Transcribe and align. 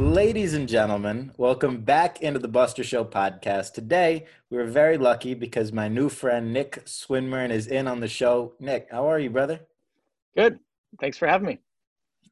Ladies 0.00 0.54
and 0.54 0.66
gentlemen, 0.66 1.30
welcome 1.36 1.82
back 1.82 2.22
into 2.22 2.38
the 2.38 2.48
Buster 2.48 2.82
Show 2.82 3.04
podcast. 3.04 3.74
Today, 3.74 4.24
we 4.48 4.56
are 4.56 4.64
very 4.64 4.96
lucky 4.96 5.34
because 5.34 5.74
my 5.74 5.88
new 5.88 6.08
friend 6.08 6.54
Nick 6.54 6.86
Swinmurn 6.86 7.50
is 7.50 7.66
in 7.66 7.86
on 7.86 8.00
the 8.00 8.08
show. 8.08 8.54
Nick, 8.58 8.88
how 8.90 9.10
are 9.10 9.18
you, 9.18 9.28
brother? 9.28 9.60
Good. 10.34 10.58
Thanks 10.98 11.18
for 11.18 11.28
having 11.28 11.48
me. 11.48 11.58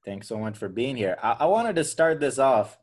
Thanks 0.02 0.28
so 0.28 0.38
much 0.38 0.56
for 0.56 0.70
being 0.70 0.96
here. 0.96 1.18
I, 1.22 1.36
I 1.40 1.44
wanted 1.44 1.76
to 1.76 1.84
start 1.84 2.20
this 2.20 2.38
off. 2.38 2.78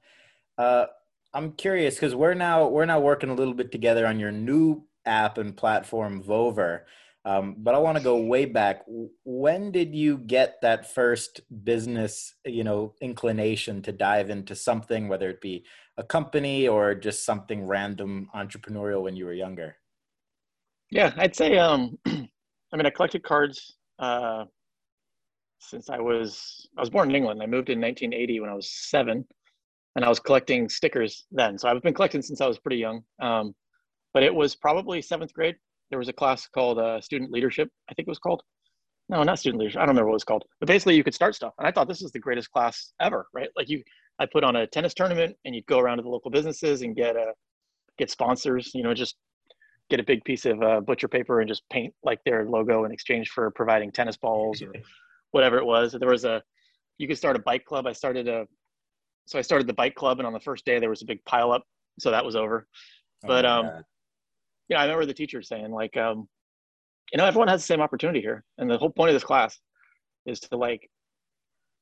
Uh, 0.56 0.86
I'm 1.34 1.54
curious 1.54 1.96
because 1.96 2.14
we're 2.14 2.36
now 2.36 2.68
we're 2.68 2.86
now 2.86 3.00
working 3.00 3.32
a 3.32 3.36
little 3.36 3.56
bit 3.56 3.72
together 3.72 4.06
on 4.06 4.20
your 4.20 4.32
new 4.32 4.84
app 5.04 5.40
and 5.40 5.58
platform, 5.58 6.24
Vover. 6.24 6.82
Um, 7.26 7.56
but 7.58 7.74
I 7.74 7.80
want 7.80 7.98
to 7.98 8.04
go 8.04 8.18
way 8.18 8.46
back. 8.46 8.84
When 9.24 9.72
did 9.72 9.96
you 9.96 10.20
get 10.20 10.62
that 10.62 10.94
first 10.94 11.42
business, 11.64 12.36
you 12.46 12.64
know, 12.64 12.94
inclination 13.02 13.82
to 13.82 13.92
dive 13.92 14.30
into 14.30 14.56
something, 14.56 15.08
whether 15.08 15.30
it 15.32 15.42
be 15.42 15.66
a 15.98 16.04
company 16.04 16.68
or 16.68 16.94
just 16.94 17.26
something 17.26 17.66
random 17.66 18.30
entrepreneurial 18.36 19.02
when 19.02 19.16
you 19.16 19.26
were 19.26 19.34
younger? 19.34 19.76
Yeah, 20.92 21.14
I'd 21.18 21.36
say. 21.36 21.58
Um, 21.58 21.98
I 22.06 22.78
mean, 22.78 22.86
I 22.86 22.92
collected 22.92 23.24
cards 23.24 23.76
uh, 23.98 24.46
since 25.60 25.90
I 25.90 26.00
was 26.00 26.68
I 26.78 26.82
was 26.82 26.92
born 26.92 27.10
in 27.10 27.16
England. 27.16 27.42
I 27.42 27.48
moved 27.48 27.70
in 27.70 27.82
1980 27.82 28.40
when 28.42 28.52
I 28.52 28.54
was 28.54 28.70
seven, 28.72 29.26
and 29.96 30.06
I 30.06 30.10
was 30.10 30.20
collecting 30.20 30.70
stickers 30.70 31.26
then. 31.32 31.58
So 31.58 31.70
I've 31.70 31.82
been 31.82 31.96
collecting 31.96 32.22
since 32.22 32.40
I 32.40 32.48
was 32.48 32.60
pretty 32.60 32.78
young. 32.78 33.02
Um, 33.20 33.56
but 34.14 34.22
it 34.22 34.34
was 34.34 34.56
probably 34.56 35.02
seventh 35.02 35.34
grade 35.34 35.56
there 35.90 36.00
was 36.00 36.10
a 36.10 36.14
class 36.14 36.48
called 36.48 36.80
uh, 36.80 37.00
student 37.02 37.32
leadership 37.32 37.70
i 37.90 37.94
think 37.94 38.08
it 38.08 38.12
was 38.12 38.20
called. 38.20 38.42
No 39.08 39.22
not 39.22 39.38
student 39.38 39.60
leadership. 39.60 39.80
I 39.80 39.82
don't 39.82 39.90
remember 39.90 40.10
what 40.10 40.14
it 40.14 40.22
was 40.22 40.24
called. 40.24 40.46
But 40.60 40.68
basically 40.68 40.96
you 40.96 41.04
could 41.04 41.14
start 41.14 41.36
stuff. 41.36 41.54
And 41.60 41.68
i 41.68 41.72
thought 41.72 41.88
this 41.88 42.02
is 42.02 42.12
the 42.12 42.20
greatest 42.20 42.52
class 42.52 42.94
ever 43.00 43.28
right? 43.34 43.50
Like 43.56 43.70
you 43.70 43.84
i 44.20 44.26
put 44.26 44.44
on 44.44 44.56
a 44.56 44.66
tennis 44.68 44.94
tournament 44.94 45.36
and 45.46 45.54
you'd 45.54 45.66
go 45.68 45.80
around 45.80 45.98
to 45.98 46.04
the 46.04 46.10
local 46.10 46.32
businesses 46.32 46.82
and 46.82 46.96
get 46.96 47.16
a 47.16 47.20
uh, 47.20 47.32
get 47.98 48.10
sponsors 48.10 48.72
you 48.74 48.84
know 48.84 48.94
just 48.94 49.16
get 49.90 50.00
a 50.00 50.04
big 50.04 50.24
piece 50.24 50.46
of 50.46 50.62
uh, 50.64 50.82
butcher 50.82 51.08
paper 51.08 51.42
and 51.42 51.48
just 51.48 51.64
paint 51.70 51.94
like 52.04 52.20
their 52.26 52.46
logo 52.46 52.86
in 52.86 52.92
exchange 52.92 53.30
for 53.30 53.52
providing 53.52 53.92
tennis 53.92 54.18
balls 54.18 54.62
or 54.62 54.74
whatever 55.32 55.58
it 55.58 55.66
was. 55.66 55.96
There 56.00 56.10
was 56.10 56.26
a 56.26 56.42
you 56.98 57.08
could 57.08 57.18
start 57.18 57.36
a 57.36 57.40
bike 57.40 57.66
club. 57.66 57.86
I 57.86 57.92
started 57.92 58.28
a 58.28 58.48
so 59.28 59.38
i 59.40 59.42
started 59.42 59.68
the 59.68 59.74
bike 59.74 59.96
club 59.96 60.20
and 60.20 60.28
on 60.28 60.34
the 60.34 60.40
first 60.40 60.66
day 60.66 60.80
there 60.80 60.90
was 60.90 61.02
a 61.02 61.06
big 61.06 61.24
pile 61.26 61.52
up. 61.52 61.64
So 62.00 62.12
that 62.12 62.26
was 62.26 62.36
over. 62.36 62.68
Oh 63.24 63.28
but 63.28 63.46
um 63.46 63.66
God 63.66 63.84
you 64.70 64.76
know, 64.76 64.82
I 64.82 64.84
remember 64.84 65.06
the 65.06 65.14
teacher 65.14 65.42
saying 65.42 65.72
like, 65.72 65.96
um, 65.98 66.28
you 67.12 67.18
know, 67.18 67.26
everyone 67.26 67.48
has 67.48 67.62
the 67.62 67.68
same 67.68 67.82
opportunity 67.82 68.22
here, 68.22 68.44
and 68.58 68.70
the 68.70 68.78
whole 68.78 68.90
point 68.90 69.10
of 69.10 69.16
this 69.16 69.24
class 69.24 69.60
is 70.26 70.40
to 70.42 70.58
like 70.58 70.90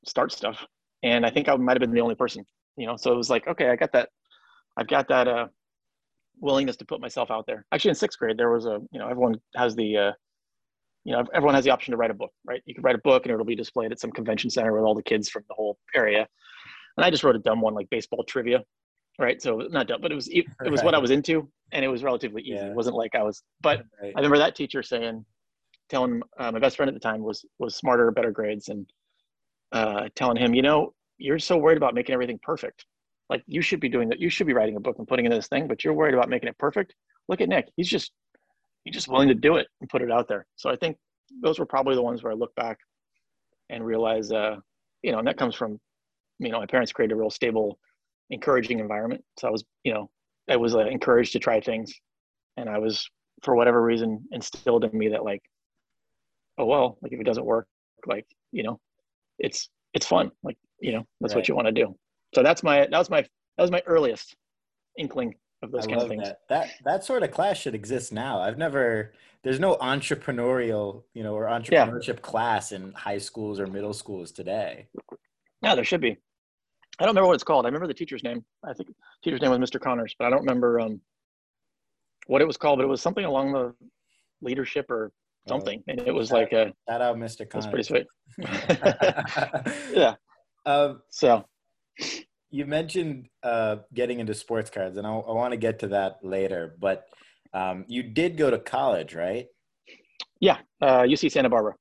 start 0.06 0.32
stuff. 0.32 0.64
And 1.02 1.24
I 1.24 1.30
think 1.30 1.48
I 1.48 1.56
might 1.56 1.76
have 1.76 1.80
been 1.80 1.92
the 1.92 2.00
only 2.00 2.14
person, 2.14 2.44
you 2.76 2.86
know. 2.86 2.96
So 2.96 3.12
it 3.12 3.16
was 3.16 3.30
like, 3.30 3.46
okay, 3.46 3.70
I 3.70 3.76
got 3.76 3.92
that. 3.92 4.08
I've 4.76 4.88
got 4.88 5.08
that 5.08 5.28
uh, 5.28 5.46
willingness 6.40 6.76
to 6.76 6.84
put 6.84 7.00
myself 7.00 7.30
out 7.30 7.46
there. 7.46 7.64
Actually, 7.72 7.90
in 7.90 7.94
sixth 7.94 8.18
grade, 8.18 8.36
there 8.36 8.50
was 8.50 8.66
a, 8.66 8.80
you 8.90 8.98
know, 8.98 9.08
everyone 9.08 9.36
has 9.56 9.74
the, 9.76 9.96
uh, 9.96 10.12
you 11.04 11.12
know, 11.12 11.24
everyone 11.34 11.54
has 11.54 11.64
the 11.64 11.70
option 11.70 11.92
to 11.92 11.96
write 11.96 12.10
a 12.10 12.14
book, 12.14 12.32
right? 12.44 12.62
You 12.66 12.74
can 12.74 12.82
write 12.82 12.94
a 12.94 13.02
book, 13.04 13.24
and 13.24 13.32
it'll 13.32 13.46
be 13.46 13.54
displayed 13.54 13.92
at 13.92 14.00
some 14.00 14.10
convention 14.10 14.50
center 14.50 14.72
with 14.72 14.82
all 14.82 14.94
the 14.94 15.02
kids 15.02 15.28
from 15.28 15.44
the 15.48 15.54
whole 15.54 15.78
area. 15.94 16.26
And 16.96 17.04
I 17.04 17.10
just 17.10 17.24
wrote 17.24 17.36
a 17.36 17.40
dumb 17.40 17.60
one 17.60 17.74
like 17.74 17.88
baseball 17.90 18.24
trivia, 18.24 18.62
right? 19.18 19.40
So 19.40 19.58
not 19.70 19.88
dumb, 19.88 20.00
but 20.00 20.12
it 20.12 20.14
was 20.14 20.28
it 20.28 20.46
was 20.60 20.78
right. 20.78 20.84
what 20.84 20.94
I 20.94 20.98
was 20.98 21.10
into, 21.10 21.48
and 21.72 21.84
it 21.84 21.88
was 21.88 22.02
relatively 22.02 22.42
easy. 22.42 22.54
Yeah. 22.54 22.66
It 22.66 22.74
wasn't 22.74 22.96
like 22.96 23.14
I 23.14 23.22
was, 23.22 23.42
but 23.60 23.84
right. 24.02 24.12
I 24.14 24.18
remember 24.18 24.38
that 24.38 24.56
teacher 24.56 24.82
saying, 24.82 25.24
telling 25.88 26.22
uh, 26.38 26.52
my 26.52 26.58
best 26.58 26.76
friend 26.76 26.88
at 26.88 26.94
the 26.94 27.00
time 27.00 27.22
was 27.22 27.44
was 27.58 27.76
smarter, 27.76 28.10
better 28.10 28.30
grades, 28.30 28.68
and 28.68 28.86
uh, 29.72 30.08
telling 30.14 30.36
him, 30.36 30.54
you 30.54 30.62
know, 30.62 30.94
you're 31.18 31.38
so 31.38 31.56
worried 31.56 31.76
about 31.76 31.94
making 31.94 32.12
everything 32.12 32.38
perfect. 32.42 32.86
Like 33.30 33.42
you 33.46 33.62
should 33.62 33.80
be 33.80 33.88
doing 33.88 34.08
that. 34.10 34.20
You 34.20 34.28
should 34.28 34.46
be 34.46 34.52
writing 34.52 34.76
a 34.76 34.80
book 34.80 34.96
and 34.98 35.08
putting 35.08 35.24
in 35.24 35.30
this 35.30 35.48
thing, 35.48 35.66
but 35.66 35.84
you're 35.84 35.94
worried 35.94 36.14
about 36.14 36.28
making 36.28 36.48
it 36.48 36.58
perfect. 36.58 36.94
Look 37.28 37.40
at 37.40 37.48
Nick. 37.48 37.68
He's 37.76 37.88
just 37.88 38.12
he's 38.84 38.94
just 38.94 39.08
willing 39.08 39.28
to 39.28 39.34
do 39.34 39.56
it 39.56 39.66
and 39.80 39.88
put 39.88 40.02
it 40.02 40.10
out 40.10 40.28
there. 40.28 40.46
So 40.56 40.70
I 40.70 40.76
think 40.76 40.96
those 41.42 41.58
were 41.58 41.66
probably 41.66 41.94
the 41.94 42.02
ones 42.02 42.22
where 42.22 42.32
I 42.32 42.36
look 42.36 42.54
back 42.54 42.78
and 43.70 43.84
realize, 43.84 44.30
uh, 44.30 44.56
you 45.02 45.10
know, 45.10 45.18
and 45.18 45.26
that 45.26 45.38
comes 45.38 45.54
from, 45.54 45.80
you 46.38 46.50
know, 46.50 46.60
my 46.60 46.66
parents 46.66 46.92
created 46.92 47.14
a 47.14 47.16
real 47.16 47.30
stable 47.30 47.78
encouraging 48.30 48.80
environment. 48.80 49.24
So 49.38 49.48
I 49.48 49.50
was, 49.50 49.64
you 49.84 49.92
know, 49.92 50.10
I 50.48 50.56
was 50.56 50.74
uh, 50.74 50.86
encouraged 50.86 51.32
to 51.32 51.38
try 51.38 51.60
things, 51.60 51.92
and 52.56 52.68
I 52.68 52.78
was, 52.78 53.08
for 53.42 53.54
whatever 53.54 53.82
reason, 53.82 54.24
instilled 54.32 54.84
in 54.84 54.96
me 54.96 55.08
that 55.08 55.24
like, 55.24 55.42
oh 56.58 56.66
well, 56.66 56.98
like 57.02 57.12
if 57.12 57.20
it 57.20 57.24
doesn't 57.24 57.44
work, 57.44 57.66
like 58.06 58.26
you 58.52 58.62
know, 58.62 58.80
it's 59.38 59.68
it's 59.94 60.06
fun. 60.06 60.30
Like 60.42 60.56
you 60.80 60.92
know, 60.92 61.06
that's 61.20 61.34
right. 61.34 61.40
what 61.40 61.48
you 61.48 61.54
want 61.54 61.66
to 61.66 61.72
do. 61.72 61.96
So 62.34 62.42
that's 62.42 62.62
my 62.62 62.80
that 62.90 62.98
was 62.98 63.10
my 63.10 63.22
that 63.22 63.62
was 63.62 63.70
my 63.70 63.82
earliest 63.86 64.36
inkling 64.98 65.34
of 65.62 65.72
those 65.72 65.86
I 65.86 65.90
kind 65.90 66.02
of 66.02 66.08
things. 66.08 66.24
That. 66.24 66.38
that 66.48 66.68
that 66.84 67.04
sort 67.04 67.22
of 67.22 67.30
class 67.30 67.58
should 67.58 67.74
exist 67.74 68.12
now. 68.12 68.40
I've 68.40 68.58
never 68.58 69.12
there's 69.42 69.60
no 69.60 69.76
entrepreneurial, 69.76 71.04
you 71.12 71.22
know, 71.22 71.34
or 71.34 71.44
entrepreneurship 71.44 72.06
yeah. 72.06 72.22
class 72.22 72.72
in 72.72 72.92
high 72.92 73.18
schools 73.18 73.60
or 73.60 73.66
middle 73.66 73.92
schools 73.92 74.32
today. 74.32 74.88
Yeah, 75.62 75.74
there 75.74 75.84
should 75.84 76.00
be. 76.00 76.18
I 76.98 77.04
don't 77.04 77.10
remember 77.10 77.28
what 77.28 77.34
it's 77.34 77.44
called. 77.44 77.66
I 77.66 77.68
remember 77.68 77.86
the 77.86 77.94
teacher's 77.94 78.22
name. 78.22 78.44
I 78.64 78.72
think 78.72 78.90
teacher's 79.22 79.40
name 79.40 79.50
was 79.50 79.58
Mr. 79.58 79.80
Connors, 79.80 80.14
but 80.18 80.26
I 80.26 80.30
don't 80.30 80.40
remember 80.40 80.80
um, 80.80 81.00
what 82.26 82.40
it 82.40 82.46
was 82.46 82.56
called. 82.56 82.78
But 82.78 82.84
it 82.84 82.88
was 82.88 83.02
something 83.02 83.24
along 83.24 83.52
the 83.52 83.74
leadership 84.42 84.90
or 84.90 85.10
something, 85.48 85.80
oh, 85.80 85.90
and 85.90 86.00
it 86.00 86.14
was 86.14 86.28
shout, 86.28 86.38
like 86.38 86.52
a 86.52 86.72
shout 86.88 87.02
out, 87.02 87.16
Mr. 87.16 87.48
Connors. 87.48 87.66
That's 87.66 87.66
pretty 87.66 87.82
sweet. 87.82 88.06
yeah. 89.94 90.14
Um, 90.66 91.02
so 91.10 91.44
you 92.50 92.66
mentioned 92.66 93.28
uh, 93.42 93.76
getting 93.92 94.20
into 94.20 94.34
sports 94.34 94.70
cards, 94.70 94.96
and 94.96 95.06
I, 95.06 95.10
I 95.10 95.32
want 95.32 95.52
to 95.52 95.58
get 95.58 95.80
to 95.80 95.88
that 95.88 96.18
later. 96.22 96.76
But 96.78 97.06
um, 97.52 97.84
you 97.88 98.04
did 98.04 98.36
go 98.36 98.50
to 98.50 98.58
college, 98.58 99.14
right? 99.14 99.46
Yeah, 100.40 100.58
uh, 100.80 101.02
UC 101.02 101.32
Santa 101.32 101.48
Barbara. 101.48 101.74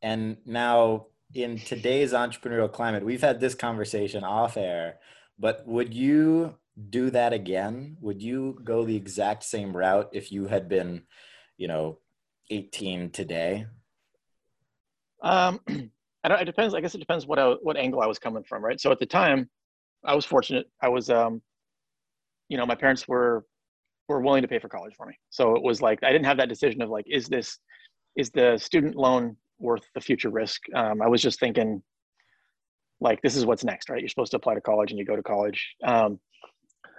And 0.00 0.36
now 0.46 1.06
in 1.34 1.58
today's 1.58 2.12
entrepreneurial 2.12 2.70
climate, 2.70 3.04
we've 3.04 3.20
had 3.20 3.40
this 3.40 3.54
conversation 3.54 4.22
off 4.22 4.56
air, 4.56 4.98
but 5.38 5.66
would 5.66 5.92
you 5.92 6.54
do 6.90 7.10
that 7.10 7.32
again? 7.32 7.96
Would 8.00 8.22
you 8.22 8.60
go 8.62 8.84
the 8.84 8.96
exact 8.96 9.42
same 9.42 9.76
route 9.76 10.10
if 10.12 10.30
you 10.30 10.46
had 10.46 10.68
been, 10.68 11.02
you 11.56 11.68
know, 11.68 11.98
18 12.50 13.10
today? 13.10 13.66
Um, 15.22 15.60
I 16.24 16.28
don't, 16.28 16.40
it 16.40 16.44
depends. 16.46 16.74
I 16.74 16.80
guess 16.80 16.94
it 16.94 16.98
depends 16.98 17.26
what 17.26 17.38
I, 17.38 17.50
what 17.62 17.76
angle 17.76 18.00
I 18.00 18.06
was 18.06 18.18
coming 18.18 18.44
from, 18.44 18.64
right? 18.64 18.80
So 18.80 18.90
at 18.92 18.98
the 18.98 19.06
time, 19.06 19.50
I 20.04 20.14
was 20.14 20.24
fortunate. 20.24 20.66
I 20.80 20.88
was, 20.88 21.10
um, 21.10 21.42
you 22.48 22.56
know, 22.56 22.66
my 22.66 22.74
parents 22.74 23.08
were 23.08 23.44
were 24.06 24.20
willing 24.20 24.42
to 24.42 24.48
pay 24.48 24.58
for 24.58 24.68
college 24.68 24.94
for 24.96 25.06
me. 25.06 25.18
So 25.30 25.56
it 25.56 25.62
was 25.62 25.80
like 25.80 26.02
I 26.02 26.12
didn't 26.12 26.26
have 26.26 26.36
that 26.36 26.48
decision 26.48 26.82
of 26.82 26.90
like, 26.90 27.06
is 27.08 27.26
this 27.26 27.58
is 28.16 28.30
the 28.30 28.58
student 28.58 28.96
loan 28.96 29.36
worth 29.58 29.84
the 29.94 30.00
future 30.00 30.30
risk. 30.30 30.62
Um, 30.74 31.00
I 31.02 31.08
was 31.08 31.22
just 31.22 31.40
thinking, 31.40 31.82
like, 33.00 33.20
this 33.22 33.36
is 33.36 33.46
what's 33.46 33.64
next, 33.64 33.88
right? 33.88 34.00
You're 34.00 34.08
supposed 34.08 34.30
to 34.32 34.36
apply 34.36 34.54
to 34.54 34.60
college 34.60 34.90
and 34.90 34.98
you 34.98 35.04
go 35.04 35.16
to 35.16 35.22
college. 35.22 35.74
Um, 35.84 36.18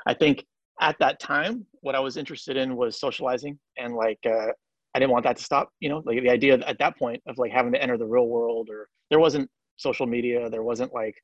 I 0.06 0.14
think 0.14 0.46
at 0.82 0.98
that 1.00 1.20
time, 1.20 1.66
what 1.82 1.96
I 1.96 2.00
was 2.00 2.18
interested 2.18 2.58
in 2.58 2.76
was 2.76 3.00
socializing 3.00 3.58
and 3.78 3.96
like, 3.96 4.20
uh, 4.26 4.48
I 4.94 5.00
didn't 5.00 5.12
want 5.12 5.26
that 5.26 5.38
to 5.38 5.44
stop, 5.44 5.70
you 5.80 5.90
know, 5.90 6.02
like 6.06 6.22
the 6.22 6.30
idea 6.30 6.58
at 6.60 6.80
that 6.80 6.98
point 6.98 7.22
of 7.28 7.38
like 7.38 7.52
having 7.52 7.74
to 7.74 7.82
enter 7.82 7.98
the 7.98 8.06
real 8.06 8.28
world 8.28 8.70
or 8.70 8.88
there 9.10 9.20
wasn't 9.20 9.50
social 9.76 10.06
media. 10.06 10.50
There 10.50 10.64
wasn't 10.64 10.94
like 10.94 11.16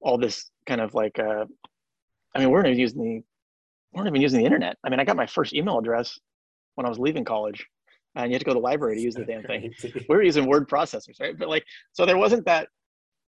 all 0.00 0.16
this 0.16 0.50
kind 0.66 0.80
of 0.80 0.94
like, 0.94 1.18
uh, 1.18 1.44
I 2.34 2.38
mean, 2.38 2.50
we're 2.50 2.62
not 2.62 2.68
even 2.68 2.80
using 2.80 3.02
the, 3.02 3.10
we 3.92 3.98
weren't 3.98 4.08
even 4.08 4.22
using 4.22 4.38
the 4.38 4.46
internet. 4.46 4.76
I 4.84 4.88
mean, 4.88 4.98
I 4.98 5.04
got 5.04 5.16
my 5.16 5.26
first 5.26 5.54
email 5.54 5.78
address 5.78 6.18
when 6.74 6.86
I 6.86 6.88
was 6.88 6.98
leaving 6.98 7.24
college 7.24 7.66
and 8.14 8.30
you 8.30 8.34
had 8.34 8.40
to 8.40 8.44
go 8.44 8.52
to 8.52 8.58
the 8.58 8.60
library 8.60 8.96
to 8.96 9.02
use 9.02 9.14
the 9.14 9.24
damn 9.24 9.42
thing. 9.42 9.72
we 9.82 10.16
were 10.16 10.22
using 10.22 10.46
word 10.46 10.68
processors, 10.68 11.20
right? 11.20 11.38
But 11.38 11.48
like, 11.48 11.64
so 11.92 12.04
there 12.04 12.18
wasn't 12.18 12.44
that, 12.46 12.68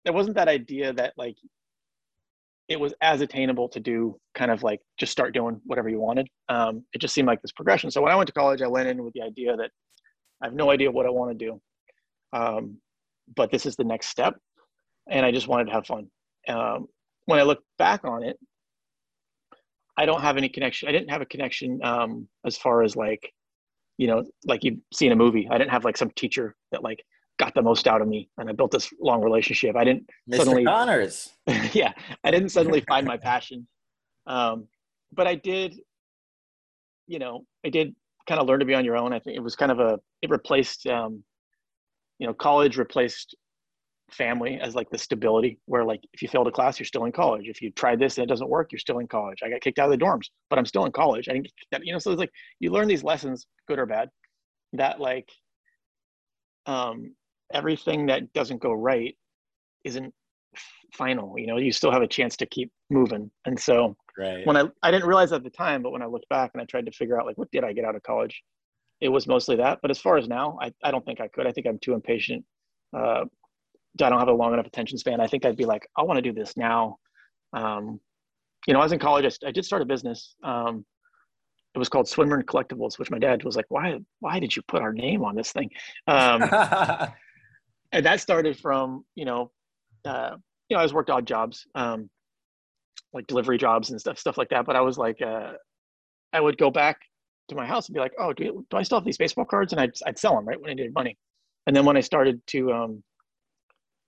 there 0.06 0.14
wasn't 0.14 0.36
that 0.36 0.48
idea 0.48 0.94
that 0.94 1.14
like 1.18 1.36
it 2.70 2.80
was 2.80 2.94
as 3.02 3.22
attainable 3.22 3.68
to 3.70 3.80
do 3.80 4.18
kind 4.36 4.52
of 4.52 4.64
like 4.64 4.80
just 4.98 5.12
start 5.12 5.34
doing 5.34 5.60
whatever 5.66 5.90
you 5.90 6.00
wanted. 6.00 6.30
Um, 6.48 6.86
it 6.94 7.00
just 7.00 7.14
seemed 7.14 7.28
like 7.28 7.42
this 7.42 7.52
progression. 7.52 7.92
So 7.92 8.02
when 8.02 8.12
I 8.12 8.16
went 8.16 8.28
to 8.28 8.34
college, 8.34 8.62
I 8.62 8.68
went 8.68 8.88
in 8.88 9.04
with 9.04 9.14
the 9.14 9.24
idea 9.24 9.58
that 9.58 9.72
I 10.42 10.46
have 10.46 10.54
no 10.54 10.70
idea 10.70 10.92
what 10.92 11.06
I 11.06 11.10
want 11.10 11.38
to 11.38 11.46
do, 11.46 11.62
um, 12.32 12.78
but 13.36 13.52
this 13.52 13.66
is 13.66 13.76
the 13.76 13.84
next 13.84 14.08
step, 14.08 14.36
and 15.10 15.26
I 15.26 15.32
just 15.32 15.50
wanted 15.50 15.66
to 15.66 15.72
have 15.72 15.86
fun. 15.86 16.08
Um, 16.48 16.88
when 17.26 17.40
I 17.40 17.44
look 17.44 17.62
back 17.78 18.06
on 18.06 18.24
it, 18.24 18.38
I 19.98 20.06
don't 20.06 20.22
have 20.22 20.38
any 20.38 20.48
connection. 20.48 20.88
I 20.88 20.94
didn't 20.94 21.10
have 21.10 21.22
a 21.22 21.26
connection 21.26 21.80
um, 21.84 22.28
as 22.46 22.56
far 22.56 22.84
as 22.84 22.96
like 22.96 23.34
you 24.00 24.08
know, 24.08 24.24
like 24.46 24.64
you 24.64 24.78
see 24.94 25.08
in 25.08 25.12
a 25.12 25.16
movie. 25.16 25.46
I 25.52 25.58
didn't 25.58 25.72
have 25.72 25.84
like 25.84 25.98
some 25.98 26.10
teacher 26.12 26.56
that 26.72 26.82
like 26.84 27.04
got 27.38 27.54
the 27.54 27.62
most 27.62 27.86
out 27.86 28.02
of 28.02 28.08
me 28.08 28.30
and 28.38 28.50
I 28.50 28.54
built 28.54 28.72
this 28.72 28.90
long 29.02 29.22
relationship. 29.22 29.76
I 29.76 29.84
didn't 29.84 30.10
Mr. 30.32 30.38
suddenly 30.38 30.64
Connors. 30.64 31.34
yeah. 31.74 31.92
I 32.24 32.32
didn't 32.32 32.50
suddenly 32.50 32.82
find 32.88 33.06
my 33.06 33.18
passion. 33.30 33.68
Um, 34.26 34.70
but 35.12 35.28
I 35.28 35.36
did, 35.36 35.76
you 37.08 37.20
know, 37.20 37.46
I 37.66 37.70
did 37.70 37.94
kind 38.26 38.40
of 38.40 38.48
learn 38.48 38.60
to 38.62 38.66
be 38.66 38.74
on 38.74 38.86
your 38.86 38.96
own. 38.96 39.12
I 39.12 39.20
think 39.20 39.36
it 39.36 39.42
was 39.42 39.58
kind 39.58 39.72
of 39.72 39.82
a, 39.82 40.00
it 40.22 40.30
replaced, 40.30 40.88
um, 40.88 41.22
you 42.20 42.28
know, 42.28 42.34
college 42.34 42.78
replaced 42.78 43.36
family 44.12 44.60
as 44.62 44.76
like 44.76 44.90
the 44.90 44.98
stability 44.98 45.60
where 45.66 45.84
like 45.84 46.02
if 46.14 46.22
you 46.22 46.28
failed 46.28 46.48
a 46.48 46.52
class 46.52 46.80
you're 46.80 46.86
still 46.86 47.06
in 47.06 47.12
college. 47.12 47.48
If 47.48 47.62
you 47.62 47.72
tried 47.72 48.00
this 48.00 48.18
and 48.18 48.24
it 48.24 48.28
doesn't 48.28 48.50
work 48.50 48.72
you're 48.72 48.80
still 48.80 49.00
in 49.00 49.08
college. 49.08 49.40
I 49.44 49.50
got 49.50 49.62
kicked 49.62 49.80
out 49.80 49.92
of 49.92 49.98
the 49.98 50.04
dorms 50.04 50.28
but 50.50 50.60
i'm 50.60 50.66
still 50.66 50.86
in 50.86 50.92
college. 50.92 51.28
I 51.30 51.34
didn't 51.34 51.86
you 51.86 51.94
know 51.94 52.00
so 52.00 52.12
it's 52.12 52.20
like 52.20 52.32
you 52.60 52.72
learn 52.72 52.88
these 52.88 53.04
lessons 53.04 53.48
good 53.68 53.80
or 53.80 53.86
bad 53.86 54.10
that 54.74 55.00
like 55.00 55.30
um 56.66 57.16
everything 57.54 58.06
that 58.08 58.32
doesn't 58.34 58.62
go 58.62 58.74
right 58.74 59.16
isn't 59.84 60.14
final 60.94 61.38
you 61.38 61.48
know 61.48 61.58
you 61.58 61.72
still 61.72 61.92
have 61.92 62.02
a 62.02 62.08
chance 62.08 62.36
to 62.38 62.46
keep 62.46 62.72
moving. 62.90 63.30
And 63.46 63.60
so 63.60 63.96
right. 64.18 64.46
when 64.46 64.58
i 64.58 64.64
i 64.84 64.92
didn't 64.92 65.08
realize 65.08 65.32
at 65.32 65.44
the 65.44 65.50
time 65.50 65.84
but 65.84 65.92
when 65.92 66.02
i 66.02 66.06
looked 66.06 66.30
back 66.30 66.52
and 66.54 66.62
i 66.62 66.66
tried 66.66 66.86
to 66.86 66.92
figure 66.92 67.20
out 67.20 67.26
like 67.28 67.38
what 67.38 67.52
did 67.52 67.64
i 67.64 67.74
get 67.74 67.86
out 67.86 67.96
of 67.96 68.04
college 68.04 68.42
it 69.02 69.08
was 69.08 69.28
mostly 69.28 69.56
that. 69.56 69.80
But 69.82 69.92
as 69.92 70.00
far 70.00 70.18
as 70.18 70.28
now 70.28 70.58
i, 70.62 70.72
I 70.84 70.92
don't 70.92 71.06
think 71.06 71.22
i 71.22 71.28
could. 71.28 71.48
I 71.48 71.52
think 71.52 71.68
i'm 71.68 71.80
too 71.80 71.94
impatient 71.94 72.44
uh, 72.98 73.26
I 74.02 74.10
don't 74.10 74.20
have 74.20 74.28
a 74.28 74.34
long 74.34 74.54
enough 74.54 74.66
attention 74.66 74.98
span. 74.98 75.20
I 75.20 75.28
think 75.28 75.46
I'd 75.46 75.58
be 75.58 75.66
like, 75.66 75.88
I 75.98 76.04
want 76.04 76.18
to 76.18 76.22
do 76.22 76.34
this 76.34 76.56
now. 76.56 76.98
Um, 77.54 78.00
you 78.68 78.74
know, 78.74 78.80
I 78.80 78.84
was 78.84 78.92
in 78.92 79.00
college. 79.00 79.26
I, 79.26 79.48
I 79.48 79.52
did 79.52 79.66
start 79.66 79.82
a 79.82 79.86
business. 79.86 80.36
Um, 80.44 80.86
it 81.76 81.80
was 81.80 81.90
called 81.90 82.08
Swinmurn 82.08 82.44
Collectibles, 82.44 82.98
which 82.98 83.12
my 83.12 83.20
dad 83.20 83.44
was 83.44 83.56
like, 83.56 83.66
"Why? 83.70 84.00
Why 84.20 84.40
did 84.40 84.56
you 84.56 84.62
put 84.68 84.82
our 84.82 84.94
name 84.94 85.24
on 85.24 85.36
this 85.36 85.52
thing?" 85.52 85.70
Um, 86.08 86.42
and 87.92 88.06
that 88.06 88.20
started 88.22 88.58
from 88.58 89.06
you 89.16 89.26
know, 89.26 89.52
uh, 90.06 90.32
you 90.68 90.76
know, 90.76 90.82
I 90.82 90.84
was 90.84 90.94
worked 90.94 91.10
odd 91.10 91.28
jobs, 91.28 91.66
um, 91.76 92.10
like 93.14 93.28
delivery 93.28 93.58
jobs 93.58 93.92
and 93.92 94.00
stuff, 94.00 94.18
stuff 94.18 94.38
like 94.38 94.50
that. 94.50 94.66
But 94.66 94.76
I 94.76 94.82
was 94.82 94.98
like, 94.98 95.22
uh, 95.22 95.54
I 96.34 96.42
would 96.42 96.58
go 96.58 96.72
back 96.72 96.98
to 97.50 97.56
my 97.56 97.66
house 97.66 97.88
and 97.88 97.94
be 97.94 98.00
like, 98.00 98.14
"Oh, 98.20 98.34
do, 98.34 98.66
do 98.70 98.78
I 98.78 98.84
still 98.84 98.98
have 98.98 99.06
these 99.06 99.18
baseball 99.18 99.46
cards?" 99.46 99.72
And 99.72 99.80
I'd 99.80 99.94
I'd 100.08 100.20
sell 100.20 100.36
them 100.36 100.48
right 100.48 100.60
when 100.60 100.72
I 100.72 100.74
needed 100.74 100.94
money. 100.94 101.18
And 101.68 101.76
then 101.76 101.86
when 101.86 101.98
I 101.98 102.02
started 102.02 102.42
to 102.48 102.72
um, 102.72 103.04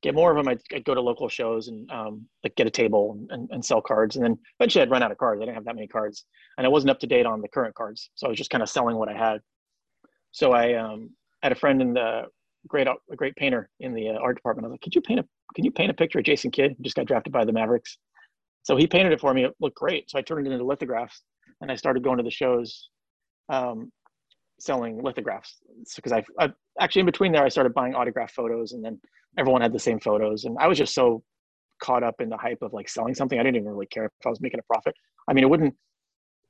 get 0.01 0.15
more 0.15 0.31
of 0.31 0.38
them. 0.38 0.48
I'd, 0.48 0.62
I'd 0.74 0.86
go 0.86 0.95
to 0.95 1.01
local 1.01 1.30
shows 1.30 1.68
and 1.68 1.89
um, 1.92 2.25
like 2.44 2.56
get 2.56 2.68
a 2.68 2.71
table 2.71 3.12
and, 3.13 3.31
and, 3.31 3.50
and, 3.51 3.65
sell 3.65 3.81
cards. 3.81 4.15
And 4.15 4.25
then 4.25 4.38
eventually 4.59 4.81
I'd 4.81 4.89
run 4.89 5.03
out 5.03 5.12
of 5.12 5.18
cards. 5.18 5.42
I 5.42 5.45
didn't 5.45 5.56
have 5.56 5.65
that 5.65 5.75
many 5.75 5.88
cards, 5.88 6.25
and 6.57 6.65
I 6.65 6.69
wasn't 6.69 6.92
up 6.92 7.00
to 7.01 7.07
date 7.07 7.25
on 7.25 7.42
the 7.42 7.48
current 7.48 7.75
cards, 7.75 8.09
so 8.15 8.27
I 8.27 8.30
was 8.30 8.38
just 8.38 8.50
kind 8.50 8.63
of 8.63 8.69
selling 8.69 8.98
what 8.98 9.09
I 9.09 9.13
had. 9.13 9.39
So 10.31 10.51
I 10.51 10.74
um, 10.74 11.12
had 11.44 11.51
a 11.51 11.56
friend 11.56 11.81
in 11.81 11.94
the 11.94 12.24
great 12.68 12.88
a 12.88 13.15
great 13.15 13.36
painter 13.36 13.69
in 13.80 13.94
the 13.94 14.09
uh, 14.09 14.13
art 14.13 14.36
department. 14.36 14.65
I 14.65 14.68
was 14.68 14.74
like, 14.74 14.81
"Could 14.81 14.95
you 14.95 15.01
paint 15.01 15.19
a 15.19 15.25
Can 15.56 15.65
you 15.65 15.71
paint 15.71 15.92
a 15.92 15.94
picture 15.94 16.19
of 16.19 16.25
Jason 16.25 16.51
Kidd? 16.51 16.75
He 16.77 16.83
just 16.83 16.95
got 16.95 17.06
drafted 17.06 17.33
by 17.33 17.45
the 17.45 17.53
Mavericks." 17.53 17.98
So 18.63 18.77
he 18.77 18.88
painted 18.88 19.12
it 19.12 19.19
for 19.19 19.33
me. 19.33 19.45
It 19.45 19.53
looked 19.59 19.77
great. 19.77 20.09
So 20.09 20.19
I 20.19 20.21
turned 20.21 20.48
it 20.48 20.53
into 20.53 20.65
lithographs, 20.65 21.21
and 21.62 21.71
I 21.71 21.75
started 21.75 22.03
going 22.03 22.18
to 22.18 22.24
the 22.24 22.31
shows. 22.31 22.89
Um, 23.50 23.92
selling 24.61 25.01
lithographs. 25.01 25.57
Because 25.95 26.11
I, 26.11 26.23
I 26.39 26.49
actually 26.79 27.01
in 27.01 27.05
between 27.05 27.31
there 27.31 27.43
I 27.43 27.49
started 27.49 27.73
buying 27.73 27.95
autograph 27.95 28.31
photos 28.31 28.73
and 28.73 28.83
then 28.83 28.99
everyone 29.37 29.61
had 29.61 29.73
the 29.73 29.79
same 29.79 29.99
photos 29.99 30.45
and 30.45 30.57
i 30.59 30.67
was 30.67 30.77
just 30.77 30.93
so 30.93 31.23
caught 31.81 32.03
up 32.03 32.15
in 32.19 32.29
the 32.29 32.37
hype 32.37 32.61
of 32.61 32.73
like 32.73 32.87
selling 32.87 33.15
something 33.15 33.39
i 33.39 33.43
didn't 33.43 33.55
even 33.55 33.69
really 33.69 33.87
care 33.87 34.05
if 34.05 34.11
i 34.25 34.29
was 34.29 34.41
making 34.41 34.59
a 34.59 34.63
profit. 34.63 34.93
I 35.27 35.33
mean 35.33 35.43
it 35.43 35.49
wouldn't 35.49 35.73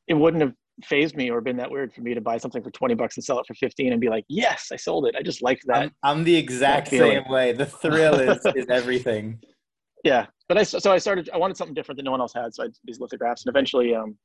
it 0.07 0.13
wouldn't 0.13 0.41
have 0.41 0.53
phased 0.83 1.15
me 1.15 1.29
or 1.29 1.41
been 1.41 1.57
that 1.57 1.69
weird 1.69 1.93
for 1.93 2.01
me 2.01 2.13
to 2.13 2.21
buy 2.21 2.37
something 2.37 2.63
for 2.63 2.71
20 2.71 2.95
bucks 2.95 3.17
and 3.17 3.23
sell 3.23 3.39
it 3.39 3.45
for 3.45 3.53
15 3.53 3.91
and 3.91 4.01
be 4.01 4.09
like 4.09 4.25
yes 4.27 4.69
i 4.71 4.75
sold 4.75 5.05
it. 5.05 5.15
I 5.17 5.21
just 5.21 5.41
liked 5.41 5.63
that 5.67 5.83
i'm, 5.83 5.91
I'm 6.03 6.23
the 6.23 6.35
exact 6.35 6.87
same 6.89 7.23
way. 7.29 7.51
The 7.53 7.65
thrill 7.65 8.15
is, 8.15 8.39
is 8.55 8.67
everything. 8.69 9.39
Yeah. 10.03 10.25
But 10.47 10.57
i 10.57 10.63
so 10.63 10.91
i 10.91 10.97
started 10.97 11.29
i 11.33 11.37
wanted 11.37 11.55
something 11.55 11.75
different 11.75 11.97
that 11.97 12.03
no 12.03 12.11
one 12.11 12.21
else 12.21 12.33
had 12.33 12.53
so 12.53 12.63
i 12.63 12.65
had 12.65 12.73
these 12.83 12.99
lithographs 12.99 13.45
and 13.45 13.55
eventually 13.55 13.95
um 13.95 14.17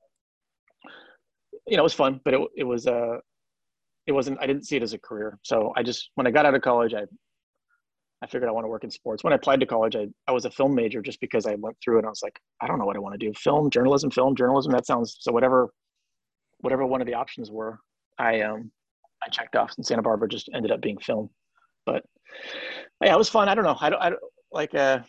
you 1.67 1.77
know 1.77 1.83
it 1.83 1.91
was 1.91 1.95
fun 1.95 2.21
but 2.25 2.35
it, 2.35 2.41
it 2.57 2.65
was 2.65 2.87
uh 2.87 3.19
it 4.07 4.13
wasn't 4.13 4.39
i 4.41 4.47
didn't 4.47 4.67
see 4.67 4.77
it 4.77 4.83
as 4.83 4.93
a 4.93 4.99
career 4.99 5.39
so 5.43 5.73
i 5.77 5.83
just 5.83 6.11
when 6.15 6.27
i 6.27 6.31
got 6.31 6.47
out 6.47 6.55
of 6.55 6.63
college 6.63 6.95
i 6.95 7.05
I 8.23 8.27
figured 8.27 8.49
I 8.49 8.53
want 8.53 8.65
to 8.65 8.69
work 8.69 8.85
in 8.85 8.91
sports. 8.91 9.23
When 9.23 9.33
I 9.33 9.37
applied 9.37 9.61
to 9.61 9.67
college, 9.67 9.95
I, 9.95 10.07
I 10.27 10.33
was 10.33 10.47
a 10.47 10.51
film 10.51 10.75
major 10.75 11.03
just 11.03 11.21
because 11.21 11.47
I 11.47 11.55
went 11.57 11.77
through 11.83 11.97
it. 11.97 11.99
And 12.01 12.07
I 12.07 12.11
was 12.11 12.23
like, 12.23 12.41
I 12.63 12.67
don't 12.67 12.79
know 12.79 12.87
what 12.87 12.97
I 12.97 13.01
want 13.01 13.19
to 13.19 13.25
do. 13.25 13.33
Film, 13.35 13.69
journalism, 13.69 14.11
film, 14.11 14.35
journalism. 14.35 14.73
That 14.73 14.87
sounds 14.87 15.19
so. 15.21 15.33
Whatever, 15.33 15.71
whatever 16.59 16.87
one 16.87 17.03
of 17.03 17.07
the 17.07 17.15
options 17.15 17.51
were, 17.51 17.79
I 18.19 18.41
um, 18.41 18.71
I 19.23 19.29
checked 19.29 19.55
off. 19.55 19.75
And 19.77 19.85
Santa 19.85 20.03
Barbara 20.03 20.29
just 20.29 20.49
ended 20.55 20.71
up 20.71 20.81
being 20.81 20.99
film. 20.99 21.29
But 21.85 22.05
yeah, 23.03 23.15
it 23.15 23.19
was 23.19 23.29
fun. 23.29 23.49
I 23.49 23.55
don't 23.55 23.65
know. 23.65 23.77
I 23.81 23.91
don't. 23.91 24.03
I 24.03 24.11
don't 24.11 24.23
like. 24.51 24.75
Uh, 24.75 25.01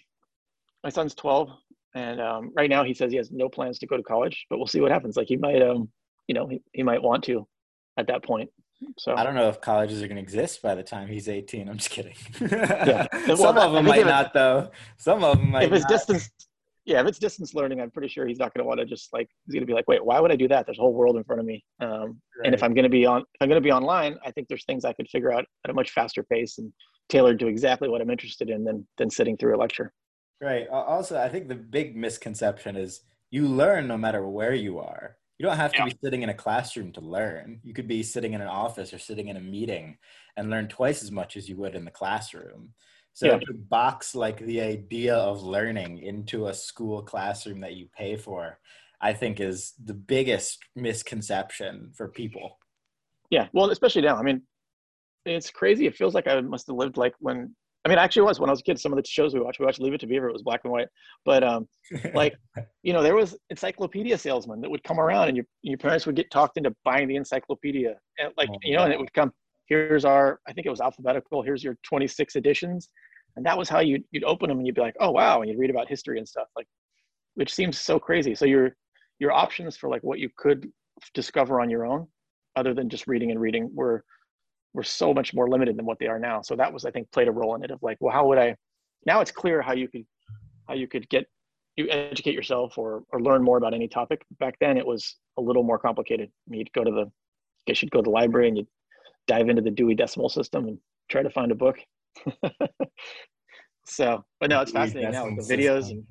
my 0.84 0.90
son's 0.90 1.16
twelve, 1.16 1.50
and 1.96 2.20
um, 2.20 2.52
right 2.58 2.70
now 2.70 2.84
he 2.84 2.94
says 2.94 3.12
he 3.12 3.18
has 3.18 3.32
no 3.32 3.48
plans 3.48 3.80
to 3.80 3.88
go 3.88 3.96
to 3.96 4.04
college. 4.04 4.46
But 4.50 4.58
we'll 4.58 4.68
see 4.68 4.82
what 4.82 4.92
happens. 4.92 5.16
Like 5.16 5.28
he 5.30 5.38
might, 5.38 5.62
um, 5.62 5.90
you 6.28 6.36
know, 6.36 6.48
he, 6.48 6.62
he 6.74 6.84
might 6.84 7.02
want 7.02 7.24
to 7.26 7.48
at 7.98 8.08
that 8.08 8.24
point. 8.24 8.50
So 8.98 9.16
I 9.16 9.24
don't 9.24 9.36
know 9.36 9.50
if 9.50 9.60
colleges 9.60 10.04
are 10.04 10.08
going 10.08 10.18
to 10.18 10.22
exist 10.22 10.62
by 10.62 10.76
the 10.76 10.84
time 10.84 11.08
he's 11.08 11.28
18. 11.28 11.68
I'm 11.68 11.78
just 11.78 11.90
kidding. 11.90 12.16
yeah. 12.40 13.08
Some 13.26 13.40
well, 13.40 13.60
of 13.60 13.74
them 13.74 13.86
might 13.86 14.06
not, 14.06 14.34
though. 14.34 14.70
Some 14.98 15.24
of 15.24 15.38
them 15.38 15.52
might. 15.52 15.64
If 15.64 15.74
it's 15.74 15.84
not. 15.84 15.90
distance, 15.90 16.30
yeah, 16.86 17.02
if 17.02 17.08
it's 17.08 17.20
distance 17.20 17.54
learning, 17.54 17.82
I'm 17.82 17.92
pretty 17.92 18.08
sure 18.08 18.26
he's 18.26 18.40
not 18.40 18.54
going 18.54 18.64
to 18.64 18.68
want 18.68 18.80
to 18.80 18.86
just 18.86 19.12
like 19.12 19.30
he's 19.46 19.54
going 19.54 19.62
to 19.62 19.68
be 19.68 19.74
like, 19.74 19.88
wait, 19.88 20.04
why 20.04 20.20
would 20.20 20.32
I 20.32 20.36
do 20.36 20.48
that? 20.48 20.66
There's 20.66 20.78
a 20.78 20.82
whole 20.82 20.94
world 20.94 21.18
in 21.18 21.24
front 21.26 21.42
of 21.42 21.46
me. 21.46 21.64
Um, 21.82 21.90
right. 21.90 22.46
And 22.46 22.56
if 22.56 22.64
I'm 22.64 22.74
going 22.74 22.84
to 22.84 22.90
be 22.90 23.06
on, 23.06 23.22
if 23.22 23.42
I'm 23.42 23.50
going 23.50 23.62
to 23.62 23.66
be 23.66 23.74
online, 23.74 24.18
I 24.26 24.32
think 24.32 24.48
there's 24.48 24.64
things 24.66 24.86
I 24.86 24.94
could 24.94 25.10
figure 25.10 25.34
out 25.34 25.46
at 25.66 25.72
a 25.72 25.74
much 25.74 25.92
faster 25.92 26.24
pace 26.24 26.60
and 26.60 26.72
tailored 27.10 27.40
to 27.40 27.48
exactly 27.48 27.90
what 27.90 28.00
I'm 28.00 28.10
interested 28.10 28.50
in 28.50 28.64
than 28.64 28.88
than 28.98 29.10
sitting 29.10 29.36
through 29.38 29.56
a 29.56 29.60
lecture. 29.60 29.92
Right. 30.40 30.68
Also, 30.70 31.20
I 31.20 31.28
think 31.30 31.50
the 31.50 31.56
big 31.56 31.98
misconception 31.98 32.78
is 32.78 33.02
you 33.32 33.48
learn 33.48 33.88
no 33.88 33.98
matter 33.98 34.26
where 34.26 34.54
you 34.54 34.80
are. 34.80 35.18
You 35.38 35.46
don't 35.46 35.58
have 35.58 35.72
to 35.74 35.80
yeah. 35.80 35.86
be 35.86 35.98
sitting 36.04 36.24
in 36.24 36.30
a 36.30 36.34
classroom 36.34 36.92
to 36.94 37.02
learn. 37.02 37.60
You 37.64 37.74
could 37.74 37.88
be 37.88 38.02
sitting 38.02 38.34
in 38.34 38.42
an 38.42 38.48
office 38.48 38.92
or 38.92 38.98
sitting 38.98 39.28
in 39.28 39.38
a 39.38 39.42
meeting 39.42 39.98
and 40.36 40.50
learn 40.50 40.68
twice 40.68 41.04
as 41.04 41.12
much 41.12 41.38
as 41.38 41.48
you 41.48 41.56
would 41.58 41.76
in 41.76 41.86
the 41.86 41.92
classroom. 41.92 42.74
So 43.14 43.28
yeah. 43.28 43.40
to 43.40 43.54
box 43.54 44.16
like 44.16 44.40
the 44.40 44.62
idea 44.62 45.16
of 45.16 45.44
learning 45.44 46.00
into 46.00 46.48
a 46.48 46.54
school 46.54 47.02
classroom 47.02 47.62
that 47.62 47.76
you 47.76 47.88
pay 47.96 48.16
for, 48.16 48.60
I 49.02 49.14
think 49.14 49.40
is 49.40 49.74
the 49.84 49.94
biggest 49.94 50.60
misconception 50.76 51.92
for 51.96 52.10
people. 52.10 52.58
Yeah, 53.30 53.48
well, 53.54 53.70
especially 53.70 54.04
now. 54.04 54.18
I 54.18 54.24
mean, 54.24 54.42
it's 55.26 55.50
crazy. 55.50 55.86
It 55.86 55.96
feels 55.96 56.14
like 56.14 56.28
I 56.28 56.40
must 56.42 56.68
have 56.68 56.76
lived 56.76 56.98
like 56.98 57.14
when 57.20 57.56
I 57.88 57.90
mean, 57.90 58.00
actually, 58.00 58.24
was 58.24 58.38
when 58.38 58.50
I 58.50 58.52
was 58.52 58.60
a 58.60 58.64
kid. 58.64 58.78
Some 58.78 58.92
of 58.92 59.02
the 59.02 59.08
shows 59.08 59.34
we 59.34 59.40
watched, 59.40 59.62
we 59.62 59.66
watched 59.66 59.80
Leave 59.80 59.94
It 59.94 60.02
to 60.02 60.08
Beaver. 60.08 60.28
It 60.28 60.34
was 60.34 60.42
black 60.42 60.60
and 60.66 60.74
white, 60.74 60.90
but 61.24 61.42
um, 61.42 61.70
like 62.14 62.36
you 62.84 62.92
know, 62.92 63.02
there 63.02 63.16
was 63.16 63.38
encyclopedia 63.50 64.18
salesman 64.18 64.60
that 64.60 64.70
would 64.70 64.84
come 64.84 65.00
around, 65.00 65.30
and 65.30 65.38
your 65.38 65.46
your 65.62 65.78
parents 65.78 66.06
would 66.06 66.18
get 66.18 66.30
talked 66.30 66.58
into 66.58 66.76
buying 66.84 67.08
the 67.08 67.16
encyclopedia, 67.16 67.96
and 68.20 68.34
like 68.36 68.50
oh, 68.52 68.58
you 68.62 68.76
know, 68.76 68.84
and 68.84 68.92
it 68.92 69.00
would 69.00 69.14
come. 69.14 69.32
Here's 69.68 70.04
our, 70.04 70.42
I 70.48 70.52
think 70.52 70.68
it 70.68 70.70
was 70.70 70.82
alphabetical. 70.82 71.42
Here's 71.44 71.62
your 71.64 71.78
26 71.84 72.36
editions, 72.36 72.90
and 73.38 73.46
that 73.46 73.58
was 73.58 73.70
how 73.70 73.80
you 73.80 74.04
you'd 74.12 74.26
open 74.26 74.50
them, 74.50 74.58
and 74.58 74.68
you'd 74.68 74.76
be 74.76 74.82
like, 74.82 74.98
oh 75.00 75.12
wow, 75.12 75.40
and 75.40 75.50
you'd 75.50 75.58
read 75.60 75.70
about 75.70 75.88
history 75.88 76.18
and 76.18 76.28
stuff, 76.28 76.48
like, 76.58 76.68
which 77.36 77.54
seems 77.54 77.78
so 77.78 77.98
crazy. 77.98 78.36
So 78.36 78.44
your 78.44 78.76
your 79.20 79.32
options 79.32 79.78
for 79.78 79.90
like 79.90 80.04
what 80.04 80.20
you 80.20 80.30
could 80.36 80.70
discover 81.14 81.62
on 81.62 81.70
your 81.70 81.86
own, 81.86 82.06
other 82.58 82.74
than 82.74 82.90
just 82.90 83.08
reading 83.08 83.32
and 83.32 83.40
reading, 83.40 83.72
were 83.74 84.04
were 84.78 84.84
so 84.84 85.12
much 85.12 85.34
more 85.34 85.50
limited 85.50 85.76
than 85.76 85.86
what 85.86 85.98
they 85.98 86.06
are 86.06 86.20
now. 86.20 86.40
So 86.44 86.56
that 86.56 86.72
was, 86.72 86.86
I 86.86 86.92
think, 86.92 87.12
played 87.12 87.28
a 87.28 87.32
role 87.32 87.56
in 87.56 87.64
it 87.64 87.72
of 87.72 87.82
like, 87.82 87.98
well, 88.00 88.14
how 88.14 88.28
would 88.28 88.38
I? 88.38 88.56
Now 89.08 89.22
it's 89.22 89.32
clear 89.32 89.60
how 89.60 89.74
you 89.74 89.88
could 89.88 90.06
how 90.68 90.76
you 90.76 90.88
could 90.88 91.10
get 91.10 91.26
you 91.78 91.88
educate 91.90 92.36
yourself 92.36 92.78
or 92.78 93.04
or 93.10 93.20
learn 93.20 93.44
more 93.44 93.58
about 93.58 93.74
any 93.74 93.88
topic. 93.88 94.22
Back 94.40 94.56
then, 94.62 94.78
it 94.78 94.86
was 94.86 95.18
a 95.40 95.42
little 95.42 95.64
more 95.64 95.80
complicated. 95.80 96.30
I 96.30 96.46
mean, 96.48 96.60
you'd 96.60 96.74
go 96.74 96.84
to 96.84 96.92
the, 96.92 97.06
I 97.06 97.64
guess 97.66 97.82
you'd 97.82 97.92
go 97.92 98.00
to 98.00 98.04
the 98.04 98.12
library 98.12 98.50
and 98.50 98.58
you'd 98.58 98.68
dive 99.26 99.50
into 99.50 99.64
the 99.64 99.72
Dewey 99.72 99.96
Decimal 99.96 100.30
System 100.30 100.68
and 100.68 100.78
try 101.10 101.24
to 101.24 101.30
find 101.32 101.52
a 101.52 101.56
book. 101.56 101.78
so, 103.88 104.24
but 104.40 104.52
no, 104.52 104.62
it's 104.62 104.72
fascinating 104.72 105.12
now 105.12 105.26
with 105.26 105.48
the 105.48 105.56
videos 105.56 105.90
and 105.90 106.04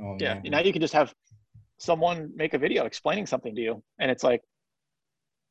oh, 0.00 0.16
yeah. 0.18 0.40
Now 0.44 0.60
you 0.60 0.72
can 0.72 0.80
just 0.80 0.94
have 0.94 1.12
someone 1.78 2.30
make 2.34 2.54
a 2.54 2.58
video 2.58 2.86
explaining 2.86 3.26
something 3.26 3.54
to 3.54 3.60
you, 3.60 3.82
and 4.00 4.10
it's 4.10 4.24
like 4.24 4.40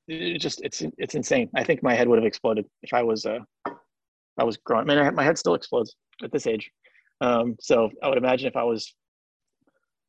it 0.07 0.39
just 0.39 0.61
it's 0.61 0.83
it's 0.97 1.15
insane. 1.15 1.49
I 1.55 1.63
think 1.63 1.83
my 1.83 1.93
head 1.93 2.07
would 2.07 2.17
have 2.17 2.25
exploded 2.25 2.65
if 2.81 2.93
I 2.93 3.03
was 3.03 3.25
uh 3.25 3.39
I 4.37 4.43
was 4.43 4.57
growing. 4.57 4.89
I 4.89 4.95
mean, 4.95 5.15
my 5.15 5.23
head 5.23 5.37
still 5.37 5.53
explodes 5.53 5.95
at 6.23 6.31
this 6.31 6.47
age. 6.47 6.71
Um, 7.21 7.55
so 7.59 7.89
I 8.01 8.09
would 8.09 8.17
imagine 8.17 8.47
if 8.47 8.55
I 8.55 8.63
was 8.63 8.93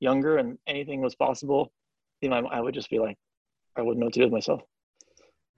younger 0.01 0.39
and 0.39 0.59
anything 0.67 1.01
was 1.01 1.15
possible, 1.15 1.73
you 2.21 2.29
know, 2.29 2.37
I, 2.37 2.59
I 2.59 2.61
would 2.61 2.75
just 2.75 2.91
be 2.91 2.99
like, 2.99 3.17
I 3.77 3.83
wouldn't 3.83 4.01
know 4.01 4.07
what 4.07 4.15
to 4.15 4.21
do 4.21 4.27
with 4.27 4.33
myself. 4.33 4.63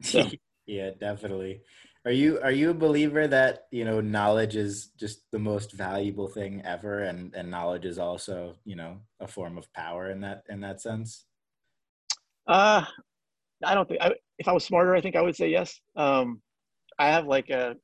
So. 0.03 0.29
yeah, 0.67 0.91
definitely. 0.99 1.63
Are 2.05 2.13
you 2.13 2.41
are 2.41 2.53
you 2.53 2.71
a 2.71 2.75
believer 2.75 3.27
that 3.27 3.65
you 3.73 3.85
know 3.85 4.01
knowledge 4.01 4.55
is 4.55 4.91
just 4.97 5.23
the 5.33 5.41
most 5.41 5.73
valuable 5.73 6.29
thing 6.29 6.63
ever, 6.65 7.01
and 7.01 7.35
and 7.35 7.51
knowledge 7.51 7.85
is 7.85 7.99
also 7.99 8.55
you 8.65 8.77
know 8.77 9.01
a 9.19 9.27
form 9.27 9.59
of 9.59 9.73
power 9.73 10.09
in 10.11 10.21
that 10.21 10.45
in 10.49 10.61
that 10.61 10.81
sense? 10.81 11.25
Uh, 12.47 12.85
I 13.65 13.75
don't 13.75 13.89
think 13.89 14.01
I, 14.03 14.13
if 14.39 14.49
I 14.49 14.53
was 14.53 14.65
smarter, 14.65 14.95
I 14.95 15.01
think 15.01 15.17
I 15.17 15.23
would 15.23 15.37
say 15.37 15.49
yes. 15.49 15.81
Um, 15.97 16.43
I 16.99 17.09
have 17.09 17.27
like 17.27 17.51
a 17.51 17.77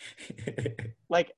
like 1.10 1.32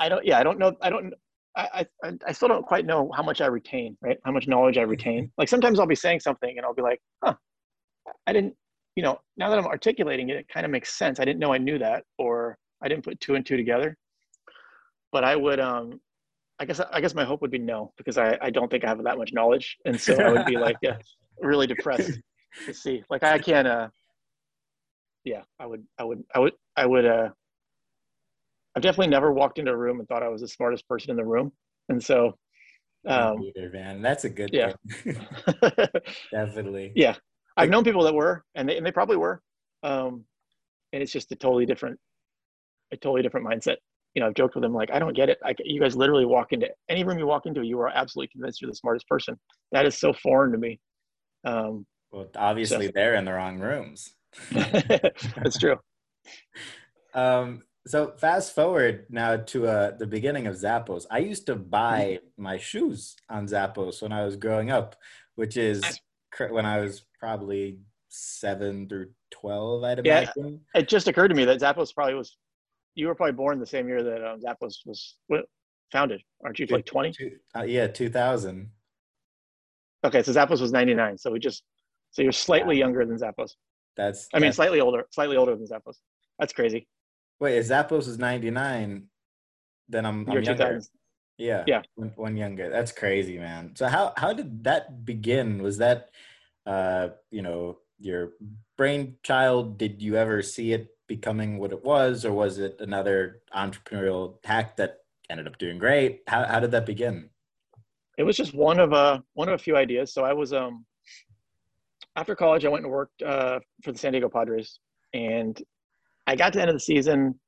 I 0.00 0.08
don't 0.08 0.24
yeah 0.24 0.38
I 0.38 0.42
don't 0.42 0.58
know 0.58 0.76
I 0.80 0.90
don't 0.90 1.12
I, 1.56 1.86
I 2.04 2.12
I 2.26 2.32
still 2.32 2.48
don't 2.48 2.66
quite 2.66 2.84
know 2.84 3.10
how 3.14 3.22
much 3.22 3.40
I 3.40 3.46
retain 3.46 3.96
right? 4.02 4.18
How 4.24 4.32
much 4.32 4.46
knowledge 4.46 4.78
I 4.78 4.82
retain. 4.82 5.30
Like 5.38 5.48
sometimes 5.48 5.78
I'll 5.78 5.86
be 5.86 5.94
saying 5.94 6.20
something 6.20 6.56
and 6.56 6.64
I'll 6.64 6.74
be 6.74 6.82
like 6.82 7.00
huh 7.24 7.34
I 8.26 8.32
didn't 8.32 8.54
you 8.94 9.02
know 9.02 9.18
now 9.36 9.50
that 9.50 9.58
I'm 9.58 9.66
articulating 9.66 10.28
it 10.30 10.36
it 10.36 10.48
kind 10.48 10.66
of 10.66 10.72
makes 10.72 10.96
sense. 10.98 11.20
I 11.20 11.24
didn't 11.24 11.40
know 11.40 11.52
I 11.52 11.58
knew 11.58 11.78
that 11.78 12.04
or 12.18 12.58
I 12.82 12.88
didn't 12.88 13.04
put 13.04 13.20
two 13.20 13.34
and 13.34 13.44
two 13.44 13.56
together. 13.56 13.96
But 15.12 15.24
I 15.24 15.36
would 15.36 15.60
um 15.60 16.00
I 16.58 16.64
guess 16.64 16.80
I 16.80 17.00
guess 17.00 17.14
my 17.14 17.24
hope 17.24 17.42
would 17.42 17.50
be 17.50 17.58
no 17.58 17.92
because 17.96 18.18
I 18.18 18.38
I 18.40 18.50
don't 18.50 18.70
think 18.70 18.84
I 18.84 18.88
have 18.88 19.02
that 19.02 19.18
much 19.18 19.32
knowledge, 19.32 19.76
and 19.84 20.00
so 20.00 20.18
I 20.18 20.30
would 20.30 20.46
be 20.46 20.56
like 20.56 20.76
yeah, 20.82 20.96
really 21.42 21.66
depressed 21.66 22.18
to 22.64 22.74
see. 22.74 23.02
Like 23.10 23.22
I 23.22 23.38
can't 23.38 23.68
uh 23.68 23.88
yeah 25.24 25.42
I 25.58 25.66
would 25.66 25.84
I 25.98 26.04
would 26.04 26.22
I 26.34 26.38
would 26.38 26.52
I 26.76 26.86
would 26.86 27.04
uh 27.04 27.28
I've 28.74 28.82
definitely 28.82 29.08
never 29.08 29.32
walked 29.32 29.58
into 29.58 29.72
a 29.72 29.76
room 29.76 30.00
and 30.00 30.08
thought 30.08 30.22
I 30.22 30.28
was 30.28 30.42
the 30.42 30.48
smartest 30.48 30.86
person 30.88 31.10
in 31.10 31.16
the 31.16 31.24
room, 31.24 31.52
and 31.88 32.02
so 32.02 32.36
um, 33.06 33.42
either, 33.42 33.70
man. 33.70 34.02
That's 34.02 34.24
a 34.24 34.30
good 34.30 34.50
yeah. 34.52 34.72
Definitely. 36.32 36.92
Yeah. 36.94 37.14
I've 37.56 37.70
known 37.70 37.84
people 37.84 38.02
that 38.04 38.14
were, 38.14 38.44
and 38.54 38.68
they, 38.68 38.76
and 38.76 38.84
they 38.84 38.92
probably 38.92 39.16
were. 39.16 39.40
Um, 39.82 40.24
and 40.92 41.02
it's 41.02 41.12
just 41.12 41.32
a 41.32 41.36
totally 41.36 41.66
different, 41.66 41.98
a 42.92 42.96
totally 42.96 43.22
different 43.22 43.46
mindset. 43.46 43.76
You 44.14 44.20
know, 44.20 44.28
I've 44.28 44.34
joked 44.34 44.54
with 44.54 44.62
them 44.62 44.74
like, 44.74 44.90
I 44.92 44.98
don't 44.98 45.14
get 45.14 45.28
it. 45.28 45.38
I, 45.44 45.54
you 45.64 45.80
guys 45.80 45.96
literally 45.96 46.26
walk 46.26 46.52
into 46.52 46.68
any 46.88 47.04
room 47.04 47.18
you 47.18 47.26
walk 47.26 47.46
into, 47.46 47.62
you 47.62 47.78
are 47.80 47.88
absolutely 47.88 48.28
convinced 48.28 48.60
you're 48.60 48.70
the 48.70 48.76
smartest 48.76 49.08
person. 49.08 49.38
That 49.72 49.86
is 49.86 49.98
so 49.98 50.12
foreign 50.12 50.52
to 50.52 50.58
me. 50.58 50.80
Um, 51.44 51.86
well, 52.16 52.28
obviously 52.34 52.86
so. 52.86 52.92
they're 52.94 53.14
in 53.14 53.26
the 53.26 53.32
wrong 53.32 53.58
rooms. 53.58 54.14
That's 54.50 55.58
true. 55.58 55.76
Um, 57.14 57.62
so 57.86 58.12
fast 58.18 58.54
forward 58.54 59.06
now 59.08 59.36
to 59.38 59.66
uh, 59.66 59.96
the 59.96 60.06
beginning 60.06 60.46
of 60.46 60.54
Zappos. 60.54 61.06
I 61.10 61.20
used 61.20 61.46
to 61.46 61.56
buy 61.56 62.18
my 62.36 62.58
shoes 62.58 63.16
on 63.30 63.46
Zappos 63.46 64.02
when 64.02 64.12
I 64.12 64.26
was 64.26 64.36
growing 64.36 64.70
up, 64.70 64.96
which 65.34 65.56
is 65.56 65.82
when 66.50 66.66
I 66.66 66.80
was 66.80 67.06
probably 67.18 67.78
seven 68.10 68.86
through 68.86 69.12
twelve. 69.30 69.82
I'd 69.82 70.00
imagine. 70.00 70.60
Yeah, 70.74 70.80
it 70.82 70.88
just 70.88 71.08
occurred 71.08 71.28
to 71.28 71.34
me 71.34 71.46
that 71.46 71.60
Zappos 71.60 71.94
probably 71.94 72.12
was. 72.12 72.36
You 72.96 73.06
were 73.06 73.14
probably 73.14 73.32
born 73.32 73.60
the 73.60 73.66
same 73.66 73.88
year 73.88 74.02
that 74.02 74.22
um, 74.22 74.40
Zappos 74.42 74.74
was 74.84 75.16
founded, 75.90 76.20
aren't 76.44 76.58
you? 76.58 76.66
Like 76.68 76.84
twenty? 76.84 77.14
Uh, 77.56 77.62
yeah, 77.62 77.86
two 77.86 78.10
thousand. 78.10 78.72
Okay, 80.04 80.22
so 80.22 80.32
Zappos 80.32 80.60
was 80.60 80.70
ninety 80.70 80.92
nine. 80.92 81.16
So 81.16 81.30
we 81.30 81.38
just 81.38 81.62
so 82.16 82.22
you're 82.22 82.32
slightly 82.32 82.78
younger 82.78 83.04
than 83.04 83.18
Zappos. 83.18 83.56
That's. 83.94 84.26
I 84.32 84.38
mean, 84.38 84.50
slightly 84.50 84.80
older, 84.80 85.04
slightly 85.10 85.36
older 85.36 85.54
than 85.54 85.66
Zappos. 85.66 85.96
That's 86.38 86.54
crazy. 86.54 86.88
Wait, 87.40 87.58
if 87.58 87.68
Zappos 87.68 88.08
is 88.08 88.18
99, 88.18 89.08
then 89.90 90.06
I'm, 90.06 90.26
I'm 90.26 90.42
younger. 90.42 90.80
Yeah. 91.36 91.64
Yeah. 91.66 91.82
One, 91.96 92.12
one, 92.16 92.36
younger. 92.38 92.70
That's 92.70 92.90
crazy, 92.90 93.36
man. 93.36 93.76
So 93.76 93.86
how 93.86 94.14
how 94.16 94.32
did 94.32 94.64
that 94.64 95.04
begin? 95.04 95.62
Was 95.62 95.76
that 95.76 96.08
uh, 96.64 97.08
you 97.30 97.42
know, 97.42 97.80
your 97.98 98.30
brainchild? 98.78 99.76
Did 99.76 100.00
you 100.00 100.16
ever 100.16 100.40
see 100.40 100.72
it 100.72 100.88
becoming 101.06 101.58
what 101.58 101.72
it 101.72 101.84
was, 101.84 102.24
or 102.24 102.32
was 102.32 102.58
it 102.58 102.80
another 102.80 103.42
entrepreneurial 103.54 104.38
hack 104.42 104.78
that 104.78 105.00
ended 105.28 105.46
up 105.46 105.58
doing 105.58 105.76
great? 105.76 106.22
How 106.26 106.46
how 106.46 106.60
did 106.60 106.70
that 106.70 106.86
begin? 106.86 107.28
It 108.16 108.22
was 108.22 108.38
just 108.38 108.54
one 108.54 108.80
of 108.80 108.92
a 108.92 108.96
uh, 108.96 109.18
one 109.34 109.48
of 109.48 109.54
a 109.54 109.58
few 109.58 109.76
ideas. 109.76 110.14
So 110.14 110.24
I 110.24 110.32
was 110.32 110.54
um 110.54 110.86
after 112.16 112.34
college, 112.34 112.64
I 112.64 112.68
went 112.68 112.84
and 112.84 112.92
worked 112.92 113.22
uh, 113.22 113.60
for 113.82 113.92
the 113.92 113.98
San 113.98 114.12
Diego 114.12 114.28
Padres, 114.28 114.78
and 115.14 115.60
I 116.26 116.34
got 116.34 116.52
to 116.52 116.58
the 116.58 116.62
end 116.62 116.70
of 116.70 116.76
the 116.76 116.80
season 116.80 117.38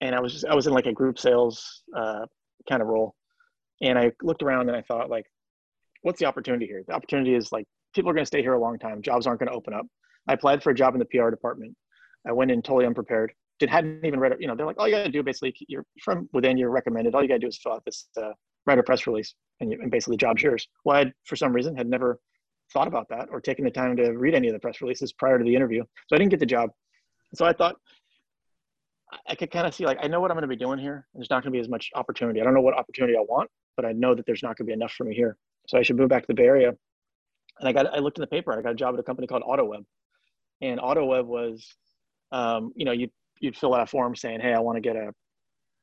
and 0.00 0.14
I 0.14 0.20
was 0.20 0.32
just, 0.32 0.44
I 0.44 0.54
was 0.54 0.66
in 0.66 0.72
like 0.72 0.86
a 0.86 0.92
group 0.92 1.18
sales 1.18 1.82
uh, 1.96 2.26
kind 2.68 2.82
of 2.82 2.88
role. 2.88 3.14
And 3.80 3.98
I 3.98 4.12
looked 4.22 4.42
around 4.42 4.68
and 4.68 4.76
I 4.76 4.82
thought 4.82 5.10
like, 5.10 5.26
what's 6.02 6.20
the 6.20 6.26
opportunity 6.26 6.66
here? 6.66 6.84
The 6.86 6.94
opportunity 6.94 7.34
is 7.34 7.52
like, 7.52 7.66
people 7.94 8.10
are 8.10 8.14
going 8.14 8.22
to 8.22 8.26
stay 8.26 8.42
here 8.42 8.54
a 8.54 8.60
long 8.60 8.78
time. 8.78 9.02
Jobs 9.02 9.26
aren't 9.26 9.40
going 9.40 9.50
to 9.50 9.56
open 9.56 9.72
up. 9.72 9.86
I 10.28 10.34
applied 10.34 10.62
for 10.62 10.70
a 10.70 10.74
job 10.74 10.94
in 10.94 10.98
the 10.98 11.06
PR 11.06 11.30
department. 11.30 11.74
I 12.26 12.32
went 12.32 12.50
in 12.50 12.62
totally 12.62 12.86
unprepared. 12.86 13.32
Did 13.58 13.70
hadn't 13.70 14.04
even 14.04 14.20
read 14.20 14.32
it. 14.32 14.40
You 14.40 14.48
know, 14.48 14.54
they're 14.54 14.66
like, 14.66 14.78
all 14.78 14.88
you 14.88 14.94
got 14.94 15.04
to 15.04 15.10
do 15.10 15.22
basically, 15.22 15.54
you're 15.68 15.86
from 16.02 16.28
within, 16.32 16.58
you're 16.58 16.70
recommended. 16.70 17.14
All 17.14 17.22
you 17.22 17.28
got 17.28 17.34
to 17.34 17.40
do 17.40 17.46
is 17.46 17.58
fill 17.62 17.72
out 17.72 17.84
this 17.84 18.08
uh, 18.20 18.32
write 18.66 18.78
a 18.78 18.82
press 18.82 19.06
release, 19.06 19.34
and, 19.60 19.70
you, 19.70 19.78
and 19.80 19.90
basically, 19.90 20.16
job's 20.16 20.42
yours. 20.42 20.66
Well, 20.84 20.96
I 20.96 21.12
for 21.24 21.36
some 21.36 21.52
reason 21.52 21.76
had 21.76 21.86
never 21.86 22.18
thought 22.72 22.88
about 22.88 23.08
that 23.10 23.28
or 23.30 23.40
taken 23.40 23.64
the 23.64 23.70
time 23.70 23.96
to 23.96 24.12
read 24.12 24.34
any 24.34 24.48
of 24.48 24.54
the 24.54 24.58
press 24.58 24.80
releases 24.80 25.12
prior 25.12 25.38
to 25.38 25.44
the 25.44 25.54
interview, 25.54 25.82
so 26.08 26.16
I 26.16 26.18
didn't 26.18 26.30
get 26.30 26.40
the 26.40 26.46
job. 26.46 26.70
So 27.34 27.44
I 27.44 27.52
thought 27.52 27.76
I 29.28 29.34
could 29.34 29.50
kind 29.50 29.66
of 29.66 29.74
see 29.74 29.86
like 29.86 29.98
I 30.02 30.08
know 30.08 30.20
what 30.20 30.30
I'm 30.30 30.36
going 30.36 30.42
to 30.42 30.48
be 30.48 30.56
doing 30.56 30.78
here. 30.78 31.06
and 31.12 31.20
There's 31.20 31.30
not 31.30 31.42
going 31.42 31.52
to 31.52 31.56
be 31.56 31.60
as 31.60 31.68
much 31.68 31.90
opportunity. 31.94 32.40
I 32.40 32.44
don't 32.44 32.54
know 32.54 32.60
what 32.60 32.74
opportunity 32.74 33.16
I 33.16 33.20
want, 33.20 33.50
but 33.76 33.84
I 33.84 33.92
know 33.92 34.14
that 34.14 34.26
there's 34.26 34.42
not 34.42 34.56
going 34.56 34.66
to 34.66 34.70
be 34.70 34.72
enough 34.72 34.92
for 34.92 35.04
me 35.04 35.14
here. 35.14 35.36
So 35.68 35.78
I 35.78 35.82
should 35.82 35.96
move 35.96 36.08
back 36.08 36.22
to 36.22 36.26
the 36.28 36.34
Bay 36.34 36.44
Area. 36.44 36.72
And 37.60 37.68
I 37.68 37.72
got 37.72 37.86
I 37.94 37.98
looked 37.98 38.18
in 38.18 38.22
the 38.22 38.26
paper. 38.26 38.52
I 38.52 38.62
got 38.62 38.72
a 38.72 38.74
job 38.74 38.94
at 38.94 39.00
a 39.00 39.02
company 39.02 39.26
called 39.26 39.42
AutoWeb, 39.42 39.84
and 40.60 40.80
AutoWeb 40.80 41.24
was, 41.26 41.74
um, 42.32 42.72
you 42.74 42.84
know, 42.84 42.92
you 42.92 43.08
you'd 43.40 43.56
fill 43.56 43.74
out 43.74 43.82
a 43.82 43.86
form 43.86 44.16
saying, 44.16 44.40
hey, 44.40 44.52
I 44.52 44.58
want 44.58 44.76
to 44.76 44.80
get 44.80 44.96
a, 44.96 45.12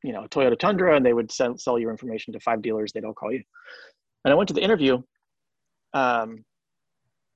you 0.03 0.11
know, 0.11 0.27
Toyota 0.29 0.57
Tundra, 0.59 0.95
and 0.95 1.05
they 1.05 1.13
would 1.13 1.31
sell 1.31 1.57
sell 1.57 1.79
your 1.79 1.91
information 1.91 2.33
to 2.33 2.39
five 2.39 2.61
dealers. 2.61 2.91
They'd 2.91 3.05
all 3.05 3.13
call 3.13 3.31
you. 3.31 3.43
And 4.25 4.31
I 4.31 4.35
went 4.35 4.49
to 4.49 4.53
the 4.53 4.61
interview, 4.61 5.01
um, 5.93 6.43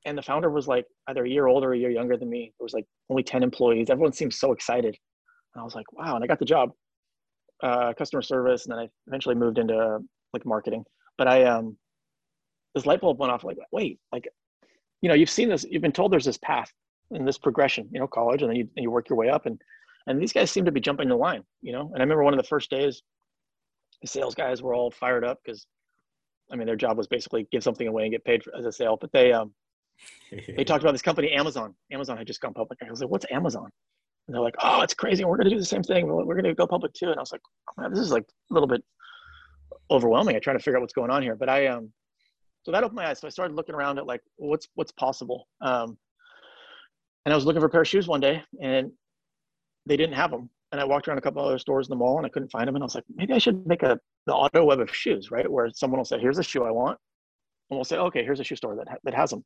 and 0.05 0.17
the 0.17 0.21
founder 0.21 0.49
was 0.49 0.67
like 0.67 0.85
either 1.07 1.25
a 1.25 1.29
year 1.29 1.47
older 1.47 1.69
or 1.69 1.73
a 1.73 1.77
year 1.77 1.89
younger 1.89 2.15
than 2.15 2.29
me. 2.29 2.53
There 2.59 2.63
was 2.63 2.73
like 2.73 2.85
only 3.09 3.23
10 3.23 3.43
employees. 3.43 3.89
Everyone 3.89 4.13
seemed 4.13 4.33
so 4.33 4.51
excited. 4.51 4.95
And 5.53 5.61
I 5.61 5.63
was 5.63 5.75
like, 5.75 5.91
wow. 5.93 6.15
And 6.15 6.23
I 6.23 6.27
got 6.27 6.39
the 6.39 6.45
job, 6.45 6.71
uh, 7.63 7.93
customer 7.93 8.21
service. 8.21 8.65
And 8.65 8.73
then 8.73 8.79
I 8.79 8.89
eventually 9.07 9.35
moved 9.35 9.57
into 9.57 9.99
like 10.33 10.45
marketing. 10.45 10.83
But 11.17 11.27
I, 11.27 11.43
um, 11.43 11.75
this 12.75 12.85
light 12.85 13.01
bulb 13.01 13.19
went 13.19 13.31
off 13.31 13.43
like, 13.43 13.57
wait, 13.71 13.99
like, 14.11 14.27
you 15.01 15.09
know, 15.09 15.15
you've 15.15 15.29
seen 15.29 15.49
this, 15.49 15.65
you've 15.69 15.81
been 15.81 15.91
told 15.91 16.11
there's 16.11 16.25
this 16.25 16.37
path 16.37 16.71
and 17.11 17.27
this 17.27 17.37
progression, 17.37 17.89
you 17.91 17.99
know, 17.99 18.07
college, 18.07 18.41
and 18.41 18.49
then 18.49 18.57
you, 18.57 18.69
you 18.75 18.91
work 18.91 19.09
your 19.09 19.17
way 19.17 19.29
up. 19.29 19.45
And, 19.45 19.59
and 20.07 20.21
these 20.21 20.33
guys 20.33 20.51
seem 20.51 20.65
to 20.65 20.71
be 20.71 20.81
jumping 20.81 21.07
the 21.07 21.15
line, 21.15 21.43
you 21.61 21.71
know? 21.71 21.89
And 21.93 21.97
I 21.97 22.01
remember 22.01 22.23
one 22.23 22.33
of 22.33 22.39
the 22.39 22.47
first 22.47 22.69
days, 22.69 23.01
the 24.01 24.07
sales 24.07 24.35
guys 24.35 24.61
were 24.61 24.75
all 24.75 24.91
fired 24.91 25.23
up 25.23 25.39
because, 25.43 25.65
I 26.51 26.55
mean, 26.55 26.67
their 26.67 26.75
job 26.75 26.97
was 26.97 27.07
basically 27.07 27.47
give 27.51 27.63
something 27.63 27.87
away 27.87 28.03
and 28.03 28.11
get 28.11 28.25
paid 28.25 28.43
for, 28.43 28.55
as 28.55 28.65
a 28.65 28.71
sale. 28.71 28.97
But 28.99 29.11
they, 29.13 29.31
um, 29.31 29.53
they 30.55 30.63
talked 30.63 30.83
about 30.83 30.91
this 30.91 31.01
company, 31.01 31.31
Amazon. 31.31 31.73
Amazon 31.91 32.17
had 32.17 32.27
just 32.27 32.41
gone 32.41 32.53
public. 32.53 32.79
I 32.85 32.89
was 32.89 33.01
like, 33.01 33.09
what's 33.09 33.25
Amazon? 33.31 33.69
And 34.27 34.33
they're 34.33 34.41
like, 34.41 34.55
oh, 34.59 34.81
it's 34.81 34.93
crazy. 34.93 35.23
We're 35.23 35.37
going 35.37 35.49
to 35.49 35.55
do 35.55 35.59
the 35.59 35.65
same 35.65 35.83
thing. 35.83 36.07
We're, 36.07 36.23
going 36.23 36.45
to 36.45 36.53
go 36.55 36.65
public 36.65 36.93
too. 36.93 37.09
And 37.09 37.17
I 37.17 37.21
was 37.21 37.31
like, 37.31 37.41
oh, 37.79 37.89
this 37.89 37.99
is 37.99 38.11
like 38.11 38.23
a 38.23 38.53
little 38.53 38.67
bit 38.67 38.83
overwhelming. 39.91 40.35
I 40.35 40.39
try 40.39 40.53
to 40.53 40.59
figure 40.59 40.77
out 40.77 40.81
what's 40.81 40.93
going 40.93 41.11
on 41.11 41.21
here. 41.21 41.35
But 41.35 41.49
I, 41.49 41.67
um, 41.67 41.91
so 42.63 42.71
that 42.71 42.83
opened 42.83 42.95
my 42.95 43.07
eyes. 43.07 43.19
So 43.19 43.27
I 43.27 43.29
started 43.29 43.55
looking 43.55 43.75
around 43.75 43.99
at 43.99 44.07
like, 44.07 44.21
what's, 44.37 44.67
what's 44.73 44.91
possible. 44.93 45.47
Um, 45.61 45.97
and 47.25 47.33
I 47.33 47.35
was 47.35 47.45
looking 47.45 47.59
for 47.59 47.67
a 47.67 47.69
pair 47.69 47.81
of 47.81 47.87
shoes 47.87 48.07
one 48.07 48.19
day 48.19 48.43
and 48.61 48.91
they 49.85 49.97
didn't 49.97 50.15
have 50.15 50.31
them. 50.31 50.49
And 50.71 50.81
I 50.81 50.85
walked 50.85 51.07
around 51.07 51.19
a 51.19 51.21
couple 51.21 51.45
other 51.45 51.59
stores 51.59 51.87
in 51.87 51.91
the 51.91 51.95
mall 51.95 52.17
and 52.17 52.25
I 52.25 52.29
couldn't 52.29 52.49
find 52.49 52.67
them. 52.67 52.75
And 52.75 52.83
I 52.83 52.85
was 52.85 52.95
like, 52.95 53.05
maybe 53.15 53.33
I 53.33 53.37
should 53.37 53.65
make 53.67 53.83
a, 53.83 53.99
the 54.25 54.33
auto 54.33 54.65
web 54.65 54.79
of 54.79 54.93
shoes, 54.93 55.29
right? 55.29 55.49
Where 55.49 55.69
someone 55.73 55.99
will 55.99 56.05
say, 56.05 56.19
here's 56.19 56.39
a 56.39 56.43
shoe 56.43 56.63
I 56.63 56.71
want. 56.71 56.97
And 57.69 57.77
we'll 57.77 57.85
say, 57.85 57.97
okay, 57.97 58.23
here's 58.23 58.39
a 58.39 58.43
shoe 58.43 58.55
store 58.55 58.75
that, 58.75 58.87
that 59.03 59.13
has 59.13 59.29
them. 59.29 59.43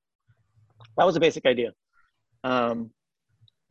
That 0.98 1.06
was 1.06 1.16
a 1.16 1.20
basic 1.20 1.46
idea. 1.46 1.72
Um, 2.44 2.92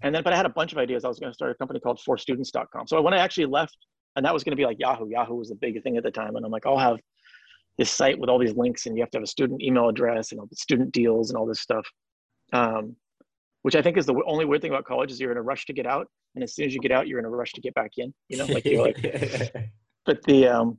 and 0.02 0.14
then, 0.14 0.22
but 0.22 0.32
I 0.32 0.36
had 0.36 0.46
a 0.46 0.50
bunch 0.50 0.72
of 0.72 0.78
ideas. 0.78 1.04
I 1.04 1.08
was 1.08 1.18
going 1.18 1.30
to 1.30 1.34
start 1.34 1.50
a 1.50 1.54
company 1.54 1.80
called 1.80 2.00
forstudents.com. 2.06 2.86
So 2.86 3.02
when 3.02 3.14
I 3.14 3.18
actually 3.18 3.46
left, 3.46 3.76
and 4.16 4.24
that 4.24 4.34
was 4.34 4.42
going 4.42 4.52
to 4.52 4.56
be 4.56 4.64
like 4.64 4.78
Yahoo. 4.80 5.08
Yahoo 5.08 5.34
was 5.34 5.48
the 5.48 5.54
big 5.54 5.82
thing 5.82 5.96
at 5.96 6.02
the 6.02 6.10
time. 6.10 6.36
And 6.36 6.44
I'm 6.44 6.50
like, 6.50 6.66
I'll 6.66 6.78
have 6.78 6.98
this 7.78 7.90
site 7.90 8.18
with 8.18 8.28
all 8.28 8.38
these 8.38 8.54
links, 8.56 8.86
and 8.86 8.96
you 8.96 9.02
have 9.02 9.10
to 9.12 9.18
have 9.18 9.22
a 9.22 9.28
student 9.28 9.62
email 9.62 9.88
address 9.88 10.32
and 10.32 10.40
all 10.40 10.46
the 10.46 10.56
student 10.56 10.92
deals 10.92 11.30
and 11.30 11.38
all 11.38 11.46
this 11.46 11.60
stuff. 11.60 11.86
Um, 12.52 12.96
which 13.62 13.76
I 13.76 13.82
think 13.82 13.96
is 13.96 14.06
the 14.06 14.20
only 14.26 14.44
weird 14.44 14.62
thing 14.62 14.72
about 14.72 14.84
college 14.84 15.12
is 15.12 15.20
you're 15.20 15.30
in 15.30 15.36
a 15.36 15.42
rush 15.42 15.66
to 15.66 15.72
get 15.72 15.86
out, 15.86 16.08
and 16.34 16.42
as 16.42 16.54
soon 16.54 16.66
as 16.66 16.74
you 16.74 16.80
get 16.80 16.90
out, 16.90 17.06
you're 17.06 17.18
in 17.18 17.24
a 17.24 17.30
rush 17.30 17.52
to 17.52 17.60
get 17.60 17.74
back 17.74 17.92
in. 17.96 18.12
You 18.28 18.38
know, 18.38 18.46
like 18.46 18.64
you're 18.64 18.82
like. 18.82 19.00
but 20.06 20.22
the 20.24 20.48
um, 20.48 20.78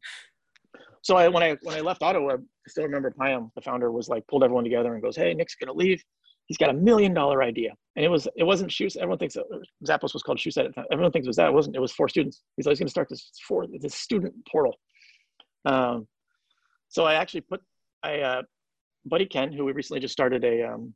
so 1.01 1.15
I 1.15 1.27
when 1.29 1.43
I 1.43 1.55
when 1.61 1.75
I 1.75 1.81
left 1.81 2.01
AutoWeb, 2.01 2.39
I 2.39 2.69
still 2.69 2.83
remember 2.83 3.11
Payam, 3.11 3.51
the 3.55 3.61
founder, 3.61 3.91
was 3.91 4.09
like 4.09 4.27
pulled 4.27 4.43
everyone 4.43 4.63
together 4.63 4.93
and 4.93 5.01
goes, 5.01 5.15
"Hey, 5.15 5.33
Nick's 5.33 5.55
gonna 5.55 5.73
leave 5.73 6.03
he's 6.49 6.57
got 6.57 6.69
a 6.69 6.73
million 6.73 7.13
dollar 7.13 7.41
idea. 7.41 7.73
And 7.95 8.03
it 8.03 8.09
was 8.09 8.27
it 8.35 8.43
wasn't 8.43 8.71
shoes. 8.71 8.97
Everyone 8.97 9.19
thinks 9.19 9.37
Zappos 9.87 10.13
was 10.13 10.23
called 10.23 10.41
time. 10.43 10.85
Everyone 10.91 11.11
thinks 11.11 11.25
it 11.25 11.29
was 11.29 11.37
that. 11.37 11.47
It 11.47 11.53
wasn't. 11.53 11.75
It 11.75 11.79
was 11.79 11.93
for 11.93 12.09
students. 12.09 12.43
He's 12.57 12.67
always 12.67 12.79
going 12.79 12.87
to 12.87 12.91
start 12.91 13.07
this 13.09 13.31
for 13.47 13.65
this 13.79 13.95
student 13.95 14.33
portal. 14.51 14.75
Um, 15.65 16.07
so 16.89 17.05
I 17.05 17.13
actually 17.13 17.41
put 17.41 17.61
I 18.03 18.19
uh, 18.19 18.41
Buddy 19.05 19.25
Ken, 19.25 19.53
who 19.53 19.63
we 19.65 19.71
recently 19.71 19.99
just 19.99 20.11
started 20.11 20.43
a 20.43 20.63
um, 20.63 20.93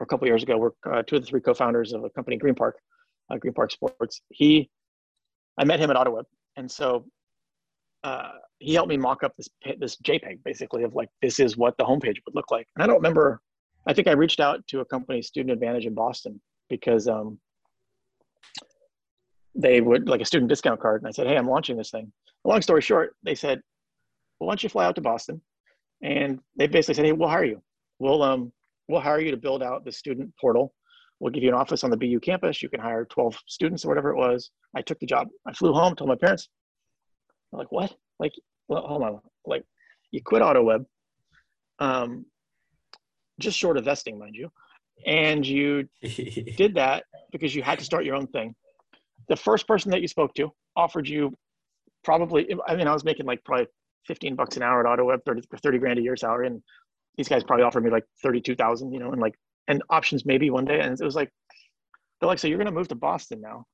a 0.00 0.06
couple 0.06 0.26
years 0.26 0.42
ago. 0.42 0.58
We're 0.58 0.92
uh, 0.92 1.02
two 1.02 1.16
of 1.16 1.22
the 1.22 1.26
three 1.26 1.40
co-founders 1.40 1.92
of 1.92 2.04
a 2.04 2.10
company, 2.10 2.36
Green 2.36 2.54
Park, 2.54 2.76
uh, 3.30 3.36
Green 3.36 3.54
Park 3.54 3.70
Sports. 3.70 4.20
He, 4.30 4.68
I 5.58 5.64
met 5.64 5.80
him 5.80 5.90
at 5.90 5.96
AutoWeb, 5.96 6.24
and 6.56 6.70
so 6.70 7.06
uh, 8.04 8.32
he 8.58 8.74
helped 8.74 8.88
me 8.88 8.96
mock 8.96 9.22
up 9.22 9.34
this 9.36 9.48
this 9.78 9.96
JPEG, 9.96 10.40
basically 10.44 10.82
of 10.82 10.94
like 10.94 11.08
this 11.22 11.40
is 11.40 11.56
what 11.56 11.76
the 11.78 11.84
homepage 11.84 12.16
would 12.24 12.34
look 12.34 12.50
like. 12.50 12.66
And 12.74 12.82
I 12.82 12.86
don't 12.86 12.96
remember 12.96 13.40
I 13.86 13.92
think 13.92 14.08
I 14.08 14.12
reached 14.12 14.40
out 14.40 14.66
to 14.68 14.80
a 14.80 14.84
company, 14.84 15.22
Student 15.22 15.52
Advantage 15.52 15.86
in 15.86 15.94
Boston, 15.94 16.40
because 16.68 17.08
um, 17.08 17.38
they 19.54 19.80
would 19.80 20.08
like 20.08 20.20
a 20.20 20.24
student 20.24 20.48
discount 20.48 20.80
card. 20.80 21.02
And 21.02 21.08
I 21.08 21.12
said, 21.12 21.26
Hey, 21.26 21.36
I'm 21.36 21.48
launching 21.48 21.76
this 21.76 21.90
thing. 21.90 22.12
Long 22.44 22.62
story 22.62 22.82
short, 22.82 23.14
they 23.22 23.34
said, 23.34 23.60
well, 24.38 24.48
Why 24.48 24.52
don't 24.52 24.62
you 24.62 24.68
fly 24.68 24.84
out 24.84 24.94
to 24.96 25.00
Boston? 25.00 25.40
And 26.02 26.40
they 26.56 26.66
basically 26.66 26.94
said, 26.94 27.04
Hey, 27.04 27.12
we'll 27.12 27.28
hire 27.28 27.44
you. 27.44 27.62
We'll, 27.98 28.22
um, 28.22 28.52
we'll 28.88 29.00
hire 29.00 29.20
you 29.20 29.30
to 29.30 29.36
build 29.36 29.62
out 29.62 29.84
the 29.84 29.92
student 29.92 30.32
portal. 30.40 30.74
We'll 31.20 31.32
give 31.32 31.42
you 31.42 31.48
an 31.48 31.54
office 31.54 31.82
on 31.82 31.90
the 31.90 31.96
BU 31.96 32.20
campus. 32.20 32.62
You 32.62 32.68
can 32.68 32.80
hire 32.80 33.06
12 33.06 33.38
students 33.46 33.84
or 33.84 33.88
whatever 33.88 34.10
it 34.10 34.16
was. 34.16 34.50
I 34.74 34.82
took 34.82 34.98
the 34.98 35.06
job. 35.06 35.28
I 35.46 35.52
flew 35.54 35.72
home, 35.72 35.96
told 35.96 36.08
my 36.08 36.16
parents. 36.16 36.48
Like, 37.52 37.72
what? 37.72 37.94
Like, 38.18 38.32
well, 38.68 38.82
hold 38.82 39.02
on. 39.02 39.20
Like, 39.46 39.64
you 40.10 40.20
quit 40.22 40.42
AutoWeb, 40.42 40.84
um, 41.78 42.26
just 43.38 43.58
short 43.58 43.76
of 43.76 43.84
vesting, 43.84 44.18
mind 44.18 44.34
you, 44.34 44.50
and 45.04 45.46
you 45.46 45.88
did 46.56 46.74
that 46.74 47.04
because 47.32 47.54
you 47.54 47.62
had 47.62 47.78
to 47.78 47.84
start 47.84 48.04
your 48.04 48.16
own 48.16 48.26
thing. 48.28 48.54
The 49.28 49.36
first 49.36 49.66
person 49.66 49.90
that 49.90 50.00
you 50.00 50.08
spoke 50.08 50.34
to 50.34 50.52
offered 50.76 51.08
you 51.08 51.34
probably, 52.04 52.54
I 52.66 52.76
mean, 52.76 52.86
I 52.86 52.92
was 52.92 53.04
making 53.04 53.26
like 53.26 53.42
probably 53.44 53.66
15 54.06 54.36
bucks 54.36 54.56
an 54.56 54.62
hour 54.62 54.86
at 54.86 54.98
AutoWeb, 54.98 55.24
30, 55.24 55.42
30 55.62 55.78
grand 55.78 55.98
a 55.98 56.02
year 56.02 56.16
salary. 56.16 56.46
And 56.46 56.62
these 57.16 57.28
guys 57.28 57.44
probably 57.44 57.64
offered 57.64 57.84
me 57.84 57.90
like 57.90 58.04
32,000, 58.22 58.92
you 58.92 59.00
know, 59.00 59.10
and 59.10 59.20
like, 59.20 59.34
and 59.68 59.82
options 59.90 60.24
maybe 60.24 60.50
one 60.50 60.64
day. 60.64 60.80
And 60.80 60.98
it 60.98 61.04
was 61.04 61.16
like, 61.16 61.30
they're 62.20 62.28
like, 62.28 62.38
so 62.38 62.46
you're 62.46 62.58
going 62.58 62.66
to 62.66 62.72
move 62.72 62.88
to 62.88 62.94
Boston 62.94 63.40
now 63.40 63.64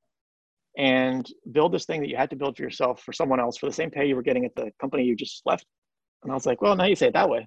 and 0.78 1.28
build 1.52 1.72
this 1.72 1.84
thing 1.84 2.00
that 2.00 2.08
you 2.08 2.16
had 2.16 2.30
to 2.30 2.36
build 2.36 2.56
for 2.56 2.62
yourself 2.62 3.02
for 3.02 3.12
someone 3.12 3.38
else 3.38 3.58
for 3.58 3.66
the 3.66 3.72
same 3.72 3.90
pay 3.90 4.06
you 4.06 4.16
were 4.16 4.22
getting 4.22 4.46
at 4.46 4.54
the 4.54 4.70
company 4.80 5.04
you 5.04 5.14
just 5.14 5.42
left. 5.44 5.66
And 6.22 6.32
I 6.32 6.34
was 6.34 6.46
like, 6.46 6.62
well, 6.62 6.74
now 6.74 6.84
you 6.84 6.96
say 6.96 7.08
it 7.08 7.14
that 7.14 7.28
way. 7.28 7.46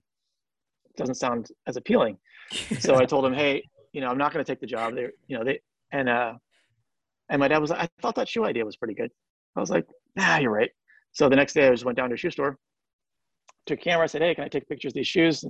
Doesn't 0.98 1.16
sound 1.16 1.48
as 1.68 1.78
appealing. 1.78 2.18
so 2.80 2.96
I 2.96 3.06
told 3.06 3.26
him, 3.26 3.34
hey, 3.34 3.64
you 3.94 4.02
know, 4.02 4.08
I'm 4.08 4.18
not 4.18 4.34
going 4.34 4.44
to 4.44 4.50
take 4.50 4.60
the 4.60 4.68
job. 4.68 4.96
They, 4.96 5.08
you 5.28 5.38
know, 5.38 5.44
they, 5.44 5.60
and, 5.92 6.10
uh, 6.10 6.34
and 7.30 7.40
my 7.40 7.48
dad 7.48 7.60
was, 7.60 7.72
I 7.72 7.88
thought 8.02 8.16
that 8.16 8.30
shoe 8.30 8.46
idea 8.46 8.66
was 8.66 8.76
pretty 8.76 8.94
good. 8.94 9.10
I 9.56 9.60
was 9.60 9.70
like, 9.70 9.86
nah, 10.16 10.38
you're 10.38 10.52
right. 10.52 10.70
So 11.14 11.30
the 11.30 11.36
next 11.36 11.54
day 11.54 11.68
I 11.68 11.72
just 11.72 11.86
went 11.86 11.98
down 11.98 12.10
to 12.10 12.16
a 12.16 12.18
shoe 12.18 12.30
store, 12.30 12.58
took 13.66 13.80
a 13.80 13.82
camera, 13.82 14.08
said, 14.08 14.22
hey, 14.22 14.36
can 14.36 14.44
I 14.44 14.48
take 14.48 14.68
pictures 14.68 14.92
of 14.92 14.96
these 14.96 15.08
shoes? 15.08 15.44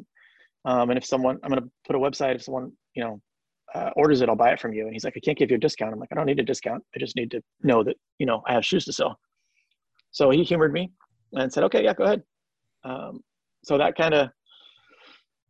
Um, 0.66 0.90
and 0.90 0.98
if 0.98 1.06
someone, 1.06 1.38
I'm 1.44 1.50
going 1.50 1.62
to 1.62 1.70
put 1.86 1.96
a 1.96 2.00
website, 2.00 2.36
if 2.36 2.44
someone, 2.44 2.72
you 2.96 3.04
know, 3.04 3.22
uh, 3.74 3.90
orders 3.96 4.22
it, 4.22 4.30
I'll 4.30 4.36
buy 4.36 4.52
it 4.52 4.60
from 4.60 4.74
you. 4.74 4.86
And 4.86 4.94
he's 4.94 5.04
like, 5.04 5.16
I 5.18 5.20
can't 5.20 5.38
give 5.38 5.52
you 5.52 5.58
a 5.58 5.60
discount. 5.60 5.94
I'm 5.94 6.00
like, 6.00 6.10
I 6.12 6.16
don't 6.16 6.26
need 6.26 6.40
a 6.40 6.44
discount. 6.44 6.84
I 6.96 7.00
just 7.00 7.16
need 7.16 7.32
to 7.32 7.42
know 7.62 7.84
that, 7.84 7.96
you 8.20 8.26
know, 8.26 8.42
I 8.48 8.54
have 8.54 8.66
shoes 8.66 8.86
to 8.86 8.94
sell. 8.94 9.20
So 10.12 10.30
he 10.30 10.44
humored 10.44 10.72
me 10.72 10.92
and 11.34 11.52
said, 11.52 11.64
okay, 11.66 11.84
yeah, 11.84 11.94
go 11.94 12.06
ahead. 12.06 12.24
Um, 12.84 13.20
so 13.64 13.78
that 13.78 13.98
kind 13.98 14.14
of 14.14 14.30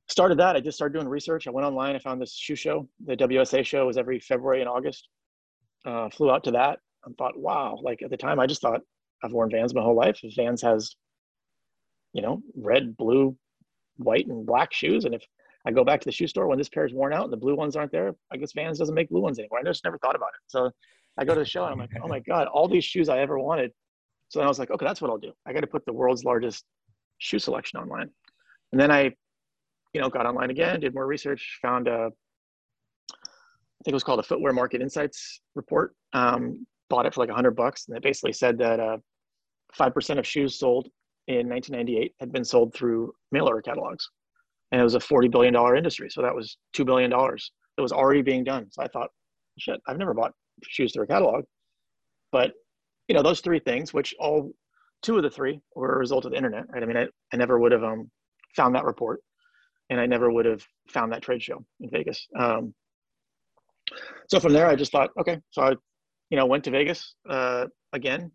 started 0.07 0.39
that. 0.39 0.55
I 0.55 0.59
just 0.59 0.77
started 0.77 0.93
doing 0.93 1.07
research. 1.07 1.47
I 1.47 1.51
went 1.51 1.65
online. 1.65 1.95
I 1.95 1.99
found 1.99 2.21
this 2.21 2.33
shoe 2.33 2.55
show. 2.55 2.87
The 3.05 3.15
WSA 3.15 3.65
show 3.65 3.85
was 3.87 3.97
every 3.97 4.19
February 4.19 4.61
and 4.61 4.69
August. 4.69 5.07
Uh, 5.85 6.09
flew 6.09 6.31
out 6.31 6.43
to 6.43 6.51
that 6.51 6.79
and 7.05 7.15
thought, 7.17 7.37
wow, 7.37 7.79
like 7.81 8.01
at 8.01 8.09
the 8.09 8.17
time, 8.17 8.39
I 8.39 8.47
just 8.47 8.61
thought 8.61 8.81
I've 9.23 9.33
worn 9.33 9.49
Vans 9.49 9.73
my 9.73 9.81
whole 9.81 9.95
life. 9.95 10.19
If 10.23 10.35
Vans 10.35 10.61
has, 10.61 10.95
you 12.13 12.21
know, 12.21 12.41
red, 12.55 12.97
blue, 12.97 13.35
white, 13.97 14.27
and 14.27 14.45
black 14.45 14.73
shoes, 14.73 15.05
and 15.05 15.13
if 15.13 15.23
I 15.65 15.71
go 15.71 15.83
back 15.83 16.01
to 16.01 16.05
the 16.05 16.11
shoe 16.11 16.27
store 16.27 16.47
when 16.47 16.57
this 16.57 16.69
pair 16.69 16.85
is 16.85 16.93
worn 16.93 17.13
out 17.13 17.23
and 17.23 17.33
the 17.33 17.37
blue 17.37 17.55
ones 17.55 17.75
aren't 17.75 17.91
there, 17.91 18.15
I 18.31 18.37
guess 18.37 18.53
Vans 18.53 18.77
doesn't 18.77 18.95
make 18.95 19.09
blue 19.09 19.21
ones 19.21 19.39
anymore. 19.39 19.59
I 19.59 19.63
just 19.63 19.83
never 19.83 19.97
thought 19.97 20.15
about 20.15 20.29
it. 20.29 20.41
So 20.47 20.71
I 21.17 21.25
go 21.25 21.33
to 21.33 21.39
the 21.39 21.45
show 21.45 21.63
and 21.63 21.73
I'm 21.73 21.79
like, 21.79 21.91
oh 22.03 22.07
my 22.07 22.19
God, 22.27 22.47
all 22.47 22.67
these 22.67 22.85
shoes 22.85 23.09
I 23.09 23.19
ever 23.19 23.39
wanted. 23.39 23.71
So 24.29 24.39
then 24.39 24.45
I 24.45 24.49
was 24.49 24.59
like, 24.59 24.71
okay, 24.71 24.85
that's 24.85 25.01
what 25.01 25.09
I'll 25.11 25.17
do. 25.17 25.33
I 25.45 25.53
got 25.53 25.61
to 25.61 25.67
put 25.67 25.85
the 25.85 25.93
world's 25.93 26.23
largest 26.23 26.65
shoe 27.17 27.39
selection 27.39 27.79
online. 27.79 28.09
And 28.71 28.81
then 28.81 28.91
I, 28.91 29.13
you 29.95 30.01
know, 30.01 30.09
got 30.09 30.25
online 30.25 30.49
again, 30.49 30.81
did 30.81 30.93
more 30.93 31.07
research, 31.07 31.57
found 31.61 31.87
a, 31.87 32.09
I 33.11 33.81
think 33.85 33.87
it 33.87 33.93
was 33.93 34.03
called 34.03 34.19
a 34.19 34.23
Footwear 34.23 34.51
Market 34.51 34.81
Insights 34.81 35.39
report. 35.55 35.95
Um, 36.11 36.67
bought 36.89 37.05
it 37.05 37.13
for 37.13 37.21
like 37.21 37.29
hundred 37.29 37.55
bucks, 37.55 37.85
and 37.87 37.95
it 37.95 38.03
basically 38.03 38.33
said 38.33 38.57
that 38.57 38.81
uh, 38.81 38.97
five 39.73 39.93
percent 39.93 40.19
of 40.19 40.27
shoes 40.27 40.59
sold 40.59 40.89
in 41.29 41.47
1998 41.47 42.13
had 42.19 42.33
been 42.33 42.43
sold 42.43 42.75
through 42.75 43.13
mail 43.31 43.47
order 43.47 43.61
catalogs, 43.61 44.09
and 44.73 44.81
it 44.81 44.83
was 44.83 44.95
a 44.95 44.99
40 44.99 45.29
billion 45.29 45.53
dollar 45.53 45.77
industry. 45.77 46.09
So 46.09 46.21
that 46.21 46.35
was 46.35 46.57
two 46.73 46.83
billion 46.83 47.09
dollars 47.09 47.53
that 47.77 47.81
was 47.81 47.93
already 47.93 48.21
being 48.21 48.43
done. 48.43 48.67
So 48.71 48.83
I 48.83 48.89
thought, 48.89 49.11
shit, 49.57 49.79
I've 49.87 49.97
never 49.97 50.13
bought 50.13 50.33
shoes 50.67 50.91
through 50.91 51.03
a 51.03 51.07
catalog, 51.07 51.45
but 52.33 52.51
you 53.07 53.15
know 53.15 53.23
those 53.23 53.39
three 53.39 53.59
things, 53.59 53.93
which 53.93 54.13
all 54.19 54.51
two 55.03 55.15
of 55.15 55.23
the 55.23 55.29
three 55.29 55.61
were 55.73 55.95
a 55.95 55.99
result 55.99 56.25
of 56.25 56.31
the 56.31 56.37
internet, 56.37 56.65
right? 56.69 56.83
I 56.83 56.85
mean, 56.85 56.97
I, 56.97 57.07
I 57.31 57.37
never 57.37 57.59
would 57.59 57.71
have 57.71 57.83
um, 57.85 58.11
found 58.57 58.75
that 58.75 58.83
report, 58.83 59.21
and 59.89 59.99
I 59.99 60.05
never 60.05 60.31
would 60.31 60.45
have 60.45 60.63
found 60.89 61.11
that 61.11 61.21
trade 61.21 61.43
show 61.43 61.63
in 61.79 61.89
Vegas. 61.89 62.27
Um, 62.37 62.73
so 64.29 64.39
from 64.39 64.53
there, 64.53 64.67
I 64.67 64.75
just 64.75 64.91
thought, 64.91 65.11
okay, 65.19 65.39
so 65.51 65.61
I 65.61 65.75
you 66.29 66.37
know, 66.37 66.45
went 66.45 66.63
to 66.63 66.71
Vegas 66.71 67.15
uh, 67.29 67.65
again 67.93 68.31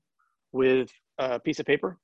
with 0.53 0.91
a 1.19 1.39
piece 1.41 1.61
of 1.61 1.67
paper 1.67 1.99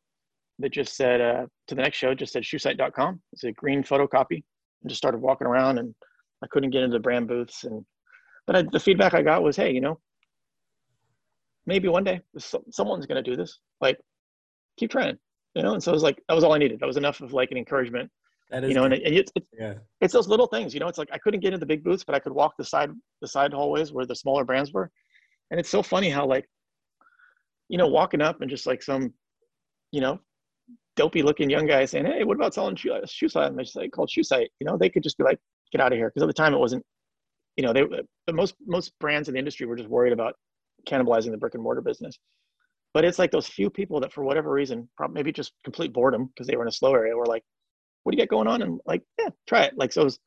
that 0.58 0.72
just 0.72 0.96
said 0.96 1.20
uh, 1.20 1.46
to 1.68 1.74
the 1.74 1.82
next 1.82 1.98
show, 1.98 2.14
just 2.14 2.32
said 2.32 2.42
shoesite.com. 2.42 3.20
It's 3.32 3.44
a 3.44 3.52
green 3.52 3.82
photocopy. 3.82 4.42
And 4.82 4.90
just 4.90 4.98
started 4.98 5.20
walking 5.20 5.46
around 5.46 5.78
and 5.78 5.94
I 6.42 6.46
couldn't 6.48 6.70
get 6.70 6.82
into 6.82 6.96
the 6.96 7.02
brand 7.02 7.28
booths. 7.28 7.64
And, 7.64 7.84
but 8.46 8.56
I, 8.56 8.62
the 8.70 8.80
feedback 8.80 9.14
I 9.14 9.22
got 9.22 9.42
was, 9.42 9.56
hey, 9.56 9.72
you 9.72 9.80
know, 9.80 9.98
maybe 11.66 11.88
one 11.88 12.04
day 12.04 12.20
someone's 12.70 13.06
going 13.06 13.22
to 13.22 13.30
do 13.30 13.36
this. 13.36 13.58
Like, 13.80 13.98
keep 14.78 14.90
trying, 14.90 15.18
you 15.54 15.62
know? 15.62 15.74
And 15.74 15.82
so 15.82 15.92
it 15.92 15.94
was 15.94 16.02
like, 16.02 16.22
that 16.28 16.34
was 16.34 16.44
all 16.44 16.52
I 16.52 16.58
needed. 16.58 16.80
That 16.80 16.86
was 16.86 16.96
enough 16.96 17.20
of 17.20 17.32
like 17.32 17.50
an 17.50 17.56
encouragement. 17.56 18.10
That 18.50 18.64
is 18.64 18.70
you 18.70 18.74
know, 18.76 18.84
and, 18.84 18.94
it, 18.94 19.02
it's, 19.02 19.32
it's, 19.34 19.46
yeah. 19.58 19.74
it's 20.00 20.12
those 20.12 20.28
little 20.28 20.46
things, 20.46 20.72
you 20.72 20.78
know, 20.78 20.86
it's 20.86 20.98
like 20.98 21.08
I 21.12 21.18
couldn't 21.18 21.40
get 21.40 21.48
into 21.48 21.58
the 21.58 21.66
big 21.66 21.82
booths, 21.82 22.04
but 22.04 22.14
I 22.14 22.20
could 22.20 22.32
walk 22.32 22.54
the 22.56 22.64
side, 22.64 22.90
the 23.20 23.26
side 23.26 23.52
hallways 23.52 23.92
where 23.92 24.06
the 24.06 24.14
smaller 24.14 24.44
brands 24.44 24.72
were. 24.72 24.90
And 25.50 25.58
it's 25.58 25.68
so 25.68 25.82
funny 25.82 26.10
how 26.10 26.26
like 26.26 26.48
you 27.68 27.78
know 27.78 27.88
walking 27.88 28.20
up 28.20 28.40
and 28.40 28.50
just 28.50 28.66
like 28.66 28.82
some 28.82 29.12
you 29.92 30.00
know 30.00 30.20
dopey 30.94 31.22
looking 31.22 31.50
young 31.50 31.66
guy 31.66 31.84
saying 31.84 32.06
hey 32.06 32.24
what 32.24 32.36
about 32.36 32.54
selling 32.54 32.76
shoe, 32.76 32.98
shoe 33.06 33.28
site? 33.28 33.50
And 33.50 33.58
they 33.58 33.64
say 33.64 33.88
called 33.88 34.10
shoe 34.10 34.22
site 34.22 34.50
you 34.60 34.66
know 34.66 34.76
they 34.76 34.88
could 34.88 35.02
just 35.02 35.18
be 35.18 35.24
like 35.24 35.38
get 35.72 35.80
out 35.80 35.92
of 35.92 35.98
here 35.98 36.08
because 36.08 36.22
at 36.22 36.26
the 36.26 36.32
time 36.32 36.54
it 36.54 36.58
wasn't 36.58 36.84
you 37.56 37.64
know 37.64 37.72
they 37.72 37.84
the 38.26 38.32
most 38.32 38.54
most 38.66 38.92
brands 39.00 39.28
in 39.28 39.34
the 39.34 39.38
industry 39.38 39.66
were 39.66 39.76
just 39.76 39.88
worried 39.88 40.12
about 40.12 40.34
cannibalizing 40.88 41.30
the 41.30 41.38
brick 41.38 41.54
and 41.54 41.62
mortar 41.62 41.80
business. 41.80 42.18
But 42.94 43.04
it's 43.04 43.18
like 43.18 43.30
those 43.30 43.46
few 43.46 43.68
people 43.68 44.00
that 44.00 44.12
for 44.12 44.24
whatever 44.24 44.50
reason 44.50 44.88
probably 44.96 45.14
maybe 45.14 45.32
just 45.32 45.52
complete 45.64 45.92
boredom 45.92 46.26
because 46.26 46.46
they 46.46 46.56
were 46.56 46.62
in 46.62 46.68
a 46.68 46.72
slow 46.72 46.94
area 46.94 47.16
were 47.16 47.26
like 47.26 47.42
what 48.06 48.12
do 48.12 48.18
you 48.18 48.24
got 48.24 48.30
going 48.30 48.46
on 48.46 48.62
and 48.62 48.80
like 48.86 49.02
yeah 49.18 49.28
try 49.48 49.64
it 49.64 49.74
like 49.76 49.92
so 49.92 50.06
it's, 50.06 50.18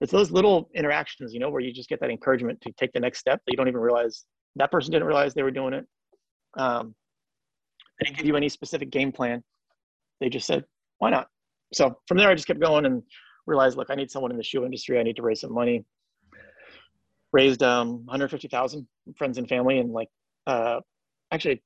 it's 0.00 0.12
those 0.12 0.30
little 0.30 0.70
interactions 0.74 1.34
you 1.34 1.40
know 1.40 1.50
where 1.50 1.60
you 1.60 1.72
just 1.72 1.88
get 1.88 2.00
that 2.00 2.10
encouragement 2.10 2.60
to 2.60 2.70
take 2.78 2.92
the 2.92 3.00
next 3.00 3.18
step 3.18 3.40
that 3.44 3.52
you 3.52 3.56
don't 3.56 3.68
even 3.68 3.80
realize 3.80 4.24
that 4.56 4.70
person 4.70 4.90
didn't 4.90 5.06
realize 5.06 5.34
they 5.34 5.42
were 5.42 5.50
doing 5.50 5.74
it. 5.74 5.86
Um, 6.58 6.94
they 8.00 8.06
didn't 8.06 8.16
give 8.16 8.26
you 8.26 8.36
any 8.36 8.48
specific 8.48 8.90
game 8.90 9.12
plan. 9.12 9.42
They 10.20 10.28
just 10.28 10.46
said, 10.46 10.64
why 10.98 11.10
not? 11.10 11.28
So 11.72 11.98
from 12.08 12.16
there, 12.18 12.30
I 12.30 12.34
just 12.34 12.46
kept 12.46 12.60
going 12.60 12.86
and 12.86 13.02
realized, 13.46 13.76
look, 13.76 13.88
I 13.90 13.94
need 13.94 14.10
someone 14.10 14.30
in 14.30 14.36
the 14.36 14.44
shoe 14.44 14.64
industry. 14.64 14.98
I 14.98 15.02
need 15.02 15.16
to 15.16 15.22
raise 15.22 15.40
some 15.40 15.52
money. 15.52 15.84
Raised 17.32 17.62
um, 17.62 18.04
150,000 18.06 18.86
friends 19.16 19.36
and 19.36 19.48
family, 19.48 19.78
and 19.78 19.92
like, 19.92 20.08
uh, 20.46 20.80
actually, 21.32 21.62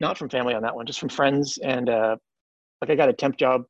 not 0.00 0.18
from 0.18 0.28
family 0.28 0.54
on 0.54 0.62
that 0.62 0.74
one, 0.74 0.86
just 0.86 0.98
from 0.98 1.08
friends. 1.08 1.58
And 1.58 1.88
uh, 1.88 2.16
like, 2.80 2.90
I 2.90 2.96
got 2.96 3.08
a 3.08 3.12
temp 3.12 3.36
job 3.36 3.62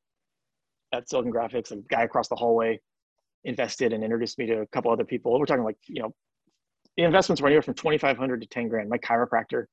at 0.93 1.09
Silicon 1.09 1.31
Graphics. 1.31 1.71
A 1.71 1.77
guy 1.89 2.03
across 2.03 2.27
the 2.27 2.35
hallway 2.35 2.79
invested 3.43 3.93
and 3.93 4.03
introduced 4.03 4.37
me 4.37 4.45
to 4.47 4.61
a 4.61 4.67
couple 4.67 4.91
other 4.91 5.05
people. 5.05 5.37
We're 5.39 5.45
talking 5.45 5.63
like, 5.63 5.77
you 5.87 6.01
know, 6.01 6.13
the 6.97 7.03
investments 7.03 7.41
were 7.41 7.47
anywhere 7.47 7.61
from 7.61 7.73
2,500 7.75 8.41
to 8.41 8.47
10 8.47 8.67
grand. 8.67 8.89
My 8.89 8.97
chiropractor 8.97 9.65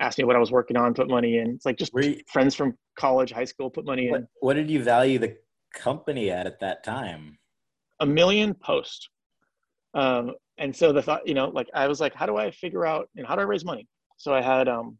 asked 0.00 0.18
me 0.18 0.24
what 0.24 0.36
I 0.36 0.38
was 0.38 0.50
working 0.50 0.76
on, 0.76 0.94
put 0.94 1.08
money 1.08 1.38
in. 1.38 1.50
It's 1.50 1.66
like 1.66 1.76
just 1.76 1.92
you, 1.94 2.20
friends 2.26 2.54
from 2.54 2.74
college, 2.98 3.32
high 3.32 3.44
school, 3.44 3.70
put 3.70 3.84
money 3.84 4.10
what, 4.10 4.20
in. 4.20 4.26
What 4.40 4.54
did 4.54 4.70
you 4.70 4.82
value 4.82 5.18
the 5.18 5.36
company 5.74 6.30
at 6.30 6.46
at 6.46 6.58
that 6.60 6.82
time? 6.82 7.38
A 8.00 8.06
million 8.06 8.54
post. 8.54 9.08
Um, 9.94 10.32
and 10.58 10.74
so 10.74 10.92
the 10.92 11.02
thought, 11.02 11.26
you 11.26 11.34
know, 11.34 11.48
like 11.48 11.68
I 11.74 11.86
was 11.86 12.00
like, 12.00 12.14
how 12.14 12.26
do 12.26 12.36
I 12.36 12.50
figure 12.50 12.86
out, 12.86 13.08
and 13.16 13.26
how 13.26 13.34
do 13.34 13.42
I 13.42 13.44
raise 13.44 13.64
money? 13.64 13.86
So 14.16 14.32
I 14.32 14.40
had, 14.40 14.68
um, 14.68 14.98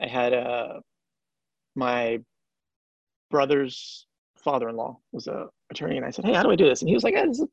I 0.00 0.08
had, 0.08 0.32
uh, 0.32 0.80
my 1.76 2.18
brother's 3.30 4.06
father-in-law 4.44 4.98
was 5.12 5.26
a 5.26 5.46
attorney 5.70 5.96
and 5.96 6.06
I 6.06 6.10
said, 6.10 6.24
Hey, 6.24 6.34
how 6.34 6.42
do 6.42 6.50
I 6.50 6.56
do 6.56 6.68
this? 6.68 6.82
And 6.82 6.88
he 6.88 6.94
was 6.94 7.04
like, 7.04 7.14
hey, 7.14 7.26
this 7.26 7.40
is 7.40 7.48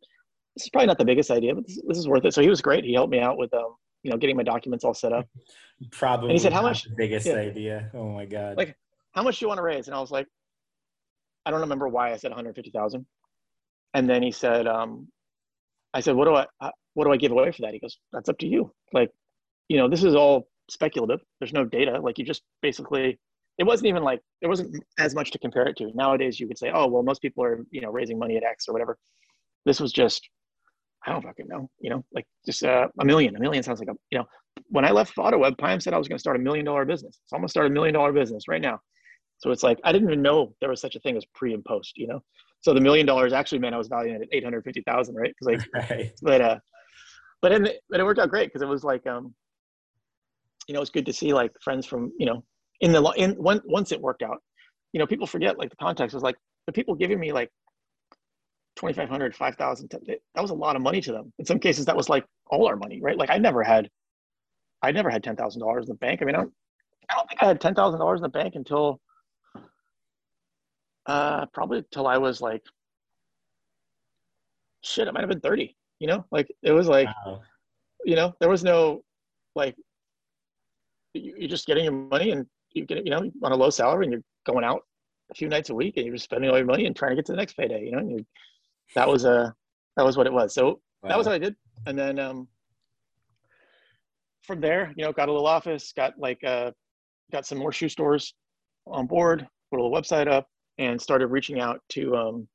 this 0.55 0.65
is 0.65 0.69
probably 0.69 0.87
not 0.87 0.97
the 0.97 1.05
biggest 1.05 1.31
idea, 1.31 1.55
but 1.55 1.65
this, 1.65 1.79
this, 1.87 1.97
is 1.97 2.07
worth 2.07 2.25
it. 2.25 2.33
So 2.33 2.41
he 2.41 2.49
was 2.49 2.61
great. 2.61 2.83
He 2.83 2.93
helped 2.93 3.11
me 3.11 3.19
out 3.19 3.37
with, 3.37 3.53
um, 3.53 3.75
you 4.03 4.11
know, 4.11 4.17
getting 4.17 4.35
my 4.35 4.43
documents 4.43 4.83
all 4.83 4.93
set 4.93 5.13
up. 5.13 5.25
Probably. 5.91 6.29
And 6.29 6.33
he 6.33 6.39
said, 6.39 6.51
"How 6.51 6.61
much?" 6.61 6.83
The 6.83 6.95
biggest 6.95 7.25
yeah. 7.25 7.35
idea. 7.35 7.89
Oh 7.93 8.09
my 8.09 8.25
god. 8.25 8.57
Like, 8.57 8.75
how 9.13 9.23
much 9.23 9.39
do 9.39 9.45
you 9.45 9.47
want 9.47 9.59
to 9.59 9.63
raise? 9.63 9.87
And 9.87 9.95
I 9.95 9.99
was 9.99 10.11
like, 10.11 10.27
I 11.45 11.51
don't 11.51 11.61
remember 11.61 11.87
why 11.87 12.11
I 12.11 12.17
said 12.17 12.31
150,000. 12.31 13.05
And 13.93 14.09
then 14.09 14.23
he 14.23 14.31
said, 14.31 14.67
um, 14.67 15.07
I 15.93 15.99
said, 15.99 16.15
what 16.15 16.25
do 16.25 16.35
I, 16.35 16.45
uh, 16.61 16.71
what 16.93 17.05
do 17.05 17.11
I 17.11 17.17
give 17.17 17.31
away 17.31 17.51
for 17.51 17.63
that? 17.63 17.73
He 17.73 17.79
goes, 17.79 17.97
that's 18.13 18.29
up 18.29 18.37
to 18.39 18.47
you. 18.47 18.71
Like, 18.93 19.09
you 19.67 19.77
know, 19.77 19.89
this 19.89 20.03
is 20.03 20.15
all 20.15 20.47
speculative. 20.69 21.19
There's 21.39 21.53
no 21.53 21.65
data. 21.65 21.99
Like 21.99 22.17
you 22.17 22.25
just 22.25 22.43
basically, 22.61 23.19
it 23.57 23.63
wasn't 23.63 23.87
even 23.87 24.03
like, 24.03 24.21
there 24.39 24.49
wasn't 24.49 24.83
as 24.97 25.13
much 25.13 25.31
to 25.31 25.39
compare 25.39 25.67
it 25.67 25.77
to. 25.77 25.91
Nowadays 25.93 26.39
you 26.39 26.47
could 26.47 26.57
say, 26.57 26.71
oh, 26.73 26.87
well, 26.87 27.03
most 27.03 27.21
people 27.21 27.43
are, 27.43 27.65
you 27.69 27.81
know, 27.81 27.91
raising 27.91 28.17
money 28.17 28.37
at 28.37 28.43
X 28.43 28.67
or 28.67 28.73
whatever. 28.73 28.97
This 29.65 29.79
was 29.79 29.91
just 29.91 30.27
I 31.05 31.11
don't 31.11 31.23
fucking 31.23 31.47
know, 31.47 31.69
you 31.79 31.89
know, 31.89 32.05
like 32.13 32.27
just 32.45 32.63
uh, 32.63 32.87
a 32.99 33.05
million. 33.05 33.35
A 33.35 33.39
million 33.39 33.63
sounds 33.63 33.79
like 33.79 33.89
a, 33.89 33.95
you 34.11 34.19
know, 34.19 34.25
when 34.67 34.85
I 34.85 34.91
left 34.91 35.15
AutoWeb, 35.15 35.57
Payam 35.57 35.81
said 35.81 35.93
I 35.93 35.97
was 35.97 36.07
going 36.07 36.17
to 36.17 36.21
start 36.21 36.35
a 36.35 36.39
million 36.39 36.65
dollar 36.65 36.85
business. 36.85 37.19
So 37.25 37.35
I'm 37.35 37.41
going 37.41 37.47
to 37.47 37.51
start 37.51 37.67
a 37.67 37.71
million 37.71 37.93
dollar 37.93 38.13
business 38.13 38.47
right 38.47 38.61
now. 38.61 38.79
So 39.39 39.49
it's 39.49 39.63
like, 39.63 39.79
I 39.83 39.91
didn't 39.91 40.09
even 40.09 40.21
know 40.21 40.53
there 40.61 40.69
was 40.69 40.79
such 40.79 40.95
a 40.95 40.99
thing 40.99 41.17
as 41.17 41.25
pre 41.33 41.53
and 41.53 41.65
post, 41.65 41.97
you 41.97 42.07
know? 42.07 42.21
So 42.59 42.75
the 42.75 42.81
million 42.81 43.07
dollars 43.07 43.33
actually 43.33 43.57
meant 43.57 43.73
I 43.73 43.79
was 43.79 43.87
valuing 43.87 44.17
it 44.17 44.21
at 44.21 44.27
850,000, 44.31 45.15
right? 45.15 45.33
Cause 45.39 45.47
like, 45.47 45.67
right. 45.89 46.11
but, 46.21 46.41
uh, 46.41 46.59
but, 47.41 47.51
in 47.51 47.63
the, 47.63 47.73
but 47.89 47.99
it 47.99 48.03
worked 48.03 48.19
out 48.19 48.29
great. 48.29 48.53
Cause 48.53 48.61
it 48.61 48.67
was 48.67 48.83
like, 48.83 49.07
um, 49.07 49.33
you 50.67 50.75
know, 50.75 50.81
it's 50.81 50.91
good 50.91 51.07
to 51.07 51.13
see 51.13 51.33
like 51.33 51.51
friends 51.63 51.87
from, 51.87 52.11
you 52.19 52.27
know, 52.27 52.43
in 52.81 52.91
the 52.91 53.01
in 53.11 53.31
when, 53.33 53.61
once 53.65 53.91
it 53.91 54.01
worked 54.01 54.23
out, 54.23 54.41
you 54.91 54.99
know, 54.99 55.07
people 55.07 55.27
forget 55.27 55.57
like 55.57 55.69
the 55.69 55.75
context 55.77 56.13
was 56.13 56.23
like 56.23 56.35
the 56.67 56.73
people 56.73 56.95
giving 56.95 57.19
me 57.19 57.31
like 57.31 57.49
2,500, 58.75 59.35
5,000, 59.35 59.91
that 60.07 60.41
was 60.41 60.51
a 60.51 60.55
lot 60.55 60.75
of 60.75 60.81
money 60.81 61.01
to 61.01 61.11
them. 61.11 61.31
In 61.39 61.45
some 61.45 61.59
cases, 61.59 61.85
that 61.85 61.95
was 61.95 62.09
like 62.09 62.25
all 62.47 62.67
our 62.67 62.75
money, 62.75 62.99
right? 63.01 63.17
Like 63.17 63.29
I 63.29 63.37
never 63.37 63.63
had, 63.63 63.89
I 64.81 64.91
never 64.91 65.09
had 65.09 65.23
$10,000 65.23 65.81
in 65.81 65.85
the 65.85 65.93
bank. 65.95 66.21
I 66.21 66.25
mean, 66.25 66.35
I 66.35 66.39
don't, 66.39 66.53
I 67.09 67.15
don't 67.15 67.29
think 67.29 67.43
I 67.43 67.47
had 67.47 67.61
$10,000 67.61 68.15
in 68.15 68.21
the 68.21 68.29
bank 68.29 68.55
until 68.55 68.99
uh, 71.05 71.45
probably 71.47 71.83
till 71.91 72.07
I 72.07 72.17
was 72.17 72.41
like, 72.41 72.63
shit, 74.83 75.07
it 75.07 75.13
might 75.13 75.21
have 75.21 75.29
been 75.29 75.41
30, 75.41 75.75
you 75.99 76.07
know, 76.07 76.25
like 76.31 76.51
it 76.63 76.71
was 76.71 76.87
like, 76.87 77.07
wow. 77.25 77.41
you 78.05 78.15
know, 78.15 78.33
there 78.39 78.49
was 78.49 78.63
no 78.63 79.03
like, 79.55 79.75
you're 81.13 81.49
just 81.49 81.67
getting 81.67 81.83
your 81.83 81.93
money 81.93 82.31
and 82.31 82.45
you 82.73 82.85
get 82.85 83.05
you 83.05 83.11
know, 83.11 83.29
on 83.43 83.51
a 83.51 83.55
low 83.55 83.69
salary 83.69 84.05
and 84.05 84.13
you're 84.13 84.23
going 84.45 84.63
out 84.63 84.81
a 85.31 85.33
few 85.33 85.47
nights 85.47 85.69
a 85.69 85.75
week 85.75 85.97
and 85.97 86.05
you're 86.05 86.17
spending 86.17 86.49
all 86.49 86.57
your 86.57 86.65
money 86.65 86.85
and 86.85 86.95
trying 86.95 87.11
to 87.11 87.15
get 87.15 87.25
to 87.25 87.31
the 87.31 87.37
next 87.37 87.53
payday, 87.53 87.85
you 87.85 87.91
know, 87.91 88.19
that 88.95 89.07
was 89.07 89.25
a, 89.25 89.31
uh, 89.31 89.51
that 89.97 90.05
was 90.05 90.17
what 90.17 90.27
it 90.27 90.33
was. 90.33 90.53
So 90.53 90.81
wow. 91.01 91.09
that 91.09 91.17
was 91.17 91.27
what 91.27 91.35
I 91.35 91.39
did. 91.39 91.55
And 91.85 91.97
then, 91.97 92.19
um, 92.19 92.47
from 94.43 94.59
there, 94.59 94.93
you 94.95 95.03
know, 95.03 95.11
got 95.11 95.29
a 95.29 95.31
little 95.31 95.47
office, 95.47 95.93
got 95.95 96.17
like, 96.17 96.43
uh, 96.43 96.71
got 97.31 97.45
some 97.45 97.57
more 97.57 97.71
shoe 97.71 97.89
stores 97.89 98.33
on 98.87 99.07
board, 99.07 99.47
put 99.69 99.79
a 99.79 99.83
little 99.83 99.95
website 99.95 100.27
up 100.27 100.47
and 100.77 101.01
started 101.01 101.27
reaching 101.27 101.59
out 101.59 101.79
to, 101.89 102.15
um, 102.15 102.47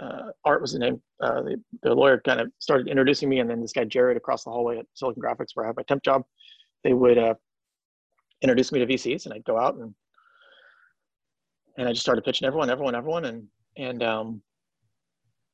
uh, 0.00 0.30
Art 0.44 0.62
was 0.62 0.72
the 0.72 0.78
name. 0.78 1.00
Uh, 1.20 1.42
the, 1.42 1.62
the, 1.82 1.94
lawyer 1.94 2.20
kind 2.24 2.40
of 2.40 2.50
started 2.58 2.88
introducing 2.88 3.28
me, 3.28 3.40
and 3.40 3.50
then 3.50 3.60
this 3.60 3.72
guy 3.72 3.84
Jared 3.84 4.16
across 4.16 4.44
the 4.44 4.50
hallway 4.50 4.78
at 4.78 4.86
Silicon 4.94 5.22
Graphics, 5.22 5.48
where 5.52 5.66
I 5.66 5.68
have 5.68 5.76
my 5.76 5.82
temp 5.82 6.02
job, 6.02 6.22
they 6.82 6.94
would 6.94 7.18
uh, 7.18 7.34
introduce 8.42 8.72
me 8.72 8.80
to 8.80 8.86
VCs, 8.86 9.24
and 9.26 9.34
I'd 9.34 9.44
go 9.44 9.58
out 9.58 9.76
and 9.76 9.94
and 11.78 11.88
I 11.88 11.92
just 11.92 12.02
started 12.02 12.24
pitching 12.24 12.46
everyone, 12.46 12.70
everyone, 12.70 12.94
everyone, 12.94 13.24
and 13.24 13.46
and 13.76 14.02
um, 14.02 14.42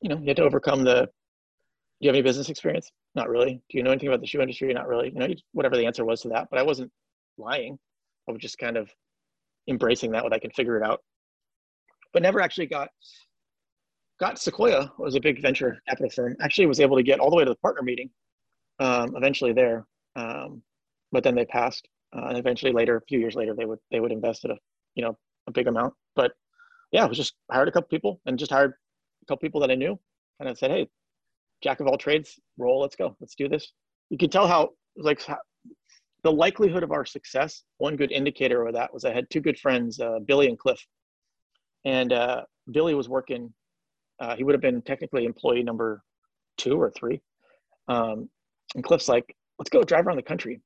you 0.01 0.09
know, 0.09 0.19
you 0.19 0.27
had 0.27 0.37
to 0.37 0.45
overcome 0.45 0.85
the. 0.85 1.03
Do 1.03 2.05
you 2.05 2.09
have 2.09 2.15
any 2.15 2.23
business 2.23 2.51
experience? 2.51 2.91
Not 3.15 3.31
really. 3.31 3.55
Do 3.71 3.79
you 3.79 3.83
know 3.83 3.91
anything 3.91 4.09
about 4.09 4.21
the 4.21 4.27
shoe 4.27 4.43
industry? 4.43 4.73
Not 4.75 4.87
really. 4.87 5.09
You 5.09 5.19
know, 5.19 5.29
whatever 5.53 5.77
the 5.77 5.87
answer 5.87 6.05
was 6.05 6.21
to 6.23 6.29
that, 6.29 6.49
but 6.51 6.59
I 6.59 6.63
wasn't 6.63 6.91
lying. 7.39 7.79
I 8.29 8.33
was 8.33 8.43
just 8.43 8.59
kind 8.59 8.77
of 8.77 8.91
embracing 9.69 10.11
that 10.13 10.23
when 10.23 10.35
I 10.35 10.39
can 10.39 10.51
figure 10.51 10.77
it 10.77 10.83
out. 10.83 11.01
But 12.13 12.23
never 12.23 12.41
actually 12.41 12.67
got 12.67 12.89
got 14.21 14.39
Sequoia 14.39 14.93
was 14.99 15.15
a 15.15 15.21
big 15.21 15.41
venture 15.41 15.79
capital 15.89 16.11
firm. 16.11 16.37
Actually, 16.41 16.67
was 16.67 16.81
able 16.81 16.97
to 16.97 17.03
get 17.03 17.21
all 17.21 17.31
the 17.31 17.37
way 17.37 17.45
to 17.45 17.51
the 17.51 17.57
partner 17.57 17.83
meeting. 17.83 18.11
Um, 18.79 19.15
eventually 19.17 19.55
there, 19.55 19.87
um, 20.17 20.63
but 21.13 21.25
then 21.25 21.35
they 21.35 21.47
passed. 21.47 21.89
Uh, 22.15 22.29
and 22.29 22.39
eventually 22.39 22.73
later, 22.73 22.97
a 22.97 23.03
few 23.03 23.19
years 23.19 23.35
later, 23.35 23.55
they 23.55 23.65
would 23.65 23.79
they 23.91 24.01
would 24.01 24.13
invest 24.13 24.45
at 24.45 24.51
a 24.51 24.57
you 24.95 25.03
know 25.03 25.17
a 25.47 25.53
big 25.53 25.67
amount. 25.67 25.95
But 26.15 26.33
yeah, 26.93 27.05
I 27.05 27.07
was 27.07 27.17
just 27.17 27.35
hired 27.51 27.69
a 27.69 27.73
couple 27.73 27.89
people 27.89 28.21
and 28.27 28.39
just 28.39 28.53
hired 28.53 28.73
a 29.23 29.27
couple 29.27 29.47
people 29.47 29.61
that 29.61 29.71
I 29.71 29.75
knew. 29.75 29.99
and 30.41 30.49
I 30.49 30.55
said, 30.55 30.71
hey, 30.71 30.89
jack 31.63 31.81
of 31.81 31.87
all 31.87 31.99
trades, 31.99 32.39
roll, 32.59 32.81
let's 32.81 32.97
go, 32.97 33.17
let's 33.21 33.35
do 33.35 33.49
this. 33.49 33.73
You 34.11 34.19
can 34.19 34.31
tell 34.31 34.47
how 34.47 34.71
like 34.97 35.23
how, 35.23 35.39
the 36.23 36.33
likelihood 36.33 36.83
of 36.83 36.93
our 36.93 37.05
success. 37.05 37.63
One 37.79 37.97
good 37.97 38.13
indicator 38.13 38.67
of 38.67 38.75
that 38.75 38.93
was 38.93 39.05
I 39.05 39.13
had 39.13 39.29
two 39.31 39.41
good 39.41 39.59
friends, 39.59 40.01
uh, 40.01 40.19
Billy 40.27 40.49
and 40.49 40.59
Cliff, 40.59 40.81
and 41.85 42.13
uh, 42.13 42.43
Billy 42.73 42.95
was 42.95 43.09
working 43.09 43.53
uh, 44.21 44.37
he 44.37 44.45
would 44.45 44.55
have 44.55 44.63
been 44.63 44.83
technically 44.83 45.25
employee 45.25 45.63
number 45.63 46.03
two 46.57 46.81
or 46.81 46.91
three. 46.91 47.21
Um, 47.89 48.29
and 48.75 48.83
Cliff's 48.83 49.09
like, 49.09 49.37
let's 49.59 49.71
go 49.71 49.83
drive 49.83 50.07
around 50.07 50.17
the 50.17 50.23
country. 50.23 50.61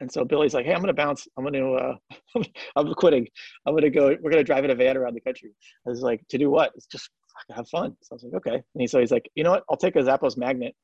And 0.00 0.10
so 0.10 0.24
Billy's 0.24 0.54
like, 0.54 0.64
hey, 0.64 0.72
I'm 0.72 0.80
going 0.80 0.88
to 0.88 0.94
bounce. 0.94 1.26
I'm 1.36 1.44
going 1.44 1.54
to, 1.54 1.72
uh, 1.72 2.42
I'm 2.76 2.94
quitting. 2.94 3.26
I'm 3.66 3.72
going 3.72 3.82
to 3.82 3.90
go, 3.90 4.08
we're 4.20 4.30
going 4.30 4.42
to 4.42 4.44
drive 4.44 4.64
in 4.64 4.70
a 4.70 4.74
van 4.74 4.96
around 4.96 5.14
the 5.14 5.20
country. 5.20 5.50
I 5.86 5.90
was 5.90 6.02
like, 6.02 6.22
to 6.28 6.38
do 6.38 6.50
what? 6.50 6.72
It's 6.76 6.86
just 6.86 7.10
have 7.50 7.68
fun. 7.68 7.96
So 8.02 8.12
I 8.12 8.14
was 8.14 8.24
like, 8.24 8.34
okay. 8.34 8.54
And 8.54 8.80
he, 8.80 8.86
so 8.86 9.00
he's 9.00 9.10
like, 9.10 9.28
you 9.34 9.44
know 9.44 9.50
what? 9.50 9.64
I'll 9.68 9.76
take 9.76 9.96
a 9.96 10.00
Zappos 10.00 10.36
magnet 10.36 10.74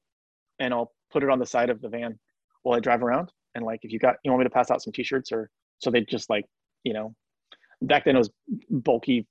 and 0.58 0.74
I'll 0.74 0.92
put 1.12 1.22
it 1.22 1.30
on 1.30 1.38
the 1.38 1.46
side 1.46 1.70
of 1.70 1.80
the 1.80 1.88
van 1.88 2.18
while 2.62 2.76
I 2.76 2.80
drive 2.80 3.02
around. 3.02 3.30
And 3.54 3.64
like, 3.64 3.80
if 3.82 3.92
you 3.92 3.98
got, 3.98 4.16
you 4.24 4.30
want 4.30 4.40
me 4.40 4.44
to 4.44 4.50
pass 4.50 4.70
out 4.70 4.82
some 4.82 4.92
t-shirts 4.92 5.30
or, 5.32 5.48
so 5.78 5.90
they 5.90 6.00
just 6.02 6.30
like, 6.30 6.44
you 6.82 6.92
know, 6.92 7.14
back 7.82 8.04
then 8.04 8.16
it 8.16 8.18
was 8.18 8.30
bulky 8.70 9.26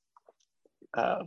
uh, 0.97 1.23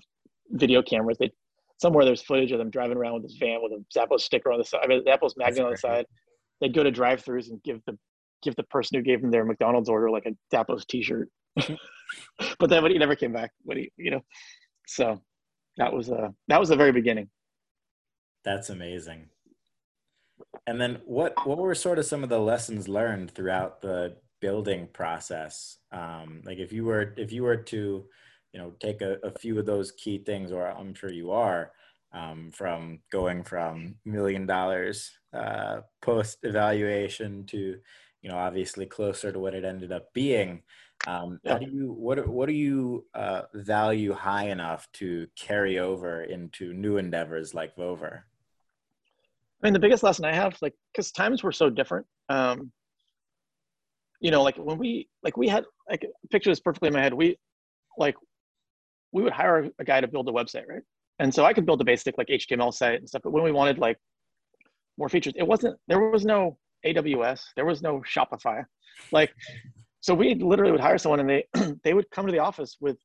video 0.50 0.82
cameras. 0.82 1.18
They 1.18 1.30
somewhere 1.78 2.04
there's 2.04 2.22
footage 2.22 2.52
of 2.52 2.58
them 2.58 2.70
driving 2.70 2.96
around 2.96 3.14
with 3.14 3.22
this 3.24 3.36
van 3.38 3.60
with 3.62 3.72
a 3.72 3.98
Zappos 3.98 4.20
sticker 4.20 4.50
on 4.50 4.58
the 4.58 4.64
side, 4.64 4.80
I 4.82 4.86
mean, 4.86 5.04
Zappos 5.04 5.36
magnet 5.36 5.64
on 5.64 5.72
the 5.72 5.76
side. 5.76 6.06
They'd 6.60 6.74
go 6.74 6.82
to 6.82 6.90
drive-throughs 6.90 7.50
and 7.50 7.62
give 7.62 7.80
the 7.86 7.98
give 8.46 8.56
the 8.56 8.62
person 8.64 8.96
who 8.96 9.02
gave 9.02 9.20
them 9.20 9.30
their 9.30 9.44
McDonald's 9.44 9.88
order 9.88 10.10
like 10.10 10.26
a 10.26 10.54
Zappos 10.54 10.86
T-shirt. 10.86 11.28
but 12.58 12.70
then, 12.70 12.82
but 12.82 12.90
he 12.90 12.98
never 12.98 13.16
came 13.16 13.32
back. 13.32 13.50
But 13.64 13.76
he, 13.76 13.90
you 13.96 14.10
know, 14.10 14.20
so 14.86 15.20
that 15.76 15.92
was 15.92 16.10
uh 16.10 16.28
that 16.48 16.60
was 16.60 16.68
the 16.68 16.76
very 16.76 16.92
beginning. 16.92 17.28
That's 18.44 18.70
amazing. 18.70 19.28
And 20.66 20.80
then, 20.80 21.00
what 21.04 21.34
what 21.46 21.58
were 21.58 21.74
sort 21.74 21.98
of 21.98 22.06
some 22.06 22.22
of 22.22 22.28
the 22.28 22.38
lessons 22.38 22.88
learned 22.88 23.32
throughout 23.32 23.80
the 23.80 24.16
building 24.40 24.88
process? 24.92 25.78
Um, 25.92 26.42
like, 26.44 26.58
if 26.58 26.72
you 26.72 26.84
were 26.84 27.14
if 27.16 27.32
you 27.32 27.42
were 27.42 27.56
to 27.56 28.06
you 28.56 28.62
know 28.62 28.72
take 28.80 29.02
a, 29.02 29.18
a 29.22 29.30
few 29.38 29.58
of 29.58 29.66
those 29.66 29.92
key 29.92 30.16
things 30.16 30.50
or 30.50 30.66
i'm 30.66 30.94
sure 30.94 31.12
you 31.12 31.30
are 31.30 31.72
um, 32.12 32.50
from 32.54 33.00
going 33.12 33.44
from 33.44 33.96
million 34.06 34.46
dollars 34.46 35.10
uh, 35.34 35.80
post 36.00 36.38
evaluation 36.42 37.44
to 37.44 37.76
you 38.22 38.30
know 38.30 38.36
obviously 38.36 38.86
closer 38.86 39.30
to 39.32 39.38
what 39.38 39.54
it 39.54 39.64
ended 39.64 39.92
up 39.92 40.12
being 40.12 40.62
um, 41.06 41.38
yeah. 41.44 41.52
how 41.52 41.58
do 41.58 41.70
you 41.70 41.92
what 41.92 42.26
what 42.26 42.48
do 42.48 42.54
you 42.54 43.04
uh, 43.14 43.42
value 43.54 44.12
high 44.12 44.48
enough 44.48 44.88
to 44.92 45.26
carry 45.36 45.78
over 45.78 46.22
into 46.22 46.72
new 46.72 46.96
endeavors 46.96 47.54
like 47.54 47.76
vover 47.76 48.22
i 49.62 49.66
mean 49.66 49.72
the 49.72 49.78
biggest 49.78 50.02
lesson 50.02 50.24
i 50.24 50.34
have 50.34 50.56
like 50.62 50.74
because 50.92 51.12
times 51.12 51.42
were 51.42 51.52
so 51.52 51.70
different 51.70 52.06
um, 52.28 52.70
you 54.20 54.30
know 54.30 54.42
like 54.42 54.56
when 54.56 54.78
we 54.78 55.08
like 55.22 55.36
we 55.36 55.48
had 55.48 55.64
like 55.88 56.04
picture 56.30 56.50
this 56.50 56.60
perfectly 56.60 56.88
in 56.88 56.94
my 56.94 57.02
head 57.02 57.14
we 57.14 57.36
like 57.98 58.16
we 59.16 59.22
would 59.22 59.32
hire 59.32 59.70
a 59.78 59.84
guy 59.84 59.98
to 60.00 60.08
build 60.08 60.28
a 60.28 60.32
website, 60.32 60.68
right? 60.68 60.82
And 61.18 61.34
so 61.34 61.44
I 61.46 61.54
could 61.54 61.64
build 61.64 61.80
a 61.80 61.84
basic 61.84 62.18
like 62.18 62.28
HTML 62.28 62.72
site 62.72 62.98
and 62.98 63.08
stuff. 63.08 63.22
But 63.22 63.32
when 63.32 63.42
we 63.42 63.50
wanted 63.50 63.78
like 63.78 63.96
more 64.98 65.08
features, 65.08 65.32
it 65.36 65.46
wasn't, 65.46 65.78
there 65.88 66.10
was 66.10 66.26
no 66.26 66.58
AWS, 66.86 67.40
there 67.56 67.64
was 67.64 67.82
no 67.82 68.02
Shopify. 68.06 68.64
Like, 69.12 69.32
so 70.00 70.14
we 70.14 70.34
literally 70.34 70.72
would 70.72 70.80
hire 70.80 70.98
someone 70.98 71.20
and 71.20 71.28
they, 71.28 71.44
they 71.84 71.94
would 71.94 72.10
come 72.10 72.26
to 72.26 72.32
the 72.32 72.38
office 72.38 72.76
with 72.80 72.96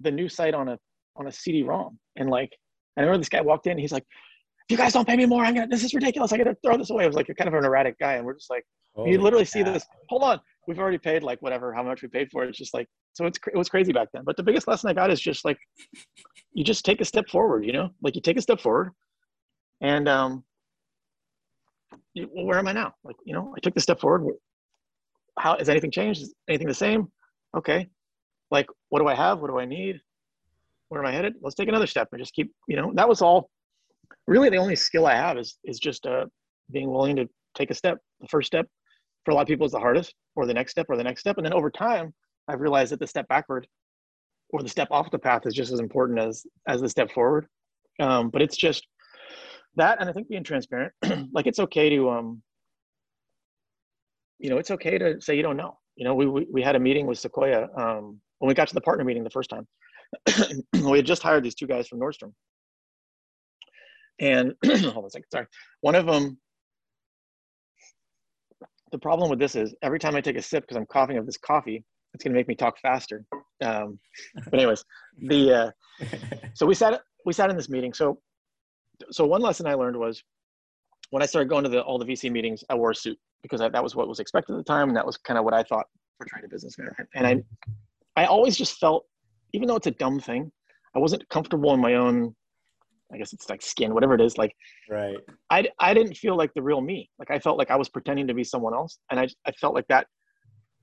the 0.00 0.10
new 0.10 0.28
site 0.28 0.54
on 0.54 0.68
a, 0.68 0.78
on 1.16 1.26
a 1.26 1.32
CD-ROM. 1.32 1.98
And 2.16 2.30
like, 2.30 2.50
I 2.96 3.02
remember 3.02 3.18
this 3.18 3.28
guy 3.28 3.40
walked 3.40 3.66
in, 3.66 3.78
he's 3.78 3.92
like, 3.92 4.04
if 4.68 4.72
you 4.72 4.76
guys 4.76 4.92
don't 4.92 5.06
pay 5.06 5.16
me 5.16 5.26
more, 5.26 5.44
I'm 5.44 5.54
gonna, 5.54 5.66
this 5.66 5.84
is 5.84 5.94
ridiculous. 5.94 6.32
I 6.32 6.38
gotta 6.38 6.56
throw 6.64 6.76
this 6.76 6.90
away. 6.90 7.04
It 7.04 7.08
was 7.08 7.16
like, 7.16 7.28
you're 7.28 7.34
kind 7.34 7.48
of 7.48 7.54
an 7.54 7.64
erratic 7.64 7.98
guy. 7.98 8.14
And 8.14 8.24
we're 8.24 8.34
just 8.34 8.50
like, 8.50 8.64
Holy 8.94 9.12
you 9.12 9.20
literally 9.20 9.44
God. 9.44 9.50
see 9.50 9.62
this, 9.62 9.84
hold 10.08 10.22
on, 10.22 10.40
we've 10.66 10.78
already 10.78 10.98
paid 10.98 11.22
like 11.22 11.40
whatever, 11.42 11.72
how 11.74 11.82
much 11.82 12.02
we 12.02 12.08
paid 12.08 12.30
for 12.30 12.44
it. 12.44 12.48
It's 12.48 12.58
just 12.58 12.74
like, 12.74 12.86
so 13.12 13.26
it's 13.26 13.38
it 13.52 13.56
was 13.56 13.68
crazy 13.68 13.92
back 13.92 14.08
then. 14.12 14.22
But 14.24 14.36
the 14.36 14.42
biggest 14.42 14.68
lesson 14.68 14.88
I 14.88 14.94
got 14.94 15.10
is 15.10 15.20
just 15.20 15.44
like 15.44 15.58
you 16.52 16.64
just 16.64 16.84
take 16.84 17.00
a 17.00 17.04
step 17.04 17.28
forward. 17.28 17.64
You 17.64 17.72
know, 17.72 17.90
like 18.02 18.14
you 18.14 18.20
take 18.20 18.36
a 18.36 18.42
step 18.42 18.60
forward, 18.60 18.92
and 19.80 20.08
um, 20.08 20.44
well, 22.16 22.46
where 22.46 22.58
am 22.58 22.68
I 22.68 22.72
now? 22.72 22.94
Like 23.04 23.16
you 23.24 23.34
know, 23.34 23.54
I 23.56 23.60
took 23.60 23.74
the 23.74 23.80
step 23.80 24.00
forward. 24.00 24.34
How 25.38 25.56
has 25.58 25.68
anything 25.68 25.90
changed? 25.90 26.22
Is 26.22 26.34
anything 26.48 26.68
the 26.68 26.74
same? 26.74 27.08
Okay, 27.56 27.88
like 28.50 28.66
what 28.88 29.00
do 29.00 29.06
I 29.06 29.14
have? 29.14 29.40
What 29.40 29.50
do 29.50 29.58
I 29.58 29.64
need? 29.64 30.00
Where 30.88 31.00
am 31.00 31.06
I 31.06 31.12
headed? 31.12 31.34
Let's 31.40 31.54
take 31.54 31.68
another 31.68 31.86
step 31.86 32.08
and 32.12 32.20
just 32.20 32.34
keep. 32.34 32.52
You 32.68 32.76
know, 32.76 32.92
that 32.94 33.08
was 33.08 33.22
all. 33.22 33.50
Really, 34.26 34.48
the 34.48 34.56
only 34.56 34.76
skill 34.76 35.06
I 35.06 35.14
have 35.14 35.38
is 35.38 35.58
is 35.64 35.78
just 35.78 36.06
uh, 36.06 36.26
being 36.72 36.90
willing 36.90 37.16
to 37.16 37.28
take 37.54 37.70
a 37.70 37.74
step. 37.74 37.98
The 38.20 38.28
first 38.28 38.46
step 38.46 38.66
for 39.24 39.32
a 39.32 39.34
lot 39.34 39.42
of 39.42 39.48
people 39.48 39.66
is 39.66 39.72
the 39.72 39.78
hardest, 39.78 40.14
or 40.34 40.46
the 40.46 40.54
next 40.54 40.72
step, 40.72 40.86
or 40.88 40.96
the 40.96 41.04
next 41.04 41.20
step, 41.20 41.36
and 41.36 41.44
then 41.44 41.52
over 41.52 41.70
time 41.70 42.12
I've 42.48 42.60
realized 42.60 42.92
that 42.92 43.00
the 43.00 43.06
step 43.06 43.28
backward 43.28 43.66
or 44.52 44.62
the 44.62 44.68
step 44.68 44.88
off 44.90 45.10
the 45.10 45.18
path 45.18 45.46
is 45.46 45.54
just 45.54 45.72
as 45.72 45.80
important 45.80 46.18
as 46.18 46.44
as 46.66 46.80
the 46.80 46.88
step 46.88 47.10
forward. 47.10 47.46
Um, 48.00 48.30
but 48.30 48.42
it's 48.42 48.56
just 48.56 48.86
that, 49.76 50.00
and 50.00 50.08
I 50.08 50.12
think 50.12 50.28
being 50.28 50.44
transparent, 50.44 50.92
like 51.32 51.46
it's 51.46 51.58
okay 51.58 51.90
to, 51.90 52.10
um, 52.10 52.42
you 54.38 54.50
know, 54.50 54.58
it's 54.58 54.70
okay 54.70 54.98
to 54.98 55.20
say 55.20 55.36
you 55.36 55.42
don't 55.42 55.56
know. 55.56 55.78
You 55.96 56.04
know, 56.04 56.14
we 56.14 56.26
we, 56.26 56.46
we 56.50 56.62
had 56.62 56.76
a 56.76 56.80
meeting 56.80 57.06
with 57.06 57.18
Sequoia 57.18 57.68
um, 57.76 58.20
when 58.38 58.48
we 58.48 58.54
got 58.54 58.68
to 58.68 58.74
the 58.74 58.80
partner 58.80 59.04
meeting 59.04 59.24
the 59.24 59.30
first 59.30 59.50
time. 59.50 59.66
we 60.72 60.98
had 60.98 61.06
just 61.06 61.22
hired 61.22 61.44
these 61.44 61.54
two 61.54 61.66
guys 61.66 61.86
from 61.86 62.00
Nordstrom, 62.00 62.32
and 64.18 64.54
hold 64.64 64.96
on 64.96 65.04
a 65.04 65.10
second, 65.10 65.26
sorry. 65.30 65.46
One 65.82 65.94
of 65.94 66.06
them 66.06 66.38
the 68.92 68.98
problem 68.98 69.30
with 69.30 69.38
this 69.38 69.54
is 69.54 69.74
every 69.82 69.98
time 69.98 70.16
I 70.16 70.20
take 70.20 70.36
a 70.36 70.42
sip 70.42 70.64
because 70.64 70.76
I'm 70.76 70.86
coughing 70.86 71.18
of 71.18 71.26
this 71.26 71.36
coffee, 71.36 71.84
it's 72.14 72.24
going 72.24 72.32
to 72.32 72.38
make 72.38 72.48
me 72.48 72.54
talk 72.54 72.78
faster. 72.80 73.24
Um, 73.62 73.98
but 74.34 74.54
anyways, 74.54 74.84
the 75.28 75.54
uh, 76.00 76.06
so 76.54 76.66
we 76.66 76.74
sat 76.74 77.00
we 77.24 77.32
sat 77.32 77.50
in 77.50 77.56
this 77.56 77.68
meeting. 77.68 77.92
So 77.92 78.18
so 79.10 79.26
one 79.26 79.42
lesson 79.42 79.66
I 79.66 79.74
learned 79.74 79.96
was 79.96 80.22
when 81.10 81.22
I 81.22 81.26
started 81.26 81.48
going 81.48 81.64
to 81.64 81.70
the, 81.70 81.82
all 81.82 81.98
the 81.98 82.04
VC 82.04 82.30
meetings, 82.30 82.64
I 82.68 82.74
wore 82.74 82.90
a 82.90 82.94
suit 82.94 83.18
because 83.42 83.60
I, 83.60 83.68
that 83.68 83.82
was 83.82 83.96
what 83.96 84.08
was 84.08 84.20
expected 84.20 84.54
at 84.54 84.58
the 84.58 84.64
time, 84.64 84.88
and 84.88 84.96
that 84.96 85.06
was 85.06 85.16
kind 85.16 85.38
of 85.38 85.44
what 85.44 85.54
I 85.54 85.62
thought 85.62 85.86
for 86.18 86.26
trying 86.26 86.42
to 86.42 86.48
business 86.48 86.76
man. 86.78 86.90
And 87.14 87.26
I, 87.26 88.22
I 88.22 88.26
always 88.26 88.56
just 88.56 88.78
felt, 88.78 89.06
even 89.52 89.66
though 89.66 89.76
it's 89.76 89.86
a 89.86 89.92
dumb 89.92 90.20
thing, 90.20 90.52
I 90.94 90.98
wasn't 90.98 91.28
comfortable 91.28 91.72
in 91.74 91.80
my 91.80 91.94
own, 91.94 92.34
I 93.12 93.16
guess 93.16 93.32
it's 93.32 93.48
like 93.48 93.62
skin, 93.62 93.94
whatever 93.94 94.14
it 94.14 94.20
is. 94.20 94.38
Like, 94.38 94.54
right. 94.88 95.16
I, 95.50 95.68
I 95.78 95.94
didn't 95.94 96.16
feel 96.16 96.36
like 96.36 96.52
the 96.54 96.62
real 96.62 96.80
me. 96.80 97.10
Like 97.18 97.30
I 97.30 97.38
felt 97.38 97.58
like 97.58 97.70
I 97.70 97.76
was 97.76 97.88
pretending 97.88 98.26
to 98.28 98.34
be 98.34 98.44
someone 98.44 98.74
else. 98.74 98.98
And 99.10 99.18
I, 99.18 99.28
I 99.46 99.52
felt 99.52 99.74
like 99.74 99.86
that, 99.88 100.06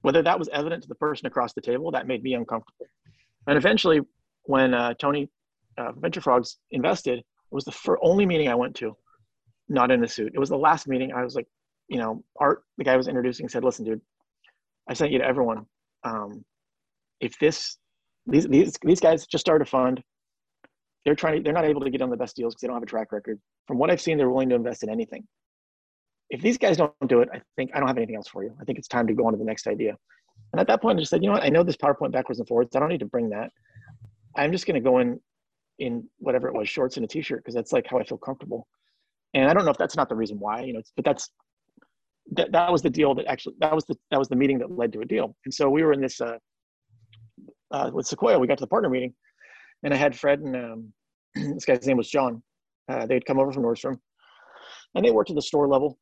whether 0.01 0.21
that 0.21 0.37
was 0.37 0.49
evident 0.49 0.83
to 0.83 0.89
the 0.89 0.95
person 0.95 1.27
across 1.27 1.53
the 1.53 1.61
table, 1.61 1.91
that 1.91 2.07
made 2.07 2.23
me 2.23 2.33
uncomfortable. 2.33 2.87
And 3.47 3.57
eventually 3.57 4.01
when 4.43 4.73
uh, 4.73 4.93
Tony 4.95 5.29
uh, 5.77 5.91
Venture 5.93 6.21
Frogs 6.21 6.57
invested, 6.71 7.23
was 7.51 7.65
the 7.65 7.71
first, 7.71 7.99
only 8.03 8.25
meeting 8.25 8.49
I 8.49 8.55
went 8.55 8.75
to, 8.77 8.95
not 9.69 9.91
in 9.91 10.03
a 10.03 10.07
suit. 10.07 10.33
It 10.33 10.39
was 10.39 10.49
the 10.49 10.57
last 10.57 10.87
meeting. 10.87 11.13
I 11.13 11.23
was 11.23 11.35
like, 11.35 11.47
you 11.87 11.97
know, 11.97 12.23
Art, 12.39 12.63
the 12.77 12.83
guy 12.83 12.93
I 12.93 12.97
was 12.97 13.07
introducing, 13.07 13.47
said, 13.47 13.63
"Listen, 13.63 13.85
dude, 13.85 14.01
I 14.89 14.93
sent 14.93 15.11
you 15.11 15.19
to 15.19 15.25
everyone. 15.25 15.65
Um, 16.03 16.43
if 17.19 17.37
this, 17.39 17.77
these, 18.25 18.47
these, 18.47 18.77
these 18.83 18.99
guys 18.99 19.25
just 19.25 19.45
started 19.45 19.67
a 19.67 19.69
fund. 19.69 20.01
They're 21.05 21.15
trying 21.15 21.37
to, 21.37 21.43
they're 21.43 21.53
not 21.53 21.65
able 21.65 21.81
to 21.81 21.89
get 21.89 22.01
on 22.01 22.09
the 22.09 22.17
best 22.17 22.35
deals 22.35 22.53
because 22.53 22.61
they 22.61 22.67
don't 22.67 22.75
have 22.75 22.83
a 22.83 22.87
track 22.87 23.11
record. 23.11 23.39
From 23.67 23.77
what 23.77 23.89
I've 23.89 24.01
seen, 24.01 24.17
they're 24.17 24.29
willing 24.29 24.49
to 24.49 24.55
invest 24.55 24.83
in 24.83 24.89
anything. 24.89 25.25
If 26.29 26.41
these 26.41 26.57
guys 26.57 26.75
don't 26.75 26.93
do 27.07 27.21
it, 27.21 27.29
I 27.33 27.41
think 27.55 27.71
I 27.73 27.79
don't 27.79 27.87
have 27.87 27.97
anything 27.97 28.17
else 28.17 28.27
for 28.27 28.43
you. 28.43 28.53
I 28.59 28.65
think 28.65 28.77
it's 28.77 28.89
time 28.89 29.07
to 29.07 29.13
go 29.13 29.25
on 29.25 29.31
to 29.31 29.39
the 29.39 29.45
next 29.45 29.67
idea. 29.67 29.95
And 30.51 30.59
at 30.59 30.67
that 30.67 30.81
point, 30.81 30.97
I 30.97 31.01
just 31.01 31.09
said, 31.09 31.23
you 31.23 31.29
know 31.29 31.35
what? 31.35 31.43
I 31.43 31.49
know 31.49 31.63
this 31.63 31.77
PowerPoint 31.77 32.11
backwards 32.11 32.39
and 32.39 32.47
forwards. 32.47 32.75
I 32.75 32.79
don't 32.79 32.89
need 32.89 32.99
to 32.99 33.05
bring 33.05 33.29
that. 33.29 33.51
I'm 34.35 34.51
just 34.51 34.67
going 34.67 34.75
to 34.75 34.81
go 34.81 34.99
in 34.99 35.19
in 35.79 36.07
whatever 36.19 36.47
it 36.47 36.53
was, 36.53 36.69
shorts 36.69 36.97
and 36.97 37.03
a 37.03 37.07
t-shirt, 37.07 37.39
because 37.39 37.55
that's 37.55 37.71
like 37.71 37.85
how 37.89 37.99
I 37.99 38.03
feel 38.03 38.17
comfortable. 38.17 38.67
And 39.33 39.49
I 39.49 39.53
don't 39.53 39.65
know 39.65 39.71
if 39.71 39.77
that's 39.77 39.95
not 39.95 40.09
the 40.09 40.15
reason 40.15 40.39
why, 40.39 40.61
you 40.61 40.73
know, 40.73 40.81
but 40.95 41.05
that's 41.05 41.29
that, 42.31 42.51
that 42.51 42.71
was 42.71 42.81
the 42.81 42.89
deal 42.89 43.15
that 43.15 43.25
actually 43.27 43.55
that 43.59 43.73
was 43.73 43.85
the 43.85 43.95
that 44.11 44.19
was 44.19 44.27
the 44.27 44.35
meeting 44.35 44.59
that 44.59 44.71
led 44.71 44.91
to 44.93 45.01
a 45.01 45.05
deal. 45.05 45.35
And 45.45 45.53
so 45.53 45.69
we 45.69 45.83
were 45.83 45.93
in 45.93 46.01
this 46.01 46.19
uh, 46.19 46.37
uh, 47.71 47.91
with 47.93 48.07
Sequoia. 48.07 48.39
We 48.39 48.47
got 48.47 48.57
to 48.57 48.63
the 48.63 48.67
partner 48.67 48.89
meeting, 48.89 49.13
and 49.83 49.93
I 49.93 49.97
had 49.97 50.17
Fred 50.17 50.39
and 50.39 50.55
um, 50.55 50.93
this 51.35 51.65
guy's 51.65 51.85
name 51.85 51.97
was 51.97 52.09
John. 52.09 52.41
Uh, 52.89 53.05
they 53.05 53.15
had 53.15 53.25
come 53.25 53.39
over 53.39 53.51
from 53.51 53.63
Nordstrom, 53.63 53.97
and 54.95 55.05
they 55.05 55.11
worked 55.11 55.29
at 55.29 55.35
the 55.35 55.41
store 55.41 55.67
level. 55.67 55.97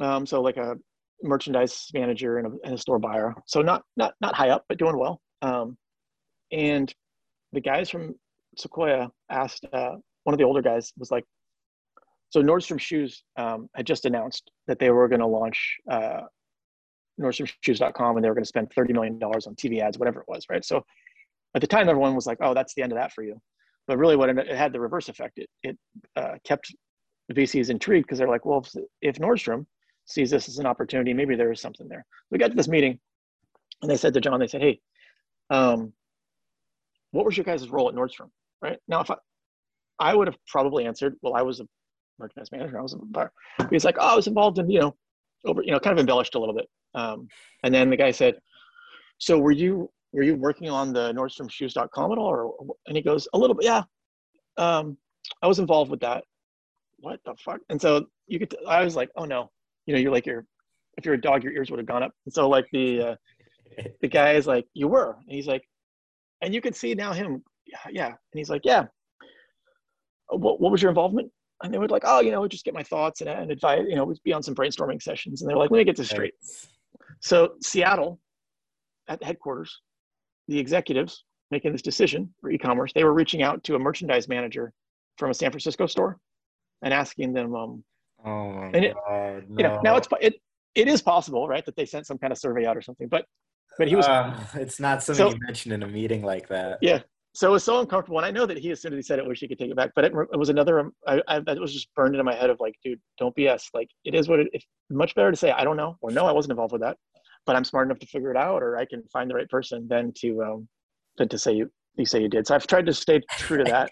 Um, 0.00 0.26
so 0.26 0.40
like 0.40 0.56
a 0.56 0.76
merchandise 1.22 1.88
manager 1.92 2.38
and 2.38 2.46
a, 2.46 2.50
and 2.64 2.74
a, 2.74 2.78
store 2.78 2.98
buyer. 2.98 3.34
So 3.46 3.62
not 3.62 3.82
not 3.96 4.14
not 4.20 4.34
high 4.34 4.50
up, 4.50 4.64
but 4.68 4.78
doing 4.78 4.98
well. 4.98 5.20
Um, 5.42 5.76
and 6.52 6.92
the 7.52 7.60
guys 7.60 7.90
from 7.90 8.14
Sequoia 8.58 9.08
asked 9.30 9.64
uh, 9.72 9.96
one 10.24 10.34
of 10.34 10.38
the 10.38 10.44
older 10.44 10.62
guys 10.62 10.92
was 10.98 11.10
like, 11.10 11.24
so 12.30 12.42
Nordstrom 12.42 12.78
Shoes 12.78 13.22
um, 13.36 13.68
had 13.74 13.86
just 13.86 14.04
announced 14.04 14.50
that 14.66 14.78
they 14.78 14.90
were 14.90 15.08
going 15.08 15.20
to 15.20 15.26
launch 15.26 15.76
uh, 15.90 16.22
NordstromShoes.com 17.20 18.16
and 18.16 18.24
they 18.24 18.28
were 18.28 18.34
going 18.34 18.44
to 18.44 18.48
spend 18.48 18.70
$30 18.70 18.92
million 18.92 19.22
on 19.22 19.54
TV 19.54 19.80
ads, 19.80 19.98
whatever 19.98 20.20
it 20.20 20.26
was, 20.28 20.44
right? 20.50 20.64
So 20.64 20.84
at 21.54 21.60
the 21.60 21.66
time, 21.66 21.88
everyone 21.88 22.14
was 22.14 22.26
like, 22.26 22.38
oh, 22.40 22.52
that's 22.52 22.74
the 22.74 22.82
end 22.82 22.92
of 22.92 22.98
that 22.98 23.12
for 23.12 23.22
you. 23.22 23.40
But 23.86 23.96
really, 23.96 24.16
what 24.16 24.28
it, 24.28 24.38
it 24.38 24.56
had 24.56 24.72
the 24.72 24.80
reverse 24.80 25.08
effect. 25.08 25.38
It, 25.38 25.48
it 25.62 25.78
uh, 26.16 26.34
kept 26.44 26.70
the 27.28 27.34
VCs 27.34 27.70
intrigued 27.70 28.06
because 28.06 28.18
they're 28.18 28.28
like, 28.28 28.44
well, 28.44 28.64
if, 28.64 28.84
if 29.00 29.16
Nordstrom 29.16 29.64
sees 30.04 30.30
this 30.30 30.48
as 30.48 30.58
an 30.58 30.66
opportunity, 30.66 31.14
maybe 31.14 31.36
there 31.36 31.50
is 31.50 31.60
something 31.60 31.88
there. 31.88 32.04
We 32.30 32.38
got 32.38 32.48
to 32.48 32.56
this 32.56 32.68
meeting 32.68 32.98
and 33.82 33.90
they 33.90 33.96
said 33.96 34.14
to 34.14 34.20
John, 34.20 34.40
they 34.40 34.46
said, 34.46 34.62
hey, 34.62 34.80
um, 35.50 35.92
what 37.12 37.24
was 37.24 37.36
your 37.36 37.44
guys' 37.44 37.68
role 37.68 37.88
at 37.88 37.94
Nordstrom? 37.94 38.30
Right 38.60 38.78
now, 38.88 39.00
if 39.00 39.10
I, 39.10 39.16
I 39.98 40.14
would 40.14 40.26
have 40.28 40.36
probably 40.46 40.86
answered, 40.86 41.16
well, 41.22 41.34
I 41.34 41.42
was 41.42 41.60
a 41.60 41.66
merchandise 42.18 42.50
manager. 42.52 42.78
I 42.78 42.82
was 42.82 42.94
a 42.94 42.98
bar. 42.98 43.32
He's 43.70 43.84
like, 43.84 43.96
oh, 43.98 44.12
I 44.12 44.16
was 44.16 44.26
involved 44.26 44.58
in, 44.58 44.70
you 44.70 44.80
know, 44.80 44.94
over, 45.44 45.62
you 45.62 45.72
know, 45.72 45.80
kind 45.80 45.92
of 45.96 46.00
embellished 46.00 46.34
a 46.34 46.38
little 46.38 46.54
bit. 46.54 46.68
Um, 46.94 47.28
and 47.62 47.74
then 47.74 47.90
the 47.90 47.96
guy 47.96 48.10
said, 48.10 48.34
so 49.18 49.38
were 49.38 49.52
you, 49.52 49.90
were 50.12 50.22
you 50.22 50.34
working 50.36 50.70
on 50.70 50.92
the 50.92 51.12
NordstromShoes.com 51.12 52.12
at 52.12 52.18
all? 52.18 52.26
Or, 52.26 52.54
and 52.86 52.96
he 52.96 53.02
goes, 53.02 53.28
a 53.32 53.38
little 53.38 53.54
bit, 53.54 53.66
yeah. 53.66 53.82
Um, 54.56 54.96
I 55.42 55.46
was 55.46 55.58
involved 55.58 55.90
with 55.90 56.00
that. 56.00 56.24
What 57.00 57.20
the 57.24 57.34
fuck? 57.38 57.60
And 57.68 57.80
so 57.80 58.06
you 58.26 58.38
could, 58.40 58.56
I 58.66 58.82
was 58.84 58.96
like, 58.96 59.10
oh 59.16 59.24
no, 59.24 59.50
you 59.86 59.94
know, 59.94 60.00
you're 60.00 60.12
like, 60.12 60.26
you're, 60.26 60.44
if 60.96 61.04
you're 61.04 61.14
a 61.14 61.20
dog, 61.20 61.44
your 61.44 61.52
ears 61.52 61.70
would 61.70 61.78
have 61.78 61.86
gone 61.86 62.02
up. 62.02 62.12
And 62.24 62.34
so 62.34 62.48
like 62.48 62.66
the, 62.72 63.00
uh, 63.02 63.14
the 64.00 64.08
guy 64.08 64.32
is 64.32 64.46
like, 64.46 64.66
you 64.74 64.88
were, 64.88 65.16
and 65.26 65.36
he's 65.36 65.46
like, 65.46 65.62
and 66.42 66.52
you 66.52 66.60
could 66.60 66.74
see 66.74 66.94
now 66.94 67.12
him, 67.12 67.42
yeah. 67.90 68.06
And 68.06 68.16
he's 68.34 68.50
like, 68.50 68.62
yeah. 68.64 68.86
What, 70.28 70.60
what 70.60 70.72
was 70.72 70.82
your 70.82 70.90
involvement? 70.90 71.30
And 71.62 71.72
they 71.72 71.78
would 71.78 71.90
like, 71.90 72.02
oh, 72.04 72.20
you 72.20 72.30
know, 72.30 72.46
just 72.46 72.64
get 72.64 72.74
my 72.74 72.82
thoughts 72.82 73.20
and, 73.20 73.30
and 73.30 73.50
advise, 73.50 73.82
you 73.88 73.96
know, 73.96 74.04
we'd 74.04 74.22
be 74.24 74.32
on 74.32 74.42
some 74.42 74.54
brainstorming 74.54 75.02
sessions. 75.02 75.42
And 75.42 75.50
they're 75.50 75.56
like, 75.56 75.70
let 75.70 75.78
me 75.78 75.84
get 75.84 75.96
this 75.96 76.10
straight. 76.10 76.34
So 77.20 77.54
Seattle 77.62 78.20
at 79.08 79.22
headquarters, 79.22 79.80
the 80.46 80.58
executives 80.58 81.24
making 81.50 81.72
this 81.72 81.82
decision 81.82 82.32
for 82.40 82.50
e-commerce, 82.50 82.92
they 82.94 83.04
were 83.04 83.14
reaching 83.14 83.42
out 83.42 83.64
to 83.64 83.74
a 83.74 83.78
merchandise 83.78 84.28
manager 84.28 84.72
from 85.16 85.30
a 85.30 85.34
San 85.34 85.50
Francisco 85.50 85.86
store 85.86 86.18
and 86.82 86.94
asking 86.94 87.32
them, 87.32 87.54
um, 87.54 87.84
oh 88.24 88.52
my 88.52 88.66
and 88.66 88.84
it, 88.84 88.94
God, 88.94 89.44
no. 89.48 89.56
you 89.56 89.62
know, 89.64 89.80
now 89.82 89.96
it's, 89.96 90.06
it, 90.20 90.34
it 90.74 90.86
is 90.86 91.02
possible, 91.02 91.48
right, 91.48 91.64
that 91.64 91.74
they 91.74 91.86
sent 91.86 92.06
some 92.06 92.18
kind 92.18 92.32
of 92.32 92.38
survey 92.38 92.66
out 92.66 92.76
or 92.76 92.82
something, 92.82 93.08
but 93.08 93.24
but 93.78 93.88
he 93.88 93.96
was. 93.96 94.06
Uh, 94.06 94.38
it's 94.54 94.80
not 94.80 95.02
something 95.02 95.26
So- 95.26 95.34
you 95.34 95.40
mentioned 95.40 95.72
in 95.72 95.82
a 95.82 95.86
meeting 95.86 96.22
like 96.22 96.48
that. 96.48 96.78
Yeah. 96.82 97.00
So 97.34 97.48
it 97.48 97.52
was 97.52 97.64
so 97.64 97.80
uncomfortable, 97.80 98.18
and 98.18 98.26
I 98.26 98.30
know 98.30 98.46
that 98.46 98.58
he, 98.58 98.70
as 98.70 98.80
soon 98.80 98.92
as 98.92 98.96
he 98.96 99.02
said 99.02 99.18
it, 99.18 99.26
wish 99.26 99.40
he 99.40 99.48
could 99.48 99.58
take 99.58 99.70
it 99.70 99.76
back. 99.76 99.90
But 99.94 100.06
it, 100.06 100.12
it 100.32 100.36
was 100.36 100.48
another. 100.48 100.80
um, 100.80 100.92
I, 101.06 101.22
I 101.28 101.40
that 101.40 101.60
was 101.60 101.72
just 101.72 101.94
burned 101.94 102.14
into 102.14 102.24
my 102.24 102.34
head 102.34 102.50
of 102.50 102.58
like, 102.58 102.74
dude, 102.82 103.00
don't 103.18 103.36
BS. 103.36 103.66
Like 103.74 103.88
it 104.04 104.14
is 104.14 104.28
what 104.28 104.40
it. 104.40 104.48
It's 104.52 104.66
much 104.90 105.14
better 105.14 105.30
to 105.30 105.36
say 105.36 105.50
I 105.52 105.64
don't 105.64 105.76
know 105.76 105.96
or 106.00 106.10
no, 106.10 106.26
I 106.26 106.32
wasn't 106.32 106.52
involved 106.52 106.72
with 106.72 106.82
that, 106.82 106.96
but 107.46 107.54
I'm 107.54 107.64
smart 107.64 107.86
enough 107.86 107.98
to 108.00 108.06
figure 108.06 108.30
it 108.30 108.36
out, 108.36 108.62
or 108.62 108.76
I 108.76 108.86
can 108.86 109.02
find 109.12 109.30
the 109.30 109.34
right 109.34 109.48
person 109.48 109.86
than 109.88 110.12
to 110.20 110.42
um 110.42 110.68
than 111.18 111.28
to 111.28 111.38
say 111.38 111.52
you 111.52 111.70
you 111.96 112.06
say 112.06 112.20
you 112.22 112.28
did. 112.28 112.46
So 112.46 112.54
I've 112.54 112.66
tried 112.66 112.86
to 112.86 112.94
stay 112.94 113.20
true 113.32 113.58
to 113.58 113.64
that. 113.70 113.90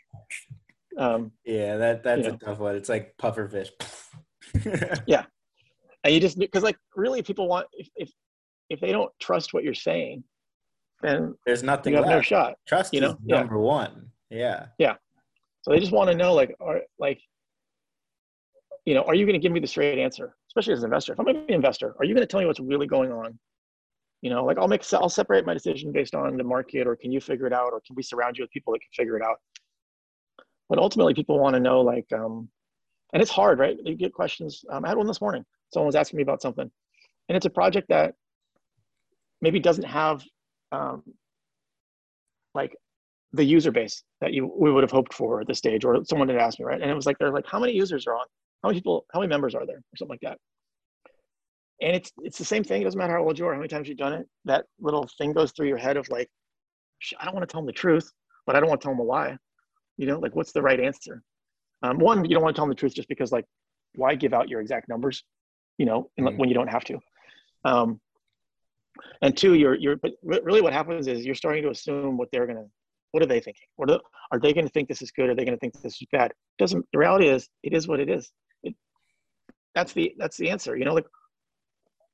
Um, 0.98 1.32
Yeah, 1.44 1.76
that 1.76 2.02
that's 2.02 2.26
You 2.26 2.32
a 2.32 2.36
tough 2.38 2.58
one. 2.58 2.74
It's 2.74 2.88
like 2.88 3.14
pufferfish. 3.18 3.70
Yeah. 5.06 5.24
And 6.04 6.14
you 6.14 6.20
just 6.20 6.38
because 6.38 6.62
like 6.62 6.76
really 6.94 7.22
people 7.22 7.48
want 7.48 7.66
if, 7.72 7.88
if 7.96 8.10
if 8.70 8.80
they 8.80 8.92
don't 8.92 9.10
trust 9.20 9.52
what 9.52 9.64
you're 9.64 9.74
saying, 9.74 10.22
then 11.02 11.34
There's 11.44 11.62
you 11.62 11.66
nothing 11.66 11.94
have 11.94 12.06
no 12.06 12.20
shot. 12.20 12.54
Trust 12.66 12.94
you 12.94 13.00
know? 13.00 13.16
Yeah. 13.24 13.38
number 13.38 13.58
one. 13.58 14.10
Yeah. 14.30 14.66
Yeah. 14.78 14.94
So 15.62 15.72
they 15.72 15.80
just 15.80 15.92
want 15.92 16.10
to 16.10 16.16
know, 16.16 16.32
like, 16.32 16.54
are 16.60 16.80
like, 16.98 17.20
you 18.84 18.94
know, 18.94 19.02
are 19.02 19.14
you 19.14 19.26
going 19.26 19.34
to 19.34 19.40
give 19.40 19.52
me 19.52 19.60
the 19.60 19.66
straight 19.66 19.98
answer? 19.98 20.36
Especially 20.48 20.72
as 20.72 20.80
an 20.80 20.86
investor. 20.86 21.12
If 21.12 21.20
I'm 21.20 21.26
an 21.28 21.44
investor, 21.48 21.94
are 21.98 22.04
you 22.04 22.14
going 22.14 22.22
to 22.22 22.30
tell 22.30 22.40
me 22.40 22.46
what's 22.46 22.60
really 22.60 22.86
going 22.86 23.12
on? 23.12 23.38
You 24.22 24.30
know, 24.30 24.44
like 24.44 24.58
I'll 24.58 24.68
make, 24.68 24.84
I'll 24.92 25.08
separate 25.08 25.44
my 25.44 25.54
decision 25.54 25.92
based 25.92 26.14
on 26.14 26.36
the 26.36 26.44
market, 26.44 26.86
or 26.86 26.96
can 26.96 27.12
you 27.12 27.20
figure 27.20 27.46
it 27.46 27.52
out, 27.52 27.72
or 27.72 27.82
can 27.86 27.94
we 27.94 28.02
surround 28.02 28.38
you 28.38 28.44
with 28.44 28.50
people 28.50 28.72
that 28.72 28.80
can 28.80 28.90
figure 28.94 29.16
it 29.16 29.22
out? 29.22 29.36
But 30.68 30.78
ultimately, 30.78 31.14
people 31.14 31.38
want 31.38 31.54
to 31.54 31.60
know, 31.60 31.80
like, 31.80 32.06
um, 32.12 32.48
and 33.12 33.22
it's 33.22 33.30
hard, 33.30 33.58
right? 33.58 33.76
You 33.84 33.94
get 33.94 34.12
questions. 34.12 34.64
Um, 34.70 34.84
I 34.84 34.88
had 34.88 34.96
one 34.96 35.06
this 35.06 35.20
morning. 35.20 35.44
Someone 35.72 35.86
was 35.86 35.94
asking 35.94 36.16
me 36.16 36.22
about 36.22 36.42
something, 36.42 36.68
and 37.28 37.36
it's 37.36 37.46
a 37.46 37.50
project 37.50 37.88
that 37.88 38.14
maybe 39.42 39.60
doesn't 39.60 39.84
have 39.84 40.24
um, 40.72 41.02
like 42.54 42.74
the 43.32 43.44
user 43.44 43.70
base 43.70 44.02
that 44.20 44.32
you 44.32 44.50
we 44.58 44.72
would 44.72 44.82
have 44.82 44.90
hoped 44.90 45.12
for 45.12 45.40
at 45.40 45.46
this 45.46 45.58
stage, 45.58 45.84
or 45.84 46.04
someone 46.04 46.28
had 46.28 46.38
asked 46.38 46.58
me, 46.58 46.64
right? 46.64 46.80
And 46.80 46.90
it 46.90 46.94
was 46.94 47.06
like 47.06 47.18
they're 47.18 47.32
like, 47.32 47.46
how 47.46 47.58
many 47.58 47.72
users 47.72 48.06
are 48.06 48.14
on? 48.14 48.26
How 48.62 48.68
many 48.68 48.80
people? 48.80 49.04
How 49.12 49.20
many 49.20 49.28
members 49.28 49.54
are 49.54 49.66
there, 49.66 49.76
or 49.78 49.96
something 49.96 50.12
like 50.12 50.20
that? 50.22 50.38
And 51.82 51.94
it's 51.94 52.10
it's 52.22 52.38
the 52.38 52.44
same 52.44 52.64
thing. 52.64 52.80
It 52.80 52.84
doesn't 52.84 52.98
matter 52.98 53.12
how 53.14 53.22
old 53.24 53.38
you 53.38 53.46
are, 53.46 53.52
how 53.52 53.58
many 53.58 53.68
times 53.68 53.88
you've 53.88 53.98
done 53.98 54.14
it. 54.14 54.26
That 54.46 54.64
little 54.80 55.08
thing 55.18 55.32
goes 55.32 55.52
through 55.52 55.68
your 55.68 55.76
head 55.76 55.96
of 55.96 56.08
like, 56.08 56.28
I 57.20 57.24
don't 57.24 57.34
want 57.34 57.46
to 57.46 57.52
tell 57.52 57.60
them 57.60 57.66
the 57.66 57.72
truth, 57.72 58.10
but 58.46 58.56
I 58.56 58.60
don't 58.60 58.68
want 58.68 58.80
to 58.80 58.84
tell 58.86 58.94
them 58.94 59.00
a 59.00 59.04
lie. 59.04 59.36
You 59.98 60.06
know, 60.06 60.18
like 60.18 60.34
what's 60.34 60.52
the 60.52 60.62
right 60.62 60.80
answer? 60.80 61.22
Um, 61.82 61.98
one, 61.98 62.24
you 62.24 62.30
don't 62.30 62.42
want 62.42 62.56
to 62.56 62.58
tell 62.58 62.64
them 62.64 62.70
the 62.70 62.80
truth 62.80 62.94
just 62.94 63.08
because 63.08 63.32
like, 63.32 63.44
why 63.94 64.14
give 64.14 64.32
out 64.32 64.48
your 64.48 64.60
exact 64.60 64.88
numbers? 64.88 65.22
You 65.76 65.84
know, 65.84 66.10
Mhm. 66.18 66.38
when 66.38 66.48
you 66.48 66.54
don't 66.54 66.68
have 66.68 66.84
to. 66.84 66.98
Um, 67.64 68.00
and 69.22 69.36
two, 69.36 69.54
you're 69.54 69.74
you're 69.74 69.96
but 69.96 70.12
really 70.22 70.60
what 70.60 70.72
happens 70.72 71.06
is 71.06 71.24
you're 71.24 71.34
starting 71.34 71.62
to 71.62 71.70
assume 71.70 72.16
what 72.16 72.28
they're 72.32 72.46
gonna 72.46 72.66
what 73.12 73.22
are 73.22 73.26
they 73.26 73.40
thinking? 73.40 73.66
What 73.76 73.90
are, 73.90 74.00
are 74.30 74.38
they 74.38 74.52
going 74.52 74.66
to 74.66 74.72
think 74.72 74.88
this 74.88 75.00
is 75.00 75.10
good? 75.10 75.30
Are 75.30 75.34
they 75.34 75.44
going 75.46 75.56
to 75.56 75.60
think 75.60 75.72
this 75.80 76.00
is 76.00 76.08
bad? 76.12 76.32
Doesn't 76.58 76.84
the 76.92 76.98
reality 76.98 77.28
is 77.28 77.48
it 77.62 77.72
is 77.72 77.88
what 77.88 77.98
it 77.98 78.10
is. 78.10 78.30
It, 78.62 78.74
that's 79.74 79.94
the 79.94 80.14
that's 80.18 80.36
the 80.36 80.50
answer. 80.50 80.76
You 80.76 80.84
know, 80.84 80.92
like 80.92 81.06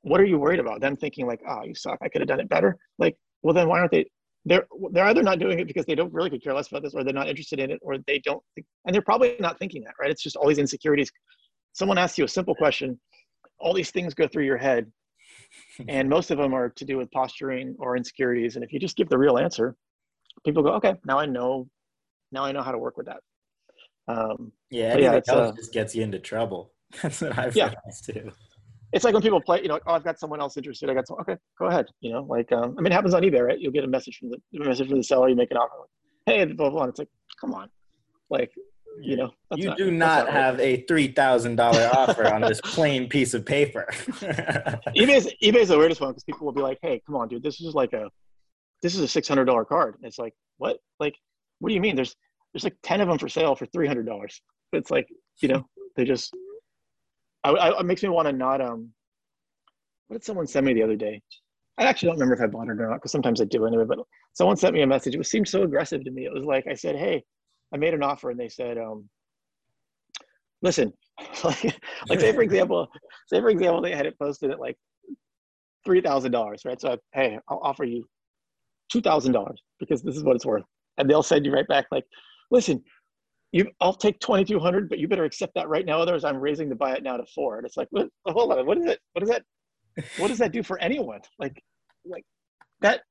what 0.02 0.20
are 0.20 0.24
you 0.24 0.38
worried 0.38 0.60
about? 0.60 0.80
Them 0.80 0.96
thinking 0.96 1.26
like, 1.26 1.40
oh, 1.48 1.64
you 1.64 1.74
suck. 1.74 1.98
I 2.02 2.08
could 2.08 2.20
have 2.20 2.28
done 2.28 2.40
it 2.40 2.48
better. 2.48 2.76
Like, 2.98 3.16
well, 3.42 3.54
then 3.54 3.68
why 3.68 3.80
aren't 3.80 3.92
they? 3.92 4.06
They're 4.44 4.66
they're 4.92 5.06
either 5.06 5.22
not 5.22 5.38
doing 5.38 5.60
it 5.60 5.66
because 5.66 5.86
they 5.86 5.94
don't 5.94 6.12
really 6.12 6.30
could 6.30 6.42
care 6.42 6.54
less 6.54 6.68
about 6.68 6.82
this, 6.82 6.94
or 6.94 7.04
they're 7.04 7.14
not 7.14 7.28
interested 7.28 7.60
in 7.60 7.70
it, 7.70 7.78
or 7.82 7.96
they 8.06 8.20
don't 8.20 8.42
think, 8.54 8.66
and 8.86 8.94
they're 8.94 9.02
probably 9.02 9.36
not 9.38 9.58
thinking 9.58 9.82
that, 9.84 9.94
right? 10.00 10.10
It's 10.10 10.22
just 10.22 10.36
all 10.36 10.48
these 10.48 10.58
insecurities. 10.58 11.10
Someone 11.72 11.98
asks 11.98 12.18
you 12.18 12.24
a 12.24 12.28
simple 12.28 12.54
question, 12.54 13.00
all 13.58 13.72
these 13.72 13.90
things 13.90 14.14
go 14.14 14.26
through 14.26 14.44
your 14.44 14.58
head, 14.58 14.90
and 15.88 16.08
most 16.08 16.30
of 16.30 16.38
them 16.38 16.54
are 16.54 16.68
to 16.70 16.84
do 16.84 16.96
with 16.98 17.10
posturing 17.10 17.74
or 17.78 17.96
insecurities. 17.96 18.56
And 18.56 18.64
if 18.64 18.72
you 18.72 18.78
just 18.78 18.96
give 18.96 19.08
the 19.08 19.18
real 19.18 19.38
answer, 19.38 19.76
people 20.44 20.62
go, 20.62 20.70
okay, 20.74 20.94
now 21.04 21.18
I 21.18 21.26
know, 21.26 21.68
now 22.30 22.44
I 22.44 22.52
know 22.52 22.62
how 22.62 22.72
to 22.72 22.78
work 22.78 22.96
with 22.96 23.06
that. 23.06 23.20
Um, 24.08 24.52
Yeah. 24.70 24.96
Yeah, 24.98 25.14
it's, 25.14 25.28
uh, 25.28 25.52
just 25.56 25.72
gets 25.72 25.94
you 25.94 26.02
into 26.02 26.18
trouble. 26.18 26.72
That's 27.02 27.20
what 27.20 27.38
I've 27.38 27.54
Yeah. 27.56 27.68
realized 27.70 28.04
too. 28.06 28.30
it's 28.92 29.04
like 29.04 29.14
when 29.14 29.22
people 29.22 29.40
play, 29.40 29.62
you 29.62 29.68
know, 29.68 29.78
oh, 29.86 29.92
I've 29.94 30.04
got 30.04 30.18
someone 30.18 30.40
else 30.40 30.56
interested. 30.56 30.90
I 30.90 30.94
got 30.94 31.06
some. 31.06 31.16
Okay, 31.20 31.36
go 31.58 31.66
ahead. 31.66 31.86
You 32.00 32.12
know, 32.12 32.22
like 32.28 32.50
um, 32.52 32.74
I 32.78 32.82
mean, 32.82 32.92
it 32.92 32.92
happens 32.92 33.14
on 33.14 33.22
eBay, 33.22 33.40
right? 33.46 33.58
You'll 33.58 33.72
get 33.72 33.84
a 33.84 33.88
message 33.88 34.18
from 34.18 34.30
the 34.30 34.38
message 34.52 34.88
from 34.88 34.98
the 34.98 35.04
seller. 35.04 35.28
You 35.28 35.36
make 35.36 35.50
an 35.50 35.56
offer. 35.56 35.72
Like, 35.80 35.88
hey, 36.26 36.44
blah, 36.44 36.68
blah 36.68 36.80
blah. 36.80 36.88
It's 36.88 36.98
like, 36.98 37.08
come 37.40 37.54
on, 37.54 37.70
like 38.28 38.52
you 39.00 39.16
know. 39.16 39.30
You 39.54 39.68
not, 39.68 39.78
do 39.78 39.90
not, 39.90 40.26
not 40.26 40.32
have 40.32 40.58
right. 40.58 40.80
a 40.80 40.84
three 40.86 41.08
thousand 41.08 41.56
dollar 41.56 41.88
offer 41.94 42.32
on 42.32 42.40
this 42.40 42.60
plain 42.60 43.08
piece 43.08 43.34
of 43.34 43.44
paper. 43.44 43.86
eBay's 43.90 45.32
eBay's 45.42 45.68
the 45.68 45.78
weirdest 45.78 46.00
one 46.00 46.10
because 46.10 46.24
people 46.24 46.44
will 46.44 46.52
be 46.52 46.62
like, 46.62 46.78
hey, 46.82 47.00
come 47.06 47.16
on, 47.16 47.28
dude, 47.28 47.42
this 47.42 47.60
is 47.60 47.74
like 47.74 47.92
a 47.92 48.08
this 48.82 48.94
is 48.94 49.00
a 49.00 49.08
six 49.08 49.28
hundred 49.28 49.44
dollar 49.44 49.64
card. 49.64 49.94
And 49.96 50.04
it's 50.04 50.18
like, 50.18 50.34
what? 50.58 50.78
Like, 51.00 51.14
what 51.60 51.68
do 51.68 51.74
you 51.74 51.80
mean? 51.80 51.96
There's 51.96 52.14
there's 52.52 52.64
like 52.64 52.76
ten 52.82 53.00
of 53.00 53.08
them 53.08 53.18
for 53.18 53.28
sale 53.28 53.54
for 53.54 53.66
three 53.66 53.86
hundred 53.86 54.06
dollars. 54.06 54.40
It's 54.72 54.90
like, 54.90 55.08
you 55.40 55.48
know, 55.48 55.66
they 55.96 56.04
just. 56.04 56.34
I, 57.44 57.50
I, 57.50 57.80
it 57.80 57.86
makes 57.86 58.02
me 58.02 58.08
want 58.08 58.28
to 58.28 58.32
not 58.32 58.60
um. 58.60 58.90
What 60.08 60.18
did 60.18 60.24
someone 60.24 60.46
send 60.46 60.66
me 60.66 60.74
the 60.74 60.82
other 60.82 60.96
day? 60.96 61.22
I 61.78 61.84
actually 61.84 62.08
don't 62.08 62.16
remember 62.16 62.34
if 62.34 62.40
I 62.42 62.46
bought 62.46 62.68
it 62.68 62.72
or 62.72 62.88
not 62.88 62.96
because 62.96 63.12
sometimes 63.12 63.40
I 63.40 63.44
do 63.44 63.66
anyway. 63.66 63.84
But 63.86 64.00
someone 64.34 64.56
sent 64.56 64.74
me 64.74 64.82
a 64.82 64.86
message. 64.86 65.14
It 65.14 65.24
seemed 65.26 65.48
so 65.48 65.62
aggressive 65.62 66.04
to 66.04 66.10
me. 66.10 66.26
It 66.26 66.32
was 66.32 66.44
like 66.44 66.66
I 66.66 66.74
said, 66.74 66.96
"Hey, 66.96 67.24
I 67.72 67.76
made 67.76 67.94
an 67.94 68.02
offer," 68.02 68.30
and 68.30 68.38
they 68.38 68.48
said, 68.48 68.78
um, 68.78 69.08
"Listen, 70.62 70.92
like, 71.44 71.80
like 72.08 72.20
say 72.20 72.32
for 72.32 72.42
example, 72.42 72.88
say 73.28 73.40
for 73.40 73.50
example, 73.50 73.80
they 73.82 73.94
had 73.94 74.06
it 74.06 74.18
posted 74.18 74.50
at 74.50 74.60
like 74.60 74.76
three 75.84 76.00
thousand 76.00 76.32
dollars, 76.32 76.62
right? 76.64 76.80
So 76.80 76.96
hey, 77.14 77.38
I'll 77.48 77.60
offer 77.62 77.84
you 77.84 78.04
two 78.90 79.00
thousand 79.00 79.32
dollars 79.32 79.62
because 79.80 80.02
this 80.02 80.16
is 80.16 80.24
what 80.24 80.36
it's 80.36 80.46
worth, 80.46 80.64
and 80.98 81.08
they'll 81.08 81.22
send 81.22 81.44
you 81.46 81.52
right 81.52 81.66
back 81.68 81.86
like, 81.90 82.04
listen, 82.50 82.82
you, 83.52 83.70
I'll 83.80 83.94
take 83.94 84.18
twenty 84.20 84.44
two 84.44 84.58
hundred, 84.58 84.88
but 84.88 84.98
you 84.98 85.08
better 85.08 85.24
accept 85.24 85.54
that 85.54 85.68
right 85.68 85.84
now. 85.84 86.00
Otherwise, 86.00 86.24
I'm 86.24 86.38
raising 86.38 86.68
the 86.68 86.74
buy 86.74 86.94
it 86.94 87.02
now 87.02 87.18
to 87.18 87.24
four. 87.34 87.58
And 87.58 87.66
it's 87.66 87.76
like, 87.76 87.88
what, 87.90 88.08
hold 88.26 88.52
on, 88.52 88.66
what 88.66 88.78
is 88.78 88.86
it? 88.86 88.98
What 89.12 89.22
is 89.22 89.28
that? 89.28 89.42
What 90.16 90.28
does 90.28 90.38
that 90.38 90.52
do 90.52 90.62
for 90.62 90.78
anyone? 90.78 91.20
Like, 91.38 91.62
like 92.06 92.24
that 92.80 93.02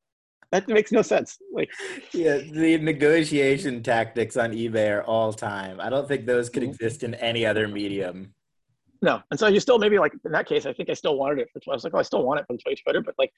that 0.51 0.67
makes 0.67 0.91
no 0.91 1.01
sense. 1.01 1.37
Like, 1.53 1.69
yeah, 2.13 2.37
the 2.37 2.77
negotiation 2.77 3.83
tactics 3.83 4.37
on 4.37 4.51
eBay 4.51 4.97
are 4.97 5.03
all 5.03 5.33
time. 5.33 5.79
I 5.79 5.89
don't 5.89 6.07
think 6.07 6.25
those 6.25 6.49
could 6.49 6.63
mm-hmm. 6.63 6.71
exist 6.71 7.03
in 7.03 7.15
any 7.15 7.45
other 7.45 7.67
medium. 7.67 8.33
No, 9.03 9.19
and 9.31 9.39
so 9.39 9.47
you 9.47 9.59
still 9.59 9.79
maybe 9.79 9.97
like 9.97 10.13
in 10.25 10.31
that 10.31 10.45
case, 10.45 10.67
I 10.67 10.73
think 10.73 10.89
I 10.89 10.93
still 10.93 11.17
wanted 11.17 11.39
it 11.39 11.49
for. 11.51 11.59
I 11.71 11.73
was 11.73 11.83
like, 11.83 11.93
oh, 11.95 11.99
I 11.99 12.03
still 12.03 12.23
want 12.23 12.39
it 12.39 12.45
the 12.47 12.57
twenty 12.57 12.75
Twitter, 12.75 13.01
but 13.01 13.15
like, 13.17 13.33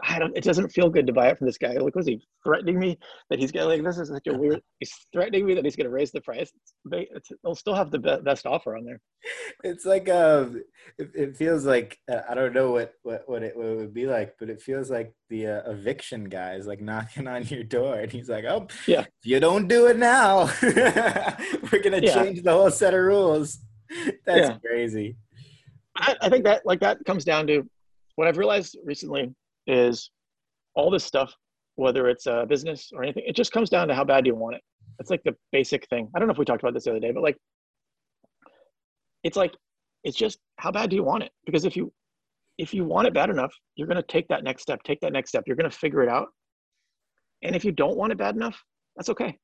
I 0.00 0.16
don't. 0.18 0.36
It 0.36 0.44
doesn't 0.44 0.70
feel 0.70 0.88
good 0.88 1.08
to 1.08 1.12
buy 1.12 1.26
it 1.26 1.38
from 1.38 1.48
this 1.48 1.58
guy. 1.58 1.72
Like, 1.72 1.96
was 1.96 2.06
he 2.06 2.22
threatening 2.44 2.78
me 2.78 2.98
that 3.28 3.40
he's 3.40 3.50
gonna 3.50 3.66
like 3.66 3.82
this 3.82 3.98
is 3.98 4.10
such 4.10 4.28
a 4.28 4.38
weird. 4.38 4.62
He's 4.78 4.94
threatening 5.12 5.44
me 5.44 5.54
that 5.54 5.64
he's 5.64 5.74
gonna 5.74 5.90
raise 5.90 6.12
the 6.12 6.20
price. 6.20 6.52
They, 6.88 7.08
they'll 7.42 7.56
still 7.56 7.74
have 7.74 7.90
the 7.90 7.98
be- 7.98 8.20
best 8.22 8.46
offer 8.46 8.76
on 8.76 8.84
there. 8.84 9.00
It's 9.64 9.84
like 9.84 10.08
um, 10.08 10.62
it, 10.98 11.10
it 11.14 11.36
feels 11.36 11.64
like 11.64 11.98
uh, 12.08 12.20
I 12.28 12.34
don't 12.34 12.54
know 12.54 12.70
what 12.70 12.92
what 13.02 13.24
what 13.26 13.42
it, 13.42 13.56
what 13.56 13.66
it, 13.66 13.76
would 13.76 13.92
be 13.92 14.06
like, 14.06 14.36
but 14.38 14.50
it 14.50 14.62
feels 14.62 14.88
like 14.88 15.12
the 15.30 15.48
uh, 15.48 15.70
eviction 15.72 16.28
guy 16.28 16.54
is 16.54 16.68
like 16.68 16.80
knocking 16.80 17.26
on 17.26 17.44
your 17.48 17.64
door, 17.64 17.98
and 17.98 18.12
he's 18.12 18.28
like, 18.28 18.44
oh, 18.44 18.68
yeah, 18.86 19.06
you 19.24 19.40
don't 19.40 19.66
do 19.66 19.86
it 19.88 19.98
now, 19.98 20.48
we're 20.62 21.82
gonna 21.82 21.98
yeah. 22.00 22.14
change 22.14 22.42
the 22.42 22.52
whole 22.52 22.70
set 22.70 22.94
of 22.94 23.00
rules. 23.00 23.58
That's 24.26 24.48
yeah. 24.48 24.58
crazy. 24.64 25.16
I, 25.96 26.16
I 26.22 26.28
think 26.28 26.44
that 26.44 26.64
like 26.64 26.80
that 26.80 26.98
comes 27.06 27.24
down 27.24 27.46
to 27.48 27.62
what 28.16 28.28
I've 28.28 28.38
realized 28.38 28.76
recently 28.84 29.30
is 29.66 30.10
all 30.74 30.90
this 30.90 31.04
stuff, 31.04 31.34
whether 31.76 32.08
it's 32.08 32.26
a 32.26 32.46
business 32.48 32.90
or 32.92 33.02
anything, 33.02 33.24
it 33.26 33.36
just 33.36 33.52
comes 33.52 33.70
down 33.70 33.88
to 33.88 33.94
how 33.94 34.04
bad 34.04 34.24
do 34.24 34.28
you 34.28 34.34
want 34.34 34.56
it. 34.56 34.62
It's 34.98 35.10
like 35.10 35.22
the 35.24 35.36
basic 35.52 35.86
thing. 35.88 36.08
I 36.14 36.18
don't 36.18 36.26
know 36.26 36.32
if 36.32 36.38
we 36.38 36.44
talked 36.44 36.62
about 36.62 36.74
this 36.74 36.84
the 36.84 36.90
other 36.90 37.00
day, 37.00 37.12
but 37.12 37.22
like, 37.22 37.36
it's 39.22 39.36
like, 39.36 39.54
it's 40.04 40.16
just 40.16 40.38
how 40.56 40.70
bad 40.70 40.90
do 40.90 40.96
you 40.96 41.04
want 41.04 41.22
it? 41.22 41.30
Because 41.46 41.64
if 41.64 41.76
you, 41.76 41.92
if 42.58 42.74
you 42.74 42.84
want 42.84 43.06
it 43.06 43.14
bad 43.14 43.30
enough, 43.30 43.54
you're 43.76 43.86
going 43.86 43.96
to 43.96 44.02
take 44.02 44.26
that 44.28 44.42
next 44.42 44.62
step, 44.62 44.82
take 44.82 45.00
that 45.00 45.12
next 45.12 45.30
step. 45.30 45.44
You're 45.46 45.56
going 45.56 45.70
to 45.70 45.76
figure 45.76 46.02
it 46.02 46.08
out. 46.08 46.28
And 47.42 47.54
if 47.54 47.64
you 47.64 47.70
don't 47.70 47.96
want 47.96 48.10
it 48.10 48.18
bad 48.18 48.34
enough, 48.34 48.60
that's 48.96 49.10
okay. 49.10 49.38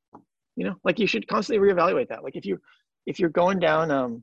You 0.56 0.64
know, 0.64 0.74
like 0.84 0.98
you 0.98 1.06
should 1.06 1.28
constantly 1.28 1.66
reevaluate 1.68 2.08
that. 2.08 2.24
Like 2.24 2.34
if 2.34 2.44
you, 2.44 2.58
if 3.06 3.20
you're 3.20 3.30
going 3.30 3.60
down, 3.60 3.90
um, 3.92 4.22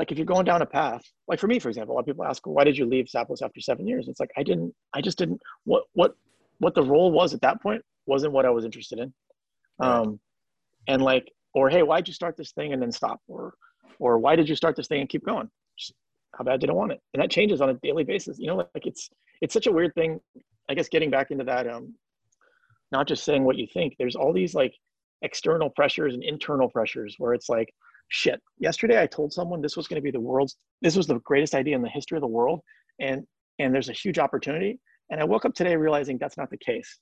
like 0.00 0.10
if 0.10 0.16
you're 0.16 0.24
going 0.24 0.46
down 0.46 0.62
a 0.62 0.66
path, 0.66 1.02
like 1.28 1.38
for 1.38 1.46
me, 1.46 1.58
for 1.58 1.68
example, 1.68 1.92
a 1.92 1.96
lot 1.96 2.00
of 2.00 2.06
people 2.06 2.24
ask, 2.24 2.42
why 2.46 2.64
did 2.64 2.78
you 2.78 2.86
leave 2.86 3.04
Zappos 3.04 3.42
after 3.42 3.60
seven 3.60 3.86
years? 3.86 4.08
It's 4.08 4.18
like, 4.18 4.30
I 4.34 4.42
didn't, 4.42 4.74
I 4.94 5.02
just 5.02 5.18
didn't, 5.18 5.42
what, 5.64 5.82
what, 5.92 6.14
what 6.58 6.74
the 6.74 6.82
role 6.82 7.12
was 7.12 7.34
at 7.34 7.42
that 7.42 7.60
point 7.60 7.82
wasn't 8.06 8.32
what 8.32 8.46
I 8.46 8.48
was 8.48 8.64
interested 8.64 8.98
in. 8.98 9.12
Um, 9.78 10.18
and 10.88 11.02
like, 11.02 11.30
or, 11.52 11.68
Hey, 11.68 11.82
why'd 11.82 12.08
you 12.08 12.14
start 12.14 12.38
this 12.38 12.52
thing 12.52 12.72
and 12.72 12.80
then 12.80 12.90
stop? 12.90 13.20
Or, 13.28 13.52
or 13.98 14.16
why 14.16 14.36
did 14.36 14.48
you 14.48 14.56
start 14.56 14.74
this 14.74 14.88
thing 14.88 15.00
and 15.00 15.08
keep 15.10 15.26
going? 15.26 15.50
Just 15.78 15.92
how 16.34 16.44
bad 16.44 16.60
did 16.60 16.70
I 16.70 16.72
want 16.72 16.92
it? 16.92 17.00
And 17.12 17.22
that 17.22 17.30
changes 17.30 17.60
on 17.60 17.68
a 17.68 17.74
daily 17.82 18.04
basis. 18.04 18.38
You 18.38 18.46
know, 18.46 18.56
like 18.56 18.86
it's, 18.86 19.10
it's 19.42 19.52
such 19.52 19.66
a 19.66 19.72
weird 19.72 19.94
thing. 19.94 20.18
I 20.70 20.72
guess 20.72 20.88
getting 20.88 21.10
back 21.10 21.30
into 21.30 21.44
that, 21.44 21.68
um, 21.68 21.94
not 22.90 23.06
just 23.06 23.22
saying 23.22 23.44
what 23.44 23.58
you 23.58 23.66
think, 23.66 23.96
there's 23.98 24.16
all 24.16 24.32
these 24.32 24.54
like 24.54 24.72
external 25.20 25.68
pressures 25.68 26.14
and 26.14 26.24
internal 26.24 26.70
pressures 26.70 27.16
where 27.18 27.34
it's 27.34 27.50
like, 27.50 27.68
shit 28.10 28.40
yesterday 28.58 29.00
i 29.00 29.06
told 29.06 29.32
someone 29.32 29.60
this 29.60 29.76
was 29.76 29.86
going 29.86 29.96
to 29.96 30.02
be 30.02 30.10
the 30.10 30.20
world's 30.20 30.56
this 30.82 30.96
was 30.96 31.06
the 31.06 31.18
greatest 31.20 31.54
idea 31.54 31.74
in 31.74 31.82
the 31.82 31.88
history 31.88 32.16
of 32.16 32.22
the 32.22 32.26
world 32.26 32.60
and 33.00 33.24
and 33.60 33.74
there's 33.74 33.90
a 33.90 33.92
huge 33.92 34.18
opportunity. 34.18 34.80
And 35.10 35.20
i 35.20 35.24
woke 35.24 35.44
up 35.44 35.54
today 35.54 35.76
realizing 35.76 36.18
that's 36.18 36.36
not 36.36 36.50
the 36.50 36.58
case. 36.58 36.98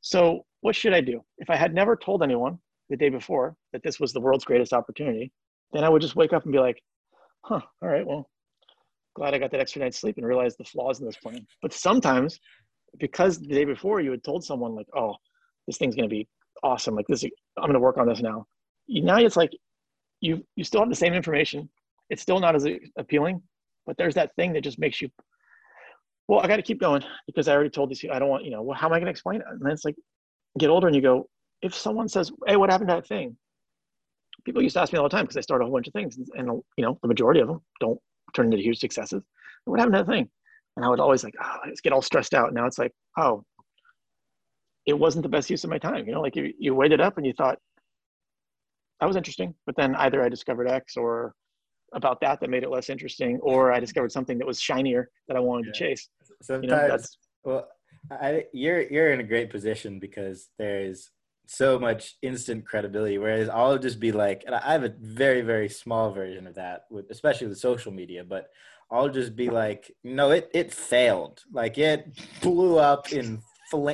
So 0.00 0.44
what 0.60 0.74
should 0.74 0.94
i 0.94 1.00
do? 1.00 1.20
If 1.38 1.50
i 1.50 1.56
had 1.56 1.74
never 1.74 1.96
told 1.96 2.22
anyone 2.22 2.58
the 2.90 2.96
day 2.96 3.08
before 3.08 3.54
that 3.72 3.82
this 3.82 4.00
was 4.00 4.12
the 4.12 4.20
world's 4.20 4.44
greatest 4.44 4.72
opportunity 4.72 5.32
then 5.72 5.84
i 5.84 5.88
would 5.88 6.02
just 6.02 6.16
wake 6.16 6.32
up 6.34 6.44
and 6.44 6.52
be 6.52 6.58
like 6.58 6.78
huh 7.44 7.60
all 7.80 7.88
right 7.88 8.06
well 8.06 8.28
glad 9.14 9.32
i 9.32 9.38
got 9.38 9.50
that 9.50 9.60
extra 9.60 9.80
night's 9.80 9.98
sleep 9.98 10.18
and 10.18 10.26
realized 10.26 10.58
the 10.58 10.64
flaws 10.64 11.00
in 11.00 11.06
this 11.06 11.16
plan. 11.16 11.46
But 11.62 11.72
sometimes 11.72 12.38
because 12.98 13.38
the 13.38 13.46
day 13.46 13.64
before 13.64 14.00
you 14.00 14.10
had 14.10 14.24
told 14.24 14.44
someone 14.44 14.74
like 14.74 14.88
oh 14.96 15.14
this 15.66 15.78
thing's 15.78 15.94
going 15.94 16.08
to 16.08 16.14
be 16.14 16.28
awesome. 16.62 16.94
Like 16.94 17.06
this 17.08 17.24
i'm 17.24 17.62
going 17.62 17.74
to 17.74 17.80
work 17.80 17.98
on 17.98 18.08
this 18.08 18.20
now. 18.20 18.46
Now 18.88 19.18
it's 19.18 19.36
like 19.36 19.52
you 20.22 20.42
you 20.56 20.64
still 20.64 20.80
have 20.80 20.88
the 20.88 20.96
same 20.96 21.12
information. 21.12 21.68
It's 22.08 22.22
still 22.22 22.40
not 22.40 22.54
as 22.54 22.66
appealing, 22.96 23.42
but 23.86 23.96
there's 23.98 24.14
that 24.14 24.34
thing 24.36 24.54
that 24.54 24.62
just 24.62 24.78
makes 24.78 25.02
you. 25.02 25.10
Well, 26.28 26.40
I 26.40 26.46
got 26.46 26.56
to 26.56 26.62
keep 26.62 26.80
going 26.80 27.02
because 27.26 27.48
I 27.48 27.52
already 27.52 27.70
told 27.70 27.90
these. 27.90 28.02
I 28.10 28.18
don't 28.18 28.28
want 28.28 28.44
you 28.44 28.50
know. 28.50 28.62
Well, 28.62 28.78
how 28.78 28.86
am 28.86 28.94
I 28.94 28.96
going 28.96 29.06
to 29.06 29.10
explain 29.10 29.40
it? 29.40 29.46
And 29.50 29.60
then 29.60 29.72
it's 29.72 29.84
like, 29.84 29.96
get 30.58 30.70
older 30.70 30.86
and 30.86 30.96
you 30.96 31.02
go. 31.02 31.28
If 31.60 31.74
someone 31.74 32.08
says, 32.08 32.32
"Hey, 32.46 32.56
what 32.56 32.70
happened 32.70 32.88
to 32.88 32.94
that 32.96 33.06
thing?" 33.06 33.36
People 34.44 34.62
used 34.62 34.74
to 34.74 34.80
ask 34.80 34.92
me 34.92 34.98
all 34.98 35.04
the 35.04 35.08
time 35.08 35.24
because 35.24 35.36
I 35.36 35.40
start 35.40 35.60
a 35.60 35.64
whole 35.64 35.74
bunch 35.74 35.86
of 35.88 35.92
things, 35.92 36.16
and, 36.16 36.26
and 36.34 36.62
you 36.76 36.84
know, 36.84 36.98
the 37.02 37.08
majority 37.08 37.40
of 37.40 37.48
them 37.48 37.60
don't 37.80 38.00
turn 38.34 38.46
into 38.46 38.58
huge 38.58 38.78
successes. 38.78 39.22
What 39.64 39.78
happened 39.78 39.96
to 39.96 40.04
that 40.04 40.10
thing? 40.10 40.28
And 40.76 40.84
I 40.84 40.88
would 40.88 41.00
always 41.00 41.22
like, 41.22 41.34
oh, 41.42 41.56
let's 41.66 41.80
get 41.80 41.92
all 41.92 42.02
stressed 42.02 42.34
out. 42.34 42.54
Now 42.54 42.66
it's 42.66 42.78
like, 42.78 42.92
oh, 43.18 43.44
it 44.86 44.98
wasn't 44.98 45.22
the 45.22 45.28
best 45.28 45.50
use 45.50 45.64
of 45.64 45.70
my 45.70 45.78
time. 45.78 46.06
You 46.06 46.14
know, 46.14 46.20
like 46.20 46.34
you, 46.34 46.52
you 46.58 46.80
it 46.82 47.00
up 47.00 47.18
and 47.18 47.26
you 47.26 47.32
thought, 47.34 47.58
that 49.02 49.08
was 49.08 49.16
interesting. 49.16 49.52
But 49.66 49.74
then 49.74 49.96
either 49.96 50.22
I 50.22 50.28
discovered 50.28 50.68
X 50.68 50.96
or 50.96 51.34
about 51.92 52.20
that 52.20 52.40
that 52.40 52.48
made 52.48 52.62
it 52.62 52.70
less 52.70 52.88
interesting, 52.88 53.40
or 53.42 53.72
I 53.72 53.80
discovered 53.80 54.12
something 54.12 54.38
that 54.38 54.46
was 54.46 54.60
shinier 54.60 55.10
that 55.26 55.36
I 55.36 55.40
wanted 55.40 55.66
yeah. 55.66 55.72
to 55.72 55.78
chase. 55.78 56.08
Sometimes, 56.40 57.18
you 57.44 57.50
know, 57.50 57.52
well, 57.52 57.68
I, 58.12 58.44
you're 58.52 58.82
you're 58.82 59.12
in 59.12 59.18
a 59.18 59.24
great 59.24 59.50
position 59.50 59.98
because 59.98 60.50
there's 60.56 61.10
so 61.48 61.80
much 61.80 62.16
instant 62.22 62.64
credibility. 62.64 63.18
Whereas 63.18 63.48
I'll 63.48 63.76
just 63.76 63.98
be 63.98 64.12
like, 64.12 64.44
and 64.46 64.54
I 64.54 64.70
have 64.70 64.84
a 64.84 64.94
very 65.00 65.40
very 65.40 65.68
small 65.68 66.12
version 66.12 66.46
of 66.46 66.54
that, 66.54 66.84
with 66.88 67.10
especially 67.10 67.48
with 67.48 67.58
social 67.58 67.90
media, 67.90 68.22
but 68.22 68.50
I'll 68.88 69.08
just 69.08 69.34
be 69.34 69.50
like, 69.50 69.90
no, 70.04 70.30
it 70.30 70.48
it 70.54 70.72
failed. 70.72 71.42
Like 71.52 71.76
it 71.76 72.06
blew 72.40 72.78
up 72.78 73.12
in 73.12 73.42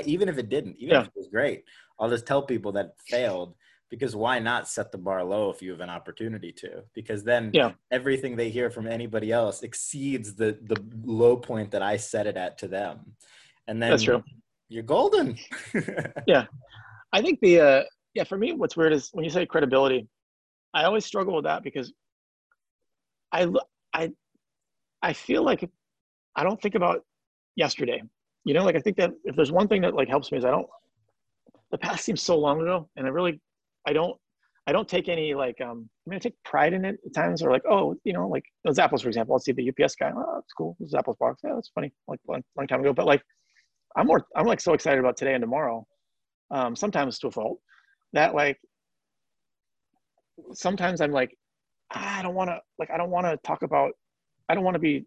even 0.04 0.28
if 0.28 0.36
it 0.36 0.50
didn't, 0.50 0.76
even 0.76 0.96
yeah. 0.96 1.00
if 1.00 1.06
it 1.06 1.12
was 1.16 1.28
great. 1.28 1.64
I'll 1.98 2.10
just 2.10 2.26
tell 2.26 2.42
people 2.42 2.72
that 2.72 2.86
it 2.86 2.94
failed 3.08 3.54
because 3.90 4.14
why 4.14 4.38
not 4.38 4.68
set 4.68 4.92
the 4.92 4.98
bar 4.98 5.24
low 5.24 5.50
if 5.50 5.62
you 5.62 5.70
have 5.70 5.80
an 5.80 5.90
opportunity 5.90 6.52
to? 6.52 6.82
Because 6.94 7.24
then 7.24 7.50
yeah. 7.54 7.72
everything 7.90 8.36
they 8.36 8.50
hear 8.50 8.70
from 8.70 8.86
anybody 8.86 9.32
else 9.32 9.62
exceeds 9.62 10.34
the 10.34 10.58
the 10.62 10.82
low 11.04 11.36
point 11.36 11.70
that 11.70 11.82
i 11.82 11.96
set 11.96 12.26
it 12.26 12.36
at 12.36 12.58
to 12.58 12.68
them. 12.68 13.14
And 13.66 13.82
then 13.82 13.90
that's 13.90 14.02
true. 14.02 14.22
you're 14.68 14.82
golden. 14.82 15.38
Yeah. 16.26 16.46
I 17.12 17.22
think 17.22 17.40
the 17.40 17.60
uh 17.60 17.82
yeah 18.14 18.24
for 18.24 18.36
me 18.36 18.52
what's 18.52 18.76
weird 18.76 18.92
is 18.92 19.10
when 19.12 19.24
you 19.24 19.30
say 19.30 19.46
credibility 19.46 20.06
i 20.74 20.84
always 20.84 21.06
struggle 21.06 21.34
with 21.34 21.44
that 21.44 21.62
because 21.62 21.92
i 23.32 23.46
i 23.94 24.10
i 25.02 25.12
feel 25.12 25.42
like 25.42 25.68
i 26.36 26.42
don't 26.42 26.60
think 26.60 26.74
about 26.74 27.04
yesterday. 27.56 28.02
You 28.44 28.54
know 28.54 28.64
like 28.64 28.76
i 28.76 28.80
think 28.80 28.98
that 28.98 29.12
if 29.24 29.36
there's 29.36 29.52
one 29.52 29.68
thing 29.68 29.82
that 29.82 29.94
like 29.94 30.08
helps 30.08 30.30
me 30.30 30.38
is 30.38 30.44
i 30.44 30.50
don't 30.50 30.66
the 31.70 31.78
past 31.78 32.04
seems 32.04 32.22
so 32.22 32.38
long 32.38 32.60
ago 32.60 32.88
and 32.96 33.06
i 33.06 33.10
really 33.10 33.40
I 33.88 33.92
don't 33.94 34.16
I 34.66 34.72
don't 34.72 34.86
take 34.86 35.08
any 35.08 35.34
like 35.34 35.58
um 35.62 35.88
I 36.06 36.10
mean 36.10 36.16
I 36.16 36.20
take 36.20 36.36
pride 36.44 36.74
in 36.74 36.84
it 36.84 36.96
at 37.06 37.14
times 37.14 37.42
or 37.42 37.50
like 37.50 37.62
oh 37.68 37.96
you 38.04 38.12
know 38.12 38.28
like 38.28 38.44
Zappos 38.66 39.00
for 39.00 39.08
example 39.08 39.34
I'll 39.34 39.38
see 39.38 39.52
the 39.52 39.70
UPS 39.70 39.94
guy 39.94 40.12
oh 40.14 40.32
that's 40.34 40.52
cool 40.52 40.76
this 40.78 40.92
Zappos 40.92 41.16
box 41.18 41.40
yeah 41.42 41.54
that's 41.54 41.70
funny 41.74 41.90
like 42.06 42.20
long, 42.28 42.42
long 42.56 42.66
time 42.66 42.80
ago 42.80 42.92
but 42.92 43.06
like 43.06 43.22
I'm 43.96 44.06
more 44.06 44.26
I'm 44.36 44.46
like 44.46 44.60
so 44.60 44.74
excited 44.74 44.98
about 45.00 45.16
today 45.16 45.32
and 45.32 45.40
tomorrow 45.40 45.86
um 46.50 46.76
sometimes 46.76 47.18
to 47.20 47.28
a 47.28 47.30
fault. 47.30 47.58
That 48.12 48.34
like 48.34 48.58
sometimes 50.52 51.00
I'm 51.00 51.12
like 51.12 51.34
I 51.90 52.20
don't 52.22 52.34
want 52.34 52.50
to 52.50 52.60
like 52.78 52.90
I 52.90 52.98
don't 52.98 53.10
want 53.10 53.26
to 53.26 53.38
talk 53.44 53.62
about 53.62 53.92
I 54.50 54.54
don't 54.54 54.64
want 54.64 54.74
to 54.74 54.80
be 54.80 55.06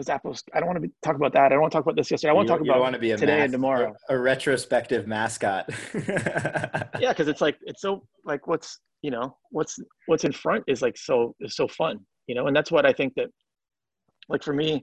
Zappos. 0.00 0.42
I 0.54 0.60
don't 0.60 0.66
want 0.66 0.76
to 0.76 0.88
be, 0.88 0.92
talk 1.02 1.16
about 1.16 1.32
that. 1.34 1.46
I 1.46 1.48
don't 1.50 1.60
want 1.60 1.72
to 1.72 1.76
talk 1.76 1.84
about 1.84 1.96
this 1.96 2.10
yesterday. 2.10 2.30
I 2.30 2.34
want 2.34 2.48
to 2.48 2.54
talk 2.54 2.60
about 2.62 2.80
want 2.80 2.94
to 2.94 3.00
be 3.00 3.10
today 3.10 3.38
mas- 3.38 3.44
and 3.44 3.52
tomorrow. 3.52 3.94
A, 4.08 4.14
a 4.14 4.18
retrospective 4.18 5.06
mascot. 5.06 5.68
yeah, 5.94 7.10
because 7.10 7.28
it's 7.28 7.40
like 7.40 7.58
it's 7.62 7.82
so 7.82 8.02
like 8.24 8.46
what's 8.46 8.78
you 9.02 9.10
know 9.10 9.36
what's 9.50 9.78
what's 10.06 10.24
in 10.24 10.32
front 10.32 10.64
is 10.66 10.82
like 10.82 10.96
so 10.96 11.34
is 11.40 11.56
so 11.56 11.66
fun 11.68 12.00
you 12.26 12.34
know 12.34 12.46
and 12.46 12.56
that's 12.56 12.70
what 12.70 12.86
I 12.86 12.92
think 12.92 13.14
that 13.14 13.28
like 14.28 14.42
for 14.42 14.52
me 14.52 14.82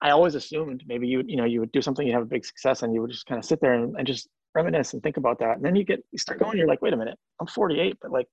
I 0.00 0.10
always 0.10 0.34
assumed 0.34 0.84
maybe 0.86 1.06
you 1.06 1.22
you 1.26 1.36
know 1.36 1.44
you 1.44 1.60
would 1.60 1.72
do 1.72 1.82
something 1.82 2.06
you 2.06 2.12
have 2.12 2.22
a 2.22 2.26
big 2.26 2.44
success 2.44 2.82
and 2.82 2.94
you 2.94 3.00
would 3.02 3.10
just 3.10 3.26
kind 3.26 3.38
of 3.38 3.44
sit 3.44 3.60
there 3.60 3.74
and, 3.74 3.94
and 3.96 4.06
just 4.06 4.28
reminisce 4.54 4.94
and 4.94 5.02
think 5.02 5.18
about 5.18 5.38
that 5.40 5.56
and 5.56 5.64
then 5.64 5.76
you 5.76 5.84
get 5.84 6.02
you 6.10 6.18
start 6.18 6.38
going 6.38 6.56
you're 6.56 6.66
like 6.66 6.82
wait 6.82 6.92
a 6.92 6.96
minute 6.96 7.18
I'm 7.40 7.46
48 7.46 7.96
but 8.00 8.10
like 8.10 8.26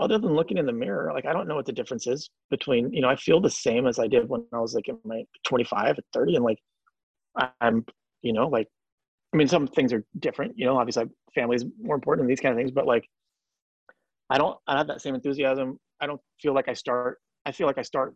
other 0.00 0.18
than 0.18 0.34
looking 0.34 0.58
in 0.58 0.66
the 0.66 0.72
mirror, 0.72 1.12
like 1.12 1.26
I 1.26 1.32
don't 1.32 1.48
know 1.48 1.56
what 1.56 1.66
the 1.66 1.72
difference 1.72 2.06
is 2.06 2.30
between, 2.50 2.92
you 2.92 3.00
know, 3.00 3.08
I 3.08 3.16
feel 3.16 3.40
the 3.40 3.50
same 3.50 3.86
as 3.86 3.98
I 3.98 4.06
did 4.06 4.28
when 4.28 4.44
I 4.52 4.58
was 4.58 4.74
like 4.74 4.88
in 4.88 4.98
my 5.04 5.24
25 5.44 5.98
at 5.98 6.04
30 6.12 6.36
and 6.36 6.44
like 6.44 6.58
I'm, 7.60 7.84
you 8.22 8.32
know, 8.32 8.48
like 8.48 8.68
I 9.32 9.36
mean 9.36 9.48
some 9.48 9.66
things 9.66 9.92
are 9.92 10.04
different, 10.20 10.54
you 10.56 10.66
know, 10.66 10.78
obviously 10.78 11.04
family 11.34 11.56
is 11.56 11.64
more 11.80 11.96
important 11.96 12.24
than 12.24 12.28
these 12.28 12.40
kind 12.40 12.52
of 12.52 12.58
things, 12.58 12.70
but 12.70 12.86
like 12.86 13.08
I 14.30 14.38
don't 14.38 14.56
I 14.66 14.78
have 14.78 14.86
that 14.86 15.00
same 15.00 15.14
enthusiasm. 15.14 15.78
I 16.00 16.06
don't 16.06 16.20
feel 16.40 16.54
like 16.54 16.68
I 16.68 16.74
start 16.74 17.18
I 17.44 17.52
feel 17.52 17.66
like 17.66 17.78
I 17.78 17.82
start 17.82 18.14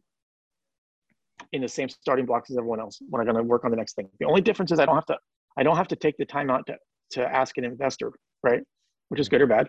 in 1.53 1.63
the 1.63 1.69
same 1.69 1.89
starting 1.89 2.27
blocks 2.27 2.51
as 2.51 2.57
everyone 2.57 2.81
else 2.81 2.99
when 3.09 3.21
I'm 3.21 3.27
going 3.27 3.37
to 3.37 3.43
work 3.43 3.65
on 3.65 3.71
the 3.71 3.77
next 3.77 3.95
thing. 3.95 4.09
The 4.21 4.27
only 4.27 4.41
difference 4.41 4.71
is 4.71 4.79
I 4.79 4.87
don't 4.87 4.95
have 4.95 5.07
to 5.07 5.19
I 5.57 5.63
don't 5.63 5.77
have 5.77 5.89
to 5.89 5.97
take 5.97 6.17
the 6.17 6.25
time 6.25 6.51
out 6.51 6.67
to 6.67 6.77
to 7.13 7.27
ask 7.27 7.59
an 7.59 7.65
investor, 7.65 8.13
right? 8.43 8.63
Which 9.09 9.21
is 9.21 9.29
good 9.29 9.43
or 9.43 9.47
bad. 9.47 9.69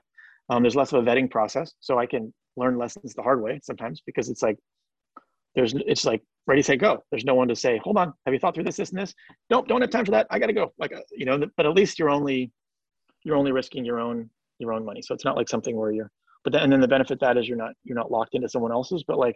Um, 0.49 0.63
there's 0.63 0.75
less 0.75 0.91
of 0.91 1.05
a 1.05 1.09
vetting 1.09 1.29
process, 1.29 1.73
so 1.79 1.97
I 1.97 2.05
can 2.05 2.33
learn 2.57 2.77
lessons 2.77 3.13
the 3.13 3.21
hard 3.21 3.41
way 3.41 3.59
sometimes 3.63 4.01
because 4.05 4.29
it's 4.29 4.41
like 4.41 4.57
there's 5.55 5.73
it's 5.87 6.05
like 6.05 6.21
ready 6.47 6.61
to 6.61 6.65
say 6.65 6.75
go. 6.75 7.03
There's 7.11 7.25
no 7.25 7.35
one 7.35 7.47
to 7.47 7.55
say, 7.55 7.79
hold 7.83 7.97
on, 7.97 8.13
have 8.25 8.33
you 8.33 8.39
thought 8.39 8.55
through 8.55 8.65
this, 8.65 8.77
this, 8.77 8.89
and 8.89 8.99
this? 8.99 9.13
Nope, 9.49 9.67
don't 9.67 9.81
have 9.81 9.89
time 9.89 10.05
for 10.05 10.11
that. 10.11 10.27
I 10.29 10.39
got 10.39 10.47
to 10.47 10.53
go. 10.53 10.73
Like 10.77 10.93
uh, 10.93 11.01
you 11.11 11.25
know, 11.25 11.39
but 11.55 11.65
at 11.65 11.73
least 11.73 11.99
you're 11.99 12.09
only 12.09 12.51
you're 13.23 13.37
only 13.37 13.51
risking 13.51 13.85
your 13.85 13.99
own 13.99 14.29
your 14.59 14.73
own 14.73 14.85
money. 14.85 15.01
So 15.01 15.13
it's 15.13 15.25
not 15.25 15.37
like 15.37 15.49
something 15.49 15.75
where 15.75 15.91
you're. 15.91 16.11
But 16.43 16.53
then 16.53 16.63
and 16.63 16.71
then 16.73 16.81
the 16.81 16.87
benefit 16.87 17.19
that 17.21 17.37
is 17.37 17.47
you're 17.47 17.57
not 17.57 17.73
you're 17.83 17.95
not 17.95 18.11
locked 18.11 18.35
into 18.35 18.49
someone 18.49 18.71
else's. 18.71 19.03
But 19.07 19.17
like 19.17 19.35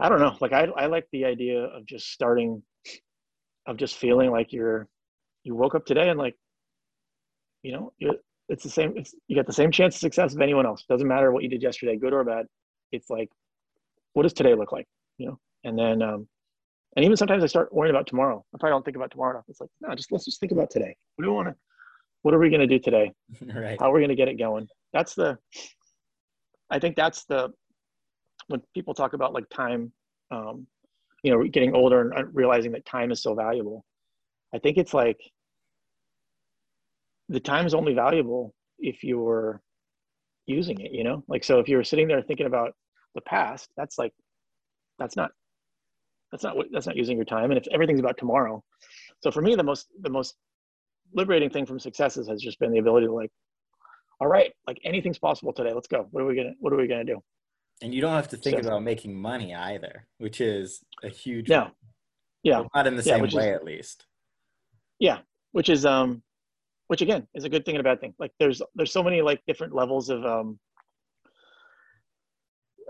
I 0.00 0.08
don't 0.08 0.20
know. 0.20 0.36
Like 0.40 0.52
I 0.52 0.64
I 0.76 0.86
like 0.86 1.06
the 1.12 1.24
idea 1.24 1.60
of 1.60 1.86
just 1.86 2.12
starting 2.12 2.62
of 3.66 3.76
just 3.76 3.96
feeling 3.96 4.30
like 4.30 4.52
you're 4.52 4.88
you 5.42 5.54
woke 5.54 5.74
up 5.74 5.86
today 5.86 6.08
and 6.08 6.18
like 6.18 6.34
you 7.62 7.72
know 7.72 7.92
it's 8.48 8.62
the 8.62 8.70
same. 8.70 8.94
It's, 8.96 9.14
you 9.28 9.36
get 9.36 9.46
the 9.46 9.52
same 9.52 9.70
chance 9.70 9.96
of 9.96 10.00
success 10.00 10.34
of 10.34 10.40
anyone 10.40 10.66
else. 10.66 10.84
Doesn't 10.88 11.08
matter 11.08 11.32
what 11.32 11.42
you 11.42 11.48
did 11.48 11.62
yesterday, 11.62 11.96
good 11.96 12.12
or 12.12 12.24
bad. 12.24 12.46
It's 12.92 13.10
like, 13.10 13.30
what 14.12 14.24
does 14.24 14.32
today 14.32 14.54
look 14.54 14.72
like? 14.72 14.86
You 15.18 15.28
know, 15.28 15.38
and 15.64 15.78
then, 15.78 16.02
um, 16.02 16.28
and 16.96 17.04
even 17.04 17.16
sometimes 17.16 17.42
I 17.42 17.46
start 17.46 17.74
worrying 17.74 17.94
about 17.94 18.06
tomorrow. 18.06 18.44
I 18.54 18.58
probably 18.58 18.74
don't 18.74 18.84
think 18.84 18.96
about 18.96 19.10
tomorrow 19.10 19.32
enough. 19.32 19.44
It's 19.48 19.60
like, 19.60 19.70
no, 19.80 19.94
just 19.94 20.12
let's 20.12 20.24
just 20.24 20.40
think 20.40 20.52
about 20.52 20.70
today. 20.70 20.94
What 21.16 21.24
do 21.24 21.30
we 21.30 21.36
want 21.36 21.48
to? 21.48 21.54
What 22.22 22.34
are 22.34 22.38
we 22.38 22.50
going 22.50 22.60
to 22.60 22.66
do 22.66 22.78
today? 22.78 23.12
right. 23.54 23.78
How 23.80 23.90
are 23.90 23.94
we 23.94 24.00
going 24.00 24.10
to 24.10 24.14
get 24.14 24.28
it 24.28 24.38
going? 24.38 24.68
That's 24.92 25.14
the. 25.14 25.38
I 26.70 26.78
think 26.78 26.96
that's 26.96 27.24
the. 27.24 27.50
When 28.48 28.60
people 28.74 28.94
talk 28.94 29.14
about 29.14 29.32
like 29.32 29.48
time, 29.48 29.90
um, 30.30 30.66
you 31.22 31.32
know, 31.32 31.42
getting 31.44 31.74
older 31.74 32.10
and 32.10 32.34
realizing 32.34 32.72
that 32.72 32.84
time 32.84 33.10
is 33.10 33.22
so 33.22 33.34
valuable. 33.34 33.84
I 34.54 34.58
think 34.58 34.76
it's 34.76 34.94
like 34.94 35.18
the 37.28 37.40
time 37.40 37.66
is 37.66 37.74
only 37.74 37.94
valuable 37.94 38.54
if 38.78 39.02
you're 39.02 39.62
using 40.46 40.80
it 40.80 40.92
you 40.92 41.04
know? 41.04 41.22
Like 41.28 41.44
so 41.44 41.58
if 41.58 41.68
you're 41.68 41.84
sitting 41.84 42.08
there 42.08 42.22
thinking 42.22 42.46
about 42.46 42.72
the 43.14 43.20
past 43.22 43.68
that's 43.76 43.98
like 43.98 44.12
that's 44.98 45.16
not 45.16 45.30
that's 46.32 46.42
not 46.42 46.56
what 46.56 46.66
that's 46.72 46.86
not 46.86 46.96
using 46.96 47.16
your 47.16 47.24
time. 47.24 47.50
And 47.50 47.58
if 47.58 47.66
everything's 47.72 48.00
about 48.00 48.18
tomorrow 48.18 48.62
so 49.22 49.30
for 49.30 49.40
me 49.40 49.54
the 49.54 49.62
most 49.62 49.88
the 50.02 50.10
most 50.10 50.34
liberating 51.14 51.50
thing 51.50 51.64
from 51.66 51.78
successes 51.78 52.28
has 52.28 52.40
just 52.40 52.58
been 52.58 52.72
the 52.72 52.78
ability 52.78 53.06
to 53.06 53.12
like 53.12 53.30
all 54.20 54.26
right 54.28 54.52
like 54.66 54.78
anything's 54.84 55.18
possible 55.18 55.52
today. 55.52 55.72
Let's 55.72 55.88
go. 55.88 56.08
What 56.10 56.22
are 56.22 56.26
we 56.26 56.36
gonna 56.36 56.52
what 56.60 56.72
are 56.72 56.76
we 56.76 56.88
gonna 56.88 57.04
do? 57.04 57.20
And 57.82 57.92
you 57.92 58.00
don't 58.00 58.12
have 58.14 58.28
to 58.28 58.36
think 58.36 58.62
so, 58.62 58.68
about 58.68 58.82
making 58.82 59.14
money 59.14 59.54
either 59.54 60.06
which 60.18 60.40
is 60.40 60.84
a 61.02 61.08
huge 61.08 61.48
no. 61.48 61.70
Yeah. 62.42 62.64
Not 62.74 62.86
in 62.86 62.96
the 62.96 63.02
yeah, 63.02 63.14
same 63.14 63.22
way 63.22 63.28
is, 63.28 63.56
at 63.56 63.64
least. 63.64 64.06
Yeah 64.98 65.18
which 65.52 65.68
is 65.68 65.86
um 65.86 66.22
which 66.88 67.02
again 67.02 67.26
is 67.34 67.44
a 67.44 67.48
good 67.48 67.64
thing 67.64 67.74
and 67.76 67.80
a 67.80 67.90
bad 67.90 68.00
thing. 68.00 68.14
Like 68.18 68.32
there's 68.38 68.60
there's 68.74 68.92
so 68.92 69.02
many 69.02 69.22
like 69.22 69.42
different 69.46 69.74
levels 69.74 70.10
of 70.10 70.24
um 70.24 70.58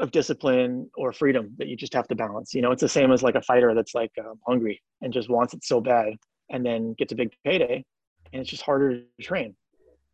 of 0.01 0.11
discipline 0.11 0.91
or 0.97 1.13
freedom 1.13 1.55
that 1.59 1.69
you 1.69 1.77
just 1.77 1.95
have 1.95 2.09
to 2.09 2.15
balance. 2.15 2.53
You 2.55 2.63
know, 2.63 2.73
it's 2.73 2.81
the 2.81 2.89
same 2.89 3.13
as 3.13 3.23
like 3.23 3.37
a 3.37 3.43
fighter 3.43 3.75
that's 3.75 3.95
like 3.95 4.11
um, 4.19 4.41
hungry 4.47 4.83
and 5.03 5.13
just 5.13 5.31
wants 5.31 5.55
it 5.55 5.65
so 5.65 5.81
bad, 5.81 6.15
and 6.51 6.65
then 6.65 6.95
gets 6.99 7.13
a 7.13 7.17
big 7.17 7.31
payday, 7.45 7.85
and 8.33 8.43
it's 8.43 8.51
just 8.51 8.63
harder 8.63 8.99
to 8.99 9.23
train. 9.23 9.55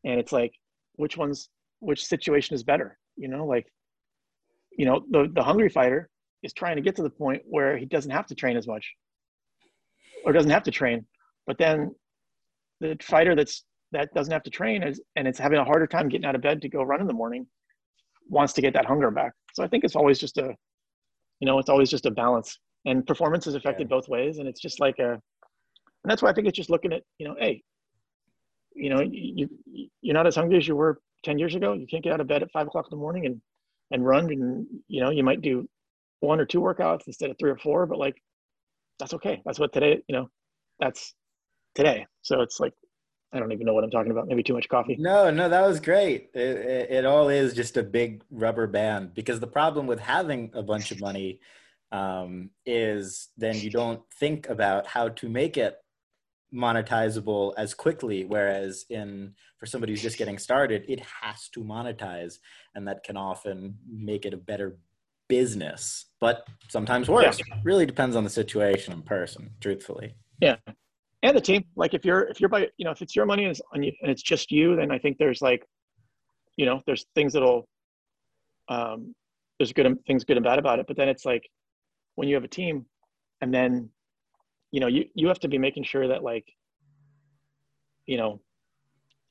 And 0.05 0.19
it's 0.21 0.33
like, 0.33 0.53
which 0.97 1.17
one's 1.17 1.49
which 1.81 2.05
situation 2.05 2.55
is 2.55 2.63
better? 2.63 2.99
You 3.17 3.29
know, 3.29 3.47
like, 3.47 3.67
you 4.77 4.85
know, 4.85 5.05
the 5.11 5.31
the 5.35 5.43
hungry 5.43 5.69
fighter 5.69 6.09
is 6.43 6.53
trying 6.53 6.77
to 6.77 6.83
get 6.83 6.97
to 6.97 7.03
the 7.03 7.11
point 7.11 7.43
where 7.47 7.77
he 7.77 7.87
doesn't 7.87 8.11
have 8.11 8.27
to 8.27 8.35
train 8.35 8.57
as 8.57 8.67
much, 8.67 8.95
or 10.25 10.33
doesn't 10.33 10.51
have 10.51 10.65
to 10.65 10.71
train, 10.71 11.07
but 11.47 11.59
then 11.59 11.95
the 12.81 12.97
fighter 13.03 13.35
that's 13.35 13.65
that 13.93 14.13
doesn't 14.15 14.33
have 14.33 14.43
to 14.45 14.51
train 14.51 14.83
is, 14.83 15.01
and 15.17 15.27
it's 15.27 15.39
having 15.39 15.59
a 15.59 15.65
harder 15.65 15.87
time 15.87 16.09
getting 16.09 16.27
out 16.27 16.35
of 16.35 16.43
bed 16.43 16.63
to 16.63 16.69
go 16.69 16.83
run 16.83 17.01
in 17.01 17.07
the 17.07 17.13
morning 17.13 17.47
wants 18.29 18.53
to 18.55 18.61
get 18.61 18.73
that 18.75 18.87
hunger 18.87 19.11
back. 19.11 19.33
So 19.55 19.65
I 19.65 19.69
think 19.69 19.85
it's 19.85 19.97
always 19.97 20.19
just 20.19 20.39
a, 20.39 20.55
you 21.41 21.47
know, 21.47 21.59
it's 21.59 21.69
always 21.69 21.91
just 21.91 22.07
a 22.07 22.11
balance 22.11 22.59
and 22.87 23.07
performance 23.07 23.47
is 23.47 23.55
affected 23.55 23.89
yeah. 23.91 23.97
both 23.97 24.09
ways. 24.09 24.39
And 24.39 24.49
it's 24.49 24.61
just 24.61 24.81
like 24.81 24.99
a, 24.99 25.13
and 25.13 26.11
that's 26.11 26.23
why 26.23 26.31
I 26.31 26.33
think 26.33 26.47
it's 26.47 26.57
just 26.57 26.71
looking 26.71 26.93
at, 26.93 27.03
you 27.19 27.29
know, 27.29 27.35
Hey, 27.39 27.63
you 28.75 28.89
know, 28.89 29.01
you, 29.01 29.49
you're 30.01 30.15
not 30.15 30.27
as 30.27 30.37
hungry 30.37 30.57
as 30.57 30.67
you 30.67 30.77
were 30.77 31.01
10 31.25 31.39
years 31.39 31.55
ago. 31.55 31.73
You 31.73 31.87
can't 31.87 32.03
get 32.03 32.13
out 32.13 32.21
of 32.21 32.29
bed 32.29 32.43
at 32.43 32.53
five 32.53 32.67
o'clock 32.67 32.87
in 32.87 32.97
the 32.97 33.01
morning 33.01 33.27
and, 33.27 33.41
and 33.91 34.07
run. 34.07 34.31
And, 34.31 34.67
you 34.89 35.03
know, 35.03 35.11
you 35.11 35.25
might 35.25 35.43
do 35.43 35.69
one 36.21 36.41
or 36.41 36.47
two 36.47 36.61
workouts 36.61 37.07
instead 37.07 37.31
of 37.31 37.37
three 37.39 37.51
or 37.51 37.59
four, 37.59 37.87
but 37.87 37.99
like, 37.99 38.15
that's 38.99 39.15
okay. 39.15 39.43
That's 39.45 39.59
what 39.59 39.73
today, 39.73 40.03
you 40.09 40.15
know, 40.15 40.31
that's 40.79 41.15
today. 41.75 42.07
So 42.23 42.43
it's 42.43 42.61
like, 42.61 42.75
I 43.33 43.39
don't 43.39 43.53
even 43.53 43.65
know 43.65 43.75
what 43.75 43.85
I'm 43.85 43.91
talking 43.91 44.11
about. 44.11 44.27
Maybe 44.27 44.43
too 44.43 44.55
much 44.55 44.69
coffee. 44.69 44.97
No, 44.99 45.31
no, 45.31 45.49
that 45.49 45.67
was 45.67 45.79
great. 45.79 46.31
It, 46.35 46.41
it, 46.41 46.91
it, 46.91 47.05
all 47.05 47.29
is 47.29 47.55
just 47.55 47.77
a 47.77 47.83
big 47.83 48.23
rubber 48.31 48.67
band 48.67 49.15
because 49.15 49.39
the 49.39 49.47
problem 49.47 49.87
with 49.87 50.01
having 50.01 50.51
a 50.53 50.63
bunch 50.63 50.91
of 50.91 51.01
money 51.01 51.41
um, 51.93 52.51
is 52.67 53.29
then 53.37 53.57
you 53.57 53.71
don't 53.71 54.03
think 54.19 54.49
about 54.49 54.87
how 54.87 55.11
to 55.11 55.29
make 55.29 55.57
it 55.57 55.77
monetizable 56.53 57.55
as 57.57 57.73
quickly. 57.73 58.25
Whereas 58.25 58.85
in 58.91 59.35
for 59.59 59.67
somebody 59.67 59.93
who's 59.93 60.03
just 60.03 60.19
getting 60.19 60.39
started, 60.39 60.85
it 60.89 61.01
has 61.01 61.49
to 61.51 61.61
monetize, 61.61 62.39
and 62.75 62.89
that 62.89 63.05
can 63.05 63.17
often 63.17 63.79
make 63.89 64.27
it 64.27 64.35
a 64.35 64.39
better 64.39 64.77
business. 65.29 66.07
But 66.21 66.47
sometimes 66.69 67.09
worse. 67.09 67.39
Yeah. 67.39 67.61
Really 67.63 67.87
depends 67.87 68.17
on 68.17 68.25
the 68.25 68.31
situation 68.31 68.93
and 68.93 69.05
person. 69.05 69.51
Truthfully. 69.61 70.15
Yeah, 70.41 70.57
and 71.23 71.37
the 71.37 71.41
team. 71.41 71.65
Like 71.77 71.95
if 71.95 72.05
you're 72.05 72.23
if 72.23 72.41
you're 72.41 72.49
by 72.49 72.69
you 72.77 72.85
know 72.85 72.91
if 72.91 73.03
it's 73.03 73.15
your 73.15 73.27
money 73.27 73.45
and 73.45 73.51
it's, 73.51 73.61
and 73.73 74.11
it's 74.11 74.23
just 74.23 74.51
you, 74.51 74.77
then 74.77 74.91
I 74.91 74.99
think 74.99 75.19
there's 75.19 75.43
like, 75.43 75.67
you 76.57 76.67
know, 76.67 76.83
there's 76.87 77.07
things 77.15 77.33
that'll, 77.33 77.69
um, 78.69 79.15
there's 79.59 79.73
good 79.73 79.99
things 80.07 80.25
good 80.25 80.37
and 80.37 80.45
bad 80.45 80.59
about 80.59 80.79
it. 80.79 80.87
But 80.87 80.97
then 80.97 81.09
it's 81.09 81.25
like 81.25 81.49
when 82.15 82.29
you 82.29 82.35
have 82.35 82.45
a 82.45 82.49
team, 82.49 82.87
and 83.41 83.53
then, 83.53 83.91
you 84.71 84.81
know, 84.81 84.87
you 84.87 85.07
you 85.15 85.29
have 85.29 85.41
to 85.41 85.49
be 85.49 85.59
making 85.59 85.85
sure 85.85 86.09
that 86.09 86.23
like, 86.23 86.47
you 88.07 88.17
know, 88.17 88.41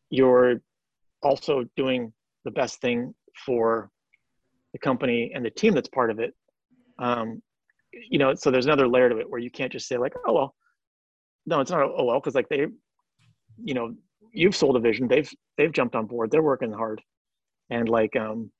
you're 0.09 0.61
also 1.21 1.65
doing 1.75 2.13
the 2.45 2.51
best 2.51 2.81
thing 2.81 3.13
for 3.45 3.89
the 4.73 4.79
company 4.79 5.31
and 5.33 5.43
the 5.43 5.49
team 5.49 5.73
that's 5.73 5.89
part 5.89 6.11
of 6.11 6.19
it. 6.19 6.33
Um, 6.99 7.41
you 7.91 8.19
know, 8.19 8.35
so 8.35 8.51
there's 8.51 8.65
another 8.65 8.87
layer 8.87 9.09
to 9.09 9.17
it 9.17 9.29
where 9.29 9.39
you 9.39 9.49
can't 9.49 9.71
just 9.71 9.87
say 9.87 9.97
like, 9.97 10.13
oh 10.27 10.33
well, 10.33 10.55
no, 11.50 11.60
it's 11.62 11.72
not 11.72 12.06
well 12.06 12.20
because 12.20 12.36
like 12.36 12.47
they, 12.47 12.68
you 13.64 13.74
know, 13.74 13.95
you've 14.32 14.56
sold 14.56 14.76
a 14.76 14.80
vision. 14.80 15.08
They've 15.08 15.30
they've 15.58 15.72
jumped 15.72 15.95
on 15.95 16.06
board. 16.06 16.30
They're 16.30 16.43
working 16.43 16.72
hard, 16.72 17.02
and 17.72 17.89
like 17.89 18.16
um, 18.16 18.52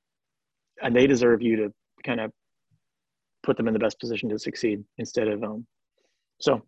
and 0.82 0.96
they 0.96 1.06
deserve 1.06 1.42
you 1.42 1.56
to 1.58 1.74
kind 2.04 2.20
of 2.20 2.32
put 3.44 3.58
them 3.58 3.68
in 3.68 3.74
the 3.74 3.80
best 3.80 4.00
position 4.00 4.28
to 4.30 4.40
succeed 4.40 4.84
instead 4.98 5.28
of 5.28 5.44
um. 5.44 5.68
So 6.42 6.64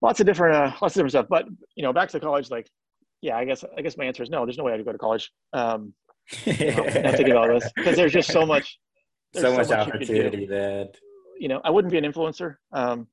lots 0.00 0.18
of 0.20 0.26
different 0.26 0.56
uh, 0.56 0.72
lots 0.80 0.96
of 0.96 1.00
different 1.00 1.10
stuff. 1.12 1.26
But 1.28 1.44
you 1.76 1.82
know, 1.82 1.92
back 1.92 2.08
to 2.08 2.20
college, 2.20 2.50
like 2.50 2.66
yeah, 3.20 3.36
I 3.36 3.44
guess 3.44 3.62
I 3.76 3.82
guess 3.82 3.98
my 3.98 4.06
answer 4.06 4.22
is 4.22 4.30
no. 4.30 4.46
There's 4.46 4.56
no 4.56 4.64
way 4.64 4.72
I'd 4.72 4.84
go 4.84 4.92
to 4.92 4.98
college. 4.98 5.30
Um, 5.52 5.92
you 6.46 6.70
know, 6.70 6.84
not 6.84 7.16
thinking 7.16 7.32
about 7.32 7.48
this 7.48 7.70
because 7.76 7.96
there's 7.96 8.12
just 8.12 8.32
so 8.32 8.46
much. 8.46 8.78
So 9.34 9.54
much, 9.54 9.66
so 9.68 9.76
much 9.76 9.88
opportunity 9.88 10.46
that 10.46 10.96
you 11.38 11.48
know 11.48 11.60
I 11.62 11.70
wouldn't 11.70 11.92
be 11.92 11.98
an 11.98 12.04
influencer. 12.10 12.56
Um, 12.72 13.06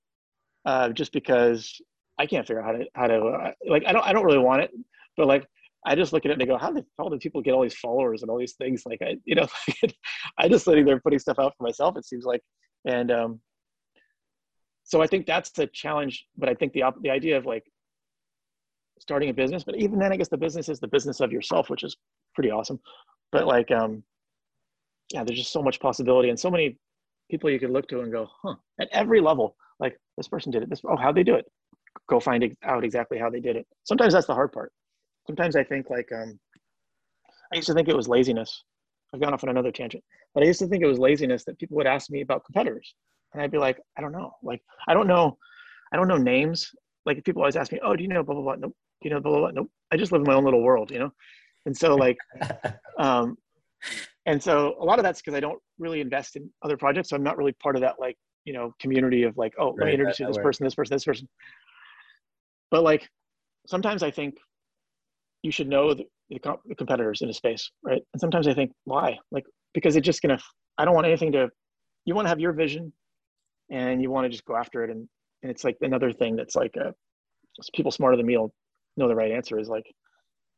uh, 0.67 0.89
just 0.89 1.13
because 1.13 1.81
I 2.19 2.25
can't 2.25 2.45
figure 2.45 2.61
out 2.61 2.65
how 2.65 2.71
to 2.73 2.85
how 2.93 3.07
to 3.07 3.25
uh, 3.25 3.51
like 3.67 3.83
I 3.87 3.93
don't 3.93 4.05
I 4.05 4.11
don't 4.11 4.25
really 4.25 4.37
want 4.37 4.61
it, 4.61 4.71
but 5.15 5.25
like 5.25 5.47
I 5.85 5.95
just 5.95 6.11
look 6.11 6.25
at 6.25 6.31
it 6.31 6.39
and 6.39 6.47
go, 6.47 6.57
how 6.57 6.71
the 6.71 6.85
hell 6.99 7.09
do 7.09 7.17
people 7.17 7.41
get 7.41 7.53
all 7.53 7.63
these 7.63 7.77
followers 7.77 8.21
and 8.21 8.29
all 8.29 8.37
these 8.37 8.55
things? 8.55 8.83
Like 8.85 9.01
I, 9.01 9.15
you 9.23 9.35
know, 9.35 9.47
I 10.37 10.49
just 10.49 10.65
sitting 10.65 10.83
there 10.83 10.99
putting 10.99 11.19
stuff 11.19 11.39
out 11.39 11.53
for 11.57 11.63
myself. 11.63 11.95
It 11.97 12.05
seems 12.05 12.25
like, 12.25 12.41
and 12.85 13.09
um, 13.11 13.39
so 14.83 15.01
I 15.01 15.07
think 15.07 15.25
that's 15.25 15.51
the 15.51 15.67
challenge. 15.67 16.25
But 16.37 16.49
I 16.49 16.53
think 16.53 16.73
the 16.73 16.83
the 17.01 17.09
idea 17.09 17.37
of 17.37 17.45
like 17.45 17.63
starting 18.99 19.29
a 19.29 19.33
business, 19.33 19.63
but 19.63 19.77
even 19.77 19.97
then, 19.97 20.11
I 20.11 20.17
guess 20.17 20.27
the 20.27 20.37
business 20.37 20.67
is 20.67 20.81
the 20.81 20.89
business 20.89 21.21
of 21.21 21.31
yourself, 21.31 21.69
which 21.69 21.83
is 21.83 21.95
pretty 22.35 22.51
awesome. 22.51 22.79
But 23.31 23.47
like, 23.47 23.71
um, 23.71 24.03
yeah, 25.13 25.23
there's 25.23 25.39
just 25.39 25.53
so 25.53 25.63
much 25.63 25.79
possibility 25.79 26.29
and 26.29 26.37
so 26.37 26.51
many 26.51 26.77
people 27.31 27.49
you 27.49 27.59
could 27.59 27.69
look 27.69 27.87
to 27.87 28.01
and 28.01 28.11
go, 28.11 28.27
huh, 28.43 28.55
at 28.81 28.89
every 28.91 29.21
level, 29.21 29.55
like 29.79 29.97
this 30.17 30.27
person 30.27 30.51
did 30.51 30.63
it. 30.63 30.69
This, 30.69 30.81
oh, 30.87 30.97
how'd 30.97 31.15
they 31.15 31.23
do 31.23 31.35
it? 31.35 31.45
Go 32.09 32.19
find 32.19 32.55
out 32.63 32.83
exactly 32.83 33.17
how 33.17 33.29
they 33.29 33.39
did 33.39 33.55
it. 33.55 33.65
Sometimes 33.83 34.13
that's 34.13 34.27
the 34.27 34.33
hard 34.33 34.51
part 34.51 34.71
sometimes 35.27 35.55
I 35.55 35.63
think 35.63 35.89
like 35.89 36.09
um, 36.11 36.39
I 37.53 37.57
used 37.57 37.67
to 37.67 37.73
think 37.73 37.89
it 37.89 37.95
was 37.95 38.07
laziness. 38.07 38.63
I've 39.13 39.21
gone 39.21 39.33
off 39.33 39.43
on 39.43 39.49
another 39.49 39.71
tangent, 39.71 40.03
but 40.33 40.43
I 40.43 40.47
used 40.47 40.59
to 40.59 40.67
think 40.67 40.83
it 40.83 40.87
was 40.87 40.99
laziness 40.99 41.43
that 41.45 41.59
people 41.59 41.77
would 41.77 41.87
ask 41.87 42.09
me 42.09 42.21
about 42.21 42.45
competitors, 42.45 42.95
and 43.33 43.43
I'd 43.43 43.51
be 43.51 43.57
like, 43.57 43.79
I 43.97 44.01
don't 44.01 44.11
know. 44.11 44.31
Like 44.41 44.61
I 44.87 44.93
don't 44.93 45.07
know, 45.07 45.37
I 45.91 45.97
don't 45.97 46.07
know 46.07 46.17
names. 46.17 46.71
Like 47.05 47.23
people 47.23 47.41
always 47.41 47.55
ask 47.55 47.71
me, 47.71 47.79
oh, 47.83 47.95
do 47.95 48.03
you 48.03 48.09
know 48.09 48.23
blah 48.23 48.35
blah 48.35 48.43
blah? 48.43 48.55
Nope. 48.55 48.75
Do 49.01 49.09
you 49.09 49.13
know 49.13 49.21
blah 49.21 49.31
blah 49.31 49.39
blah? 49.41 49.51
Nope. 49.51 49.69
I 49.91 49.97
just 49.97 50.11
live 50.11 50.21
in 50.21 50.27
my 50.27 50.33
own 50.33 50.45
little 50.45 50.63
world, 50.63 50.91
you 50.91 50.99
know. 50.99 51.11
And 51.65 51.77
so 51.77 51.95
like, 51.95 52.17
um, 52.99 53.37
and 54.25 54.41
so 54.41 54.75
a 54.79 54.85
lot 54.85 54.99
of 54.99 55.03
that's 55.03 55.21
because 55.21 55.35
I 55.35 55.39
don't 55.39 55.59
really 55.77 56.01
invest 56.01 56.35
in 56.35 56.49
other 56.63 56.77
projects, 56.77 57.09
so 57.09 57.15
I'm 57.15 57.23
not 57.23 57.37
really 57.37 57.53
part 57.53 57.75
of 57.75 57.81
that 57.81 57.95
like 57.99 58.17
you 58.47 58.53
know 58.53 58.73
community 58.79 59.23
of 59.23 59.37
like, 59.37 59.53
oh, 59.59 59.71
right, 59.71 59.79
let 59.79 59.85
me 59.87 59.91
introduce 59.91 60.19
you 60.19 60.25
to 60.25 60.31
this 60.31 60.41
person, 60.41 60.63
this 60.63 60.73
person, 60.73 60.95
this 60.95 61.03
person. 61.03 61.27
But 62.71 62.81
like 62.81 63.09
sometimes 63.67 64.03
I 64.03 64.09
think 64.09 64.35
you 65.43 65.51
should 65.51 65.67
know 65.67 65.93
the, 65.93 66.05
the, 66.29 66.39
comp- 66.39 66.61
the 66.65 66.73
competitors 66.75 67.21
in 67.21 67.29
a 67.29 67.33
space, 67.33 67.69
right? 67.83 68.01
And 68.13 68.21
sometimes 68.21 68.47
I 68.47 68.53
think, 68.53 68.71
why? 68.85 69.19
Like, 69.31 69.43
because 69.73 69.97
it's 69.97 70.05
just 70.05 70.21
gonna. 70.21 70.39
I 70.77 70.85
don't 70.85 70.95
want 70.95 71.07
anything 71.07 71.33
to. 71.33 71.49
You 72.05 72.15
want 72.15 72.25
to 72.25 72.29
have 72.29 72.39
your 72.39 72.53
vision, 72.53 72.93
and 73.69 74.01
you 74.01 74.09
want 74.09 74.23
to 74.25 74.29
just 74.29 74.45
go 74.45 74.55
after 74.55 74.85
it, 74.85 74.89
and 74.91 75.07
and 75.43 75.51
it's 75.51 75.65
like 75.65 75.75
another 75.81 76.13
thing 76.13 76.37
that's 76.37 76.55
like 76.55 76.75
a, 76.77 76.87
uh, 76.87 76.91
people 77.73 77.91
smarter 77.91 78.15
than 78.15 78.25
me 78.25 78.37
will 78.37 78.53
know 78.95 79.09
the 79.09 79.15
right 79.15 79.31
answer 79.31 79.59
is 79.59 79.67
like, 79.67 79.85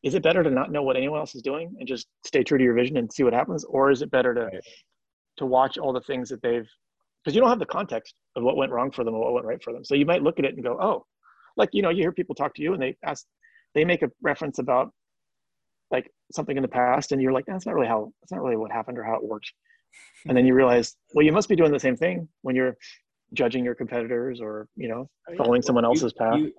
is 0.04 0.14
it 0.14 0.22
better 0.22 0.44
to 0.44 0.52
not 0.52 0.72
know 0.72 0.84
what 0.84 0.96
anyone 0.96 1.20
else 1.20 1.34
is 1.34 1.42
doing 1.42 1.76
and 1.80 1.88
just 1.88 2.08
stay 2.24 2.44
true 2.44 2.58
to 2.58 2.64
your 2.64 2.76
vision 2.76 2.98
and 2.98 3.12
see 3.12 3.24
what 3.24 3.34
happens, 3.34 3.64
or 3.64 3.90
is 3.90 4.04
it 4.04 4.12
better 4.12 4.36
to 4.36 4.44
right. 4.44 4.64
to 5.38 5.48
watch 5.48 5.80
all 5.80 5.92
the 5.92 6.02
things 6.02 6.30
that 6.30 6.42
they've 6.44 6.70
because 7.30 7.36
you 7.36 7.42
don't 7.42 7.52
have 7.52 7.60
the 7.60 7.66
context 7.68 8.16
of 8.36 8.42
what 8.42 8.58
went 8.58 8.72
wrong 8.72 8.90
for 8.90 9.04
them 9.04 9.14
or 9.14 9.24
what 9.24 9.34
went 9.34 9.46
right 9.46 9.64
for 9.64 9.72
them. 9.72 9.86
So 9.86 9.94
you 9.94 10.04
might 10.04 10.24
look 10.24 10.40
at 10.40 10.46
it 10.46 10.56
and 10.56 10.64
go, 10.64 10.80
oh, 10.82 11.06
like 11.58 11.70
you 11.74 11.84
know, 11.84 11.92
you 11.92 12.02
hear 12.02 12.12
people 12.12 12.34
talk 12.34 12.56
to 12.56 12.64
you 12.64 12.74
and 12.74 12.82
they 12.82 12.98
ask 13.06 13.24
they 13.76 13.86
make 13.86 14.02
a 14.02 14.10
reference 14.24 14.58
about 14.58 14.92
like 15.92 16.12
something 16.32 16.58
in 16.58 16.64
the 16.64 16.68
past 16.68 17.12
and 17.12 17.22
you're 17.22 17.32
like 17.32 17.46
that's 17.46 17.68
not 17.68 17.76
really 17.76 17.88
how 17.88 18.12
that's 18.20 18.32
not 18.32 18.42
really 18.42 18.56
what 18.58 18.72
happened 18.72 18.98
or 18.98 19.04
how 19.04 19.14
it 19.14 19.24
worked. 19.24 19.52
And 20.26 20.36
then 20.36 20.48
you 20.48 20.56
realize 20.56 20.96
well 21.14 21.24
you 21.24 21.32
must 21.32 21.50
be 21.50 21.56
doing 21.56 21.72
the 21.72 21.80
same 21.80 21.96
thing 21.96 22.28
when 22.42 22.56
you're 22.56 22.76
judging 23.34 23.64
your 23.64 23.76
competitors 23.76 24.42
or 24.42 24.68
you 24.76 24.88
know 24.88 25.08
oh, 25.30 25.36
following 25.38 25.62
someone 25.62 25.86
else's 25.86 26.14
path. 26.14 26.36
you, 26.36 26.52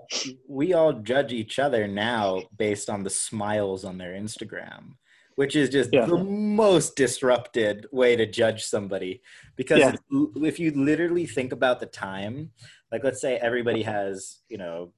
we 0.49 0.73
all 0.73 0.93
judge 0.93 1.33
each 1.33 1.59
other 1.59 1.89
now 1.89 2.43
based 2.57 2.89
on 2.89 3.03
the 3.03 3.11
smiles 3.11 3.85
on 3.85 3.99
their 3.99 4.12
instagram 4.12 4.93
which 5.41 5.57
is 5.57 5.70
just 5.70 5.88
yeah. 5.91 6.05
the 6.05 6.18
most 6.22 6.97
disrupted 6.97 7.86
way 7.93 8.14
to 8.14 8.26
judge 8.26 8.62
somebody 8.62 9.22
because 9.57 9.78
yeah. 9.78 9.95
if 10.43 10.61
you 10.61 10.70
literally 10.72 11.24
think 11.24 11.51
about 11.51 11.80
the 11.80 11.86
time 11.86 12.51
like 12.93 13.03
let's 13.03 13.22
say 13.22 13.38
everybody 13.38 13.82
has 13.82 14.41
you 14.51 14.59
know 14.59 14.93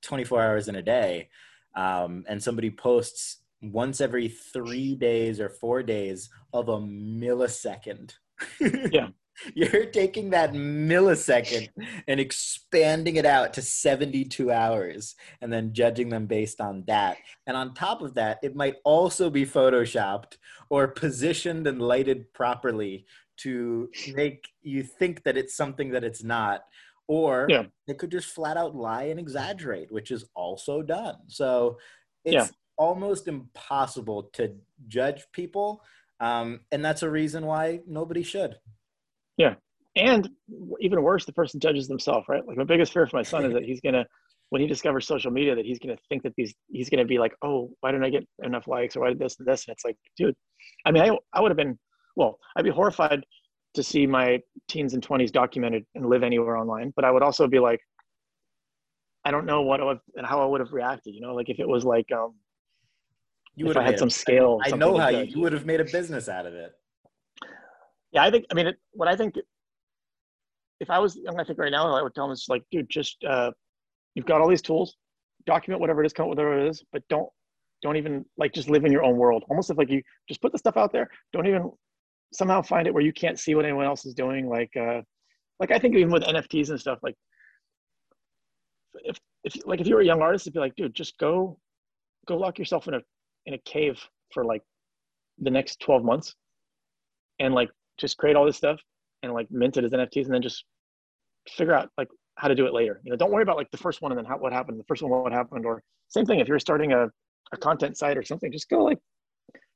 24 0.00 0.40
hours 0.40 0.68
in 0.68 0.76
a 0.76 0.80
day 0.80 1.28
um, 1.76 2.24
and 2.30 2.42
somebody 2.42 2.70
posts 2.70 3.42
once 3.60 4.00
every 4.00 4.28
three 4.28 4.94
days 4.94 5.38
or 5.38 5.50
four 5.50 5.82
days 5.82 6.30
of 6.54 6.70
a 6.70 6.78
millisecond 6.78 8.14
yeah 8.90 9.08
you're 9.54 9.86
taking 9.86 10.30
that 10.30 10.52
millisecond 10.52 11.68
and 12.06 12.20
expanding 12.20 13.16
it 13.16 13.26
out 13.26 13.54
to 13.54 13.62
72 13.62 14.50
hours 14.50 15.14
and 15.40 15.52
then 15.52 15.72
judging 15.72 16.08
them 16.08 16.26
based 16.26 16.60
on 16.60 16.84
that. 16.86 17.18
And 17.46 17.56
on 17.56 17.74
top 17.74 18.02
of 18.02 18.14
that, 18.14 18.38
it 18.42 18.56
might 18.56 18.76
also 18.84 19.30
be 19.30 19.44
photoshopped 19.46 20.38
or 20.70 20.88
positioned 20.88 21.66
and 21.66 21.80
lighted 21.80 22.32
properly 22.32 23.06
to 23.38 23.88
make 24.14 24.48
you 24.62 24.82
think 24.82 25.22
that 25.22 25.36
it's 25.36 25.54
something 25.54 25.90
that 25.90 26.04
it's 26.04 26.24
not 26.24 26.64
or 27.08 27.46
yeah. 27.48 27.64
they 27.86 27.94
could 27.94 28.10
just 28.10 28.28
flat 28.28 28.56
out 28.56 28.76
lie 28.76 29.04
and 29.04 29.18
exaggerate, 29.18 29.90
which 29.90 30.10
is 30.10 30.26
also 30.34 30.82
done. 30.82 31.16
So 31.26 31.78
it's 32.24 32.34
yeah. 32.34 32.46
almost 32.76 33.26
impossible 33.28 34.24
to 34.34 34.54
judge 34.86 35.24
people. 35.32 35.82
Um, 36.20 36.60
and 36.70 36.84
that's 36.84 37.02
a 37.02 37.10
reason 37.10 37.46
why 37.46 37.80
nobody 37.86 38.22
should. 38.22 38.56
Yeah. 39.38 39.54
And 39.96 40.28
even 40.80 41.02
worse, 41.02 41.24
the 41.24 41.32
person 41.32 41.58
judges 41.58 41.88
themselves, 41.88 42.26
right? 42.28 42.46
Like 42.46 42.58
my 42.58 42.64
biggest 42.64 42.92
fear 42.92 43.06
for 43.06 43.16
my 43.16 43.22
son 43.22 43.46
is 43.46 43.54
that 43.54 43.64
he's 43.64 43.80
going 43.80 43.94
to, 43.94 44.04
when 44.50 44.60
he 44.60 44.68
discovers 44.68 45.06
social 45.06 45.30
media, 45.30 45.54
that 45.54 45.64
he's 45.64 45.78
going 45.78 45.96
to 45.96 46.02
think 46.10 46.22
that 46.22 46.34
these, 46.36 46.54
he's 46.70 46.90
going 46.90 47.00
to 47.00 47.06
be 47.06 47.18
like, 47.18 47.34
oh, 47.42 47.70
why 47.80 47.90
didn't 47.90 48.04
I 48.04 48.10
get 48.10 48.28
enough 48.44 48.68
likes 48.68 48.94
or 48.94 49.00
why 49.00 49.08
did 49.08 49.18
this 49.18 49.38
and 49.38 49.48
this? 49.48 49.66
And 49.66 49.72
it's 49.72 49.84
like, 49.84 49.96
dude, 50.16 50.34
I 50.84 50.92
mean, 50.92 51.02
I, 51.02 51.16
I 51.32 51.40
would 51.40 51.50
have 51.50 51.56
been, 51.56 51.78
well, 52.16 52.38
I'd 52.56 52.64
be 52.64 52.70
horrified 52.70 53.24
to 53.74 53.82
see 53.82 54.06
my 54.06 54.40
teens 54.68 54.94
and 54.94 55.06
20s 55.06 55.30
documented 55.30 55.84
and 55.94 56.08
live 56.08 56.22
anywhere 56.22 56.56
online 56.56 56.92
but 56.96 57.04
i 57.04 57.10
would 57.10 57.22
also 57.22 57.46
be 57.46 57.58
like 57.58 57.80
i 59.24 59.30
don't 59.30 59.46
know 59.46 59.62
what 59.62 59.80
I 59.80 59.84
would, 59.84 59.98
and 60.16 60.26
how 60.26 60.42
i 60.42 60.46
would 60.46 60.60
have 60.60 60.72
reacted 60.72 61.14
you 61.14 61.20
know 61.20 61.34
like 61.34 61.48
if 61.48 61.60
it 61.60 61.68
was 61.68 61.84
like 61.84 62.06
um 62.12 62.34
you 63.54 63.66
would 63.66 63.76
have 63.76 63.84
I 63.84 63.90
had 63.90 63.98
some 63.98 64.10
scale 64.10 64.58
i 64.64 64.70
know 64.70 64.96
how 64.96 65.08
you, 65.08 65.24
you 65.24 65.40
would 65.40 65.52
have 65.52 65.66
made 65.66 65.80
a 65.80 65.84
business 65.84 66.28
out 66.28 66.46
of 66.46 66.54
it 66.54 66.72
yeah 68.12 68.22
i 68.22 68.30
think 68.30 68.44
i 68.50 68.54
mean 68.54 68.66
it, 68.68 68.76
what 68.92 69.08
i 69.08 69.16
think 69.16 69.34
if 70.80 70.90
i 70.90 70.98
was 70.98 71.16
young 71.16 71.38
i 71.38 71.44
think 71.44 71.58
right 71.58 71.72
now 71.72 71.94
i 71.94 72.02
would 72.02 72.14
tell 72.14 72.26
them 72.26 72.32
it's 72.32 72.48
like 72.48 72.62
dude 72.70 72.88
just 72.88 73.16
uh 73.24 73.50
you've 74.14 74.26
got 74.26 74.40
all 74.40 74.48
these 74.48 74.62
tools 74.62 74.96
document 75.46 75.80
whatever 75.80 76.02
it 76.02 76.06
is 76.06 76.12
with 76.16 76.26
whatever 76.26 76.58
it 76.58 76.68
is 76.68 76.82
but 76.92 77.02
don't 77.08 77.28
don't 77.82 77.96
even 77.96 78.24
like 78.36 78.52
just 78.52 78.68
live 78.68 78.84
in 78.84 78.92
your 78.92 79.04
own 79.04 79.16
world 79.16 79.44
almost 79.50 79.70
if 79.70 79.78
like 79.78 79.90
you 79.90 80.02
just 80.28 80.42
put 80.42 80.52
the 80.52 80.58
stuff 80.58 80.76
out 80.76 80.92
there 80.92 81.08
don't 81.32 81.46
even 81.46 81.70
somehow 82.32 82.62
find 82.62 82.86
it 82.86 82.94
where 82.94 83.02
you 83.02 83.12
can't 83.12 83.38
see 83.38 83.54
what 83.54 83.64
anyone 83.64 83.86
else 83.86 84.04
is 84.04 84.14
doing. 84.14 84.48
Like, 84.48 84.70
uh, 84.76 85.02
like 85.60 85.70
I 85.70 85.78
think 85.78 85.94
even 85.96 86.12
with 86.12 86.22
NFTs 86.22 86.70
and 86.70 86.80
stuff, 86.80 86.98
like 87.02 87.14
if, 88.94 89.18
if 89.44 89.54
like 89.66 89.80
if 89.80 89.86
you 89.86 89.94
were 89.94 90.02
a 90.02 90.06
young 90.06 90.22
artist, 90.22 90.44
it'd 90.44 90.54
be 90.54 90.60
like, 90.60 90.76
dude, 90.76 90.94
just 90.94 91.18
go, 91.18 91.58
go 92.26 92.36
lock 92.36 92.58
yourself 92.58 92.88
in 92.88 92.94
a, 92.94 93.00
in 93.46 93.54
a 93.54 93.58
cave 93.58 94.00
for 94.32 94.44
like 94.44 94.62
the 95.38 95.50
next 95.50 95.80
12 95.80 96.04
months 96.04 96.34
and 97.38 97.54
like 97.54 97.70
just 97.98 98.16
create 98.16 98.36
all 98.36 98.46
this 98.46 98.56
stuff 98.56 98.80
and 99.22 99.32
like 99.32 99.50
mint 99.50 99.76
it 99.76 99.84
as 99.84 99.92
NFTs 99.92 100.24
and 100.24 100.34
then 100.34 100.42
just 100.42 100.64
figure 101.48 101.74
out 101.74 101.90
like 101.98 102.08
how 102.36 102.48
to 102.48 102.54
do 102.54 102.66
it 102.66 102.72
later. 102.72 103.00
You 103.04 103.10
know, 103.10 103.16
don't 103.16 103.32
worry 103.32 103.42
about 103.42 103.56
like 103.56 103.70
the 103.70 103.78
first 103.78 104.00
one 104.00 104.12
and 104.12 104.18
then 104.18 104.24
how, 104.24 104.38
what 104.38 104.52
happened, 104.52 104.78
the 104.78 104.84
first 104.84 105.02
one, 105.02 105.10
what 105.10 105.32
happened, 105.32 105.66
or 105.66 105.82
same 106.08 106.24
thing. 106.24 106.40
If 106.40 106.48
you're 106.48 106.58
starting 106.58 106.92
a, 106.92 107.08
a 107.52 107.56
content 107.56 107.96
site 107.98 108.16
or 108.16 108.22
something, 108.22 108.52
just 108.52 108.68
go 108.68 108.84
like, 108.84 108.98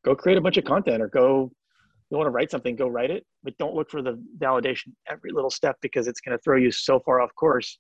go 0.05 0.15
create 0.15 0.39
a 0.39 0.41
bunch 0.41 0.57
of 0.57 0.65
content 0.65 1.03
or 1.03 1.09
go 1.09 1.51
you 2.13 2.19
want 2.19 2.27
to 2.27 2.31
write 2.31 2.51
something, 2.51 2.77
go 2.77 2.89
write 2.89 3.11
it, 3.11 3.25
but 3.43 3.57
don't 3.57 3.75
look 3.75 3.91
for 3.91 4.03
the 4.03 4.23
validation 4.39 4.89
every 5.09 5.33
little 5.33 5.49
step 5.49 5.77
because 5.81 6.07
it's 6.07 6.21
going 6.21 6.37
to 6.37 6.43
throw 6.43 6.59
you 6.59 6.71
so 6.71 7.01
far 7.01 7.23
off 7.23 7.35
course 7.35 7.79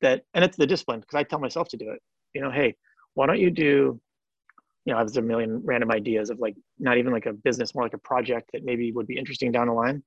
that, 0.00 0.22
and 0.32 0.42
it's 0.42 0.56
the 0.56 0.66
discipline 0.66 1.00
because 1.00 1.18
I 1.18 1.22
tell 1.22 1.38
myself 1.38 1.68
to 1.68 1.76
do 1.76 1.90
it. 1.90 2.00
You 2.34 2.40
know, 2.40 2.50
hey, 2.50 2.74
why 3.12 3.26
don't 3.26 3.38
you 3.38 3.50
do, 3.50 4.00
you 4.84 4.92
know, 4.92 4.98
I 4.98 5.02
have 5.02 5.16
a 5.16 5.22
million 5.22 5.62
random 5.64 5.90
ideas 5.90 6.30
of 6.30 6.38
like 6.40 6.56
not 6.78 6.98
even 6.98 7.12
like 7.12 7.26
a 7.26 7.32
business, 7.32 7.74
more 7.74 7.84
like 7.84 7.94
a 7.94 7.98
project 7.98 8.50
that 8.52 8.64
maybe 8.64 8.92
would 8.92 9.06
be 9.06 9.18
interesting 9.18 9.52
down 9.52 9.68
the 9.68 9.72
line. 9.72 10.02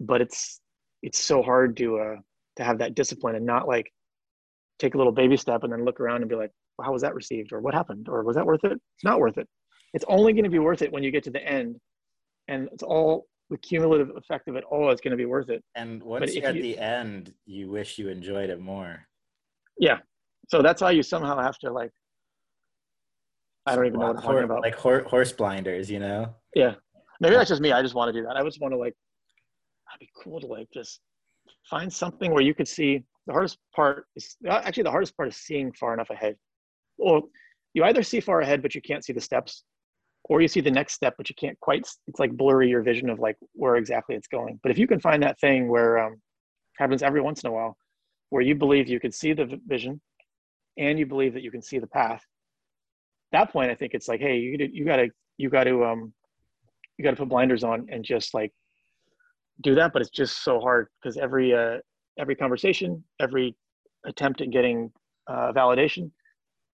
But 0.00 0.20
it's 0.20 0.60
it's 1.02 1.18
so 1.18 1.42
hard 1.42 1.76
to 1.78 1.98
uh 1.98 2.16
to 2.56 2.64
have 2.64 2.78
that 2.78 2.94
discipline 2.94 3.36
and 3.36 3.46
not 3.46 3.68
like 3.68 3.90
take 4.78 4.94
a 4.94 4.98
little 4.98 5.12
baby 5.12 5.36
step 5.36 5.64
and 5.64 5.72
then 5.72 5.84
look 5.84 6.00
around 6.00 6.22
and 6.22 6.28
be 6.28 6.36
like, 6.36 6.50
well, 6.76 6.86
how 6.86 6.92
was 6.92 7.02
that 7.02 7.14
received 7.14 7.52
or 7.52 7.60
what 7.60 7.74
happened 7.74 8.08
or 8.08 8.22
was 8.22 8.36
that 8.36 8.46
worth 8.46 8.64
it? 8.64 8.72
It's 8.72 9.04
not 9.04 9.18
worth 9.18 9.38
it. 9.38 9.48
It's 9.94 10.04
only 10.08 10.32
going 10.32 10.44
to 10.44 10.50
be 10.50 10.58
worth 10.58 10.82
it 10.82 10.92
when 10.92 11.02
you 11.02 11.10
get 11.10 11.24
to 11.24 11.30
the 11.30 11.42
end 11.42 11.76
and 12.48 12.68
it's 12.72 12.82
all 12.82 13.26
the 13.50 13.58
cumulative 13.58 14.10
effect 14.16 14.48
of 14.48 14.56
it 14.56 14.64
all 14.70 14.90
is 14.90 15.00
going 15.00 15.12
to 15.12 15.16
be 15.16 15.24
worth 15.24 15.48
it. 15.48 15.62
And 15.74 16.02
once 16.02 16.34
you're 16.34 16.46
at 16.46 16.54
you, 16.54 16.62
the 16.62 16.78
end, 16.78 17.32
you 17.46 17.70
wish 17.70 17.98
you 17.98 18.08
enjoyed 18.08 18.50
it 18.50 18.60
more. 18.60 19.06
Yeah. 19.78 19.98
So 20.48 20.62
that's 20.62 20.80
how 20.80 20.88
you 20.88 21.02
somehow 21.02 21.40
have 21.40 21.58
to 21.60 21.72
like, 21.72 21.90
I 23.68 23.76
don't 23.76 23.86
even 23.86 24.00
know 24.00 24.06
what 24.08 24.16
I'm 24.16 24.22
talking 24.22 24.44
about. 24.44 24.62
Like 24.62 24.74
horse 24.74 25.32
blinders, 25.32 25.90
you 25.90 26.00
know? 26.00 26.34
Yeah. 26.54 26.74
Maybe 27.20 27.34
that's 27.34 27.48
just 27.48 27.62
me. 27.62 27.72
I 27.72 27.82
just 27.82 27.94
want 27.94 28.12
to 28.12 28.20
do 28.20 28.26
that. 28.26 28.36
I 28.36 28.44
just 28.44 28.60
want 28.60 28.72
to 28.72 28.78
like, 28.78 28.94
that'd 29.86 30.00
be 30.00 30.10
cool 30.22 30.40
to 30.40 30.46
like 30.46 30.68
just 30.72 31.00
find 31.68 31.92
something 31.92 32.32
where 32.32 32.42
you 32.42 32.54
could 32.54 32.68
see 32.68 33.04
the 33.26 33.32
hardest 33.32 33.58
part 33.74 34.06
is 34.16 34.36
actually 34.48 34.84
the 34.84 34.90
hardest 34.90 35.16
part 35.16 35.28
is 35.28 35.36
seeing 35.36 35.72
far 35.72 35.94
enough 35.94 36.10
ahead. 36.10 36.36
Well, 36.96 37.28
you 37.74 37.84
either 37.84 38.02
see 38.02 38.20
far 38.20 38.40
ahead, 38.40 38.62
but 38.62 38.74
you 38.74 38.80
can't 38.80 39.04
see 39.04 39.12
the 39.12 39.20
steps, 39.20 39.64
or 40.24 40.40
you 40.40 40.48
see 40.48 40.60
the 40.60 40.70
next 40.70 40.94
step 40.94 41.14
but 41.16 41.28
you 41.28 41.34
can't 41.34 41.58
quite 41.60 41.80
it's 42.06 42.18
like 42.18 42.32
blurry 42.36 42.68
your 42.68 42.82
vision 42.82 43.08
of 43.08 43.18
like 43.18 43.36
where 43.52 43.76
exactly 43.76 44.14
it's 44.14 44.28
going 44.28 44.58
but 44.62 44.70
if 44.70 44.78
you 44.78 44.86
can 44.86 45.00
find 45.00 45.22
that 45.22 45.38
thing 45.40 45.68
where 45.68 45.98
um, 45.98 46.20
happens 46.76 47.02
every 47.02 47.20
once 47.20 47.42
in 47.42 47.50
a 47.50 47.52
while 47.52 47.76
where 48.30 48.42
you 48.42 48.54
believe 48.54 48.88
you 48.88 49.00
can 49.00 49.12
see 49.12 49.32
the 49.32 49.58
vision 49.66 50.00
and 50.76 50.98
you 50.98 51.06
believe 51.06 51.34
that 51.34 51.42
you 51.42 51.50
can 51.50 51.62
see 51.62 51.78
the 51.78 51.86
path 51.86 52.22
that 53.32 53.52
point, 53.52 53.70
I 53.70 53.74
think 53.74 53.94
it's 53.94 54.08
like, 54.08 54.20
hey, 54.20 54.38
you 54.38 54.56
you 54.72 54.84
gotta 54.84 55.08
you 55.36 55.50
gotta 55.50 55.82
um 55.84 56.12
you 56.96 57.04
gotta 57.04 57.16
put 57.16 57.28
blinders 57.28 57.64
on 57.64 57.86
and 57.90 58.04
just 58.04 58.34
like 58.34 58.52
do 59.62 59.74
that. 59.74 59.92
But 59.92 60.02
it's 60.02 60.10
just 60.10 60.42
so 60.44 60.60
hard 60.60 60.88
because 61.00 61.16
every 61.16 61.54
uh 61.54 61.78
every 62.18 62.34
conversation, 62.34 63.02
every 63.20 63.56
attempt 64.06 64.40
at 64.40 64.50
getting 64.50 64.90
uh, 65.28 65.52
validation 65.52 66.10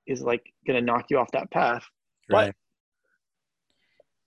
is 0.07 0.23
like 0.23 0.43
to 0.67 0.81
knock 0.81 1.07
you 1.11 1.19
off 1.19 1.31
that 1.33 1.51
path. 1.51 1.85
Right. 2.31 2.47
But 2.47 2.55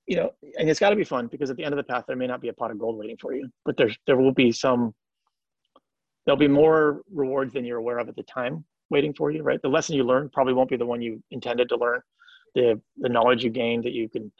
you 0.08 0.16
know, 0.16 0.32
and 0.58 0.70
it's 0.70 0.80
got 0.80 0.92
to 0.92 0.96
be 0.96 1.04
fun 1.04 1.28
because 1.28 1.50
at 1.50 1.58
the 1.58 1.64
end 1.66 1.74
of 1.74 1.78
the 1.78 1.84
path 1.84 2.06
there 2.08 2.16
may 2.16 2.28
not 2.28 2.42
be 2.42 2.48
a 2.48 2.54
pot 2.54 2.72
of 2.72 2.80
gold 2.80 2.98
waiting 2.98 3.18
for 3.18 3.34
you, 3.34 3.50
but 3.66 3.76
there's 3.78 3.98
there 4.06 4.18
will 4.18 4.34
be 4.34 4.52
some. 4.52 4.94
There'll 6.26 6.38
be 6.38 6.48
more 6.48 7.04
rewards 7.14 7.54
than 7.54 7.64
you're 7.64 7.78
aware 7.78 8.00
of 8.00 8.10
at 8.10 8.16
the 8.18 8.24
time 8.24 8.66
waiting 8.90 9.14
for 9.14 9.32
you. 9.32 9.44
Right. 9.44 9.62
The 9.62 9.70
lesson 9.70 9.96
you 9.96 10.04
learn 10.04 10.30
probably 10.30 10.54
won't 10.54 10.70
be 10.70 10.78
the 10.78 10.86
one 10.86 11.02
you 11.02 11.22
intended 11.32 11.70
to 11.70 11.78
learn. 11.78 12.02
The 12.56 12.82
the 12.98 13.10
knowledge 13.10 13.44
you 13.44 13.50
gain 13.50 13.82
that 13.84 13.94
you 13.94 14.10
can, 14.10 14.32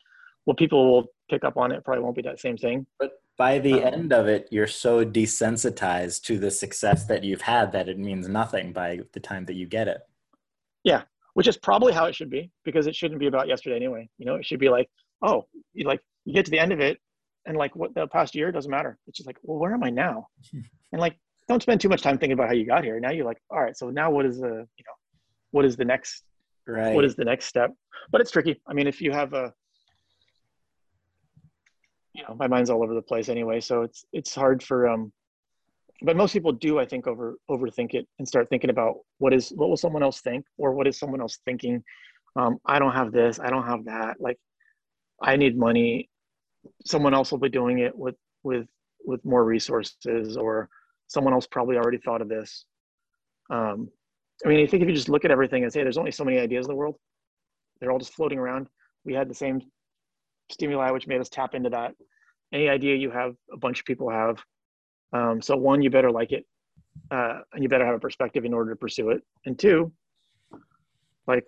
what 0.46 0.58
people 0.58 0.92
will 0.92 1.08
pick 1.30 1.44
up 1.44 1.58
on 1.58 1.72
it 1.72 1.84
probably 1.84 2.04
won't 2.04 2.16
be 2.16 2.22
that 2.24 2.40
same 2.40 2.58
thing. 2.58 2.86
But 3.00 3.12
by 3.38 3.60
the 3.60 3.84
um, 3.84 3.94
end 3.94 4.14
of 4.14 4.28
it, 4.28 4.48
you're 4.52 4.68
so 4.68 5.06
desensitized 5.06 6.24
to 6.24 6.40
the 6.40 6.50
success 6.50 7.06
that 7.06 7.24
you've 7.24 7.42
had 7.42 7.72
that 7.72 7.88
it 7.88 8.00
means 8.00 8.28
nothing 8.28 8.74
by 8.74 9.00
the 9.14 9.20
time 9.20 9.46
that 9.46 9.54
you 9.54 9.68
get 9.68 9.88
it. 9.88 10.02
Yeah, 10.84 11.04
which 11.36 11.48
is 11.48 11.58
probably 11.58 11.94
how 11.94 12.06
it 12.06 12.16
should 12.16 12.32
be 12.32 12.50
because 12.66 12.88
it 12.88 12.96
shouldn't 12.96 13.20
be 13.20 13.28
about 13.28 13.48
yesterday 13.48 13.76
anyway. 13.76 14.10
You 14.18 14.26
know, 14.26 14.36
it 14.36 14.46
should 14.46 14.60
be 14.60 14.70
like, 14.70 14.90
oh, 15.22 15.46
you 15.74 15.86
like 15.86 16.00
you 16.26 16.34
get 16.34 16.46
to 16.46 16.52
the 16.52 16.60
end 16.60 16.74
of 16.74 16.80
it, 16.80 16.98
and 17.46 17.56
like 17.58 17.76
what 17.76 17.94
the 17.94 18.08
past 18.08 18.34
year 18.34 18.52
doesn't 18.52 18.72
matter. 18.72 18.98
It's 19.08 19.18
just 19.18 19.28
like, 19.28 19.38
well, 19.44 19.60
where 19.60 19.74
am 19.74 19.84
I 19.84 19.90
now? 19.90 20.28
and 20.92 21.00
like, 21.00 21.18
don't 21.48 21.62
spend 21.62 21.80
too 21.80 21.90
much 21.90 22.02
time 22.02 22.18
thinking 22.18 22.34
about 22.34 22.48
how 22.48 22.56
you 22.56 22.66
got 22.66 22.84
here. 22.84 23.00
Now 23.00 23.12
you're 23.12 23.26
like, 23.26 23.42
all 23.52 23.62
right, 23.62 23.78
so 23.78 23.90
now 23.90 24.10
what 24.10 24.26
is 24.26 24.40
the 24.40 24.48
you 24.78 24.84
know, 24.86 24.98
what 25.52 25.66
is 25.66 25.78
the 25.78 25.86
next 25.86 26.24
right? 26.68 26.94
What 26.94 27.06
is 27.06 27.16
the 27.16 27.26
next 27.26 27.46
step? 27.46 27.74
But 28.12 28.22
it's 28.22 28.32
tricky. 28.32 28.62
I 28.68 28.74
mean, 28.74 28.88
if 28.88 29.02
you 29.02 29.12
have 29.12 29.34
a 29.34 29.54
you 32.18 32.24
know 32.28 32.36
my 32.36 32.48
mind's 32.48 32.70
all 32.70 32.84
over 32.84 32.96
the 32.96 33.02
place 33.02 33.30
anyway 33.30 33.62
so 33.62 33.84
it's 33.84 34.04
it's 34.12 34.34
hard 34.34 34.62
for 34.62 34.90
um 34.90 35.14
but 36.02 36.18
most 36.18 36.34
people 36.34 36.52
do 36.52 36.80
i 36.80 36.86
think 36.86 37.08
over 37.08 37.38
overthink 37.50 37.94
it 37.94 38.08
and 38.18 38.28
start 38.28 38.50
thinking 38.50 38.72
about 38.72 38.96
what 39.20 39.34
is 39.34 39.50
what 39.56 39.70
will 39.70 39.78
someone 39.78 40.04
else 40.04 40.20
think 40.22 40.44
or 40.58 40.74
what 40.74 40.88
is 40.88 40.98
someone 40.98 41.22
else 41.22 41.40
thinking 41.46 41.82
um, 42.36 42.58
i 42.66 42.80
don't 42.80 42.94
have 42.94 43.12
this 43.12 43.40
i 43.40 43.50
don't 43.50 43.66
have 43.66 43.86
that 43.86 44.20
like 44.20 44.38
i 45.22 45.36
need 45.36 45.58
money 45.58 46.10
someone 46.86 47.14
else 47.14 47.32
will 47.32 47.40
be 47.40 47.50
doing 47.50 47.80
it 47.80 47.96
with 47.96 48.16
with 48.44 48.68
with 49.06 49.24
more 49.24 49.46
resources 49.46 50.36
or 50.36 50.68
someone 51.08 51.34
else 51.34 51.48
probably 51.48 51.78
already 51.78 52.00
thought 52.00 52.22
of 52.22 52.28
this 52.28 52.66
um, 53.50 53.90
i 54.46 54.50
mean 54.50 54.64
i 54.64 54.68
think 54.68 54.84
if 54.84 54.90
you 54.90 54.96
just 54.96 55.10
look 55.10 55.26
at 55.26 55.32
everything 55.32 55.64
and 55.64 55.72
say 55.72 55.84
there's 55.84 55.98
only 55.98 56.12
so 56.12 56.24
many 56.24 56.38
ideas 56.38 56.66
in 56.66 56.70
the 56.70 56.76
world 56.76 56.96
they're 57.80 57.92
all 57.92 58.00
just 58.00 58.14
floating 58.14 58.40
around. 58.40 58.68
We 59.06 59.14
had 59.14 59.30
the 59.30 59.36
same 59.36 59.62
stimuli 60.50 60.92
which 60.92 61.08
made 61.08 61.22
us 61.22 61.30
tap 61.30 61.56
into 61.56 61.70
that. 61.70 61.94
Any 62.54 62.70
idea 62.70 62.96
you 62.96 63.12
have 63.12 63.36
a 63.52 63.58
bunch 63.58 63.80
of 63.80 63.86
people 63.86 64.10
have. 64.10 64.38
Um, 65.14 65.42
so 65.42 65.56
one 65.56 65.82
you 65.82 65.90
better 65.90 66.12
like 66.12 66.32
it 66.32 66.46
uh, 67.12 67.40
and 67.54 67.64
you 67.64 67.70
better 67.70 67.86
have 67.86 67.96
a 67.96 68.00
perspective 68.00 68.46
in 68.46 68.54
order 68.54 68.72
to 68.72 68.76
pursue 68.76 69.10
it. 69.10 69.22
And 69.46 69.58
two 69.58 69.92
like 71.28 71.46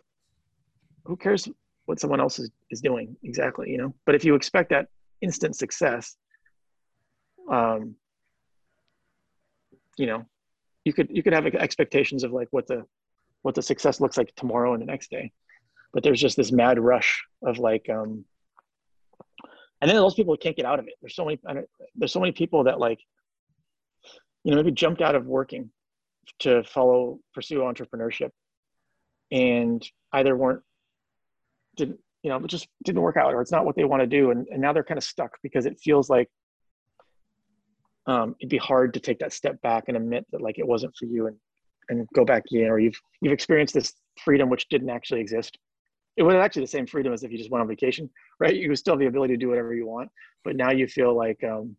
who 1.05 1.15
cares 1.15 1.47
what 1.85 1.99
someone 1.99 2.19
else 2.19 2.39
is, 2.39 2.51
is 2.69 2.81
doing 2.81 3.15
exactly 3.23 3.69
you 3.69 3.77
know? 3.77 3.93
But 4.05 4.15
if 4.15 4.23
you 4.23 4.35
expect 4.35 4.69
that 4.69 4.87
instant 5.21 5.55
success 5.55 6.15
um, 7.49 7.95
you 9.97 10.05
know 10.05 10.25
you 10.89 10.93
could 10.93 11.07
you 11.11 11.21
could 11.21 11.33
have 11.33 11.45
expectations 11.45 12.23
of 12.23 12.31
like 12.31 12.47
what 12.49 12.65
the 12.65 12.83
what 13.43 13.53
the 13.53 13.61
success 13.61 14.01
looks 14.01 14.17
like 14.17 14.33
tomorrow 14.35 14.73
and 14.73 14.81
the 14.81 14.87
next 14.87 15.11
day. 15.11 15.31
But 15.93 16.01
there's 16.01 16.19
just 16.19 16.35
this 16.35 16.51
mad 16.51 16.79
rush 16.79 17.23
of 17.43 17.59
like 17.59 17.87
um, 17.89 18.25
and 19.81 19.89
then 19.89 19.97
those 19.97 20.15
people 20.15 20.35
can't 20.35 20.55
get 20.55 20.65
out 20.65 20.79
of 20.79 20.87
it. 20.87 20.95
There's 20.99 21.15
so 21.15 21.25
many 21.25 21.39
there's 21.95 22.11
so 22.11 22.19
many 22.19 22.31
people 22.31 22.63
that 22.63 22.79
like 22.79 22.99
you 24.43 24.49
know 24.49 24.57
maybe 24.57 24.71
jumped 24.71 25.01
out 25.01 25.13
of 25.13 25.27
working 25.27 25.69
to 26.39 26.63
follow 26.63 27.19
pursue 27.35 27.59
entrepreneurship 27.59 28.31
and 29.31 29.87
either 30.13 30.35
weren't 30.35 30.63
didn't 31.75 31.99
you 32.23 32.31
know 32.31 32.39
just 32.47 32.67
didn't 32.83 33.01
work 33.01 33.17
out 33.17 33.35
or 33.35 33.41
it's 33.41 33.51
not 33.51 33.63
what 33.63 33.75
they 33.75 33.83
want 33.83 34.01
to 34.01 34.07
do. 34.07 34.31
And, 34.31 34.47
and 34.47 34.59
now 34.59 34.73
they're 34.73 34.83
kind 34.83 34.97
of 34.97 35.03
stuck 35.03 35.37
because 35.43 35.67
it 35.67 35.79
feels 35.79 36.09
like 36.09 36.29
um, 38.09 38.35
it'd 38.39 38.49
be 38.49 38.57
hard 38.57 38.93
to 38.93 38.99
take 38.99 39.19
that 39.19 39.33
step 39.33 39.61
back 39.61 39.85
and 39.87 39.97
admit 39.97 40.25
that 40.31 40.41
like 40.41 40.59
it 40.59 40.67
wasn't 40.67 40.95
for 40.95 41.05
you 41.05 41.27
and 41.27 41.37
and 41.89 42.07
go 42.13 42.23
back 42.23 42.43
in 42.51 42.67
or 42.67 42.79
you've 42.79 42.99
you've 43.21 43.33
experienced 43.33 43.73
this 43.73 43.93
freedom 44.23 44.49
which 44.49 44.67
didn't 44.69 44.89
actually 44.89 45.21
exist 45.21 45.57
it 46.19 46.23
was 46.23 46.35
actually 46.35 46.63
the 46.63 46.67
same 46.67 46.85
freedom 46.85 47.13
as 47.13 47.23
if 47.23 47.31
you 47.31 47.37
just 47.37 47.49
went 47.49 47.61
on 47.61 47.67
vacation, 47.67 48.09
right? 48.39 48.53
You 48.53 48.75
still 48.75 48.93
have 48.93 48.99
the 48.99 49.07
ability 49.07 49.33
to 49.35 49.37
do 49.37 49.47
whatever 49.47 49.73
you 49.73 49.87
want, 49.87 50.11
but 50.43 50.57
now 50.57 50.69
you 50.69 50.85
feel 50.85 51.15
like 51.15 51.41
um, 51.45 51.77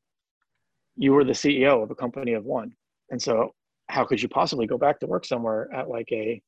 you 0.97 1.13
were 1.13 1.25
the 1.25 1.33
CEO 1.33 1.83
of 1.83 1.91
a 1.91 1.95
company 1.95 2.33
of 2.33 2.45
one. 2.47 2.73
And 3.11 3.21
so 3.21 3.55
how 3.89 4.05
could 4.05 4.23
you 4.23 4.29
possibly 4.29 4.67
go 4.67 4.79
back 4.79 4.99
to 5.01 5.07
work 5.07 5.27
somewhere 5.27 5.69
at 5.75 5.89
like 5.89 6.09
a 6.11 6.41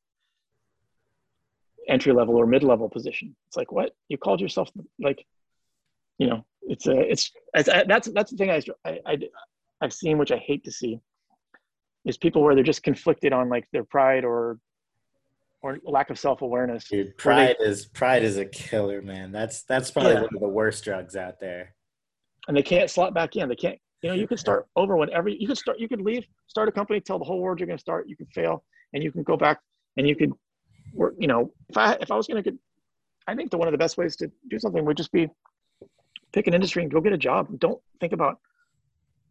entry 1.86 2.14
level 2.14 2.36
or 2.36 2.46
mid 2.46 2.62
level 2.62 2.88
position? 2.88 3.36
It's 3.48 3.58
like, 3.58 3.72
what 3.72 3.94
you 4.08 4.16
called 4.16 4.40
yourself 4.40 4.70
like, 4.98 5.26
you 6.18 6.28
know, 6.28 6.46
it's 6.62 6.86
a, 6.86 6.98
it's, 6.98 7.30
it's 7.52 7.68
that's, 7.86 8.08
that's 8.08 8.30
the 8.30 8.36
thing 8.38 8.50
I, 8.50 8.62
I, 8.86 9.00
I, 9.04 9.18
I've 9.82 9.92
seen, 9.92 10.16
which 10.16 10.32
I 10.32 10.38
hate 10.38 10.64
to 10.64 10.72
see 10.72 11.00
is 12.04 12.16
people 12.16 12.42
where 12.42 12.54
they're 12.54 12.64
just 12.64 12.82
conflicted 12.82 13.32
on 13.32 13.48
like 13.48 13.66
their 13.72 13.84
pride 13.84 14.24
or 14.24 14.58
or 15.62 15.78
lack 15.84 16.10
of 16.10 16.18
self-awareness. 16.18 16.88
Dude, 16.88 17.16
pride 17.18 17.56
they, 17.60 17.66
is 17.66 17.86
pride 17.86 18.24
is 18.24 18.36
a 18.36 18.44
killer, 18.44 19.02
man. 19.02 19.30
That's 19.30 19.62
that's 19.62 19.90
probably 19.90 20.14
yeah. 20.14 20.22
one 20.22 20.34
of 20.34 20.40
the 20.40 20.48
worst 20.48 20.82
drugs 20.84 21.14
out 21.16 21.38
there. 21.40 21.74
And 22.48 22.56
they 22.56 22.62
can't 22.62 22.90
slot 22.90 23.14
back 23.14 23.36
in. 23.36 23.48
They 23.48 23.54
can't. 23.54 23.78
You 24.02 24.10
know, 24.10 24.16
you 24.16 24.26
can 24.26 24.36
start 24.36 24.66
over 24.74 24.96
whenever 24.96 25.28
you 25.28 25.46
can 25.46 25.54
start. 25.54 25.78
You 25.78 25.88
could 25.88 26.00
leave, 26.00 26.26
start 26.48 26.68
a 26.68 26.72
company, 26.72 27.00
tell 27.00 27.20
the 27.20 27.24
whole 27.24 27.40
world 27.40 27.60
you're 27.60 27.68
going 27.68 27.78
to 27.78 27.82
start. 27.82 28.08
You 28.08 28.16
can 28.16 28.26
fail, 28.26 28.64
and 28.92 29.02
you 29.02 29.12
can 29.12 29.22
go 29.22 29.36
back, 29.36 29.60
and 29.96 30.08
you 30.08 30.16
could 30.16 30.32
work. 30.92 31.14
You 31.18 31.28
know, 31.28 31.52
if 31.68 31.76
I 31.76 31.92
if 32.00 32.10
I 32.10 32.16
was 32.16 32.26
going 32.26 32.42
to, 32.42 32.50
get, 32.50 32.58
I 33.28 33.36
think 33.36 33.52
the 33.52 33.58
one 33.58 33.68
of 33.68 33.72
the 33.72 33.78
best 33.78 33.96
ways 33.96 34.16
to 34.16 34.30
do 34.50 34.58
something 34.58 34.84
would 34.84 34.96
just 34.96 35.12
be 35.12 35.28
pick 36.32 36.48
an 36.48 36.54
industry 36.54 36.82
and 36.82 36.90
go 36.90 37.00
get 37.00 37.12
a 37.12 37.18
job. 37.18 37.46
Don't 37.60 37.80
think 38.00 38.12
about 38.12 38.38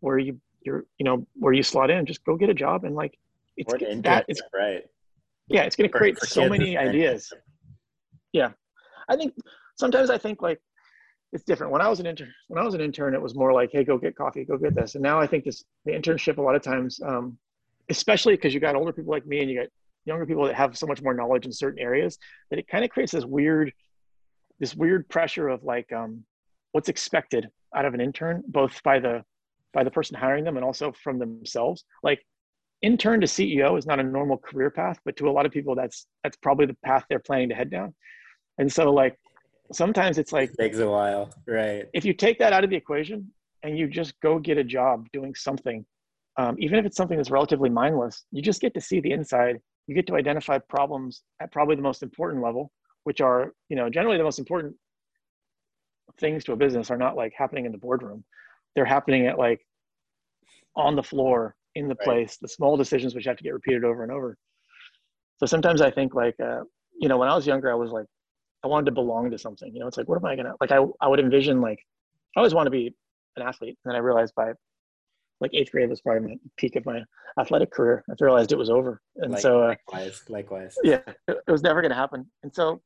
where 0.01 0.17
you 0.19 0.39
you're 0.63 0.85
you 0.97 1.05
know 1.05 1.25
where 1.35 1.53
you 1.53 1.63
slot 1.63 1.89
in. 1.89 2.05
Just 2.05 2.23
go 2.25 2.35
get 2.35 2.49
a 2.49 2.53
job 2.53 2.83
and 2.83 2.95
like 2.95 3.17
it's 3.57 3.73
that 4.03 4.25
it's 4.27 4.41
right. 4.53 4.83
Yeah 5.47 5.63
it's 5.63 5.75
going 5.75 5.89
to 5.89 5.97
create 5.97 6.19
so 6.19 6.47
many 6.47 6.77
ideas. 6.77 7.31
yeah. 8.33 8.51
I 9.09 9.15
think 9.15 9.33
sometimes 9.77 10.09
i 10.09 10.17
think 10.17 10.41
like 10.41 10.61
it's 11.33 11.43
different. 11.43 11.71
When 11.71 11.81
i 11.81 11.87
was 11.87 11.99
an 11.99 12.05
intern 12.05 12.33
when 12.47 12.61
i 12.61 12.63
was 12.63 12.73
an 12.73 12.81
intern 12.81 13.13
it 13.13 13.21
was 13.21 13.35
more 13.35 13.53
like 13.53 13.69
hey 13.71 13.83
go 13.83 13.97
get 13.97 14.15
coffee 14.15 14.43
go 14.45 14.57
get 14.57 14.75
this. 14.75 14.95
And 14.95 15.03
now 15.03 15.19
i 15.19 15.27
think 15.27 15.45
this 15.45 15.63
the 15.85 15.91
internship 15.91 16.37
a 16.37 16.41
lot 16.41 16.55
of 16.55 16.61
times 16.61 16.99
um, 17.05 17.37
especially 17.89 18.35
because 18.35 18.53
you 18.53 18.59
got 18.59 18.75
older 18.75 18.93
people 18.93 19.11
like 19.11 19.25
me 19.25 19.39
and 19.41 19.49
you 19.49 19.59
got 19.59 19.67
younger 20.05 20.25
people 20.25 20.45
that 20.45 20.55
have 20.55 20.77
so 20.77 20.87
much 20.87 21.01
more 21.01 21.13
knowledge 21.13 21.45
in 21.45 21.51
certain 21.51 21.79
areas 21.79 22.17
that 22.49 22.59
it 22.59 22.67
kind 22.67 22.83
of 22.83 22.89
creates 22.89 23.11
this 23.11 23.25
weird 23.25 23.71
this 24.59 24.75
weird 24.75 25.07
pressure 25.09 25.49
of 25.49 25.63
like 25.63 25.91
um, 25.91 26.23
what's 26.71 26.89
expected 26.89 27.49
out 27.75 27.85
of 27.85 27.93
an 27.93 28.01
intern 28.01 28.43
both 28.47 28.81
by 28.83 28.99
the 28.99 29.23
by 29.73 29.83
the 29.83 29.91
person 29.91 30.17
hiring 30.17 30.43
them 30.43 30.57
and 30.57 30.65
also 30.65 30.91
from 30.91 31.19
themselves 31.19 31.85
like 32.03 32.19
intern 32.81 33.21
to 33.21 33.27
CEO 33.27 33.77
is 33.77 33.85
not 33.85 33.99
a 33.99 34.03
normal 34.03 34.37
career 34.37 34.69
path, 34.69 34.99
but 35.05 35.15
to 35.17 35.29
a 35.29 35.31
lot 35.31 35.45
of 35.45 35.51
people, 35.51 35.75
that's 35.75 36.07
that's 36.23 36.37
probably 36.37 36.65
the 36.65 36.77
path 36.83 37.05
they're 37.09 37.19
planning 37.19 37.49
to 37.49 37.55
head 37.55 37.69
down. 37.69 37.93
And 38.57 38.71
so, 38.71 38.91
like, 38.91 39.17
sometimes 39.71 40.17
it's 40.17 40.33
like 40.33 40.51
it 40.51 40.57
takes 40.59 40.79
a 40.79 40.89
while, 40.89 41.29
right? 41.47 41.85
If 41.93 42.05
you 42.05 42.13
take 42.13 42.39
that 42.39 42.53
out 42.53 42.63
of 42.63 42.69
the 42.69 42.75
equation 42.75 43.31
and 43.63 43.77
you 43.77 43.87
just 43.87 44.19
go 44.21 44.39
get 44.39 44.57
a 44.57 44.63
job 44.63 45.07
doing 45.13 45.35
something, 45.35 45.85
um, 46.37 46.55
even 46.59 46.79
if 46.79 46.85
it's 46.85 46.97
something 46.97 47.17
that's 47.17 47.31
relatively 47.31 47.69
mindless, 47.69 48.25
you 48.31 48.41
just 48.41 48.61
get 48.61 48.73
to 48.73 48.81
see 48.81 48.99
the 48.99 49.11
inside. 49.11 49.59
You 49.87 49.95
get 49.95 50.07
to 50.07 50.15
identify 50.15 50.57
problems 50.57 51.23
at 51.41 51.51
probably 51.51 51.75
the 51.75 51.81
most 51.81 52.03
important 52.03 52.43
level, 52.43 52.71
which 53.03 53.21
are, 53.21 53.53
you 53.69 53.75
know, 53.75 53.89
generally 53.89 54.17
the 54.17 54.23
most 54.23 54.39
important 54.39 54.75
things 56.19 56.43
to 56.45 56.53
a 56.53 56.55
business 56.55 56.91
are 56.91 56.97
not 56.97 57.15
like 57.15 57.33
happening 57.35 57.65
in 57.65 57.71
the 57.71 57.77
boardroom. 57.77 58.23
They're 58.75 58.85
happening 58.85 59.27
at 59.27 59.37
like 59.37 59.61
on 60.75 60.95
the 60.95 61.03
floor 61.03 61.55
in 61.75 61.87
the 61.87 61.95
right. 61.95 62.05
place, 62.05 62.37
the 62.37 62.47
small 62.47 62.77
decisions 62.77 63.15
which 63.15 63.25
have 63.25 63.37
to 63.37 63.43
get 63.43 63.53
repeated 63.53 63.83
over 63.83 64.03
and 64.03 64.11
over. 64.11 64.37
So 65.37 65.45
sometimes 65.45 65.81
I 65.81 65.91
think 65.91 66.13
like, 66.13 66.35
uh, 66.39 66.61
you 66.99 67.09
know, 67.09 67.17
when 67.17 67.27
I 67.27 67.35
was 67.35 67.47
younger, 67.47 67.71
I 67.71 67.75
was 67.75 67.91
like, 67.91 68.05
I 68.63 68.67
wanted 68.67 68.85
to 68.85 68.91
belong 68.91 69.31
to 69.31 69.37
something. 69.37 69.73
You 69.73 69.79
know, 69.79 69.87
it's 69.87 69.97
like, 69.97 70.07
what 70.07 70.17
am 70.17 70.25
I 70.25 70.35
gonna 70.35 70.53
like? 70.61 70.71
I 70.71 70.85
I 71.01 71.07
would 71.07 71.19
envision 71.19 71.61
like, 71.61 71.79
I 72.35 72.39
always 72.39 72.53
want 72.53 72.67
to 72.67 72.71
be 72.71 72.93
an 73.35 73.43
athlete, 73.43 73.77
and 73.83 73.91
then 73.91 73.95
I 73.95 73.99
realized 73.99 74.33
by 74.35 74.51
like 75.39 75.51
eighth 75.53 75.71
grade 75.71 75.89
was 75.89 76.01
probably 76.01 76.29
my 76.29 76.35
peak 76.57 76.75
of 76.75 76.85
my 76.85 77.01
athletic 77.39 77.71
career. 77.71 78.03
I 78.09 78.13
realized 78.19 78.51
it 78.51 78.57
was 78.57 78.69
over, 78.69 79.01
and 79.15 79.31
like, 79.31 79.41
so 79.41 79.63
uh, 79.63 79.67
likewise, 79.69 80.21
likewise, 80.29 80.77
yeah, 80.83 81.01
it, 81.27 81.37
it 81.47 81.51
was 81.51 81.63
never 81.63 81.81
gonna 81.81 81.95
happen. 81.95 82.29
And 82.43 82.53
so 82.53 82.81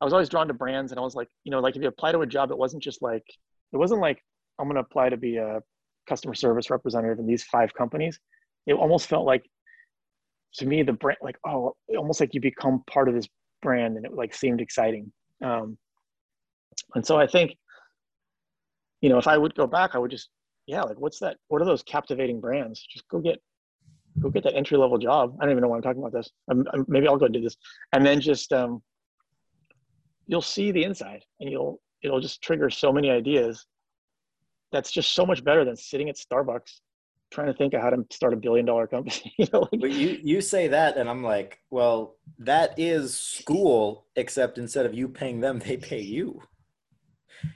I 0.00 0.04
was 0.04 0.12
always 0.12 0.28
drawn 0.28 0.48
to 0.48 0.54
brands, 0.54 0.90
and 0.90 0.98
I 0.98 1.02
was 1.02 1.14
like, 1.14 1.28
you 1.44 1.52
know, 1.52 1.60
like 1.60 1.76
if 1.76 1.82
you 1.82 1.88
apply 1.88 2.10
to 2.12 2.20
a 2.20 2.26
job, 2.26 2.50
it 2.50 2.58
wasn't 2.58 2.82
just 2.82 3.02
like 3.02 3.24
it 3.72 3.76
wasn't 3.76 4.00
like 4.00 4.20
I'm 4.58 4.68
gonna 4.68 4.80
apply 4.80 5.10
to 5.10 5.16
be 5.16 5.36
a 5.36 5.60
customer 6.08 6.34
service 6.34 6.70
representative 6.70 7.18
in 7.18 7.26
these 7.26 7.44
five 7.44 7.74
companies, 7.74 8.18
it 8.66 8.74
almost 8.74 9.08
felt 9.08 9.26
like 9.26 9.44
to 10.54 10.66
me 10.66 10.82
the 10.82 10.92
brand 10.92 11.18
like 11.22 11.36
oh 11.46 11.74
almost 11.96 12.20
like 12.20 12.32
you 12.32 12.40
become 12.40 12.82
part 12.86 13.08
of 13.08 13.14
this 13.14 13.28
brand 13.62 13.96
and 13.96 14.06
it 14.06 14.12
like 14.12 14.34
seemed 14.34 14.60
exciting. 14.60 15.12
Um, 15.44 15.76
and 16.94 17.04
so 17.04 17.18
I 17.18 17.26
think, 17.26 17.56
you 19.00 19.08
know, 19.08 19.18
if 19.18 19.26
I 19.26 19.36
would 19.36 19.54
go 19.54 19.66
back, 19.66 19.94
I 19.94 19.98
would 19.98 20.10
just, 20.10 20.28
yeah, 20.66 20.82
like 20.82 20.98
what's 20.98 21.18
that? 21.20 21.36
What 21.48 21.62
are 21.62 21.64
those 21.64 21.82
captivating 21.82 22.40
brands? 22.40 22.84
Just 22.90 23.06
go 23.08 23.18
get, 23.18 23.38
go 24.20 24.30
get 24.30 24.44
that 24.44 24.54
entry 24.54 24.78
level 24.78 24.98
job. 24.98 25.36
I 25.40 25.44
don't 25.44 25.52
even 25.52 25.62
know 25.62 25.68
why 25.68 25.76
I'm 25.76 25.82
talking 25.82 26.00
about 26.00 26.12
this. 26.12 26.30
I'm, 26.50 26.64
I'm, 26.72 26.84
maybe 26.88 27.08
I'll 27.08 27.16
go 27.16 27.28
do 27.28 27.40
this, 27.40 27.56
and 27.92 28.04
then 28.04 28.20
just, 28.20 28.52
um, 28.52 28.82
you'll 30.26 30.42
see 30.42 30.72
the 30.72 30.84
inside, 30.84 31.22
and 31.40 31.50
you'll 31.50 31.80
it'll 32.02 32.20
just 32.20 32.42
trigger 32.42 32.70
so 32.70 32.92
many 32.92 33.10
ideas. 33.10 33.66
That's 34.72 34.90
just 34.90 35.12
so 35.12 35.24
much 35.24 35.44
better 35.44 35.64
than 35.64 35.76
sitting 35.76 36.08
at 36.08 36.16
Starbucks 36.16 36.80
trying 37.30 37.48
to 37.48 37.54
think 37.54 37.74
of 37.74 37.82
how 37.82 37.90
to 37.90 38.04
start 38.10 38.32
a 38.32 38.36
billion 38.36 38.66
dollar 38.66 38.86
company. 38.86 39.34
you 39.38 39.46
know, 39.52 39.60
like, 39.72 39.80
but 39.80 39.90
you 39.90 40.18
you 40.22 40.40
say 40.40 40.68
that, 40.68 40.96
and 40.96 41.08
I'm 41.08 41.22
like, 41.22 41.58
well, 41.70 42.16
that 42.38 42.74
is 42.78 43.18
school, 43.18 44.06
except 44.16 44.58
instead 44.58 44.86
of 44.86 44.94
you 44.94 45.08
paying 45.08 45.40
them, 45.40 45.58
they 45.58 45.76
pay 45.76 46.00
you. 46.00 46.40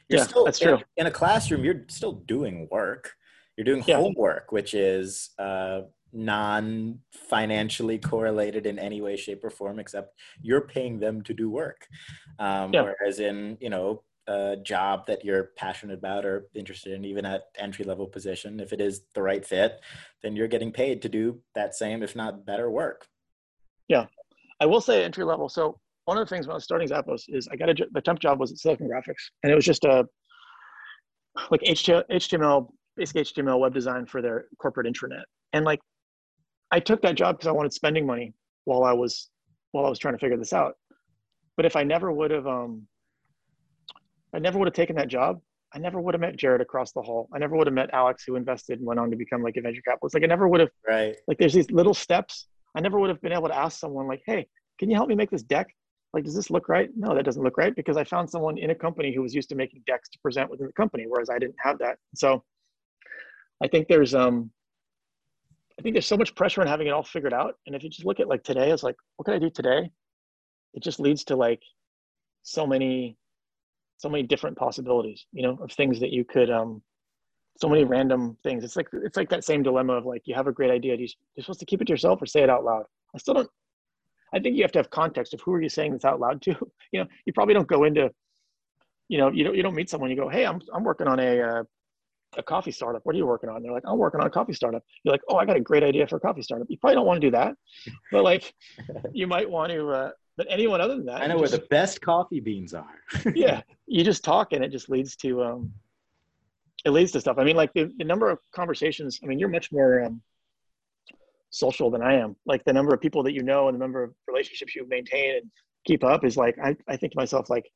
You're 0.09 0.21
yeah, 0.21 0.27
still, 0.27 0.45
that's 0.45 0.59
true. 0.59 0.75
In, 0.75 0.83
in, 0.99 1.07
a 1.07 1.11
classroom, 1.11 1.65
you're 1.65 1.85
still 1.89 2.13
doing 2.13 2.69
work. 2.71 3.15
You're 3.57 3.65
doing 3.65 3.83
yeah. 3.87 3.97
homework, 3.97 4.53
which 4.53 4.75
is 4.75 5.31
uh, 5.39 5.83
non-financially 6.13 7.99
correlated 7.99 8.67
in 8.67 8.79
any 8.79 9.01
way, 9.01 9.17
shape, 9.17 9.43
or 9.43 9.51
form, 9.51 9.79
except 9.79 10.15
you're 10.43 10.61
paying 10.61 11.01
them 11.01 11.23
to 11.23 11.33
do 11.33 11.49
work. 11.49 11.87
Um, 12.39 12.75
yeah. 12.75 12.83
Whereas 12.83 13.21
in 13.21 13.57
you 13.61 13.71
know 13.71 14.03
a 14.27 14.57
job 14.63 15.07
that 15.07 15.25
you're 15.25 15.51
passionate 15.57 15.99
about 15.99 16.25
or 16.25 16.47
interested 16.55 16.93
in, 16.93 17.05
even 17.05 17.25
at 17.25 17.45
entry 17.57 17.85
level 17.85 18.07
position, 18.07 18.61
if 18.61 18.73
it 18.73 18.81
is 18.81 19.03
the 19.15 19.23
right 19.23 19.45
fit, 19.45 19.81
then 20.23 20.37
you're 20.37 20.49
getting 20.49 20.73
paid 20.73 21.03
to 21.03 21.09
do 21.09 21.41
that 21.55 21.75
same, 21.75 22.03
if 22.03 22.15
not 22.15 22.47
better 22.47 22.71
work. 22.71 23.07
Yeah, 23.89 24.07
I 24.61 24.67
will 24.67 24.81
say 24.81 25.05
entry 25.05 25.25
level. 25.25 25.49
So 25.49 25.79
one 26.05 26.19
of 26.19 26.27
the 26.29 26.35
things 26.35 26.47
when 26.47 26.53
I 26.53 26.57
was 26.57 26.65
starting 26.65 26.89
Zappos 26.89 27.25
is 27.29 27.49
I 27.51 27.57
got 27.57 27.71
a 27.71 27.87
the 27.93 28.01
temp 28.01 28.21
job 28.21 28.41
was 28.41 28.53
at 28.53 28.59
Silicon 28.59 28.89
Graphics, 28.89 29.31
and 29.43 29.53
it 29.53 29.55
was 29.55 29.65
just 29.65 29.85
a 29.85 30.07
like 31.51 31.61
HTML, 31.63 32.69
basic 32.97 33.17
HTML 33.17 33.59
web 33.59 33.73
design 33.73 34.07
for 34.07 34.21
their 34.21 34.47
corporate 34.59 34.87
intranet. 34.87 35.23
And 35.53 35.65
like, 35.65 35.81
I 36.71 36.81
took 36.81 37.03
that 37.03 37.17
job 37.17 37.37
because 37.37 37.49
I 37.49 37.53
wanted 37.53 37.73
spending 37.73 38.07
money 38.07 38.35
while 38.65 38.85
I 38.85 38.93
was 38.93 39.31
while 39.73 39.87
I 39.87 39.89
was 39.89 39.99
trying 39.99 40.15
to 40.15 40.19
figure 40.19 40.37
this 40.37 40.53
out. 40.53 40.75
But 41.57 41.67
if 41.67 41.77
I 41.77 41.83
never 41.83 42.13
would 42.13 42.31
have 42.31 42.47
um, 42.47 42.87
I 44.35 44.39
never 44.39 44.59
would 44.59 44.67
have 44.67 44.75
taken 44.75 44.97
that 44.97 45.09
job. 45.09 45.41
I 45.73 45.79
never 45.79 46.01
would 46.01 46.15
have 46.15 46.21
met 46.21 46.37
Jared 46.37 46.61
across 46.61 46.93
the 46.93 47.03
hall. 47.03 47.29
I 47.33 47.39
never 47.39 47.57
would 47.57 47.67
have 47.67 47.75
met 47.75 47.91
Alex, 47.93 48.25
who 48.27 48.37
invested 48.37 48.79
and 48.79 48.87
went 48.87 48.99
on 48.99 49.11
to 49.11 49.17
become 49.17 49.43
like 49.43 49.57
a 49.57 49.61
venture 49.61 49.83
capitalist. 49.83 50.15
Like 50.15 50.25
I 50.25 50.27
never 50.27 50.49
would 50.49 50.61
have. 50.61 50.71
Right. 50.89 51.17
Like 51.29 51.39
there's 51.39 51.55
these 51.55 51.71
little 51.71 51.95
steps. 51.95 52.49
I 52.75 52.81
never 52.81 52.99
would 52.99 53.09
have 53.09 53.21
been 53.21 53.33
able 53.33 53.49
to 53.49 53.57
ask 53.57 53.79
someone 53.79 54.09
like, 54.09 54.23
"Hey, 54.27 54.49
can 54.79 54.91
you 54.91 54.97
help 54.97 55.09
me 55.09 55.15
make 55.15 55.31
this 55.31 55.43
deck? 55.43 55.69
Like, 56.13 56.25
does 56.25 56.35
this 56.35 56.51
look 56.51 56.69
right? 56.69 56.91
No, 56.97 57.15
that 57.15 57.25
doesn't 57.25 57.43
look 57.43 57.57
right 57.57 57.75
because 57.75 57.97
I 57.97 58.03
found 58.03 58.29
someone 58.29 58.59
in 58.59 58.71
a 58.71 58.75
company 58.75 59.15
who 59.15 59.23
was 59.23 59.33
used 59.35 59.49
to 59.51 59.55
making 59.55 59.83
decks 59.87 60.09
to 60.11 60.19
present 60.19 60.51
within 60.51 60.67
the 60.67 60.73
company, 60.73 61.05
whereas 61.09 61.31
I 61.31 61.39
didn't 61.39 61.57
have 61.63 61.79
that. 61.79 61.99
So, 62.17 62.43
I 63.63 63.69
think 63.69 63.87
there's 63.87 64.15
um, 64.15 64.51
I 65.79 65.83
think 65.83 65.95
there's 65.95 66.07
so 66.07 66.17
much 66.17 66.35
pressure 66.35 66.61
on 66.61 66.67
having 66.67 66.89
it 66.89 66.91
all 66.91 67.03
figured 67.03 67.33
out. 67.33 67.55
And 67.67 67.77
if 67.77 67.83
you 67.83 67.91
just 67.91 68.05
look 68.05 68.21
at 68.21 68.29
like 68.29 68.43
today, 68.43 68.71
it's 68.71 68.83
like, 68.83 68.97
what 69.17 69.25
can 69.25 69.35
I 69.35 69.39
do 69.39 69.51
today? 69.51 69.91
It 70.75 70.83
just 70.83 71.01
leads 71.01 71.25
to 71.25 71.37
like 71.37 71.63
so 72.43 72.67
many 72.67 73.17
so 74.01 74.09
many 74.09 74.23
different 74.23 74.57
possibilities, 74.57 75.27
you 75.31 75.43
know, 75.43 75.59
of 75.61 75.71
things 75.73 76.01
that 76.01 76.11
you 76.11 76.25
could, 76.25 76.51
um, 76.51 76.81
so 77.61 77.69
many 77.69 77.85
random 77.85 78.35
things. 78.43 78.65
It's 78.65 78.75
like, 78.75 78.89
it's 78.95 79.19
like 79.19 79.29
that 79.29 79.45
same 79.45 79.63
dilemma 79.63 79.93
of 79.93 80.07
like, 80.07 80.23
you 80.25 80.35
have 80.35 80.47
a 80.47 80.53
great 80.53 80.71
idea. 80.71 80.95
You, 80.95 81.07
you're 81.37 81.45
supposed 81.45 81.61
to 81.61 81.67
keep 81.67 81.83
it 81.83 81.85
to 81.85 81.93
yourself 81.93 82.23
or 82.23 82.25
say 82.25 82.41
it 82.41 82.49
out 82.49 82.65
loud. 82.65 82.85
I 83.15 83.19
still 83.19 83.35
don't, 83.35 83.51
I 84.33 84.39
think 84.39 84.57
you 84.57 84.63
have 84.63 84.73
to 84.73 84.79
have 84.79 84.89
context 84.89 85.35
of 85.35 85.43
who 85.43 85.53
are 85.53 85.61
you 85.61 85.69
saying 85.69 85.93
this 85.93 86.07
out 86.07 86.19
loud 86.19 86.41
to? 86.43 86.57
You 86.93 87.01
know, 87.01 87.07
you 87.27 87.33
probably 87.35 87.53
don't 87.53 87.69
go 87.69 87.85
into, 87.85 88.11
you 89.09 89.19
know, 89.19 89.31
you 89.31 89.45
don't, 89.45 89.55
you 89.55 89.63
don't 89.63 89.75
meet 89.75 89.91
someone, 89.91 90.09
you 90.09 90.17
go, 90.17 90.31
Hey, 90.31 90.47
I'm, 90.47 90.63
I'm 90.75 90.83
working 90.83 91.07
on 91.07 91.21
a, 91.21 91.41
uh, 91.41 91.63
a 92.39 92.43
coffee 92.43 92.73
startup. 92.73 93.05
What 93.05 93.15
are 93.15 93.19
you 93.19 93.27
working 93.27 93.51
on? 93.51 93.63
They're 93.63 93.73
like, 93.73 93.83
I'm 93.87 93.99
working 93.99 94.21
on 94.21 94.27
a 94.27 94.31
coffee 94.31 94.55
startup. 94.55 94.83
You're 95.05 95.13
like, 95.13 95.21
oh, 95.29 95.37
I 95.37 95.45
got 95.45 95.57
a 95.57 95.61
great 95.61 95.83
idea 95.83 96.07
for 96.07 96.17
a 96.17 96.21
coffee 96.21 96.43
startup. 96.43 96.69
You 96.71 96.79
probably 96.79 96.95
don't 96.95 97.07
want 97.07 97.21
to 97.21 97.27
do 97.27 97.31
that, 97.33 97.55
but 98.11 98.25
like, 98.25 98.55
you 99.13 99.27
might 99.27 99.49
want 99.49 99.73
to, 99.73 99.91
uh, 99.91 100.11
but 100.37 100.47
anyone 100.49 100.81
other 100.81 100.97
than 100.97 101.05
that, 101.07 101.21
I 101.21 101.27
know 101.27 101.37
where 101.37 101.49
the 101.49 101.67
best 101.71 102.01
coffee 102.01 102.41
beans 102.41 102.73
are. 102.73 102.95
yeah, 103.35 103.61
you 103.91 104.05
just 104.05 104.23
talk, 104.23 104.53
and 104.53 104.65
it 104.65 104.71
just 104.71 104.89
leads 104.89 105.17
to 105.17 105.43
um, 105.43 105.73
it 106.85 106.91
leads 106.91 107.13
to 107.13 107.21
stuff. 107.21 107.39
I 107.39 107.45
mean, 107.45 107.57
like 107.57 107.73
the, 107.73 107.93
the 107.99 108.05
number 108.05 108.31
of 108.31 108.39
conversations. 108.53 109.21
I 109.23 109.27
mean, 109.27 109.39
you're 109.39 109.49
much 109.49 109.73
more 109.73 110.05
um, 110.05 110.23
social 111.51 111.91
than 111.91 112.01
I 112.01 112.15
am. 112.15 112.37
Like 112.47 112.65
the 112.65 112.73
number 112.73 112.95
of 112.95 113.01
people 113.01 113.25
that 113.25 113.33
you 113.33 113.43
know 113.43 113.69
and 113.69 113.75
the 113.75 113.81
number 113.81 114.03
of 114.03 114.15
relationships 114.29 114.77
you 114.77 114.87
maintain 114.89 115.37
and 115.37 115.51
keep 115.85 116.05
up 116.05 116.25
is 116.25 116.37
like 116.37 116.57
I, 116.63 116.77
I 116.89 116.97
think 116.97 117.13
to 117.13 117.19
myself 117.19 117.51
like 117.51 117.69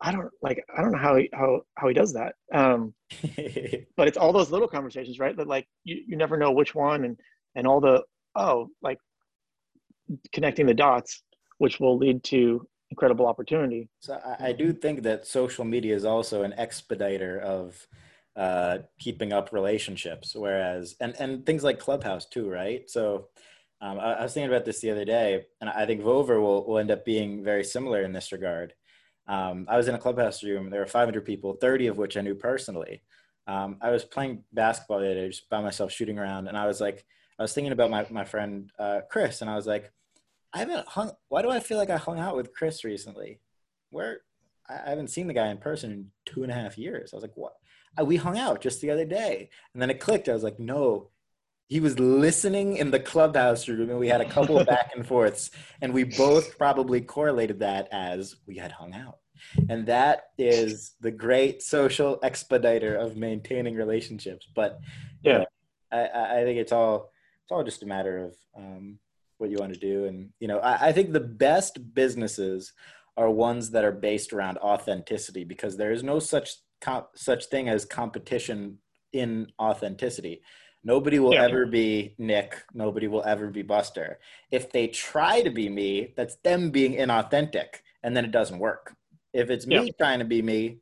I 0.00 0.12
don't 0.12 0.30
like 0.42 0.64
I 0.76 0.80
don't 0.80 0.92
know 0.92 0.98
how 0.98 1.16
he 1.16 1.28
how 1.32 1.62
how 1.74 1.88
he 1.88 1.94
does 1.94 2.12
that. 2.12 2.36
Um, 2.54 2.94
but 3.96 4.06
it's 4.06 4.16
all 4.16 4.32
those 4.32 4.52
little 4.52 4.68
conversations, 4.68 5.18
right? 5.18 5.36
That 5.36 5.48
like 5.48 5.66
you, 5.82 6.02
you 6.06 6.16
never 6.16 6.36
know 6.36 6.52
which 6.52 6.74
one 6.74 7.04
and 7.04 7.18
and 7.56 7.66
all 7.66 7.80
the 7.80 8.04
oh 8.36 8.68
like 8.80 8.98
connecting 10.32 10.66
the 10.66 10.74
dots 10.74 11.22
which 11.58 11.78
will 11.80 11.98
lead 11.98 12.22
to 12.24 12.66
incredible 12.90 13.26
opportunity. 13.26 13.88
So 14.00 14.20
I, 14.24 14.48
I 14.48 14.52
do 14.52 14.72
think 14.72 15.02
that 15.02 15.26
social 15.26 15.64
media 15.64 15.94
is 15.94 16.04
also 16.04 16.42
an 16.42 16.52
expediter 16.54 17.38
of 17.40 17.86
uh, 18.36 18.78
keeping 18.98 19.32
up 19.32 19.52
relationships, 19.52 20.34
whereas 20.34 20.96
and 21.00 21.14
and 21.18 21.44
things 21.44 21.64
like 21.64 21.78
Clubhouse 21.78 22.26
too, 22.26 22.48
right? 22.48 22.88
So 22.88 23.28
um, 23.80 23.98
I, 23.98 24.14
I, 24.14 24.22
was 24.22 24.34
thinking 24.34 24.50
about 24.50 24.64
this 24.64 24.80
the 24.80 24.90
other 24.90 25.04
day, 25.04 25.46
and 25.60 25.70
I 25.70 25.86
think 25.86 26.02
Vover 26.02 26.40
will 26.40 26.66
will 26.66 26.78
end 26.78 26.90
up 26.90 27.04
being 27.04 27.42
very 27.44 27.64
similar 27.64 28.02
in 28.02 28.12
this 28.12 28.32
regard. 28.32 28.74
Um, 29.26 29.66
I 29.68 29.76
was 29.76 29.88
in 29.88 29.94
a 29.94 29.98
Clubhouse 29.98 30.42
room. 30.42 30.70
There 30.70 30.80
were 30.80 30.86
500 30.86 31.24
people, 31.24 31.54
30 31.54 31.88
of 31.88 31.98
which 31.98 32.16
I 32.16 32.20
knew 32.20 32.34
personally. 32.34 33.02
Um, 33.46 33.76
I 33.80 33.90
was 33.90 34.04
playing 34.04 34.44
basketball 34.52 35.00
the 35.00 35.06
other 35.06 35.14
day, 35.14 35.28
just 35.28 35.48
by 35.48 35.60
myself, 35.60 35.92
shooting 35.92 36.18
around, 36.18 36.48
and 36.48 36.56
I 36.56 36.66
was 36.66 36.80
like, 36.80 37.04
I 37.38 37.42
was 37.42 37.52
thinking 37.52 37.72
about 37.72 37.90
my 37.90 38.06
my 38.10 38.24
friend 38.24 38.70
uh, 38.78 39.00
Chris, 39.10 39.40
and 39.40 39.50
I 39.50 39.56
was 39.56 39.66
like 39.66 39.92
I 40.52 40.58
haven't 40.58 40.88
hung. 40.88 41.12
Why 41.28 41.42
do 41.42 41.50
I 41.50 41.60
feel 41.60 41.78
like 41.78 41.90
I 41.90 41.96
hung 41.96 42.18
out 42.18 42.36
with 42.36 42.52
Chris 42.52 42.84
recently? 42.84 43.40
Where 43.90 44.20
I 44.68 44.90
haven't 44.90 45.10
seen 45.10 45.26
the 45.26 45.34
guy 45.34 45.48
in 45.48 45.58
person 45.58 45.90
in 45.90 46.06
two 46.26 46.42
and 46.42 46.52
a 46.52 46.54
half 46.54 46.78
years. 46.78 47.12
I 47.12 47.16
was 47.16 47.22
like, 47.22 47.36
what? 47.36 47.54
We 48.04 48.16
hung 48.16 48.38
out 48.38 48.60
just 48.60 48.80
the 48.80 48.90
other 48.90 49.04
day, 49.04 49.50
and 49.74 49.82
then 49.82 49.90
it 49.90 50.00
clicked. 50.00 50.28
I 50.28 50.32
was 50.32 50.44
like, 50.44 50.60
no, 50.60 51.10
he 51.66 51.80
was 51.80 51.98
listening 51.98 52.76
in 52.76 52.90
the 52.90 53.00
clubhouse 53.00 53.68
room, 53.68 53.90
and 53.90 53.98
we 53.98 54.08
had 54.08 54.20
a 54.20 54.28
couple 54.28 54.58
of 54.58 54.66
back 54.74 54.92
and 54.94 55.06
forths, 55.06 55.50
and 55.80 55.92
we 55.92 56.04
both 56.04 56.56
probably 56.56 57.00
correlated 57.00 57.60
that 57.60 57.88
as 57.92 58.36
we 58.46 58.56
had 58.56 58.72
hung 58.72 58.94
out. 58.94 59.18
And 59.68 59.86
that 59.86 60.24
is 60.38 60.94
the 61.00 61.10
great 61.10 61.62
social 61.62 62.18
expediter 62.22 62.94
of 62.96 63.16
maintaining 63.16 63.74
relationships. 63.74 64.46
But 64.54 64.80
yeah, 65.22 65.32
you 65.32 65.38
know, 65.38 65.46
I, 65.92 66.40
I 66.40 66.44
think 66.44 66.58
it's 66.58 66.72
all 66.72 67.12
it's 67.44 67.52
all 67.52 67.64
just 67.64 67.82
a 67.82 67.86
matter 67.86 68.18
of 68.18 68.36
um, 68.56 68.98
what 69.40 69.50
you 69.50 69.56
want 69.58 69.72
to 69.72 69.78
do. 69.78 70.04
And, 70.04 70.30
you 70.40 70.48
know, 70.48 70.58
I, 70.58 70.88
I 70.88 70.92
think 70.92 71.12
the 71.12 71.20
best 71.20 71.94
businesses 71.94 72.72
are 73.16 73.30
ones 73.30 73.70
that 73.70 73.84
are 73.84 73.92
based 73.92 74.32
around 74.32 74.58
authenticity 74.58 75.44
because 75.44 75.76
there 75.76 75.92
is 75.92 76.02
no 76.02 76.18
such 76.18 76.56
comp- 76.80 77.08
such 77.14 77.46
thing 77.46 77.68
as 77.68 77.84
competition 77.84 78.78
in 79.12 79.50
authenticity. 79.60 80.42
Nobody 80.82 81.18
will 81.18 81.34
yeah. 81.34 81.44
ever 81.44 81.66
be 81.66 82.14
Nick. 82.18 82.56
Nobody 82.72 83.06
will 83.06 83.22
ever 83.24 83.48
be 83.48 83.62
Buster. 83.62 84.18
If 84.50 84.72
they 84.72 84.88
try 84.88 85.42
to 85.42 85.50
be 85.50 85.68
me, 85.68 86.14
that's 86.16 86.36
them 86.36 86.70
being 86.70 86.94
inauthentic, 86.94 87.82
and 88.02 88.16
then 88.16 88.24
it 88.24 88.30
doesn't 88.30 88.58
work. 88.58 88.94
If 89.34 89.50
it's 89.50 89.66
me 89.66 89.76
yeah. 89.76 89.92
trying 89.98 90.20
to 90.20 90.24
be 90.24 90.40
me, 90.40 90.78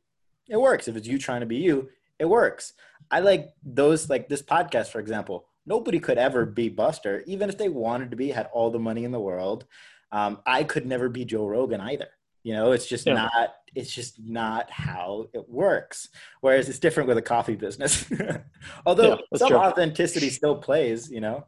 it 0.47 0.59
works. 0.59 0.87
If 0.87 0.95
it's 0.95 1.07
you 1.07 1.17
trying 1.17 1.41
to 1.41 1.45
be 1.45 1.57
you, 1.57 1.89
it 2.17 2.25
works. 2.25 2.73
I 3.11 3.19
like 3.19 3.49
those, 3.63 4.09
like 4.09 4.29
this 4.29 4.41
podcast, 4.41 4.87
for 4.87 4.99
example 4.99 5.48
nobody 5.69 5.99
could 5.99 6.17
ever 6.17 6.45
be 6.45 6.67
Buster, 6.67 7.23
even 7.27 7.47
if 7.47 7.57
they 7.57 7.69
wanted 7.69 8.09
to 8.09 8.17
be, 8.17 8.31
had 8.31 8.49
all 8.51 8.71
the 8.71 8.79
money 8.79 9.05
in 9.05 9.11
the 9.11 9.19
world. 9.19 9.65
Um, 10.11 10.39
I 10.45 10.63
could 10.63 10.87
never 10.87 11.07
be 11.07 11.23
Joe 11.23 11.45
Rogan 11.45 11.79
either. 11.79 12.07
You 12.43 12.53
know, 12.53 12.71
it's 12.71 12.87
just 12.87 13.05
yeah. 13.05 13.13
not. 13.13 13.55
It's 13.75 13.93
just 13.93 14.19
not 14.19 14.71
how 14.71 15.27
it 15.33 15.47
works. 15.47 16.09
Whereas 16.41 16.67
it's 16.67 16.79
different 16.79 17.07
with 17.07 17.17
a 17.17 17.21
coffee 17.21 17.55
business. 17.55 18.09
Although 18.85 19.19
yeah, 19.31 19.37
some 19.37 19.49
true. 19.49 19.57
authenticity 19.57 20.29
still 20.29 20.57
plays. 20.57 21.11
You 21.11 21.21
know. 21.21 21.45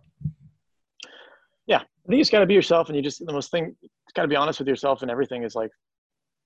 Yeah, 1.65 1.77
I 1.77 2.07
think 2.07 2.17
you 2.17 2.19
just 2.19 2.31
got 2.31 2.39
to 2.39 2.45
be 2.45 2.53
yourself, 2.53 2.89
and 2.89 2.95
you 2.95 3.01
just 3.01 3.25
the 3.25 3.33
most 3.33 3.49
thing. 3.51 3.75
Got 4.13 4.23
to 4.23 4.27
be 4.27 4.35
honest 4.35 4.59
with 4.59 4.67
yourself, 4.67 5.01
and 5.01 5.09
everything 5.09 5.43
is 5.43 5.55
like. 5.55 5.71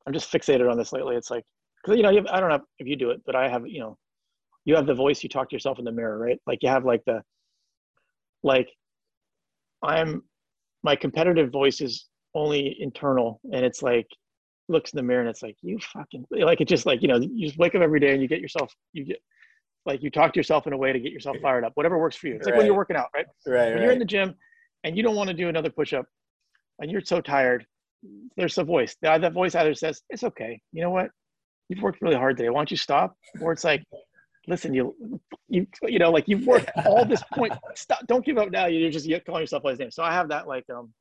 I'm 0.08 0.14
just 0.14 0.32
fixated 0.32 0.70
on 0.70 0.78
this 0.78 0.94
lately. 0.94 1.16
It's 1.16 1.32
like 1.32 1.44
because 1.84 1.98
you 1.98 2.04
know 2.04 2.14
have, 2.14 2.28
I 2.28 2.40
don't 2.40 2.50
know 2.50 2.60
if 2.78 2.88
you 2.88 2.96
do 2.96 3.10
it, 3.10 3.22
but 3.26 3.36
I 3.36 3.50
have 3.50 3.66
you 3.66 3.80
know, 3.80 3.98
you 4.64 4.76
have 4.76 4.86
the 4.86 4.94
voice. 4.94 5.24
You 5.24 5.30
talk 5.30 5.50
to 5.50 5.56
yourself 5.56 5.80
in 5.80 5.86
the 5.86 5.92
mirror, 5.92 6.20
right? 6.20 6.40
Like 6.46 6.60
you 6.62 6.70
have 6.70 6.86
like 6.86 7.04
the 7.06 7.24
like 8.46 8.70
i'm 9.84 10.24
my 10.84 10.96
competitive 10.96 11.52
voice 11.52 11.82
is 11.82 12.08
only 12.34 12.78
internal 12.80 13.42
and 13.52 13.66
it's 13.66 13.82
like 13.82 14.08
looks 14.70 14.94
in 14.94 14.98
the 14.98 15.04
mirror 15.04 15.20
and 15.22 15.30
it's 15.30 15.44
like 15.44 15.58
you 15.62 15.78
fucking 15.94 16.26
like 16.32 16.62
it 16.62 16.68
just 16.68 16.86
like 16.86 17.02
you 17.02 17.08
know 17.08 17.18
you 17.18 17.48
just 17.48 17.60
wake 17.60 17.76
up 17.76 17.82
every 17.82 18.00
day 18.00 18.14
and 18.14 18.22
you 18.22 18.28
get 18.28 18.40
yourself 18.40 18.74
you 18.94 19.04
get 19.04 19.18
like 19.86 20.02
you 20.02 20.10
talk 20.10 20.34
to 20.34 20.40
yourself 20.40 20.66
in 20.66 20.74
a 20.74 20.78
way 20.78 20.92
to 20.94 21.00
get 21.00 21.12
yourself 21.12 21.36
fired 21.42 21.64
up 21.64 21.72
whatever 21.76 21.98
works 22.00 22.16
for 22.16 22.28
you 22.28 22.36
it's 22.36 22.46
like 22.46 22.54
right. 22.54 22.60
when 22.60 22.66
you're 22.66 22.76
working 22.76 22.96
out 22.96 23.10
right 23.14 23.26
right 23.46 23.66
when 23.66 23.74
right. 23.74 23.82
you're 23.82 23.92
in 23.92 24.00
the 24.00 24.06
gym 24.06 24.34
and 24.84 24.96
you 24.96 25.04
don't 25.04 25.16
want 25.16 25.28
to 25.28 25.34
do 25.34 25.50
another 25.50 25.70
push-up 25.70 26.06
and 26.80 26.90
you're 26.90 27.02
so 27.02 27.20
tired 27.20 27.66
there's 28.38 28.58
a 28.58 28.64
voice. 28.64 28.96
That, 29.02 29.22
that 29.22 29.34
voice 29.34 29.56
either 29.56 29.74
says, 29.74 30.02
it's 30.10 30.24
okay. 30.24 30.60
You 30.72 30.82
know 30.84 30.90
what? 30.90 31.10
You've 31.70 31.82
worked 31.82 32.02
really 32.02 32.16
hard 32.16 32.38
today. 32.38 32.50
Why 32.50 32.60
don't 32.60 32.72
you 32.72 32.78
stop? 32.78 33.16
Or 33.42 33.52
it's 33.52 33.64
like, 33.64 33.84
listen, 34.48 34.74
you, 34.74 34.96
you, 35.48 35.68
you 35.84 36.00
know, 36.00 36.12
like 36.12 36.28
you've 36.28 36.46
worked 36.46 36.72
all 36.86 37.06
this 37.06 37.24
point. 37.34 37.54
Stop. 37.76 38.06
Don't 38.08 38.26
give 38.26 38.38
up 38.38 38.52
now. 38.52 38.66
You're 38.66 38.92
just 38.92 39.10
calling 39.26 39.42
yourself 39.42 39.64
by 39.64 39.72
his 39.72 39.80
name. 39.80 39.92
So 39.92 40.04
I 40.04 40.12
have 40.14 40.30
that 40.30 40.48
like, 40.48 40.66
um, 40.70 40.94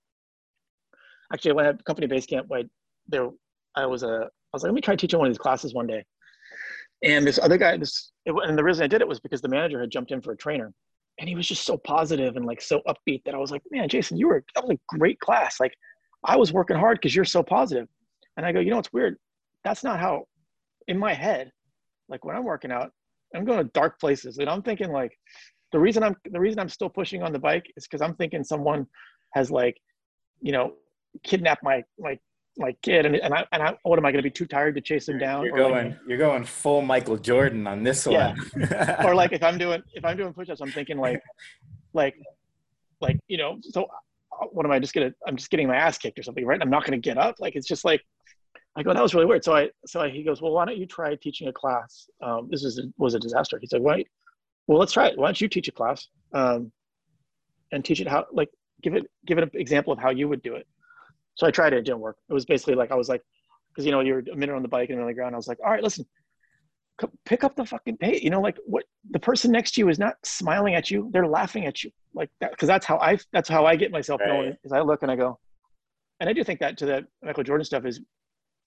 actually 1.32 1.52
when 1.52 1.64
I 1.64 1.68
had 1.68 1.84
company 1.84 2.06
base 2.06 2.26
camp, 2.26 2.48
like 2.50 2.66
there, 3.08 3.30
I 3.74 3.86
was 3.86 4.02
a, 4.02 4.08
uh, 4.08 4.24
I 4.24 4.56
was 4.56 4.62
like, 4.62 4.70
let 4.70 4.74
me 4.74 4.80
try 4.80 4.94
teaching 4.94 5.18
one 5.18 5.26
of 5.26 5.32
these 5.32 5.38
classes 5.38 5.74
one 5.74 5.86
day. 5.86 6.04
And 7.02 7.26
this 7.26 7.38
other 7.38 7.58
guy, 7.58 7.76
this, 7.76 8.12
it, 8.24 8.34
and 8.44 8.56
the 8.56 8.62
reason 8.62 8.84
I 8.84 8.86
did 8.86 9.00
it 9.00 9.08
was 9.08 9.20
because 9.20 9.40
the 9.40 9.48
manager 9.48 9.80
had 9.80 9.90
jumped 9.90 10.12
in 10.12 10.22
for 10.22 10.32
a 10.32 10.36
trainer 10.36 10.72
and 11.18 11.28
he 11.28 11.34
was 11.34 11.46
just 11.46 11.64
so 11.64 11.76
positive 11.76 12.36
and 12.36 12.46
like 12.46 12.60
so 12.60 12.82
upbeat 12.88 13.24
that 13.24 13.34
I 13.34 13.38
was 13.38 13.50
like, 13.50 13.62
man, 13.70 13.88
Jason, 13.88 14.16
you 14.16 14.28
were, 14.28 14.44
that 14.54 14.66
was 14.66 14.76
a 14.76 14.96
great 14.96 15.18
class. 15.18 15.58
Like 15.60 15.74
I 16.24 16.36
was 16.36 16.52
working 16.52 16.76
hard 16.76 16.98
because 16.98 17.14
you're 17.14 17.24
so 17.24 17.42
positive. 17.42 17.88
And 18.36 18.46
I 18.46 18.52
go, 18.52 18.60
you 18.60 18.70
know, 18.70 18.78
it's 18.78 18.92
weird. 18.92 19.16
That's 19.64 19.84
not 19.84 20.00
how, 20.00 20.26
in 20.88 20.98
my 20.98 21.14
head, 21.14 21.50
like 22.08 22.24
when 22.24 22.36
I'm 22.36 22.44
working 22.44 22.70
out, 22.70 22.92
I'm 23.34 23.44
going 23.44 23.58
to 23.58 23.70
dark 23.72 23.98
places, 24.00 24.38
and 24.38 24.48
I'm 24.48 24.62
thinking 24.62 24.90
like, 24.92 25.12
the 25.72 25.78
reason 25.78 26.02
I'm 26.02 26.16
the 26.30 26.40
reason 26.40 26.60
I'm 26.60 26.68
still 26.68 26.88
pushing 26.88 27.22
on 27.22 27.32
the 27.32 27.38
bike 27.38 27.66
is 27.76 27.84
because 27.84 28.00
I'm 28.00 28.14
thinking 28.14 28.44
someone 28.44 28.86
has 29.32 29.50
like, 29.50 29.76
you 30.40 30.52
know, 30.52 30.74
kidnapped 31.24 31.64
my 31.64 31.82
my 31.98 32.18
my 32.56 32.72
kid, 32.82 33.06
and 33.06 33.16
and 33.16 33.34
I 33.34 33.44
and 33.52 33.62
I 33.62 33.74
what 33.82 33.98
am 33.98 34.06
I 34.06 34.12
going 34.12 34.22
to 34.22 34.28
be 34.28 34.30
too 34.30 34.46
tired 34.46 34.76
to 34.76 34.80
chase 34.80 35.08
him 35.08 35.18
down? 35.18 35.44
You're 35.44 35.56
going 35.56 35.88
like, 35.88 35.98
you're 36.06 36.18
going 36.18 36.44
full 36.44 36.82
Michael 36.82 37.16
Jordan 37.16 37.66
on 37.66 37.82
this 37.82 38.06
yeah. 38.06 38.34
one. 38.54 39.06
or 39.06 39.14
like 39.14 39.32
if 39.38 39.42
I'm 39.42 39.58
doing 39.58 39.82
if 39.94 40.04
I'm 40.04 40.16
doing 40.16 40.32
push-ups, 40.32 40.60
I'm 40.60 40.70
thinking 40.70 40.98
like 40.98 41.20
like 41.92 42.14
like 43.00 43.18
you 43.26 43.38
know 43.38 43.58
so 43.62 43.88
uh, 44.40 44.46
what 44.52 44.64
am 44.64 44.72
I 44.72 44.78
just 44.78 44.94
gonna? 44.94 45.12
I'm 45.26 45.36
just 45.36 45.50
getting 45.50 45.66
my 45.66 45.76
ass 45.76 45.98
kicked 45.98 46.18
or 46.18 46.22
something, 46.22 46.46
right? 46.46 46.60
I'm 46.60 46.70
not 46.70 46.84
gonna 46.84 46.98
get 46.98 47.18
up. 47.18 47.36
Like 47.40 47.56
it's 47.56 47.66
just 47.66 47.84
like 47.84 48.02
I 48.76 48.82
go, 48.82 48.92
that 48.92 49.02
was 49.02 49.14
really 49.14 49.26
weird. 49.26 49.44
So 49.44 49.54
I, 49.54 49.70
so 49.86 50.00
I, 50.00 50.10
he 50.10 50.22
goes, 50.22 50.42
well, 50.42 50.52
why 50.52 50.64
don't 50.64 50.76
you 50.76 50.86
try 50.86 51.14
teaching 51.14 51.48
a 51.48 51.52
class? 51.52 52.06
Um, 52.22 52.48
this 52.50 52.64
is 52.64 52.80
was 52.98 53.14
a 53.14 53.20
disaster. 53.20 53.58
He 53.60 53.66
said, 53.66 53.80
why? 53.80 54.04
Well, 54.66 54.78
let's 54.78 54.92
try 54.92 55.08
it. 55.08 55.18
Why 55.18 55.26
don't 55.28 55.40
you 55.40 55.48
teach 55.48 55.68
a 55.68 55.72
class 55.72 56.08
um, 56.32 56.72
and 57.70 57.84
teach 57.84 58.00
it 58.00 58.08
how, 58.08 58.26
like, 58.32 58.48
give 58.82 58.94
it, 58.94 59.04
give 59.26 59.38
it 59.38 59.44
an 59.44 59.50
example 59.54 59.92
of 59.92 59.98
how 59.98 60.10
you 60.10 60.28
would 60.28 60.42
do 60.42 60.54
it. 60.54 60.66
So 61.36 61.46
I 61.46 61.50
tried 61.50 61.72
it. 61.72 61.78
It 61.78 61.84
didn't 61.84 62.00
work. 62.00 62.16
It 62.28 62.32
was 62.32 62.44
basically 62.44 62.74
like 62.74 62.90
I 62.90 62.94
was 62.94 63.08
like, 63.08 63.22
because 63.70 63.84
you 63.84 63.92
know 63.92 64.00
you're 64.00 64.20
a 64.32 64.36
minute 64.36 64.54
on 64.54 64.62
the 64.62 64.68
bike 64.68 64.90
and 64.90 65.00
on 65.00 65.06
the 65.06 65.14
ground. 65.14 65.34
I 65.34 65.38
was 65.38 65.48
like, 65.48 65.58
all 65.64 65.70
right, 65.70 65.82
listen, 65.82 66.06
pick 67.24 67.42
up 67.42 67.56
the 67.56 67.64
fucking 67.64 67.98
hey, 68.00 68.20
you 68.22 68.30
know, 68.30 68.40
like 68.40 68.56
what 68.66 68.84
the 69.10 69.18
person 69.18 69.50
next 69.50 69.72
to 69.72 69.80
you 69.80 69.88
is 69.88 69.98
not 69.98 70.14
smiling 70.24 70.74
at 70.74 70.90
you; 70.90 71.10
they're 71.12 71.26
laughing 71.26 71.66
at 71.66 71.82
you, 71.82 71.90
like 72.14 72.30
that. 72.40 72.52
Because 72.52 72.68
that's 72.68 72.86
how 72.86 72.98
I 72.98 73.18
that's 73.32 73.48
how 73.48 73.66
I 73.66 73.76
get 73.76 73.90
myself 73.90 74.20
right. 74.20 74.28
going. 74.28 74.56
Is 74.62 74.72
I 74.72 74.80
look 74.80 75.02
and 75.02 75.10
I 75.10 75.16
go, 75.16 75.38
and 76.20 76.30
I 76.30 76.32
do 76.32 76.44
think 76.44 76.60
that 76.60 76.78
to 76.78 76.86
that 76.86 77.04
Michael 77.22 77.42
Jordan 77.42 77.64
stuff 77.64 77.84
is 77.84 78.00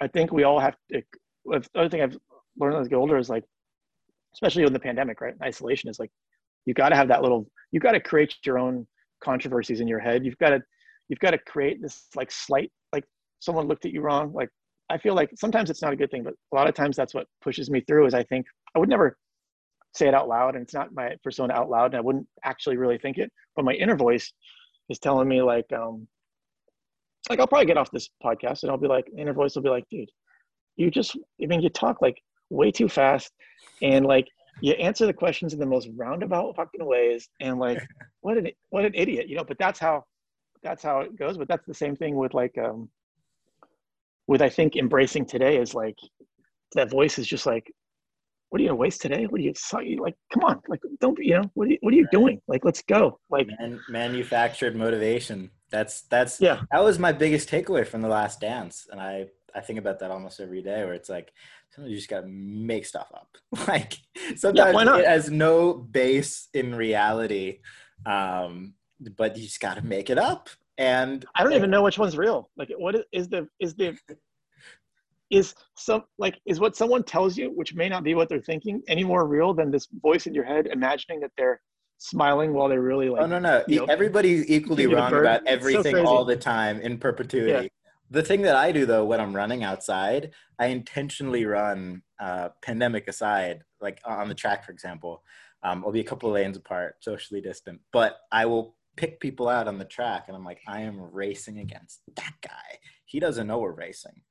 I 0.02 0.08
think 0.08 0.32
we 0.32 0.44
all 0.44 0.60
have 0.60 0.76
to. 0.92 1.02
The 1.46 1.68
other 1.76 1.90
thing 1.90 2.02
I've 2.02 2.18
learned 2.58 2.76
as 2.76 2.88
I 2.88 2.90
get 2.90 2.96
older 2.96 3.18
is 3.18 3.30
like, 3.30 3.44
especially 4.34 4.64
in 4.64 4.74
the 4.74 4.80
pandemic, 4.80 5.22
right? 5.22 5.34
Isolation 5.42 5.90
is 5.90 6.00
like, 6.00 6.12
you 6.66 6.74
got 6.74 6.90
to 6.90 6.96
have 6.96 7.08
that 7.08 7.22
little. 7.22 7.48
You 7.72 7.80
got 7.80 7.94
to 7.94 8.00
create 8.00 8.36
your 8.46 8.60
own 8.60 8.86
controversies 9.24 9.80
in 9.80 9.88
your 9.88 10.00
head. 10.00 10.26
You've 10.26 10.38
got 10.38 10.50
to, 10.50 10.62
you've 11.10 11.20
got 11.20 11.32
to 11.32 11.38
create 11.38 11.82
this 11.82 12.08
like 12.16 12.32
slight, 12.32 12.72
like 12.94 13.06
someone 13.40 13.68
looked 13.68 13.86
at 13.86 13.94
you 13.94 14.02
wrong. 14.02 14.34
Like 14.34 14.50
I 14.90 14.98
feel 14.98 15.16
like 15.16 15.32
sometimes 15.36 15.70
it's 15.70 15.82
not 15.82 15.94
a 15.94 15.96
good 15.96 16.12
thing, 16.12 16.24
but 16.24 16.34
a 16.52 16.56
lot 16.56 16.68
of 16.68 16.76
times 16.76 16.96
that's 16.96 17.14
what 17.14 17.28
pushes 17.42 17.70
me 17.70 17.82
through. 17.82 18.06
Is 18.06 18.14
I 18.14 18.24
think 18.24 18.46
I 18.76 18.80
would 18.80 18.90
never 18.90 19.18
say 19.94 20.08
it 20.08 20.14
out 20.14 20.28
loud, 20.28 20.56
and 20.56 20.64
it's 20.64 20.74
not 20.74 20.94
my 20.94 21.16
persona 21.24 21.54
out 21.54 21.70
loud, 21.70 21.88
and 21.88 21.96
I 21.96 22.02
wouldn't 22.02 22.28
actually 22.44 22.78
really 22.78 22.98
think 22.98 23.18
it, 23.18 23.32
but 23.56 23.66
my 23.66 23.74
inner 23.74 23.96
voice 23.96 24.32
is 24.90 25.00
telling 25.00 25.28
me 25.28 25.42
like, 25.42 25.72
um, 25.74 26.08
like 27.30 27.40
I'll 27.40 27.48
probably 27.48 27.66
get 27.66 27.78
off 27.78 27.92
this 27.92 28.10
podcast 28.24 28.64
and 28.64 28.72
I'll 28.72 28.78
be 28.78 28.88
like, 28.88 29.10
inner 29.18 29.34
voice 29.34 29.56
will 29.56 29.64
be 29.64 29.70
like, 29.70 29.86
dude, 29.90 30.10
you 30.76 30.92
just, 30.92 31.18
I 31.42 31.46
mean, 31.48 31.62
you 31.62 31.70
talk 31.70 32.02
like 32.02 32.22
way 32.50 32.72
too 32.72 32.88
fast 32.88 33.32
and 33.82 34.06
like 34.06 34.28
you 34.62 34.74
answer 34.74 35.06
the 35.06 35.14
questions 35.14 35.54
in 35.54 35.60
the 35.60 35.66
most 35.66 35.90
roundabout 35.96 36.56
fucking 36.56 36.86
ways 36.86 37.30
and 37.40 37.60
like 37.60 37.80
what 38.22 38.38
an 38.38 38.50
what 38.70 38.86
an 38.86 38.94
idiot, 38.96 39.28
you 39.28 39.36
know. 39.36 39.44
But 39.44 39.58
that's 39.60 39.80
how 39.80 40.04
that's 40.64 40.84
how 40.84 41.02
it 41.02 41.18
goes. 41.18 41.38
But 41.38 41.48
that's 41.48 41.66
the 41.66 41.74
same 41.74 41.96
thing 41.96 42.16
with 42.16 42.34
like 42.34 42.58
um 42.58 42.90
with 44.28 44.42
I 44.42 44.50
think 44.50 44.76
embracing 44.76 45.26
today 45.26 45.58
is 45.58 45.74
like 45.74 45.98
that 46.76 46.90
voice 46.90 47.18
is 47.18 47.28
just 47.28 47.46
like, 47.46 47.72
what 48.50 48.60
are 48.60 48.64
you 48.64 48.70
gonna 48.70 48.80
waste 48.80 49.02
today? 49.02 49.26
What 49.26 49.40
are 49.40 49.84
you 49.84 50.02
like? 50.02 50.16
Come 50.34 50.44
on, 50.44 50.62
like 50.68 50.82
don't 51.00 51.18
be 51.18 51.28
you 51.28 51.36
know 51.36 51.52
what 51.54 51.68
are 51.68 51.72
you, 51.72 51.78
what 51.82 51.94
are 51.94 51.98
you 51.98 52.08
doing? 52.12 52.42
Like 52.48 52.66
let's 52.66 52.82
go. 52.82 53.20
Like 53.30 53.48
Man, 53.60 53.80
manufactured 53.90 54.76
motivation. 54.76 55.52
That's 55.70 56.02
that's 56.04 56.40
yeah. 56.40 56.62
That 56.72 56.84
was 56.84 57.00
my 57.00 57.12
biggest 57.12 57.50
takeaway 57.50 57.86
from 57.86 58.02
the 58.02 58.08
last 58.08 58.40
dance, 58.40 58.88
and 58.92 59.02
I 59.02 59.28
I 59.54 59.62
think 59.62 59.80
about 59.80 60.00
that 60.00 60.12
almost 60.12 60.40
every 60.40 60.62
day. 60.62 60.84
Where 60.86 60.94
it's 60.94 61.10
like 61.10 61.34
sometimes 61.70 61.92
you 61.92 61.98
just 61.98 62.10
gotta 62.10 62.28
make 62.28 62.86
stuff 62.86 63.12
up. 63.14 63.38
like 63.68 63.98
sometimes 64.36 64.76
yeah, 64.76 64.98
it 64.98 65.06
has 65.06 65.30
no 65.30 65.74
base 65.74 66.48
in 66.54 66.74
reality, 66.74 67.60
um, 68.06 68.74
but 69.18 69.36
you 69.38 69.44
just 69.44 69.60
gotta 69.60 69.82
make 69.82 70.10
it 70.10 70.18
up. 70.18 70.50
And 70.78 71.26
I 71.36 71.44
don't 71.44 71.54
even 71.54 71.72
know 71.72 71.82
which 71.82 71.98
one's 71.98 72.18
real. 72.18 72.50
Like, 72.56 72.70
what 72.78 72.96
is 73.12 73.30
the 73.30 73.48
is 73.60 73.74
the 73.76 73.98
is 75.30 75.56
some 75.76 76.04
like 76.18 76.40
is 76.46 76.60
what 76.60 76.76
someone 76.76 77.04
tells 77.04 77.38
you, 77.38 77.50
which 77.50 77.74
may 77.74 77.90
not 77.90 78.04
be 78.04 78.16
what 78.16 78.30
they're 78.30 78.42
thinking, 78.42 78.82
any 78.88 79.04
more 79.04 79.28
real 79.28 79.54
than 79.54 79.72
this 79.72 79.88
voice 80.02 80.28
in 80.28 80.34
your 80.34 80.46
head 80.46 80.68
imagining 80.68 81.20
that 81.22 81.32
they're 81.38 81.62
smiling 81.98 82.54
while 82.54 82.70
they're 82.70 82.82
really 82.82 83.10
like. 83.10 83.22
Oh 83.22 83.26
no 83.26 83.40
no! 83.40 83.64
You 83.68 83.80
know, 83.80 83.86
Everybody's 83.86 84.50
equally 84.50 84.88
wrong 84.88 85.14
about 85.14 85.46
everything 85.46 85.96
so 85.96 86.06
all 86.06 86.26
the 86.26 86.36
time 86.36 86.80
in 86.82 86.98
perpetuity. 86.98 87.52
Yeah. 87.52 87.68
The 88.10 88.24
thing 88.24 88.44
that 88.44 88.56
I 88.56 88.72
do 88.72 88.86
though 88.86 89.06
when 89.06 89.20
I'm 89.20 89.36
running 89.36 89.64
outside, 89.64 90.32
I 90.60 90.68
intentionally 90.68 91.46
run 91.46 92.04
uh, 92.20 92.50
pandemic 92.62 93.08
aside, 93.08 93.64
like 93.82 94.00
on 94.06 94.30
the 94.30 94.36
track, 94.36 94.66
for 94.66 94.72
example. 94.72 95.24
Um, 95.64 95.84
I'll 95.86 95.92
be 95.92 96.00
a 96.00 96.06
couple 96.06 96.30
of 96.30 96.36
lanes 96.36 96.56
apart, 96.56 96.98
socially 97.02 97.42
distant, 97.42 97.82
but 97.92 98.20
I 98.32 98.46
will 98.46 98.76
pick 98.96 99.20
people 99.20 99.50
out 99.50 99.68
on 99.68 99.78
the 99.78 99.86
track, 99.86 100.26
and 100.28 100.36
I'm 100.38 100.46
like, 100.46 100.62
I 100.68 100.82
am 100.82 101.00
racing 101.00 101.60
against 101.60 102.02
that 102.16 102.34
guy. 102.42 102.80
He 103.06 103.20
doesn't 103.20 103.48
know 103.48 103.60
we're 103.60 103.72
racing. 103.72 104.22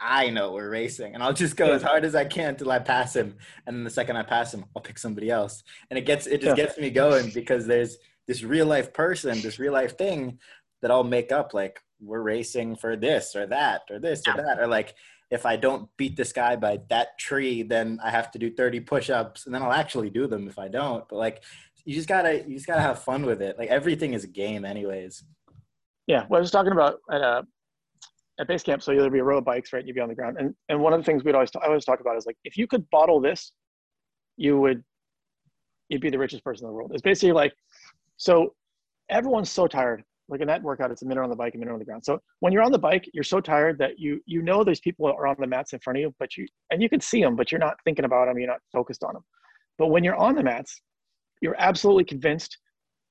I 0.00 0.30
know 0.30 0.52
we're 0.52 0.70
racing, 0.70 1.14
and 1.14 1.22
I'll 1.22 1.32
just 1.32 1.56
go 1.56 1.72
as 1.72 1.82
hard 1.82 2.04
as 2.04 2.14
I 2.14 2.24
can 2.24 2.50
until 2.50 2.70
I 2.70 2.78
pass 2.78 3.14
him. 3.14 3.36
And 3.66 3.76
then 3.76 3.84
the 3.84 3.90
second 3.90 4.16
I 4.16 4.22
pass 4.22 4.52
him, 4.52 4.64
I'll 4.74 4.82
pick 4.82 4.98
somebody 4.98 5.30
else, 5.30 5.62
and 5.90 5.98
it 5.98 6.06
gets 6.06 6.26
it 6.26 6.40
just 6.40 6.56
yeah. 6.56 6.64
gets 6.64 6.78
me 6.78 6.90
going 6.90 7.30
because 7.30 7.66
there's 7.66 7.96
this 8.26 8.42
real 8.42 8.66
life 8.66 8.92
person, 8.92 9.40
this 9.40 9.58
real 9.58 9.72
life 9.72 9.96
thing 9.96 10.38
that 10.82 10.90
I'll 10.90 11.04
make 11.04 11.32
up. 11.32 11.54
Like 11.54 11.80
we're 12.00 12.22
racing 12.22 12.76
for 12.76 12.96
this 12.96 13.34
or 13.34 13.46
that 13.46 13.82
or 13.90 13.98
this 13.98 14.22
or 14.28 14.34
that, 14.36 14.60
or 14.60 14.66
like 14.66 14.94
if 15.30 15.46
I 15.46 15.56
don't 15.56 15.88
beat 15.96 16.16
this 16.16 16.32
guy 16.32 16.56
by 16.56 16.80
that 16.90 17.18
tree, 17.18 17.62
then 17.62 17.98
I 18.04 18.10
have 18.10 18.30
to 18.32 18.38
do 18.38 18.54
30 18.54 18.80
push-ups, 18.80 19.46
and 19.46 19.54
then 19.54 19.62
I'll 19.62 19.72
actually 19.72 20.10
do 20.10 20.26
them 20.26 20.48
if 20.48 20.58
I 20.58 20.68
don't. 20.68 21.08
But 21.08 21.16
like 21.16 21.42
you 21.84 21.94
just 21.94 22.08
gotta 22.08 22.44
you 22.46 22.54
just 22.54 22.66
gotta 22.66 22.80
have 22.80 23.02
fun 23.02 23.26
with 23.26 23.42
it. 23.42 23.58
Like 23.58 23.68
everything 23.68 24.12
is 24.12 24.24
a 24.24 24.28
game, 24.28 24.64
anyways. 24.64 25.24
Yeah, 26.06 26.26
well, 26.28 26.38
I 26.38 26.40
was 26.40 26.50
talking 26.50 26.72
about 26.72 27.00
at 27.10 27.20
a 27.20 27.24
uh, 27.24 27.42
at 28.40 28.48
base 28.48 28.62
camp, 28.62 28.82
so 28.82 28.94
there'd 28.94 29.12
be 29.12 29.20
a 29.20 29.24
row 29.24 29.38
of 29.38 29.44
bikes, 29.44 29.72
right? 29.72 29.86
You'd 29.86 29.94
be 29.94 30.00
on 30.00 30.08
the 30.08 30.14
ground, 30.14 30.36
and 30.38 30.54
and 30.68 30.80
one 30.80 30.92
of 30.92 31.00
the 31.00 31.04
things 31.04 31.24
we'd 31.24 31.34
always 31.34 31.50
I 31.62 31.66
always 31.66 31.84
talk 31.84 32.00
about 32.00 32.16
is 32.16 32.26
like 32.26 32.36
if 32.44 32.56
you 32.56 32.66
could 32.66 32.88
bottle 32.90 33.20
this, 33.20 33.52
you 34.36 34.58
would 34.60 34.82
you'd 35.88 36.00
be 36.00 36.10
the 36.10 36.18
richest 36.18 36.44
person 36.44 36.66
in 36.66 36.70
the 36.70 36.74
world. 36.74 36.90
It's 36.92 37.02
basically 37.02 37.32
like 37.32 37.52
so 38.16 38.54
everyone's 39.10 39.50
so 39.50 39.66
tired. 39.66 40.02
Like 40.28 40.40
in 40.40 40.46
that 40.48 40.62
workout, 40.62 40.90
it's 40.90 41.02
a 41.02 41.06
minute 41.06 41.22
on 41.22 41.28
the 41.28 41.36
bike, 41.36 41.54
a 41.54 41.58
minute 41.58 41.72
on 41.72 41.78
the 41.78 41.84
ground. 41.84 42.02
So 42.04 42.18
when 42.40 42.52
you're 42.52 42.62
on 42.62 42.72
the 42.72 42.78
bike, 42.78 43.08
you're 43.12 43.24
so 43.24 43.40
tired 43.40 43.78
that 43.78 43.98
you 43.98 44.20
you 44.26 44.42
know 44.42 44.64
there's 44.64 44.80
people 44.80 45.06
are 45.06 45.26
on 45.26 45.36
the 45.38 45.46
mats 45.46 45.72
in 45.74 45.80
front 45.80 45.98
of 45.98 46.00
you, 46.00 46.14
but 46.18 46.36
you 46.36 46.46
and 46.70 46.82
you 46.82 46.88
can 46.88 47.00
see 47.00 47.20
them, 47.20 47.36
but 47.36 47.52
you're 47.52 47.58
not 47.58 47.76
thinking 47.84 48.04
about 48.04 48.26
them. 48.26 48.38
You're 48.38 48.48
not 48.48 48.60
focused 48.72 49.04
on 49.04 49.14
them. 49.14 49.24
But 49.78 49.88
when 49.88 50.02
you're 50.02 50.16
on 50.16 50.34
the 50.34 50.42
mats, 50.42 50.80
you're 51.40 51.56
absolutely 51.58 52.04
convinced 52.04 52.56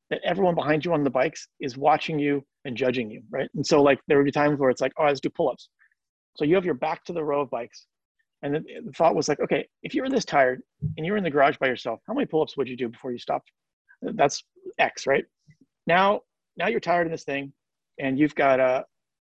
that 0.09 0.21
everyone 0.23 0.55
behind 0.55 0.83
you 0.83 0.93
on 0.93 1.03
the 1.03 1.09
bikes 1.09 1.47
is 1.59 1.77
watching 1.77 2.19
you 2.19 2.43
and 2.65 2.77
judging 2.77 3.11
you, 3.11 3.21
right? 3.29 3.49
And 3.55 3.65
so 3.65 3.81
like 3.81 3.99
there 4.07 4.17
would 4.17 4.25
be 4.25 4.31
times 4.31 4.59
where 4.59 4.69
it's 4.69 4.81
like, 4.81 4.93
oh, 4.97 5.05
let's 5.05 5.19
do 5.19 5.29
pull-ups. 5.29 5.69
So 6.35 6.45
you 6.45 6.55
have 6.55 6.65
your 6.65 6.73
back 6.73 7.03
to 7.05 7.13
the 7.13 7.23
row 7.23 7.41
of 7.41 7.49
bikes. 7.49 7.85
And 8.41 8.55
the, 8.55 8.63
the 8.85 8.91
thought 8.91 9.15
was 9.15 9.29
like, 9.29 9.39
okay, 9.39 9.67
if 9.83 9.93
you 9.93 10.01
were 10.01 10.09
this 10.09 10.25
tired 10.25 10.61
and 10.97 11.05
you 11.05 11.11
were 11.11 11.17
in 11.17 11.23
the 11.23 11.29
garage 11.29 11.57
by 11.57 11.67
yourself, 11.67 12.01
how 12.07 12.13
many 12.13 12.25
pull-ups 12.25 12.57
would 12.57 12.67
you 12.67 12.75
do 12.75 12.89
before 12.89 13.11
you 13.11 13.17
stopped? 13.17 13.51
That's 14.01 14.43
X, 14.77 15.07
right? 15.07 15.23
Now, 15.87 16.21
now 16.57 16.67
you're 16.67 16.79
tired 16.79 17.07
of 17.07 17.11
this 17.11 17.23
thing 17.23 17.53
and 17.99 18.19
you've 18.19 18.35
got, 18.35 18.59
uh, 18.59 18.83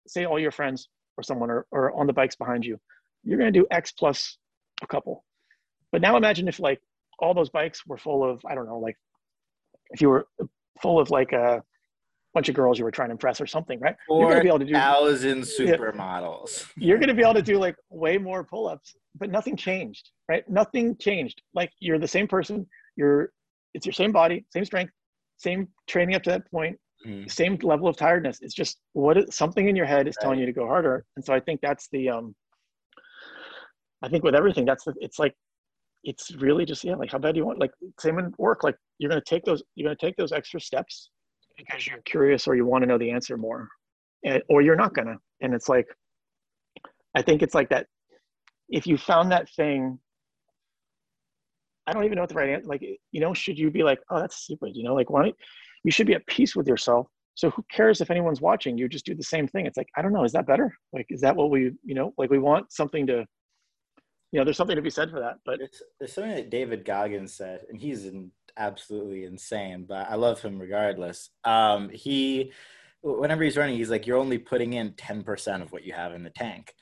say 0.07 0.25
all 0.25 0.39
your 0.39 0.51
friends 0.51 0.89
or 1.17 1.23
someone 1.23 1.51
are, 1.51 1.67
are 1.73 1.93
on 1.95 2.07
the 2.07 2.13
bikes 2.13 2.37
behind 2.37 2.65
you. 2.65 2.79
You're 3.23 3.39
to 3.39 3.51
do 3.51 3.67
X 3.71 3.93
plus 3.93 4.39
a 4.83 4.87
couple. 4.87 5.25
But 5.93 6.01
now 6.01 6.17
imagine 6.17 6.49
if 6.49 6.61
like 6.61 6.81
all 7.19 7.35
those 7.35 7.51
bikes 7.51 7.87
were 7.87 7.99
full 7.99 8.29
of, 8.29 8.41
I 8.49 8.55
don't 8.55 8.67
know, 8.67 8.79
like 8.79 8.97
if 9.91 10.01
you 10.01 10.09
were 10.09 10.27
full 10.81 11.01
of 11.01 11.11
like 11.11 11.33
a 11.33 11.63
bunch 12.37 12.51
of 12.51 12.55
girls 12.55 12.79
you 12.79 12.85
were 12.85 12.91
trying 12.91 13.09
to 13.09 13.13
impress 13.13 13.41
or 13.41 13.47
something, 13.47 13.81
right? 13.81 13.97
Four 14.07 14.21
you're 14.21 14.31
gonna 14.31 14.43
be 14.43 14.49
able 14.49 14.59
to 14.59 14.65
do 14.67 14.73
thousand 14.75 15.41
supermodels. 15.43 16.71
You're 16.77 16.99
gonna 16.99 17.15
be 17.15 17.23
able 17.23 17.35
to 17.35 17.49
do 17.53 17.59
like 17.59 17.77
way 17.89 18.19
more 18.19 18.45
pull-ups, 18.45 18.95
but 19.21 19.31
nothing 19.31 19.57
changed, 19.57 20.11
right? 20.29 20.45
Nothing 20.49 20.97
changed. 20.99 21.41
Like 21.55 21.71
you're 21.81 21.99
the 21.99 22.13
same 22.17 22.29
person. 22.29 22.67
You're 22.97 23.33
it's 23.75 23.87
your 23.87 23.95
same 23.95 24.13
body, 24.13 24.45
same 24.53 24.67
strength, 24.67 24.93
same 25.39 25.69
training 25.87 26.15
up 26.15 26.23
to 26.25 26.31
that 26.31 26.51
point. 26.51 26.77
mm. 27.07 27.31
same 27.31 27.59
level 27.63 27.89
of 27.89 27.97
tiredness. 27.97 28.39
It's 28.43 28.55
just 28.55 28.79
what 28.93 29.19
is, 29.19 29.35
something 29.35 29.69
in 29.69 29.77
your 29.77 29.87
head 29.87 30.09
is 30.09 30.17
right. 30.17 30.23
telling 30.23 30.41
you 30.41 30.47
to 30.47 30.53
go 30.53 30.67
harder. 30.67 31.05
And 31.17 31.25
so 31.25 31.35
I 31.35 31.41
think 31.41 31.61
that's 31.61 31.89
the, 31.93 32.11
um, 32.11 32.35
I 34.03 34.09
think 34.09 34.25
with 34.25 34.35
everything, 34.35 34.65
that's 34.65 34.85
the, 34.85 34.95
it's 35.01 35.19
like, 35.19 35.35
it's 36.05 36.35
really 36.37 36.65
just, 36.65 36.85
yeah, 36.85 36.95
like 36.95 37.11
how 37.11 37.19
bad 37.19 37.35
do 37.35 37.39
you 37.39 37.47
want, 37.47 37.59
like 37.59 37.73
same 37.99 38.19
in 38.19 38.33
work, 38.39 38.63
like 38.63 38.77
you're 38.99 39.11
going 39.11 39.21
to 39.21 39.29
take 39.29 39.45
those, 39.45 39.63
you're 39.75 39.87
going 39.87 39.97
to 39.97 40.07
take 40.07 40.17
those 40.17 40.33
extra 40.33 40.61
steps 40.61 41.11
because 41.57 41.87
you're 41.87 42.03
curious 42.03 42.47
or 42.47 42.55
you 42.55 42.65
want 42.65 42.83
to 42.83 42.89
know 42.89 42.99
the 42.99 43.11
answer 43.11 43.37
more 43.37 43.69
and, 44.25 44.43
or 44.49 44.63
you're 44.63 44.77
not 44.77 44.95
gonna. 44.95 45.17
And 45.41 45.55
it's 45.55 45.69
like, 45.69 45.87
I 47.15 47.23
think 47.23 47.43
it's 47.43 47.55
like 47.55 47.69
that. 47.71 47.87
If 48.69 48.87
you 48.87 48.97
found 48.97 49.31
that 49.33 49.49
thing 49.51 49.99
I 51.87 51.93
don't 51.93 52.05
even 52.05 52.17
know 52.17 52.23
what 52.23 52.31
the 52.31 52.35
right 52.35 52.51
answer. 52.51 52.67
Like, 52.67 52.83
you 52.83 53.21
know, 53.21 53.33
should 53.33 53.59
you 53.59 53.71
be 53.71 53.83
like, 53.83 54.01
oh, 54.11 54.19
that's 54.19 54.37
stupid? 54.37 54.73
You 54.75 54.85
know, 54.85 54.95
like, 54.95 55.11
why? 55.11 55.33
You 55.85 55.93
should 55.93 56.07
be 56.07 56.15
at 56.15 56.27
peace 56.27 56.57
with 56.57 56.67
yourself. 56.67 57.07
So 57.35 57.51
who 57.51 57.65
cares 57.71 58.01
if 58.01 58.11
anyone's 58.11 58.41
watching? 58.41 58.77
You 58.77 58.89
just 58.89 59.05
do 59.05 59.15
the 59.15 59.23
same 59.23 59.47
thing. 59.47 59.67
It's 59.67 59.77
like, 59.77 59.89
I 59.97 60.03
don't 60.03 60.13
know. 60.13 60.25
Is 60.25 60.33
that 60.33 60.47
better? 60.47 60.75
Like, 60.93 61.07
is 61.11 61.21
that 61.21 61.37
what 61.37 61.51
we, 61.51 61.73
you 61.85 61.95
know, 61.95 62.13
like 62.19 62.31
we 62.31 62.39
want 62.39 62.73
something 62.73 63.07
to, 63.07 63.25
you 64.33 64.41
know, 64.41 64.45
there's 64.45 64.57
something 64.57 64.75
to 64.75 64.83
be 64.83 64.91
said 64.91 65.11
for 65.11 65.21
that. 65.21 65.37
But 65.45 65.61
it's, 65.61 65.83
there's 66.01 66.13
something 66.13 66.35
that 66.35 66.51
David 66.51 66.85
Goggins 66.85 67.35
said, 67.35 67.61
and 67.69 67.79
he's 67.79 68.07
in, 68.07 68.31
absolutely 68.57 69.25
insane, 69.25 69.85
but 69.89 70.09
I 70.11 70.15
love 70.15 70.41
him 70.41 70.59
regardless. 70.59 71.31
Um, 71.45 71.89
he, 71.91 72.53
whenever 73.03 73.45
he's 73.45 73.57
running, 73.57 73.77
he's 73.77 73.91
like, 73.91 74.07
you're 74.07 74.19
only 74.19 74.39
putting 74.39 74.73
in 74.73 74.93
10% 74.93 75.63
of 75.63 75.73
what 75.73 75.85
you 75.85 75.93
have 75.93 76.15
in 76.15 76.23
the 76.23 76.31
tank. 76.31 76.73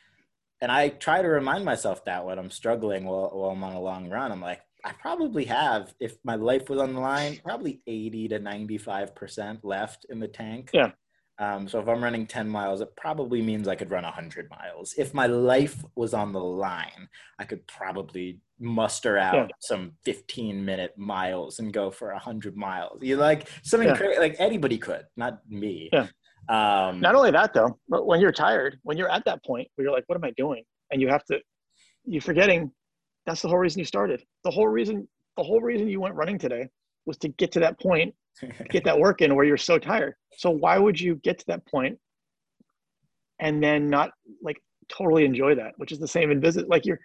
And 0.61 0.71
I 0.73 0.89
try 0.89 1.21
to 1.21 1.29
remind 1.29 1.65
myself 1.65 2.05
that 2.07 2.25
when 2.25 2.39
I'm 2.39 2.51
struggling 2.51 3.05
while, 3.05 3.31
while 3.33 3.51
I'm 3.51 3.65
on 3.65 3.75
a 3.75 3.81
long 3.81 4.09
run, 4.09 4.33
I'm 4.33 4.41
like, 4.41 4.61
I 4.85 4.93
probably 4.93 5.45
have, 5.47 5.95
if 6.01 6.17
my 6.25 6.37
life 6.37 6.69
was 6.69 6.79
on 6.79 6.93
the 6.93 7.01
line, 7.01 7.41
probably 7.43 7.81
80 7.87 8.29
to 8.29 8.41
95% 8.41 9.61
left 9.63 10.07
in 10.11 10.21
the 10.21 10.29
tank. 10.29 10.71
Yeah. 10.73 10.93
Um, 11.39 11.67
so 11.67 11.81
if 11.81 11.89
I'm 11.89 12.03
running 12.03 12.27
10 12.27 12.49
miles, 12.49 12.81
it 12.81 12.95
probably 12.97 13.43
means 13.43 13.67
I 13.67 13.75
could 13.75 13.91
run 13.91 14.05
100 14.05 14.49
miles. 14.51 14.95
If 14.97 15.13
my 15.15 15.27
life 15.27 15.85
was 15.97 16.15
on 16.15 16.33
the 16.33 16.41
line, 16.41 17.09
I 17.39 17.45
could 17.45 17.67
probably 17.67 18.39
muster 18.61 19.19
out 19.19 19.35
yeah. 19.35 19.47
some 19.59 19.93
15 20.05 20.65
minute 20.65 20.97
miles 20.97 21.59
and 21.59 21.73
go 21.73 21.91
for 21.91 22.13
100 22.13 22.57
miles. 22.57 23.03
You 23.03 23.17
like 23.17 23.49
something 23.65 23.89
yeah. 23.89 23.97
crazy, 23.97 24.21
like 24.21 24.37
anybody 24.39 24.79
could, 24.79 25.07
not 25.17 25.41
me. 25.49 25.91
Yeah. 25.93 26.07
Um, 26.49 27.01
not 27.01 27.15
only 27.15 27.33
that 27.33 27.53
though, 27.53 27.79
but 27.89 28.07
when 28.07 28.21
you're 28.21 28.33
tired, 28.33 28.79
when 28.83 28.97
you're 28.97 29.11
at 29.11 29.25
that 29.25 29.45
point 29.45 29.67
where 29.75 29.87
you're 29.87 29.95
like, 29.95 30.05
what 30.07 30.17
am 30.17 30.25
I 30.25 30.33
doing? 30.37 30.63
And 30.93 31.01
you 31.01 31.09
have 31.09 31.25
to, 31.27 31.41
you're 32.05 32.23
forgetting 32.23 32.71
that's 33.27 33.43
the 33.43 33.49
whole 33.49 33.59
reason 33.59 33.79
you 33.79 33.85
started. 33.87 34.23
The 34.45 34.51
whole 34.51 34.69
reason 34.69 35.09
the 35.37 35.43
whole 35.43 35.61
reason 35.61 35.89
you 35.89 36.01
went 36.01 36.15
running 36.15 36.39
today 36.39 36.69
was 37.07 37.17
to 37.19 37.29
get 37.29 37.53
to 37.53 37.61
that 37.61 37.81
point, 37.81 38.15
get 38.71 38.85
that 38.85 38.99
work 38.99 39.23
in 39.23 39.35
where 39.35 39.45
you're 39.45 39.57
so 39.57 39.79
tired. 39.79 40.15
So 40.37 40.51
why 40.51 40.79
would 40.79 41.01
you 41.01 41.17
get 41.17 41.39
to 41.39 41.45
that 41.49 41.67
point 41.67 41.99
and 43.41 43.63
then 43.63 43.89
not 43.89 44.11
like 44.43 44.61
totally 44.89 45.25
enjoy 45.25 45.55
that? 45.57 45.73
Which 45.77 45.93
is 45.93 45.99
the 45.99 46.09
same 46.09 46.31
in 46.31 46.41
business. 46.41 46.67
Like 46.69 46.87
you're 46.87 47.01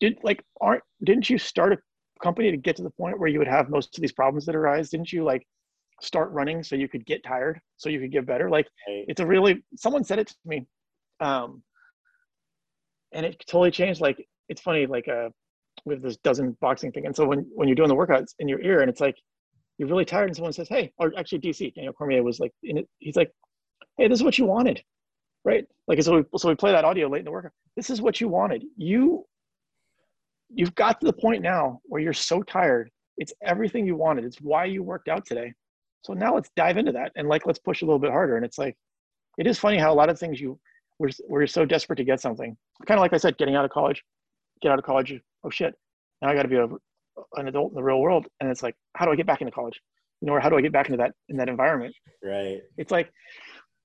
did 0.00 0.18
like 0.22 0.42
aren't 0.60 0.82
didn't 1.04 1.28
you 1.28 1.38
start 1.38 1.72
a 1.72 1.78
company 2.22 2.50
to 2.50 2.56
get 2.56 2.76
to 2.76 2.82
the 2.82 2.90
point 2.90 3.18
where 3.18 3.28
you 3.28 3.38
would 3.38 3.48
have 3.48 3.68
most 3.68 3.96
of 3.96 4.00
these 4.00 4.12
problems 4.12 4.46
that 4.46 4.56
arise? 4.56 4.90
Didn't 4.90 5.12
you 5.12 5.24
like 5.24 5.46
start 6.00 6.30
running 6.30 6.62
so 6.62 6.76
you 6.76 6.88
could 6.88 7.04
get 7.04 7.24
tired, 7.24 7.60
so 7.76 7.88
you 7.88 8.00
could 8.00 8.12
get 8.12 8.26
better? 8.26 8.48
Like 8.48 8.68
it's 8.86 9.20
a 9.20 9.26
really 9.26 9.64
someone 9.76 10.04
said 10.04 10.18
it 10.18 10.28
to 10.28 10.36
me. 10.44 10.66
Um 11.20 11.62
and 13.12 13.24
it 13.24 13.42
totally 13.46 13.70
changed 13.70 14.00
like 14.00 14.24
it's 14.48 14.60
funny, 14.60 14.86
like 14.86 15.06
uh, 15.08 15.28
we 15.84 15.94
have 15.94 16.02
this 16.02 16.16
dozen 16.18 16.56
boxing 16.60 16.90
thing, 16.92 17.06
and 17.06 17.14
so 17.14 17.26
when 17.26 17.46
when 17.54 17.68
you're 17.68 17.74
doing 17.74 17.88
the 17.88 17.94
workouts 17.94 18.34
in 18.38 18.48
your 18.48 18.60
ear, 18.60 18.80
and 18.80 18.90
it's 18.90 19.00
like 19.00 19.16
you're 19.78 19.88
really 19.88 20.04
tired, 20.04 20.28
and 20.28 20.36
someone 20.36 20.52
says, 20.52 20.68
"Hey," 20.68 20.92
or 20.98 21.12
actually 21.16 21.38
DC 21.38 21.74
Daniel 21.74 21.92
Cormier 21.92 22.22
was 22.22 22.40
like, 22.40 22.52
it, 22.62 22.86
he's 22.98 23.16
like, 23.16 23.30
"Hey, 23.96 24.08
this 24.08 24.18
is 24.18 24.24
what 24.24 24.38
you 24.38 24.44
wanted." 24.44 24.82
Right, 25.44 25.64
like 25.86 26.02
so. 26.02 26.16
We, 26.16 26.38
so 26.38 26.48
we 26.48 26.54
play 26.54 26.72
that 26.72 26.84
audio 26.84 27.08
late 27.08 27.20
in 27.20 27.24
the 27.24 27.30
workout. 27.30 27.52
This 27.76 27.90
is 27.90 28.02
what 28.02 28.20
you 28.20 28.28
wanted. 28.28 28.64
You, 28.76 29.24
you've 30.50 30.74
got 30.74 31.00
to 31.00 31.06
the 31.06 31.12
point 31.12 31.42
now 31.42 31.80
where 31.84 32.02
you're 32.02 32.12
so 32.12 32.42
tired. 32.42 32.90
It's 33.16 33.32
everything 33.42 33.86
you 33.86 33.96
wanted. 33.96 34.24
It's 34.24 34.40
why 34.40 34.64
you 34.64 34.82
worked 34.82 35.08
out 35.08 35.24
today. 35.24 35.52
So 36.02 36.12
now 36.12 36.34
let's 36.34 36.50
dive 36.56 36.76
into 36.76 36.92
that 36.92 37.12
and 37.16 37.28
like 37.28 37.46
let's 37.46 37.58
push 37.58 37.82
a 37.82 37.84
little 37.84 37.98
bit 37.98 38.10
harder. 38.10 38.36
And 38.36 38.44
it's 38.44 38.58
like, 38.58 38.76
it 39.38 39.46
is 39.46 39.58
funny 39.58 39.78
how 39.78 39.92
a 39.92 39.94
lot 39.94 40.10
of 40.10 40.18
things 40.18 40.40
you 40.40 40.58
we're 40.98 41.10
we're 41.28 41.46
so 41.46 41.64
desperate 41.64 41.96
to 41.96 42.04
get 42.04 42.20
something. 42.20 42.56
Kind 42.86 42.98
of 42.98 43.02
like 43.02 43.12
I 43.12 43.18
said, 43.18 43.38
getting 43.38 43.54
out 43.54 43.64
of 43.64 43.70
college, 43.70 44.02
get 44.60 44.72
out 44.72 44.78
of 44.78 44.84
college. 44.84 45.14
Oh 45.44 45.50
shit! 45.50 45.74
Now 46.20 46.28
I 46.28 46.34
got 46.34 46.42
to 46.42 46.48
be 46.48 46.56
a, 46.56 46.66
an 47.34 47.48
adult 47.48 47.72
in 47.72 47.76
the 47.76 47.82
real 47.82 48.00
world, 48.00 48.26
and 48.40 48.50
it's 48.50 48.62
like, 48.62 48.74
how 48.94 49.04
do 49.04 49.12
I 49.12 49.16
get 49.16 49.26
back 49.26 49.40
into 49.40 49.52
college? 49.52 49.80
You 50.20 50.26
know, 50.26 50.34
or 50.34 50.40
how 50.40 50.48
do 50.48 50.56
I 50.56 50.60
get 50.60 50.72
back 50.72 50.86
into 50.86 50.98
that 50.98 51.12
in 51.28 51.36
that 51.36 51.48
environment? 51.48 51.94
Right. 52.22 52.60
It's 52.76 52.90
like, 52.90 53.10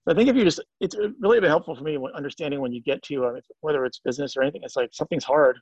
I 0.07 0.13
think 0.13 0.29
if 0.29 0.35
you 0.35 0.43
just, 0.43 0.61
it's 0.79 0.95
really 1.19 1.39
been 1.39 1.49
helpful 1.49 1.75
for 1.75 1.83
me 1.83 1.97
understanding 2.15 2.59
when 2.59 2.73
you 2.73 2.81
get 2.81 3.01
to 3.03 3.25
uh, 3.25 3.39
whether 3.61 3.85
it's 3.85 3.99
business 3.99 4.35
or 4.35 4.41
anything. 4.41 4.61
It's 4.63 4.75
like 4.75 4.89
something's 4.91 5.23
hard. 5.23 5.57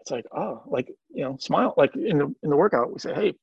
It's 0.00 0.10
like, 0.10 0.24
oh, 0.36 0.62
like 0.66 0.88
you 1.10 1.24
know, 1.24 1.36
smile. 1.40 1.74
Like 1.76 1.94
in 1.96 2.18
the 2.18 2.26
in 2.42 2.50
the 2.50 2.56
workout, 2.56 2.92
we 2.92 2.98
say, 2.98 3.14
hey, 3.14 3.34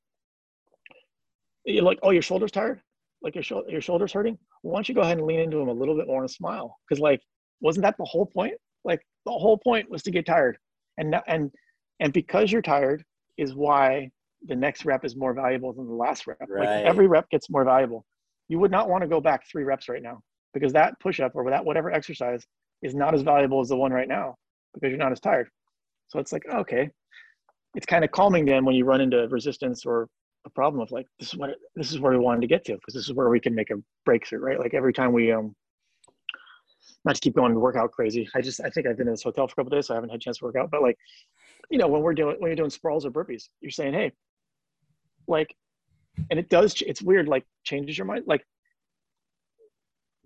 you're 1.66 1.84
like, 1.84 1.99
oh, 2.04 2.12
your 2.12 2.22
shoulder's 2.22 2.51
tired. 2.51 2.82
Like 3.22 3.36
your 3.36 3.43
shoulder, 3.43 3.70
your 3.70 3.82
shoulders 3.82 4.14
hurting. 4.14 4.38
Why 4.62 4.78
don't 4.78 4.88
you 4.88 4.95
go 4.95 5.01
ahead 5.01 5.18
and 5.18 5.28
lean 5.28 5.39
into 5.39 5.58
them 5.58 5.70
a 5.70 5.74
little 5.74 5.95
bit 5.95 6.08
more 6.08 6.22
and 6.22 6.32
smile? 6.32 6.78
Because 6.88 7.01
like, 7.01 7.22
wasn't 7.62 7.84
that 7.84 7.95
the 7.97 8.06
whole 8.06 8.26
point? 8.26 8.54
Like 8.86 9.01
the 9.26 9.32
whole 9.32 9.58
point 9.58 9.89
was 9.89 10.04
to 10.04 10.12
get 10.12 10.26
tired 10.26 10.58
and 10.97 11.16
and 11.28 11.51
and 11.99 12.14
because 12.14 12.51
you're 12.51 12.62
tired 12.62 13.04
is 13.38 13.54
why 13.54 14.10
the 14.46 14.56
next 14.56 14.86
rep 14.86 15.06
is 15.06 15.16
more 15.16 15.34
valuable 15.34 15.74
than 15.74 15.88
the 15.88 15.94
last 15.94 16.28
rep 16.28 16.38
right. 16.48 16.66
like 16.66 16.86
every 16.86 17.08
rep 17.08 17.30
gets 17.30 17.50
more 17.50 17.64
valuable 17.64 18.06
you 18.50 18.60
would 18.60 18.72
not 18.72 18.90
want 18.90 19.02
to 19.02 19.08
go 19.08 19.22
back 19.22 19.44
three 19.50 19.64
reps 19.64 19.90
right 19.90 20.04
now 20.04 20.20
because 20.54 20.74
that 20.74 21.00
push 21.00 21.20
up 21.20 21.32
or 21.36 21.50
that 21.50 21.64
whatever 21.64 21.92
exercise 21.92 22.46
is 22.82 22.94
not 22.94 23.14
as 23.14 23.22
valuable 23.22 23.62
as 23.62 23.70
the 23.70 23.76
one 23.76 23.92
right 23.92 24.08
now 24.08 24.36
because 24.74 24.90
you're 24.90 24.98
not 24.98 25.12
as 25.12 25.20
tired 25.20 25.48
so 26.08 26.20
it's 26.20 26.34
like 26.34 26.44
okay 26.54 26.90
it's 27.76 27.86
kind 27.86 28.04
of 28.04 28.12
calming 28.12 28.46
then 28.46 28.66
when 28.66 28.76
you 28.76 28.86
run 28.86 29.02
into 29.02 29.28
resistance 29.30 29.86
or 29.86 30.08
a 30.46 30.50
problem 30.50 30.82
of 30.82 30.92
like 30.92 31.08
this 31.20 31.30
is 31.30 31.36
what 31.38 31.52
this 31.76 31.92
is 31.92 32.00
where 32.00 32.12
we 32.12 32.20
wanted 32.20 32.42
to 32.42 32.48
get 32.48 32.66
to 32.66 32.74
because 32.74 32.94
this 32.94 33.06
is 33.06 33.14
where 33.14 33.30
we 33.30 33.40
can 33.40 33.56
make 33.56 33.70
a 33.70 33.76
breakthrough 34.06 34.40
right 34.40 34.60
like 34.60 34.74
every 34.74 34.92
time 34.92 35.14
we 35.14 35.32
um 35.32 35.56
not 37.06 37.16
to 37.16 37.22
keep 37.22 37.36
going 37.36 37.54
to 37.54 37.60
workout 37.60 37.92
crazy. 37.92 38.28
I 38.34 38.42
just 38.42 38.62
I 38.62 38.70
think 38.70 38.88
I've 38.88 38.98
been 38.98 39.08
in 39.08 39.14
this 39.14 39.24
hotel 39.24 39.48
for 39.48 39.54
a 39.54 39.56
couple 39.64 39.76
days, 39.76 39.88
so 39.88 39.94
I 39.94 39.98
haven't 39.98 40.10
had 40.10 40.18
a 40.18 40.20
chance 40.20 40.38
to 40.38 40.46
work 40.46 40.56
out. 40.56 40.72
But 40.72 40.82
like, 40.82 40.98
you 41.70 41.78
know, 41.78 41.88
when 41.88 42.01
we're 42.01 42.14
doing 42.14 42.36
when 42.39 42.49
you're 42.49 42.55
doing 42.55 42.70
sprawls 42.70 43.05
or 43.05 43.11
burpees, 43.11 43.45
you're 43.61 43.72
saying, 43.72 43.93
hey, 43.93 44.11
like, 45.28 45.55
and 46.30 46.39
it 46.39 46.49
does. 46.49 46.82
It's 46.86 47.01
weird. 47.01 47.28
Like 47.28 47.45
changes 47.64 47.97
your 47.97 48.05
mind. 48.05 48.26
Like, 48.28 48.45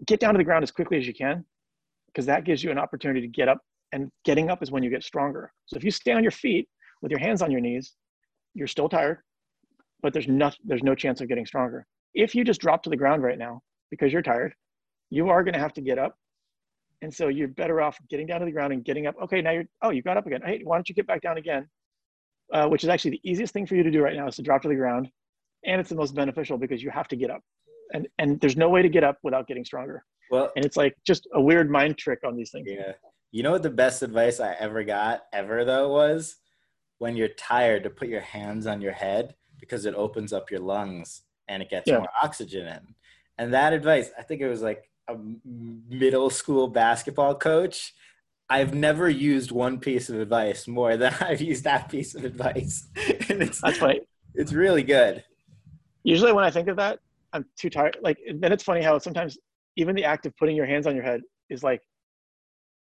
get 0.05 0.19
down 0.19 0.33
to 0.33 0.37
the 0.37 0.43
ground 0.43 0.63
as 0.63 0.71
quickly 0.71 0.97
as 0.97 1.07
you 1.07 1.13
can, 1.13 1.45
because 2.07 2.25
that 2.25 2.43
gives 2.43 2.63
you 2.63 2.71
an 2.71 2.77
opportunity 2.77 3.21
to 3.21 3.27
get 3.27 3.47
up. 3.47 3.59
And 3.93 4.11
getting 4.25 4.49
up 4.49 4.61
is 4.61 4.69
when 4.69 4.83
you 4.83 4.89
get 4.89 5.03
stronger. 5.03 5.51
So 5.65 5.77
if 5.77 5.83
you 5.83 5.91
stay 5.91 6.11
on 6.11 6.21
your 6.21 6.31
feet 6.31 6.67
with 7.01 7.11
your 7.11 7.21
hands 7.21 7.41
on 7.41 7.51
your 7.51 7.61
knees, 7.61 7.93
you're 8.53 8.67
still 8.67 8.89
tired, 8.89 9.19
but 10.01 10.11
there's 10.13 10.27
no 10.27 10.51
there's 10.65 10.83
no 10.83 10.95
chance 10.95 11.21
of 11.21 11.29
getting 11.29 11.45
stronger. 11.45 11.85
If 12.13 12.35
you 12.35 12.43
just 12.43 12.59
drop 12.59 12.83
to 12.83 12.89
the 12.89 12.97
ground 12.97 13.23
right 13.23 13.37
now 13.37 13.61
because 13.89 14.11
you're 14.11 14.21
tired, 14.21 14.53
you 15.09 15.29
are 15.29 15.43
going 15.43 15.53
to 15.53 15.59
have 15.59 15.73
to 15.73 15.81
get 15.81 15.99
up 15.99 16.17
and 17.01 17.13
so 17.13 17.27
you're 17.27 17.47
better 17.47 17.81
off 17.81 17.97
getting 18.09 18.27
down 18.27 18.39
to 18.39 18.45
the 18.45 18.51
ground 18.51 18.73
and 18.73 18.83
getting 18.83 19.07
up. 19.07 19.15
Okay, 19.23 19.41
now 19.41 19.51
you're, 19.51 19.65
oh, 19.81 19.91
you 19.91 20.01
got 20.01 20.17
up 20.17 20.25
again. 20.25 20.41
Hey, 20.43 20.61
why 20.63 20.77
don't 20.77 20.89
you 20.89 20.95
get 20.95 21.07
back 21.07 21.21
down 21.21 21.37
again? 21.37 21.67
Uh, 22.53 22.67
which 22.67 22.83
is 22.83 22.89
actually 22.89 23.11
the 23.11 23.21
easiest 23.23 23.53
thing 23.53 23.65
for 23.65 23.75
you 23.75 23.83
to 23.83 23.91
do 23.91 24.01
right 24.01 24.15
now 24.15 24.27
is 24.27 24.35
to 24.37 24.41
drop 24.41 24.61
to 24.61 24.67
the 24.67 24.75
ground. 24.75 25.09
And 25.65 25.79
it's 25.79 25.89
the 25.89 25.95
most 25.95 26.15
beneficial 26.15 26.57
because 26.57 26.81
you 26.81 26.89
have 26.89 27.07
to 27.09 27.15
get 27.15 27.29
up. 27.29 27.41
And, 27.93 28.07
and 28.19 28.39
there's 28.39 28.57
no 28.57 28.69
way 28.69 28.81
to 28.81 28.89
get 28.89 29.03
up 29.03 29.17
without 29.23 29.47
getting 29.47 29.65
stronger. 29.65 30.03
Well, 30.31 30.51
and 30.55 30.65
it's 30.65 30.77
like 30.77 30.95
just 31.05 31.27
a 31.33 31.41
weird 31.41 31.69
mind 31.69 31.97
trick 31.97 32.19
on 32.25 32.35
these 32.35 32.51
things. 32.51 32.67
Yeah. 32.69 32.93
You 33.31 33.43
know 33.43 33.51
what 33.51 33.63
the 33.63 33.69
best 33.69 34.01
advice 34.01 34.39
I 34.39 34.53
ever 34.53 34.83
got 34.83 35.23
ever 35.33 35.65
though 35.65 35.89
was 35.89 36.37
when 36.97 37.15
you're 37.15 37.27
tired 37.29 37.83
to 37.83 37.89
put 37.89 38.07
your 38.07 38.21
hands 38.21 38.65
on 38.65 38.81
your 38.81 38.93
head 38.93 39.35
because 39.59 39.85
it 39.85 39.93
opens 39.95 40.33
up 40.33 40.49
your 40.49 40.61
lungs 40.61 41.23
and 41.47 41.61
it 41.61 41.69
gets 41.69 41.87
yeah. 41.87 41.99
more 41.99 42.09
oxygen 42.21 42.67
in. 42.67 42.95
And 43.37 43.53
that 43.53 43.73
advice, 43.73 44.09
I 44.17 44.23
think 44.23 44.41
it 44.41 44.47
was 44.47 44.61
like 44.61 44.89
a 45.07 45.15
middle 45.45 46.29
school 46.29 46.67
basketball 46.67 47.35
coach, 47.35 47.93
I've 48.49 48.73
never 48.73 49.09
used 49.09 49.51
one 49.51 49.79
piece 49.79 50.09
of 50.09 50.19
advice 50.19 50.67
more 50.67 50.97
than 50.97 51.13
I've 51.21 51.41
used 51.41 51.63
that 51.65 51.89
piece 51.89 52.15
of 52.15 52.23
advice. 52.23 52.87
and 53.29 53.41
it's 53.41 53.61
That's 53.61 53.77
funny. 53.77 54.01
It's 54.35 54.53
really 54.53 54.83
good. 54.83 55.23
Usually 56.03 56.31
when 56.31 56.45
I 56.45 56.51
think 56.51 56.67
of 56.67 56.77
that, 56.77 56.99
I'm 57.33 57.45
too 57.57 57.69
tired. 57.69 57.97
Like 58.01 58.17
then 58.35 58.51
it's 58.51 58.63
funny 58.63 58.81
how 58.81 58.97
sometimes 58.99 59.37
even 59.75 59.95
the 59.95 60.05
act 60.05 60.25
of 60.25 60.35
putting 60.37 60.55
your 60.55 60.65
hands 60.65 60.87
on 60.87 60.95
your 60.95 61.03
head 61.03 61.21
is 61.49 61.63
like 61.63 61.81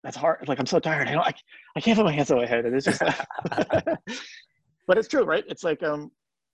that's 0.04 0.18
hard. 0.18 0.48
Like 0.48 0.60
I'm 0.60 0.68
so 0.68 0.80
tired. 0.80 1.08
I 1.08 1.14
don't 1.14 1.26
I, 1.26 1.34
I 1.76 1.82
can't 1.82 1.98
put 1.98 2.06
my 2.06 2.12
hands 2.12 2.30
on 2.30 2.38
my 2.38 2.46
head. 2.46 2.66
And 2.66 2.76
it's 2.76 2.86
just 2.86 3.02
like, 3.02 3.18
but 4.88 4.98
it's 4.98 5.08
true, 5.08 5.24
right? 5.24 5.44
It's 5.48 5.64
like 5.64 5.82
um 5.82 6.12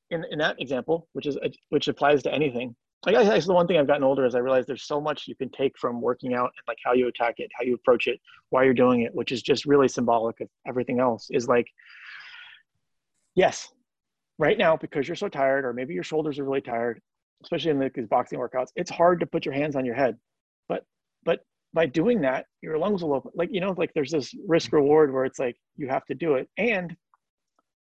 in 0.10 0.24
in 0.32 0.40
that 0.40 0.62
example, 0.62 1.10
which 1.14 1.26
is 1.26 1.38
which 1.70 1.88
applies 1.90 2.24
to 2.24 2.34
anything 2.34 2.76
I 3.08 3.12
guess 3.12 3.48
the 3.48 3.54
one 3.54 3.66
thing 3.66 3.78
I've 3.78 3.88
gotten 3.88 4.04
older 4.04 4.26
is 4.26 4.36
I 4.36 4.40
realize 4.40 4.68
there's 4.68 4.86
so 4.86 5.02
much 5.02 5.28
you 5.28 5.36
can 5.36 5.50
take 5.50 5.76
from 5.78 6.02
working 6.02 6.36
out 6.36 6.52
and 6.56 6.64
like 6.68 6.78
how 6.84 6.94
you 6.94 7.08
attack 7.08 7.36
it, 7.40 7.50
how 7.58 7.64
you 7.64 7.74
approach 7.74 8.06
it, 8.08 8.20
why 8.50 8.64
you're 8.64 8.76
doing 8.76 9.02
it, 9.02 9.16
which 9.16 9.32
is 9.32 9.42
just 9.42 9.66
really 9.66 9.88
symbolic 9.88 10.40
of 10.40 10.48
everything 10.68 11.00
else. 11.00 11.28
Is 11.32 11.48
like, 11.48 11.68
yes, 13.34 13.70
right 14.38 14.58
now 14.58 14.78
because 14.78 15.08
you're 15.08 15.16
so 15.16 15.30
tired, 15.30 15.66
or 15.66 15.74
maybe 15.74 15.96
your 15.96 16.04
shoulders 16.04 16.38
are 16.38 16.44
really 16.44 16.62
tired, 16.62 17.02
especially 17.44 17.72
in 17.72 17.80
the, 17.80 17.90
these 17.94 18.08
boxing 18.08 18.38
workouts, 18.38 18.70
it's 18.76 18.92
hard 18.92 19.20
to 19.22 19.26
put 19.26 19.46
your 19.46 19.54
hands 19.54 19.76
on 19.76 19.84
your 19.84 19.96
head. 19.96 20.16
But 20.70 20.84
but 21.24 21.40
by 21.74 21.88
doing 21.88 22.22
that, 22.22 22.46
your 22.62 22.78
lungs 22.78 23.02
will 23.02 23.14
open. 23.14 23.32
Like 23.34 23.50
you 23.52 23.62
know, 23.62 23.74
like 23.78 23.92
there's 23.96 24.12
this 24.12 24.32
risk 24.48 24.74
reward 24.74 25.12
where 25.12 25.26
it's 25.26 25.40
like 25.40 25.58
you 25.76 25.88
have 25.88 26.06
to 26.06 26.14
do 26.14 26.36
it. 26.36 26.48
And 26.58 26.96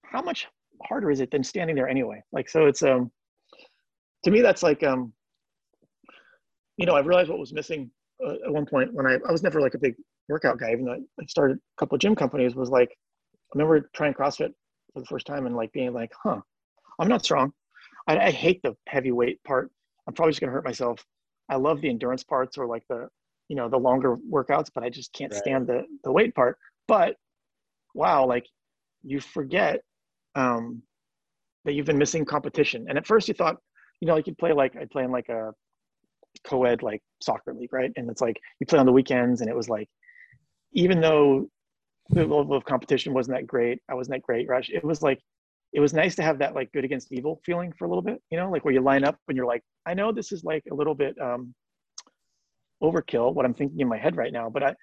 how 0.04 0.20
much 0.20 0.46
harder 0.82 1.10
is 1.10 1.20
it 1.20 1.30
than 1.30 1.42
standing 1.42 1.74
there 1.74 1.88
anyway? 1.88 2.22
Like 2.32 2.50
so, 2.50 2.66
it's 2.66 2.82
um 2.82 3.10
to 4.26 4.32
me 4.32 4.40
that's 4.40 4.64
like 4.64 4.82
um 4.82 5.12
you 6.76 6.84
know 6.84 6.94
I 6.94 7.00
realized 7.00 7.30
what 7.30 7.38
was 7.38 7.52
missing 7.52 7.90
uh, 8.24 8.34
at 8.44 8.52
one 8.52 8.66
point 8.66 8.92
when 8.92 9.06
I 9.06 9.14
I 9.26 9.32
was 9.32 9.42
never 9.42 9.60
like 9.60 9.74
a 9.74 9.78
big 9.78 9.94
workout 10.28 10.58
guy, 10.58 10.72
even 10.72 10.84
though 10.84 10.96
I 11.20 11.26
started 11.26 11.58
a 11.58 11.76
couple 11.78 11.94
of 11.94 12.00
gym 12.00 12.16
companies. 12.16 12.56
Was 12.56 12.68
like 12.68 12.90
I 12.90 13.58
remember 13.58 13.88
trying 13.94 14.14
CrossFit 14.14 14.52
for 14.92 15.00
the 15.00 15.06
first 15.06 15.26
time 15.26 15.46
and 15.46 15.54
like 15.54 15.72
being 15.72 15.92
like, 15.92 16.10
huh, 16.24 16.40
I'm 16.98 17.08
not 17.08 17.24
strong. 17.24 17.52
I, 18.08 18.18
I 18.18 18.30
hate 18.32 18.60
the 18.62 18.74
heavyweight 18.88 19.44
part. 19.44 19.70
I'm 20.08 20.14
probably 20.14 20.32
just 20.32 20.40
gonna 20.40 20.52
hurt 20.52 20.64
myself. 20.64 21.04
I 21.48 21.54
love 21.54 21.80
the 21.80 21.88
endurance 21.88 22.24
parts 22.24 22.58
or 22.58 22.66
like 22.66 22.82
the, 22.88 23.08
you 23.48 23.54
know, 23.54 23.68
the 23.68 23.76
longer 23.76 24.16
workouts, 24.16 24.70
but 24.74 24.82
I 24.82 24.90
just 24.90 25.12
can't 25.12 25.32
right. 25.32 25.40
stand 25.40 25.68
the 25.68 25.84
the 26.02 26.10
weight 26.10 26.34
part. 26.34 26.58
But 26.88 27.14
wow, 27.94 28.26
like 28.26 28.46
you 29.04 29.20
forget 29.20 29.82
um, 30.34 30.82
that 31.64 31.74
you've 31.74 31.86
been 31.86 31.98
missing 31.98 32.24
competition. 32.24 32.86
And 32.88 32.98
at 32.98 33.06
first 33.06 33.28
you 33.28 33.34
thought, 33.34 33.58
you 34.00 34.06
know, 34.06 34.14
like 34.14 34.26
you'd 34.26 34.38
play 34.38 34.52
like 34.52 34.76
I'd 34.76 34.90
play 34.90 35.04
in 35.04 35.10
like 35.10 35.28
a 35.28 35.52
co-ed 36.44 36.82
like 36.82 37.02
soccer 37.22 37.54
league, 37.54 37.72
right? 37.72 37.90
And 37.96 38.10
it's 38.10 38.20
like 38.20 38.40
you 38.60 38.66
play 38.66 38.78
on 38.78 38.86
the 38.86 38.92
weekends, 38.92 39.40
and 39.40 39.50
it 39.50 39.56
was 39.56 39.68
like, 39.68 39.88
even 40.72 41.00
though 41.00 41.48
the 42.10 42.20
level 42.20 42.56
of 42.56 42.64
competition 42.64 43.14
wasn't 43.14 43.36
that 43.36 43.46
great, 43.46 43.80
I 43.90 43.94
wasn't 43.94 44.16
that 44.16 44.22
great, 44.22 44.48
Rush. 44.48 44.70
It 44.70 44.84
was 44.84 45.02
like 45.02 45.20
it 45.72 45.80
was 45.80 45.92
nice 45.92 46.14
to 46.16 46.22
have 46.22 46.38
that 46.38 46.54
like 46.54 46.72
good 46.72 46.84
against 46.84 47.12
evil 47.12 47.40
feeling 47.44 47.72
for 47.76 47.84
a 47.84 47.88
little 47.88 48.02
bit, 48.02 48.22
you 48.30 48.38
know, 48.38 48.50
like 48.50 48.64
where 48.64 48.72
you 48.72 48.80
line 48.80 49.04
up 49.04 49.18
and 49.28 49.36
you're 49.36 49.46
like, 49.46 49.62
I 49.84 49.94
know 49.94 50.12
this 50.12 50.32
is 50.32 50.44
like 50.44 50.62
a 50.70 50.74
little 50.74 50.94
bit 50.94 51.16
um, 51.20 51.54
overkill 52.82 53.34
what 53.34 53.44
I'm 53.44 53.54
thinking 53.54 53.80
in 53.80 53.88
my 53.88 53.98
head 53.98 54.16
right 54.16 54.32
now, 54.32 54.48
but 54.48 54.62
I, 54.62 54.74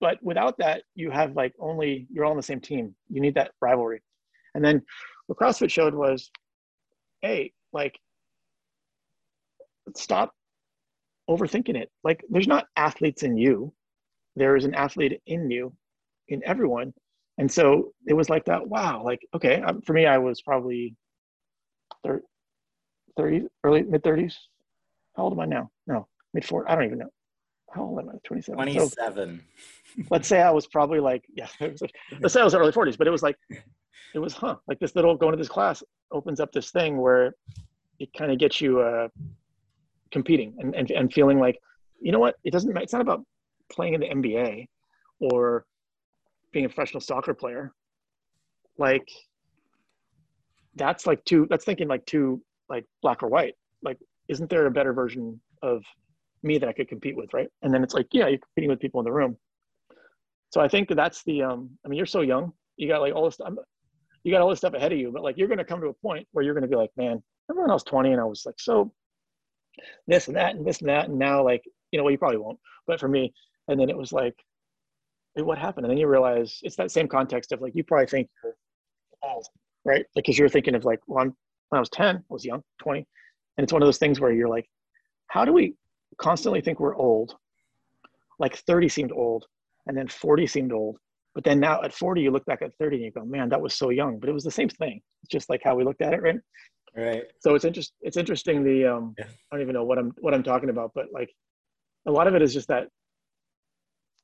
but 0.00 0.18
without 0.20 0.58
that, 0.58 0.82
you 0.96 1.10
have 1.10 1.36
like 1.36 1.54
only 1.60 2.08
you're 2.10 2.24
all 2.24 2.32
on 2.32 2.36
the 2.36 2.42
same 2.42 2.60
team. 2.60 2.94
You 3.08 3.20
need 3.20 3.36
that 3.36 3.52
rivalry, 3.60 4.02
and 4.54 4.64
then 4.64 4.82
what 5.26 5.38
CrossFit 5.38 5.70
showed 5.70 5.94
was, 5.94 6.30
hey, 7.22 7.52
like, 7.72 7.98
stop 9.96 10.32
overthinking 11.28 11.76
it. 11.76 11.90
Like, 12.04 12.24
there's 12.28 12.48
not 12.48 12.66
athletes 12.76 13.22
in 13.22 13.36
you. 13.36 13.72
There 14.36 14.56
is 14.56 14.64
an 14.64 14.74
athlete 14.74 15.20
in 15.26 15.50
you, 15.50 15.74
in 16.28 16.42
everyone, 16.44 16.94
and 17.38 17.50
so 17.50 17.92
it 18.06 18.14
was 18.14 18.28
like 18.28 18.44
that 18.44 18.66
wow 18.68 19.02
like 19.04 19.20
okay 19.34 19.60
um, 19.62 19.80
for 19.82 19.92
me 19.92 20.06
i 20.06 20.18
was 20.18 20.42
probably 20.42 20.94
30, 22.04 22.22
30 23.16 23.42
early 23.64 23.82
mid 23.82 24.02
30s 24.02 24.34
how 25.16 25.24
old 25.24 25.34
am 25.34 25.40
i 25.40 25.44
now? 25.44 25.70
No 25.86 26.08
mid 26.34 26.44
40 26.44 26.68
i 26.68 26.74
don't 26.74 26.84
even 26.84 26.98
know. 26.98 27.10
How 27.72 27.82
old 27.82 27.98
am 27.98 28.10
i? 28.10 28.18
27 28.24 28.54
27 28.54 29.42
so, 29.96 30.02
let's 30.10 30.28
say 30.28 30.40
i 30.40 30.50
was 30.50 30.66
probably 30.66 31.00
like 31.00 31.24
yeah 31.34 31.48
let's 31.60 32.34
say 32.34 32.40
i 32.40 32.44
was 32.44 32.54
early 32.54 32.72
40s 32.72 32.98
but 32.98 33.06
it 33.06 33.10
was 33.10 33.22
like 33.22 33.36
it 34.14 34.18
was 34.18 34.34
huh 34.34 34.56
like 34.68 34.78
this 34.78 34.94
little 34.94 35.16
going 35.16 35.32
to 35.32 35.38
this 35.38 35.48
class 35.48 35.82
opens 36.10 36.40
up 36.40 36.52
this 36.52 36.70
thing 36.70 36.98
where 36.98 37.34
it 37.98 38.12
kind 38.16 38.30
of 38.30 38.38
gets 38.38 38.60
you 38.60 38.80
uh 38.80 39.08
competing 40.12 40.54
and, 40.58 40.74
and 40.74 40.90
and 40.90 41.12
feeling 41.12 41.38
like 41.40 41.58
you 42.00 42.12
know 42.12 42.18
what? 42.18 42.36
It 42.44 42.52
doesn't 42.52 42.76
it's 42.76 42.92
not 42.92 43.02
about 43.02 43.24
playing 43.70 43.94
in 43.94 44.00
the 44.00 44.08
nba 44.08 44.66
or 45.20 45.64
being 46.52 46.66
a 46.66 46.68
professional 46.68 47.00
soccer 47.00 47.32
player. 47.32 47.72
Like 48.78 49.08
that's 50.74 51.06
like 51.06 51.24
too 51.24 51.46
that's 51.48 51.64
thinking 51.64 51.88
like 51.88 52.04
too 52.06 52.42
like 52.68 52.84
black 53.00 53.22
or 53.22 53.28
white. 53.28 53.54
Like 53.82 53.98
isn't 54.28 54.50
there 54.50 54.66
a 54.66 54.70
better 54.70 54.92
version 54.92 55.40
of 55.62 55.82
me 56.44 56.58
that 56.58 56.68
i 56.68 56.72
could 56.72 56.88
compete 56.88 57.16
with 57.16 57.32
right? 57.32 57.48
And 57.62 57.72
then 57.72 57.82
it's 57.82 57.94
like 57.94 58.08
yeah 58.12 58.26
you're 58.26 58.38
competing 58.38 58.70
with 58.70 58.80
people 58.80 59.00
in 59.00 59.04
the 59.04 59.12
room. 59.12 59.36
So 60.50 60.60
i 60.60 60.68
think 60.68 60.88
that's 60.88 61.22
the 61.24 61.42
um 61.42 61.70
i 61.84 61.88
mean 61.88 61.96
you're 61.96 62.06
so 62.06 62.20
young. 62.20 62.52
You 62.76 62.88
got 62.88 63.00
like 63.00 63.14
all 63.14 63.24
this 63.24 63.34
stuff 63.34 63.54
you 64.24 64.32
got 64.32 64.40
all 64.40 64.50
this 64.50 64.58
stuff 64.58 64.74
ahead 64.74 64.92
of 64.92 64.98
you 64.98 65.10
but 65.12 65.22
like 65.22 65.36
you're 65.36 65.48
going 65.48 65.58
to 65.58 65.64
come 65.64 65.80
to 65.80 65.88
a 65.88 65.94
point 65.94 66.26
where 66.32 66.44
you're 66.44 66.54
going 66.54 66.62
to 66.62 66.68
be 66.68 66.76
like 66.76 66.90
man 66.96 67.22
everyone 67.50 67.70
else 67.70 67.82
20 67.82 68.12
and 68.12 68.20
i 68.20 68.24
was 68.24 68.44
like 68.46 68.54
so 68.58 68.92
this 70.06 70.28
and 70.28 70.36
that 70.36 70.54
and 70.54 70.66
this 70.66 70.80
and 70.80 70.88
that 70.88 71.08
and 71.08 71.18
now 71.18 71.42
like 71.42 71.62
you 71.90 71.98
know 71.98 72.04
well 72.04 72.10
you 72.10 72.18
probably 72.18 72.38
won't 72.38 72.58
but 72.86 73.00
for 73.00 73.08
me 73.08 73.32
and 73.68 73.78
then 73.80 73.88
it 73.88 73.96
was 73.96 74.12
like 74.12 74.34
what 75.36 75.58
happened? 75.58 75.86
And 75.86 75.90
then 75.90 75.98
you 75.98 76.06
realize 76.06 76.58
it's 76.62 76.76
that 76.76 76.90
same 76.90 77.08
context 77.08 77.52
of 77.52 77.60
like, 77.60 77.74
you 77.74 77.84
probably 77.84 78.06
think 78.06 78.28
you're 78.42 78.54
old, 79.22 79.46
right? 79.84 80.04
Like, 80.14 80.26
cause 80.26 80.38
you're 80.38 80.48
thinking 80.48 80.74
of 80.74 80.84
like, 80.84 81.00
well, 81.06 81.22
I'm, 81.22 81.34
when 81.68 81.78
I 81.78 81.80
was 81.80 81.90
10, 81.90 82.16
I 82.16 82.20
was 82.28 82.44
young, 82.44 82.62
20. 82.82 83.06
And 83.56 83.64
it's 83.64 83.72
one 83.72 83.82
of 83.82 83.86
those 83.86 83.98
things 83.98 84.20
where 84.20 84.32
you're 84.32 84.48
like, 84.48 84.68
how 85.28 85.44
do 85.44 85.52
we 85.52 85.74
constantly 86.18 86.60
think 86.60 86.80
we're 86.80 86.96
old? 86.96 87.34
Like 88.38 88.56
30 88.56 88.88
seemed 88.88 89.12
old 89.12 89.46
and 89.86 89.96
then 89.96 90.08
40 90.08 90.46
seemed 90.46 90.72
old. 90.72 90.98
But 91.34 91.44
then 91.44 91.60
now 91.60 91.82
at 91.82 91.94
40, 91.94 92.20
you 92.20 92.30
look 92.30 92.44
back 92.44 92.60
at 92.60 92.74
30 92.78 92.96
and 92.96 93.04
you 93.06 93.10
go, 93.10 93.24
man, 93.24 93.48
that 93.48 93.60
was 93.60 93.74
so 93.74 93.88
young, 93.88 94.18
but 94.18 94.28
it 94.28 94.32
was 94.34 94.44
the 94.44 94.50
same 94.50 94.68
thing. 94.68 95.00
It's 95.22 95.32
just 95.32 95.48
like 95.48 95.62
how 95.64 95.74
we 95.74 95.84
looked 95.84 96.02
at 96.02 96.12
it. 96.12 96.20
Right. 96.20 96.36
Right. 96.96 97.24
So 97.40 97.54
it's 97.54 97.64
interesting. 97.64 97.96
It's 98.02 98.16
interesting. 98.16 98.64
The, 98.64 98.86
um, 98.86 99.14
yeah. 99.18 99.24
I 99.50 99.56
don't 99.56 99.62
even 99.62 99.74
know 99.74 99.84
what 99.84 99.98
I'm, 99.98 100.12
what 100.20 100.34
I'm 100.34 100.42
talking 100.42 100.70
about, 100.70 100.92
but 100.94 101.06
like 101.12 101.30
a 102.06 102.10
lot 102.10 102.26
of 102.26 102.34
it 102.34 102.42
is 102.42 102.52
just 102.52 102.68
that 102.68 102.88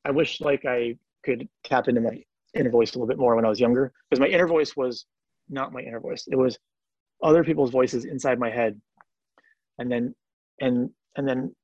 I 0.05 0.11
wish 0.11 0.41
like 0.41 0.65
I 0.67 0.97
could 1.25 1.49
tap 1.65 1.89
into 1.89 2.01
my 2.01 2.23
inner 2.55 2.71
voice 2.71 2.95
a 2.95 2.99
little 2.99 3.09
bit 3.09 3.19
more 3.19 3.37
when 3.37 3.45
I 3.45 3.49
was 3.49 3.61
younger 3.61 3.93
because 4.09 4.21
my 4.21 4.29
inner 4.29 4.47
voice 4.47 4.77
was 4.77 5.07
not 5.49 5.73
my 5.73 5.81
inner 5.81 6.01
voice. 6.01 6.25
It 6.31 6.37
was 6.37 6.59
other 7.23 7.45
people's 7.45 7.71
voices 7.71 8.05
inside 8.05 8.39
my 8.39 8.51
head, 8.51 8.81
and 9.79 9.91
then 9.91 10.15
and 10.61 10.91
and 11.17 11.29
then 11.29 11.55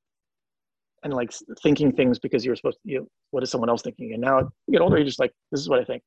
and 1.03 1.13
like 1.13 1.31
thinking 1.61 1.91
things 1.91 2.19
because 2.19 2.45
you're 2.45 2.55
supposed 2.55 2.77
to. 2.83 2.91
You 2.91 2.99
know, 2.99 3.07
what 3.31 3.43
is 3.43 3.51
someone 3.51 3.69
else 3.69 3.81
thinking? 3.81 4.13
And 4.13 4.21
now 4.21 4.39
you 4.39 4.71
get 4.71 4.81
older, 4.81 4.97
you're 4.97 5.05
just 5.05 5.19
like, 5.19 5.31
this 5.51 5.61
is 5.61 5.69
what 5.69 5.79
I 5.79 5.83
think. 5.83 6.03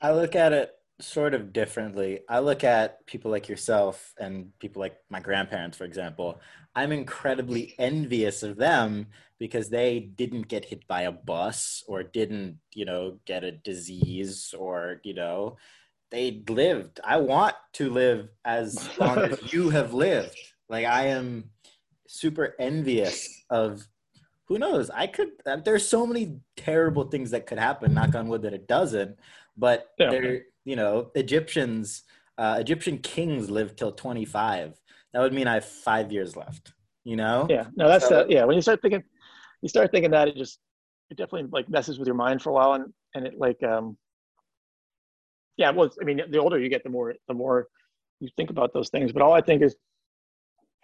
I 0.00 0.12
look 0.12 0.36
at 0.36 0.52
it 0.52 0.70
sort 1.00 1.34
of 1.34 1.52
differently. 1.52 2.20
I 2.28 2.40
look 2.40 2.64
at 2.64 3.06
people 3.06 3.30
like 3.30 3.48
yourself 3.48 4.14
and 4.18 4.50
people 4.58 4.80
like 4.80 4.96
my 5.10 5.20
grandparents, 5.20 5.76
for 5.76 5.84
example. 5.84 6.40
I'm 6.74 6.92
incredibly 6.92 7.74
envious 7.78 8.42
of 8.42 8.56
them 8.56 9.06
because 9.38 9.68
they 9.68 10.00
didn't 10.00 10.48
get 10.48 10.64
hit 10.64 10.86
by 10.88 11.02
a 11.02 11.12
bus 11.12 11.84
or 11.86 12.02
didn't, 12.02 12.58
you 12.74 12.84
know, 12.84 13.18
get 13.26 13.44
a 13.44 13.52
disease 13.52 14.54
or, 14.58 15.00
you 15.04 15.14
know, 15.14 15.56
they 16.10 16.42
lived. 16.48 17.00
I 17.04 17.18
want 17.18 17.54
to 17.74 17.90
live 17.90 18.28
as 18.44 18.88
long 18.98 19.18
as 19.18 19.52
you 19.52 19.70
have 19.70 19.94
lived. 19.94 20.36
Like 20.68 20.86
I 20.86 21.08
am 21.08 21.50
super 22.08 22.54
envious 22.58 23.44
of 23.50 23.86
who 24.46 24.58
knows 24.58 24.88
i 24.90 25.06
could 25.06 25.28
uh, 25.46 25.56
there's 25.56 25.86
so 25.86 26.06
many 26.06 26.38
terrible 26.56 27.04
things 27.04 27.30
that 27.30 27.46
could 27.46 27.58
happen 27.58 27.92
knock 27.92 28.14
on 28.14 28.28
wood 28.28 28.42
that 28.42 28.54
it 28.54 28.66
doesn't 28.66 29.14
but 29.58 29.90
yeah. 29.98 30.10
there 30.10 30.42
you 30.68 30.76
know, 30.76 31.10
Egyptians, 31.14 32.02
uh, 32.36 32.56
Egyptian 32.60 32.98
kings 32.98 33.48
lived 33.48 33.78
till 33.78 33.90
25. 33.90 34.78
That 35.14 35.20
would 35.20 35.32
mean 35.32 35.48
I 35.48 35.54
have 35.54 35.64
five 35.64 36.12
years 36.12 36.36
left, 36.36 36.74
you 37.04 37.16
know? 37.16 37.46
Yeah, 37.48 37.68
no, 37.74 37.88
that's, 37.88 38.06
so, 38.06 38.26
yeah. 38.28 38.44
When 38.44 38.54
you 38.54 38.60
start 38.60 38.82
thinking, 38.82 39.02
you 39.62 39.70
start 39.70 39.90
thinking 39.90 40.10
that 40.10 40.28
it 40.28 40.36
just, 40.36 40.58
it 41.08 41.16
definitely 41.16 41.48
like 41.50 41.70
messes 41.70 41.98
with 41.98 42.06
your 42.06 42.14
mind 42.14 42.42
for 42.42 42.50
a 42.50 42.52
while. 42.52 42.74
And, 42.74 42.92
and 43.14 43.26
it 43.26 43.38
like, 43.38 43.62
um, 43.62 43.96
yeah, 45.56 45.70
well, 45.70 45.90
I 46.02 46.04
mean, 46.04 46.20
the 46.30 46.38
older 46.38 46.58
you 46.58 46.68
get, 46.68 46.84
the 46.84 46.90
more, 46.90 47.14
the 47.28 47.34
more 47.34 47.68
you 48.20 48.28
think 48.36 48.50
about 48.50 48.74
those 48.74 48.90
things. 48.90 49.10
But 49.10 49.22
all 49.22 49.32
I 49.32 49.40
think 49.40 49.62
is 49.62 49.74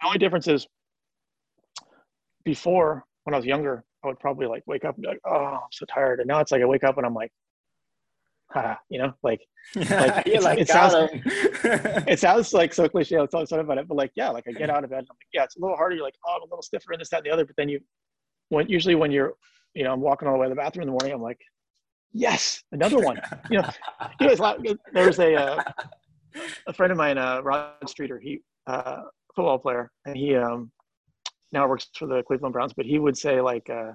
the 0.01 0.07
only 0.07 0.17
difference 0.17 0.47
is 0.47 0.67
before 2.43 3.05
when 3.25 3.35
I 3.35 3.37
was 3.37 3.45
younger, 3.45 3.83
I 4.03 4.07
would 4.07 4.19
probably 4.19 4.47
like 4.47 4.63
wake 4.65 4.83
up 4.83 4.95
and 4.95 5.03
be 5.03 5.09
like, 5.09 5.21
oh, 5.25 5.45
I'm 5.45 5.59
so 5.71 5.85
tired. 5.85 6.21
And 6.21 6.27
now 6.27 6.39
it's 6.39 6.51
like 6.51 6.63
I 6.63 6.65
wake 6.65 6.83
up 6.83 6.97
and 6.97 7.05
I'm 7.05 7.13
like, 7.13 7.31
haha, 8.51 8.75
you 8.89 8.99
know, 8.99 9.13
like, 9.23 9.41
like, 9.75 10.25
like 10.41 10.59
it 10.59 10.67
sounds, 10.67 10.93
it 12.07 12.19
sounds 12.19 12.53
like 12.53 12.73
so 12.73 12.87
cliche. 12.87 13.17
I'll 13.17 13.27
talk 13.27 13.51
about 13.51 13.77
it, 13.77 13.87
but 13.87 13.97
like, 13.97 14.11
yeah, 14.15 14.29
like 14.29 14.45
I 14.47 14.51
get 14.51 14.69
out 14.69 14.83
of 14.83 14.89
bed, 14.89 14.99
and 14.99 15.07
I'm 15.09 15.15
like, 15.15 15.27
yeah, 15.33 15.43
it's 15.43 15.57
a 15.57 15.59
little 15.59 15.75
harder. 15.75 15.95
You're 15.95 16.05
like, 16.05 16.15
oh, 16.27 16.35
I'm 16.35 16.41
a 16.41 16.45
little 16.45 16.61
stiffer 16.61 16.91
and 16.93 17.01
this, 17.01 17.09
that, 17.09 17.17
and 17.17 17.25
the 17.25 17.31
other. 17.31 17.45
But 17.45 17.55
then 17.57 17.69
you, 17.69 17.79
when 18.49 18.67
usually 18.67 18.95
when 18.95 19.11
you're, 19.11 19.33
you 19.73 19.83
know, 19.83 19.93
I'm 19.93 20.01
walking 20.01 20.27
all 20.27 20.35
the 20.35 20.39
way 20.39 20.45
to 20.45 20.49
the 20.49 20.55
bathroom 20.55 20.83
in 20.83 20.87
the 20.87 20.91
morning, 20.91 21.13
I'm 21.13 21.21
like, 21.21 21.39
yes, 22.13 22.63
another 22.71 22.99
one. 22.99 23.19
you 23.49 23.61
know, 23.61 23.69
you 24.19 24.27
know 24.27 24.75
there 24.93 25.07
was 25.07 25.19
a 25.19 25.35
uh, 25.35 25.63
a 26.67 26.73
friend 26.73 26.91
of 26.91 26.97
mine, 26.97 27.17
uh, 27.17 27.41
Rod 27.41 27.71
Streater, 27.87 28.19
he 28.19 28.41
uh, 28.67 29.01
football 29.35 29.59
player, 29.59 29.91
and 30.05 30.15
he 30.15 30.35
um, 30.35 30.71
now 31.51 31.67
works 31.67 31.87
for 31.95 32.07
the 32.07 32.23
Cleveland 32.23 32.53
Browns. 32.53 32.73
But 32.73 32.85
he 32.85 32.99
would 32.99 33.17
say 33.17 33.41
like. 33.41 33.69
Uh, 33.69 33.91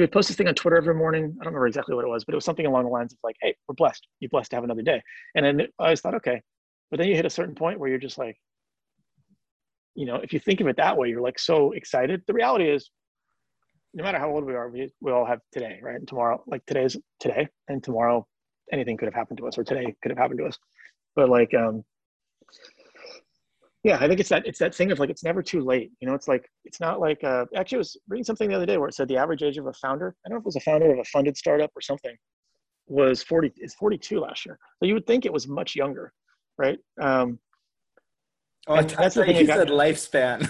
he 0.00 0.04
would 0.04 0.12
post 0.12 0.28
this 0.28 0.36
thing 0.38 0.48
on 0.48 0.54
Twitter 0.54 0.78
every 0.78 0.94
morning. 0.94 1.24
I 1.24 1.44
don't 1.44 1.52
remember 1.52 1.66
exactly 1.66 1.94
what 1.94 2.06
it 2.06 2.08
was, 2.08 2.24
but 2.24 2.32
it 2.32 2.36
was 2.38 2.44
something 2.46 2.64
along 2.64 2.84
the 2.84 2.90
lines 2.90 3.12
of 3.12 3.18
like, 3.22 3.36
"Hey, 3.42 3.54
we're 3.68 3.74
blessed. 3.74 4.06
You're 4.18 4.30
blessed 4.30 4.48
to 4.52 4.56
have 4.56 4.64
another 4.64 4.80
day." 4.80 5.02
And 5.34 5.44
then 5.44 5.60
I 5.78 5.84
always 5.84 6.00
thought, 6.00 6.14
okay, 6.14 6.40
but 6.90 6.98
then 6.98 7.06
you 7.08 7.14
hit 7.14 7.26
a 7.26 7.30
certain 7.30 7.54
point 7.54 7.78
where 7.78 7.90
you're 7.90 7.98
just 7.98 8.16
like, 8.16 8.40
you 9.94 10.06
know, 10.06 10.16
if 10.16 10.32
you 10.32 10.40
think 10.40 10.62
of 10.62 10.68
it 10.68 10.78
that 10.78 10.96
way, 10.96 11.10
you're 11.10 11.20
like 11.20 11.38
so 11.38 11.72
excited. 11.72 12.22
The 12.26 12.32
reality 12.32 12.70
is, 12.70 12.88
no 13.92 14.02
matter 14.02 14.18
how 14.18 14.30
old 14.30 14.46
we 14.46 14.54
are, 14.54 14.70
we, 14.70 14.90
we 15.02 15.12
all 15.12 15.26
have 15.26 15.40
today, 15.52 15.78
right? 15.82 15.96
And 15.96 16.08
tomorrow, 16.08 16.42
like 16.46 16.64
today's 16.64 16.96
today, 17.18 17.48
and 17.68 17.84
tomorrow, 17.84 18.26
anything 18.72 18.96
could 18.96 19.06
have 19.06 19.14
happened 19.14 19.36
to 19.38 19.48
us, 19.48 19.58
or 19.58 19.64
today 19.64 19.94
could 20.02 20.12
have 20.12 20.18
happened 20.18 20.38
to 20.38 20.46
us. 20.46 20.56
But 21.14 21.28
like, 21.28 21.52
um, 21.52 21.84
yeah, 23.82 23.96
I 23.98 24.08
think 24.08 24.20
it's 24.20 24.28
that 24.28 24.46
it's 24.46 24.58
that 24.58 24.74
thing 24.74 24.92
of 24.92 24.98
like 24.98 25.08
it's 25.08 25.24
never 25.24 25.42
too 25.42 25.62
late. 25.62 25.90
You 26.00 26.08
know, 26.08 26.14
it's 26.14 26.28
like 26.28 26.46
it's 26.64 26.80
not 26.80 27.00
like 27.00 27.24
uh, 27.24 27.46
actually 27.56 27.76
I 27.76 27.78
was 27.78 27.96
reading 28.08 28.24
something 28.24 28.48
the 28.48 28.56
other 28.56 28.66
day 28.66 28.76
where 28.76 28.88
it 28.88 28.94
said 28.94 29.08
the 29.08 29.16
average 29.16 29.42
age 29.42 29.56
of 29.56 29.66
a 29.66 29.72
founder. 29.72 30.14
I 30.24 30.28
don't 30.28 30.36
know 30.36 30.40
if 30.40 30.42
it 30.42 30.46
was 30.46 30.56
a 30.56 30.60
founder 30.60 30.92
of 30.92 30.98
a 30.98 31.04
funded 31.04 31.36
startup 31.36 31.70
or 31.74 31.80
something 31.80 32.14
was 32.90 33.22
40 33.22 33.52
is 33.58 33.74
42 33.74 34.20
last 34.20 34.44
year. 34.44 34.58
So 34.78 34.86
you 34.86 34.94
would 34.94 35.06
think 35.06 35.24
it 35.24 35.32
was 35.32 35.48
much 35.48 35.76
younger, 35.76 36.12
right? 36.58 36.78
Um, 37.00 37.38
oh, 38.66 38.82
that's 38.82 39.14
the 39.14 39.24
thing 39.24 39.36
you, 39.36 39.42
you 39.42 39.46
said 39.46 39.68
lifespan. 39.68 40.40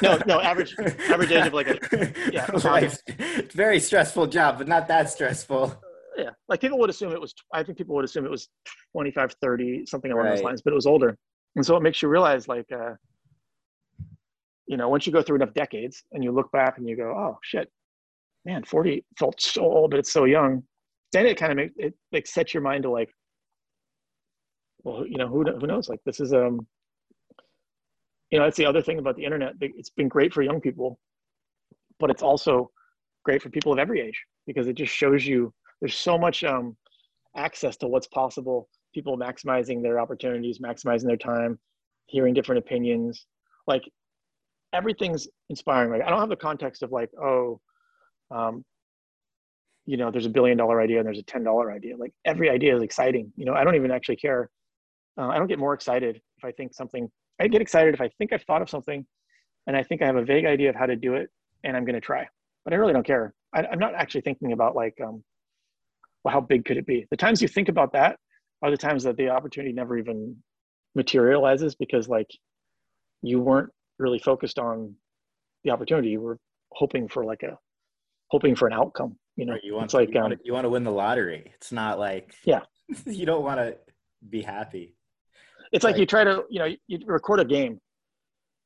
no, 0.02 0.18
no, 0.26 0.40
average 0.40 0.74
average 1.10 1.32
age 1.32 1.46
of 1.46 1.52
like 1.52 1.68
a 1.68 2.14
yeah. 2.32 2.46
Life, 2.64 3.02
very 3.52 3.80
stressful 3.80 4.28
job, 4.28 4.58
but 4.58 4.68
not 4.68 4.88
that 4.88 5.10
stressful. 5.10 5.78
Yeah, 6.16 6.30
like 6.48 6.60
people 6.60 6.78
would 6.78 6.90
assume 6.90 7.12
it 7.12 7.20
was. 7.20 7.34
I 7.52 7.62
think 7.62 7.76
people 7.76 7.94
would 7.96 8.04
assume 8.04 8.24
it 8.24 8.30
was 8.30 8.48
25, 8.92 9.34
30, 9.42 9.86
something 9.86 10.10
along 10.10 10.24
right. 10.24 10.36
those 10.36 10.42
lines, 10.42 10.62
but 10.62 10.72
it 10.72 10.76
was 10.76 10.86
older. 10.86 11.16
And 11.58 11.66
so 11.66 11.76
it 11.76 11.82
makes 11.82 12.00
you 12.02 12.08
realize, 12.08 12.46
like, 12.46 12.70
uh, 12.70 12.92
you 14.68 14.76
know, 14.76 14.88
once 14.88 15.08
you 15.08 15.12
go 15.12 15.22
through 15.22 15.34
enough 15.34 15.54
decades 15.54 16.04
and 16.12 16.22
you 16.22 16.30
look 16.30 16.52
back 16.52 16.78
and 16.78 16.88
you 16.88 16.96
go, 16.96 17.10
oh 17.10 17.36
shit, 17.42 17.68
man, 18.44 18.62
40 18.62 19.04
felt 19.18 19.40
so 19.40 19.62
old, 19.62 19.90
but 19.90 19.98
it's 19.98 20.12
so 20.12 20.24
young. 20.24 20.62
Then 21.10 21.26
it 21.26 21.36
kind 21.36 21.50
of 21.50 21.56
makes 21.56 21.74
it 21.76 21.94
like 22.12 22.28
sets 22.28 22.54
your 22.54 22.62
mind 22.62 22.84
to 22.84 22.90
like 22.90 23.12
well 24.84 25.04
you 25.04 25.18
know 25.18 25.26
who, 25.26 25.42
who 25.42 25.66
knows? 25.66 25.88
Like 25.88 25.98
this 26.06 26.20
is 26.20 26.32
um 26.32 26.64
you 28.30 28.38
know 28.38 28.44
that's 28.44 28.56
the 28.56 28.66
other 28.66 28.80
thing 28.80 29.00
about 29.00 29.16
the 29.16 29.24
internet 29.24 29.54
it's 29.60 29.90
been 29.90 30.06
great 30.06 30.32
for 30.32 30.42
young 30.42 30.60
people 30.60 31.00
but 31.98 32.08
it's 32.08 32.22
also 32.22 32.70
great 33.24 33.42
for 33.42 33.50
people 33.50 33.72
of 33.72 33.80
every 33.80 34.00
age 34.00 34.22
because 34.46 34.68
it 34.68 34.74
just 34.74 34.92
shows 34.92 35.26
you 35.26 35.52
there's 35.80 35.96
so 35.96 36.16
much 36.18 36.44
um 36.44 36.76
access 37.36 37.76
to 37.78 37.88
what's 37.88 38.06
possible 38.06 38.68
people 38.98 39.16
maximizing 39.16 39.80
their 39.80 40.00
opportunities 40.00 40.58
maximizing 40.58 41.06
their 41.06 41.16
time 41.16 41.56
hearing 42.06 42.34
different 42.34 42.58
opinions. 42.58 43.26
Like 43.68 43.84
everything's 44.72 45.28
inspiring. 45.50 45.90
Like 45.92 46.02
i 46.02 46.10
don't 46.10 46.18
have 46.18 46.28
the 46.28 46.44
context 46.48 46.82
of 46.82 46.90
like 46.90 47.10
oh 47.22 47.60
um, 48.30 48.64
you 49.86 49.96
know 49.96 50.10
there's 50.10 50.26
a 50.26 50.34
billion 50.38 50.58
dollar 50.58 50.80
idea 50.80 50.98
and 50.98 51.06
there's 51.06 51.20
a 51.20 51.30
ten 51.34 51.44
dollar 51.44 51.70
idea. 51.70 51.96
Like 51.96 52.12
every 52.24 52.50
idea 52.50 52.76
is 52.76 52.82
exciting. 52.82 53.32
You 53.36 53.44
know 53.44 53.54
i 53.54 53.62
don't 53.62 53.76
even 53.76 53.92
actually 53.92 54.16
care. 54.16 54.50
Uh, 55.16 55.28
i 55.28 55.38
don't 55.38 55.48
get 55.48 55.58
more 55.58 55.74
excited 55.74 56.14
if 56.38 56.44
i 56.44 56.52
think 56.52 56.72
something 56.72 57.10
i 57.40 57.48
get 57.48 57.60
excited 57.60 57.92
if 57.92 58.00
i 58.00 58.08
think 58.18 58.32
i've 58.32 58.44
thought 58.44 58.62
of 58.62 58.70
something 58.70 59.04
and 59.66 59.76
i 59.76 59.82
think 59.82 60.00
i 60.00 60.06
have 60.06 60.14
a 60.14 60.24
vague 60.24 60.46
idea 60.54 60.70
of 60.70 60.76
how 60.76 60.86
to 60.86 60.94
do 60.94 61.14
it 61.14 61.28
and 61.64 61.76
i'm 61.76 61.84
going 61.84 62.00
to 62.00 62.06
try. 62.10 62.24
But 62.64 62.72
i 62.72 62.76
really 62.76 62.92
don't 62.92 63.06
care. 63.14 63.34
I, 63.52 63.60
am 63.72 63.80
not 63.80 63.94
actually 63.94 64.20
thinking 64.22 64.52
about 64.52 64.76
like 64.76 64.96
um 65.06 65.24
well 66.22 66.32
how 66.32 66.40
big 66.40 66.64
could 66.64 66.76
it 66.76 66.86
be? 66.86 67.06
The 67.10 67.20
times 67.24 67.42
you 67.42 67.48
think 67.48 67.68
about 67.68 67.92
that 67.94 68.18
are 68.62 68.70
the 68.70 68.76
times 68.76 69.04
that 69.04 69.16
the 69.16 69.30
opportunity 69.30 69.72
never 69.72 69.96
even 69.96 70.36
materializes 70.94 71.74
because 71.74 72.08
like 72.08 72.30
you 73.22 73.40
weren't 73.40 73.70
really 73.98 74.18
focused 74.18 74.58
on 74.58 74.94
the 75.64 75.70
opportunity. 75.70 76.08
You 76.08 76.20
were 76.20 76.38
hoping 76.72 77.08
for 77.08 77.24
like 77.24 77.42
a 77.42 77.58
hoping 78.30 78.54
for 78.54 78.66
an 78.66 78.74
outcome 78.74 79.16
you 79.38 79.46
know, 79.46 79.56
you 79.62 79.74
want 79.74 79.84
it's 79.84 79.94
like 79.94 80.12
you, 80.12 80.16
um, 80.16 80.22
want 80.24 80.34
to, 80.34 80.40
you 80.44 80.52
want 80.52 80.64
to 80.64 80.68
win 80.68 80.82
the 80.82 80.90
lottery. 80.90 81.52
It's 81.54 81.70
not 81.70 82.00
like 82.00 82.34
yeah, 82.44 82.62
you 83.06 83.24
don't 83.24 83.44
want 83.44 83.60
to 83.60 83.76
be 84.28 84.42
happy. 84.42 84.96
It's, 85.70 85.84
like, 85.84 85.92
like, 85.92 86.00
you 86.00 86.06
try 86.06 86.24
to 86.24 86.42
you 86.50 86.58
know 86.58 86.74
you 86.88 86.98
record 87.06 87.38
a 87.38 87.44
game, 87.44 87.78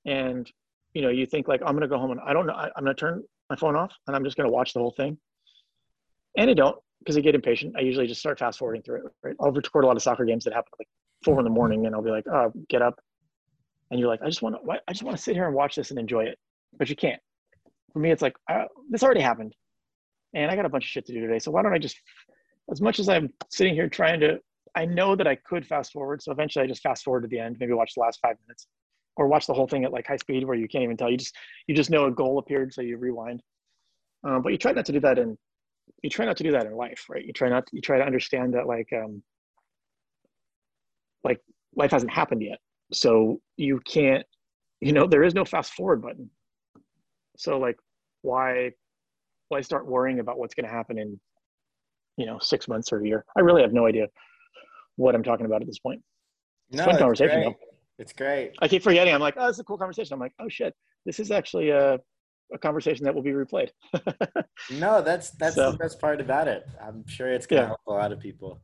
and 0.07 0.51
you 0.95 1.03
know 1.03 1.11
you 1.11 1.27
think 1.27 1.47
like 1.47 1.61
I'm 1.61 1.75
gonna 1.75 1.89
go 1.89 1.99
home 1.99 2.13
and 2.13 2.21
I 2.21 2.33
don't 2.33 2.47
know 2.47 2.55
I, 2.55 2.67
am 2.69 2.85
gonna 2.85 2.95
turn 2.95 3.23
my 3.51 3.57
phone 3.57 3.77
off 3.77 3.93
and 4.07 4.17
I'm 4.17 4.25
just 4.25 4.39
gonna 4.39 4.51
watch 4.51 4.73
the 4.73 4.81
whole 4.81 4.95
thing, 4.97 5.19
and 6.39 6.49
I 6.49 6.55
don't 6.55 6.79
because 7.03 7.17
I 7.17 7.21
get 7.21 7.35
impatient. 7.35 7.75
I 7.77 7.81
usually 7.81 8.07
just 8.07 8.21
start 8.21 8.39
fast 8.39 8.59
forwarding 8.59 8.83
through 8.83 9.07
it. 9.07 9.13
Right, 9.23 9.37
I'll 9.41 9.53
record 9.53 9.85
a 9.85 9.87
lot 9.87 9.97
of 9.97 10.03
soccer 10.03 10.25
games 10.25 10.45
that 10.45 10.53
happen 10.53 10.71
like 10.79 10.89
four 11.25 11.39
in 11.39 11.45
the 11.45 11.51
morning, 11.51 11.87
and 11.87 11.95
I'll 11.95 12.03
be 12.03 12.11
like, 12.11 12.27
oh, 12.29 12.53
get 12.69 12.83
up, 12.83 13.01
and 13.91 14.01
you're 14.01 14.09
like, 14.09 14.23
I 14.23 14.27
just 14.27 14.43
want 14.43 14.57
to 14.57 14.73
I 14.89 14.93
just 14.93 15.03
want 15.03 15.17
to 15.17 15.23
sit 15.23 15.35
here 15.35 15.47
and 15.47 15.55
watch 15.55 15.77
this 15.77 15.91
and 15.91 15.99
enjoy 15.99 16.25
it, 16.25 16.39
but 16.79 16.89
you 16.89 16.97
can't. 16.97 17.21
For 17.93 17.99
me, 17.99 18.11
it's 18.11 18.23
like 18.23 18.35
uh, 18.51 18.65
this 18.91 19.03
already 19.03 19.21
happened 19.21 19.55
and 20.35 20.51
I 20.51 20.57
got 20.57 20.65
a 20.65 20.69
bunch 20.69 20.85
of 20.85 20.89
shit 20.89 21.07
to 21.07 21.13
do 21.13 21.21
today. 21.21 21.39
So 21.39 21.51
why 21.51 21.63
don't 21.63 21.75
I 21.75 21.79
just, 21.79 22.01
as 22.71 22.81
much 22.81 22.99
as 22.99 23.09
I'm 23.09 23.33
sitting 23.51 23.75
here 23.75 23.89
trying 23.89 24.21
to, 24.21 24.39
I 24.75 24.87
know 24.87 25.15
that 25.15 25.27
I 25.27 25.35
could 25.35 25.67
fast 25.67 25.93
forward. 25.93 26.23
So 26.23 26.33
eventually 26.33 26.65
I 26.65 26.69
just 26.69 26.83
fast 26.83 27.05
forward 27.05 27.23
to 27.23 27.29
the 27.29 27.39
end, 27.39 27.57
maybe 27.61 27.73
watch 27.73 27.93
the 27.95 28.01
last 28.01 28.21
five 28.23 28.37
minutes 28.47 28.67
or 29.17 29.27
watch 29.27 29.47
the 29.47 29.53
whole 29.53 29.67
thing 29.67 29.85
at 29.85 29.93
like 29.93 30.07
high 30.07 30.17
speed 30.17 30.45
where 30.45 30.57
you 30.57 30.69
can't 30.69 30.85
even 30.85 30.97
tell. 30.97 31.11
You 31.11 31.19
just, 31.19 31.35
you 31.67 31.75
just 31.75 31.91
know 31.91 32.07
a 32.07 32.11
goal 32.11 32.39
appeared. 32.39 32.73
So 32.73 32.81
you 32.81 32.97
rewind. 32.97 33.43
Um, 34.25 34.41
but 34.43 34.53
you 34.53 34.59
try 34.59 34.73
not 34.73 34.87
to 34.87 34.93
do 34.93 35.01
that 35.01 35.19
in, 35.19 35.37
you 36.03 36.11
try 36.11 36.25
not 36.25 36.37
to 36.37 36.45
do 36.45 36.53
that 36.53 36.67
in 36.67 36.75
life, 36.75 37.07
right? 37.09 37.25
You 37.25 37.33
try 37.33 37.49
not, 37.49 37.67
to, 37.67 37.77
you 37.77 37.81
try 37.81 37.99
to 37.99 38.05
understand 38.05 38.55
that 38.55 38.67
like, 38.67 38.89
um, 38.93 39.23
like 41.25 41.41
life 41.77 41.93
hasn't 41.93 42.13
happened 42.13 42.43
yet. 42.43 42.59
So 42.93 43.41
you 43.57 43.81
can't, 43.87 44.27
you 44.81 44.93
know, 44.93 45.07
there 45.07 45.23
is 45.23 45.35
no 45.35 45.45
fast 45.45 45.73
forward 45.73 46.03
button. 46.03 46.29
So 47.37 47.59
like, 47.59 47.79
why 48.23 48.73
why 49.49 49.61
start 49.61 49.87
worrying 49.87 50.19
about 50.19 50.39
what's 50.39 50.55
going 50.55 50.67
to 50.67 50.73
happen 50.73 50.99
in, 50.99 51.21
you 52.17 52.27
know, 52.27 52.39
six 52.41 52.69
months 52.69 52.93
or 52.93 53.01
a 53.01 53.07
year? 53.07 53.25
I 53.37 53.41
really 53.41 53.63
have 53.63 53.73
no 53.73 53.87
idea 53.87 54.07
what 54.97 55.15
I'm 55.15 55.23
talking 55.23 55.47
about 55.47 55.61
at 55.61 55.67
this 55.67 55.79
point. 55.79 56.03
It's 56.71 56.79
no, 56.79 56.85
fun 56.87 56.99
conversation 56.99 57.43
great. 57.43 57.57
It's 57.99 58.13
great. 58.13 58.53
I 58.61 58.69
keep 58.69 58.83
forgetting. 58.83 59.15
I'm 59.15 59.21
like, 59.21 59.35
oh, 59.37 59.49
it's 59.49 59.59
a 59.59 59.65
cool 59.65 59.79
conversation. 59.79 60.15
I'm 60.15 60.21
like, 60.21 60.33
oh 60.41 60.49
shit, 60.49 60.75
this 61.05 61.21
is 61.21 61.31
actually 61.31 61.71
a, 61.71 61.99
a 62.53 62.59
conversation 62.59 63.05
that 63.05 63.15
will 63.15 63.23
be 63.23 63.31
replayed. 63.31 63.71
no, 64.71 65.03
that's 65.03 65.31
that's 65.33 65.57
so, 65.57 65.73
the 65.73 65.79
best 65.79 66.01
part 66.01 66.21
about 66.21 66.49
it. 66.49 66.67
I'm 66.81 67.07
sure 67.07 67.31
it's 67.31 67.47
gonna 67.47 67.63
yeah. 67.63 67.67
help 67.69 67.81
a 67.87 67.93
lot 67.93 68.13
of 68.13 68.21
people. 68.21 68.61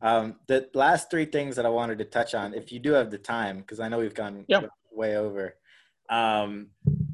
Um, 0.00 0.36
the 0.46 0.68
last 0.74 1.10
three 1.10 1.24
things 1.24 1.56
that 1.56 1.66
I 1.66 1.68
wanted 1.68 1.98
to 1.98 2.04
touch 2.04 2.34
on, 2.34 2.54
if 2.54 2.72
you 2.72 2.78
do 2.78 2.92
have 2.92 3.10
the 3.10 3.18
time, 3.18 3.58
because 3.58 3.80
I 3.80 3.88
know 3.88 3.98
we've 3.98 4.14
gone 4.14 4.44
yeah. 4.48 4.62
way 4.90 5.16
over. 5.16 5.56
Um, 6.10 6.68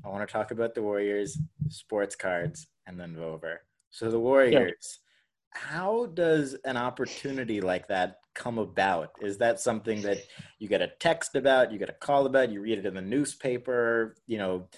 I 0.05 0.09
want 0.09 0.27
to 0.27 0.33
talk 0.33 0.51
about 0.51 0.75
the 0.75 0.83
Warriors 0.83 1.39
sports 1.69 2.17
cards 2.17 2.67
and 2.87 2.99
then 2.99 3.15
Vover. 3.15 3.59
So 3.91 4.11
the 4.11 4.19
Warriors, 4.19 4.55
yeah. 4.55 5.61
how 5.61 6.07
does 6.07 6.55
an 6.65 6.77
opportunity 6.77 7.61
like 7.61 7.89
that 7.89 8.17
come 8.35 8.59
about? 8.59 9.11
Is 9.21 9.39
that 9.39 9.61
something 9.61 10.03
that 10.03 10.19
you 10.59 10.69
get 10.69 10.81
a 10.81 10.93
text 11.01 11.35
about, 11.35 11.73
you 11.73 11.79
get 11.79 11.91
a 11.91 11.95
call 11.95 12.27
about, 12.27 12.51
you 12.51 12.61
read 12.61 12.79
it 12.79 12.87
in 12.87 12.95
the 12.95 13.03
newspaper? 13.03 14.17
You 14.27 14.39
know, 14.39 14.69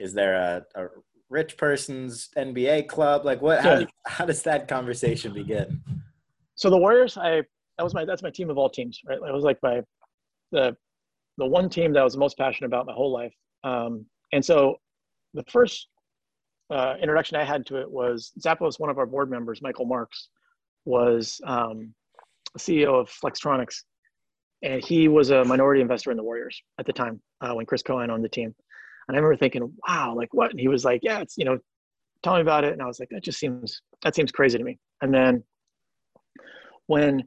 is 0.00 0.14
there 0.14 0.34
a, 0.34 0.64
a 0.74 0.86
rich 1.28 1.56
person's 1.56 2.30
NBA 2.36 2.88
club? 2.88 3.24
Like 3.24 3.40
what? 3.40 3.60
How, 3.60 3.86
how 4.06 4.24
does 4.24 4.42
that 4.42 4.66
conversation 4.66 5.32
begin? 5.32 5.80
So 6.56 6.70
the 6.70 6.78
Warriors, 6.78 7.16
I 7.16 7.42
that 7.78 7.84
was 7.84 7.94
my 7.94 8.04
that's 8.04 8.22
my 8.22 8.30
team 8.30 8.50
of 8.50 8.58
all 8.58 8.68
teams, 8.68 9.00
right? 9.06 9.16
It 9.16 9.32
was 9.32 9.44
like 9.44 9.58
my 9.62 9.82
the 10.50 10.76
the 11.38 11.46
one 11.46 11.68
team 11.68 11.92
that 11.92 12.00
I 12.00 12.04
was 12.04 12.16
most 12.16 12.36
passionate 12.36 12.66
about 12.66 12.86
my 12.86 12.92
whole 12.92 13.12
life. 13.12 13.32
Um, 13.62 14.04
and 14.32 14.44
so 14.44 14.76
the 15.34 15.44
first 15.44 15.88
uh, 16.70 16.94
introduction 17.00 17.36
I 17.36 17.44
had 17.44 17.66
to 17.66 17.80
it 17.80 17.90
was 17.90 18.32
Zappos, 18.40 18.78
one 18.78 18.90
of 18.90 18.98
our 18.98 19.06
board 19.06 19.30
members, 19.30 19.62
Michael 19.62 19.86
Marks, 19.86 20.28
was 20.84 21.40
um, 21.46 21.94
CEO 22.58 23.00
of 23.00 23.08
Flextronics, 23.10 23.82
and 24.62 24.84
he 24.84 25.08
was 25.08 25.30
a 25.30 25.44
minority 25.44 25.80
investor 25.80 26.10
in 26.10 26.16
the 26.16 26.22
Warriors 26.22 26.60
at 26.78 26.86
the 26.86 26.92
time 26.92 27.20
uh, 27.40 27.52
when 27.52 27.66
Chris 27.66 27.82
Cohan 27.82 28.10
owned 28.10 28.24
the 28.24 28.28
team. 28.28 28.54
And 29.10 29.16
I 29.16 29.20
remember 29.20 29.38
thinking, 29.38 29.72
"Wow, 29.86 30.14
like 30.16 30.32
what?" 30.32 30.50
And 30.50 30.60
he 30.60 30.68
was 30.68 30.84
like, 30.84 31.00
"Yeah, 31.02 31.20
it's 31.20 31.36
you 31.36 31.44
know, 31.44 31.58
tell 32.22 32.34
me 32.34 32.40
about 32.40 32.64
it." 32.64 32.72
And 32.72 32.82
I 32.82 32.86
was 32.86 33.00
like, 33.00 33.08
"That 33.10 33.24
just 33.24 33.38
seems 33.38 33.82
that 34.02 34.14
seems 34.14 34.32
crazy 34.32 34.58
to 34.58 34.64
me." 34.64 34.78
And 35.02 35.12
then 35.12 35.44
when 36.86 37.24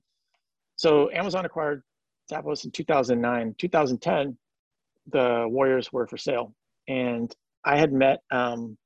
so 0.75 1.09
Amazon 1.11 1.45
acquired 1.45 1.83
Zappos 2.31 2.65
in 2.65 2.71
2009, 2.71 3.55
2010, 3.57 4.37
the 5.11 5.45
Warriors 5.49 5.91
were 5.93 6.07
for 6.07 6.17
sale, 6.17 6.53
and 6.87 7.33
I 7.65 7.77
had 7.77 7.93
met 7.93 8.21
um, 8.31 8.77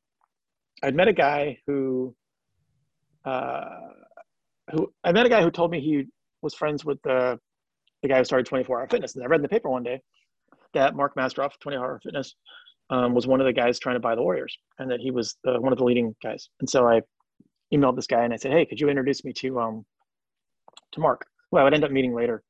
I'd 0.84 0.96
met 0.96 1.08
a 1.08 1.14
guy 1.14 1.58
who, 1.66 2.16
uh, 3.26 3.66
who 4.72 4.94
I 5.04 5.12
met 5.12 5.26
a 5.26 5.30
guy 5.30 5.42
who 5.42 5.52
told 5.52 5.72
me 5.72 5.82
he 5.82 6.06
was 6.42 6.54
friends 6.54 6.86
with 6.86 7.02
the, 7.04 7.40
the 8.04 8.10
guy 8.10 8.20
who 8.20 8.24
started 8.24 8.46
24 8.46 8.80
Hour 8.80 8.88
Fitness. 8.88 9.16
And 9.16 9.24
I 9.24 9.28
read 9.28 9.38
in 9.38 9.44
the 9.44 9.50
paper 9.50 9.70
one 9.70 9.84
day 9.84 10.02
that 10.74 10.96
Mark 10.96 11.16
Mastrov, 11.16 11.52
24 11.62 11.86
Hour 11.86 12.00
Fitness, 12.04 12.36
um, 12.90 13.14
was 13.14 13.28
one 13.28 13.42
of 13.42 13.46
the 13.46 13.54
guys 13.54 13.80
trying 13.80 13.96
to 13.96 14.00
buy 14.00 14.16
the 14.16 14.22
Warriors, 14.22 14.58
and 14.80 14.90
that 14.92 15.00
he 15.00 15.12
was 15.12 15.38
one 15.44 15.72
of 15.72 15.78
the 15.78 15.84
leading 15.84 16.16
guys. 16.24 16.50
And 16.60 16.70
so 16.70 16.88
I 16.88 17.02
emailed 17.74 17.96
this 17.96 18.08
guy 18.08 18.24
and 18.24 18.34
I 18.34 18.38
said, 18.38 18.52
"Hey, 18.52 18.66
could 18.66 18.80
you 18.80 18.90
introduce 18.90 19.24
me 19.24 19.34
to 19.34 19.60
um, 19.60 19.86
to 20.94 21.00
Mark?" 21.00 21.26
Well, 21.52 21.62
I 21.62 21.64
would 21.64 21.74
end 21.74 21.84
up 21.84 21.92
meeting 21.92 22.14
later 22.14 22.44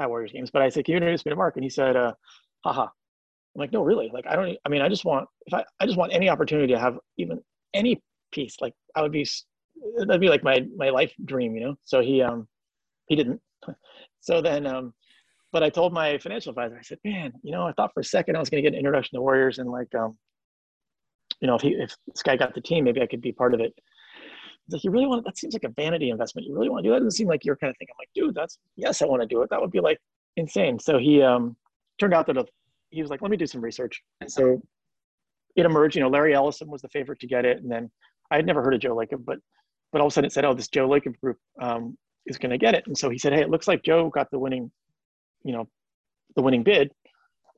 at 0.00 0.08
Warriors 0.08 0.32
games, 0.32 0.50
but 0.50 0.62
I 0.62 0.68
said, 0.68 0.84
"Can 0.84 0.92
you 0.92 0.96
introduce 0.96 1.24
me 1.24 1.30
to 1.30 1.36
Mark?" 1.36 1.56
And 1.56 1.64
he 1.64 1.70
said, 1.70 1.96
uh, 1.96 2.14
"Haha." 2.64 2.82
I'm 2.82 3.60
like, 3.60 3.72
"No, 3.72 3.82
really? 3.82 4.10
Like, 4.12 4.26
I 4.26 4.36
don't. 4.36 4.56
I 4.64 4.68
mean, 4.68 4.82
I 4.82 4.88
just 4.88 5.04
want 5.04 5.28
if 5.46 5.54
I 5.54 5.64
I 5.80 5.86
just 5.86 5.98
want 5.98 6.12
any 6.12 6.28
opportunity 6.28 6.72
to 6.72 6.78
have 6.78 6.98
even 7.18 7.40
any 7.74 8.00
piece 8.34 8.56
like 8.60 8.74
i 8.96 9.00
would 9.00 9.12
be 9.12 9.26
that'd 9.98 10.20
be 10.20 10.28
like 10.28 10.42
my 10.42 10.60
my 10.76 10.90
life 10.90 11.12
dream 11.24 11.54
you 11.54 11.60
know 11.60 11.76
so 11.84 12.00
he 12.00 12.20
um 12.20 12.46
he 13.06 13.16
didn't 13.16 13.40
so 14.20 14.42
then 14.42 14.66
um 14.66 14.92
but 15.54 15.62
i 15.62 15.70
told 15.70 15.92
my 15.92 16.18
financial 16.18 16.50
advisor 16.50 16.76
i 16.78 16.82
said 16.82 16.98
man 17.04 17.32
you 17.42 17.52
know 17.52 17.66
i 17.66 17.72
thought 17.72 17.90
for 17.94 18.00
a 18.00 18.04
second 18.04 18.36
i 18.36 18.40
was 18.40 18.50
going 18.50 18.62
to 18.62 18.68
get 18.68 18.74
an 18.74 18.78
introduction 18.78 19.16
to 19.16 19.22
warriors 19.22 19.58
and 19.58 19.70
like 19.70 19.92
um 19.94 20.16
you 21.40 21.46
know 21.46 21.54
if 21.54 21.62
he 21.62 21.70
if 21.70 21.94
this 22.06 22.22
guy 22.22 22.36
got 22.36 22.54
the 22.54 22.60
team 22.60 22.84
maybe 22.84 23.00
i 23.00 23.06
could 23.06 23.22
be 23.22 23.32
part 23.32 23.54
of 23.54 23.60
it 23.60 23.72
He's 24.66 24.72
like, 24.72 24.84
you 24.84 24.90
really 24.90 25.06
want 25.06 25.22
to, 25.22 25.28
that 25.28 25.36
seems 25.36 25.52
like 25.52 25.64
a 25.64 25.68
vanity 25.68 26.08
investment. 26.08 26.46
You 26.46 26.54
really 26.54 26.70
want 26.70 26.84
to 26.84 26.88
do 26.88 26.92
that? 26.92 26.96
It 26.96 27.00
Doesn't 27.00 27.18
seem 27.18 27.28
like 27.28 27.44
your 27.44 27.56
kind 27.56 27.70
of 27.70 27.76
thing. 27.76 27.88
I'm 27.90 27.96
like, 27.98 28.08
dude, 28.14 28.34
that's 28.34 28.58
yes, 28.76 29.02
I 29.02 29.06
want 29.06 29.20
to 29.20 29.28
do 29.28 29.42
it. 29.42 29.50
That 29.50 29.60
would 29.60 29.70
be 29.70 29.80
like 29.80 29.98
insane. 30.36 30.78
So 30.78 30.98
he 30.98 31.22
um 31.22 31.54
turned 31.98 32.14
out 32.14 32.26
that 32.28 32.38
a, 32.38 32.46
he 32.90 33.02
was 33.02 33.10
like, 33.10 33.20
let 33.20 33.30
me 33.30 33.36
do 33.36 33.46
some 33.46 33.60
research. 33.60 34.02
And 34.20 34.30
so 34.30 34.62
it 35.56 35.66
emerged, 35.66 35.96
you 35.96 36.02
know, 36.02 36.08
Larry 36.08 36.34
Ellison 36.34 36.70
was 36.70 36.82
the 36.82 36.88
favorite 36.88 37.20
to 37.20 37.26
get 37.26 37.44
it. 37.44 37.58
And 37.58 37.70
then 37.70 37.90
I 38.30 38.36
had 38.36 38.46
never 38.46 38.62
heard 38.62 38.74
of 38.74 38.80
Joe 38.80 38.96
Lacob, 38.96 39.24
but, 39.24 39.38
but 39.92 40.00
all 40.00 40.06
of 40.06 40.12
a 40.12 40.14
sudden 40.14 40.26
it 40.26 40.32
said, 40.32 40.44
oh, 40.44 40.54
this 40.54 40.68
Joe 40.68 40.88
Lacob 40.88 41.18
group 41.20 41.38
um, 41.60 41.96
is 42.26 42.38
going 42.38 42.50
to 42.50 42.58
get 42.58 42.74
it. 42.74 42.84
And 42.86 42.96
so 42.96 43.10
he 43.10 43.18
said, 43.18 43.32
hey, 43.32 43.42
it 43.42 43.50
looks 43.50 43.68
like 43.68 43.82
Joe 43.82 44.08
got 44.08 44.30
the 44.30 44.38
winning, 44.38 44.70
you 45.44 45.52
know, 45.52 45.68
the 46.36 46.42
winning 46.42 46.62
bid. 46.62 46.90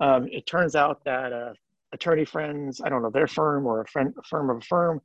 Um, 0.01 0.29
it 0.31 0.47
turns 0.47 0.77
out 0.77 1.03
that 1.05 1.33
uh, 1.33 1.53
attorney 1.93 2.25
friends, 2.25 2.81
I 2.85 2.89
don't 2.89 3.03
know, 3.03 3.11
their 3.11 3.27
firm 3.27 3.67
or 3.67 3.81
a 3.81 3.87
friend, 3.87 4.13
a 4.19 4.23
firm 4.23 4.51
of 4.51 4.59
a 4.59 4.61
firm 4.61 5.01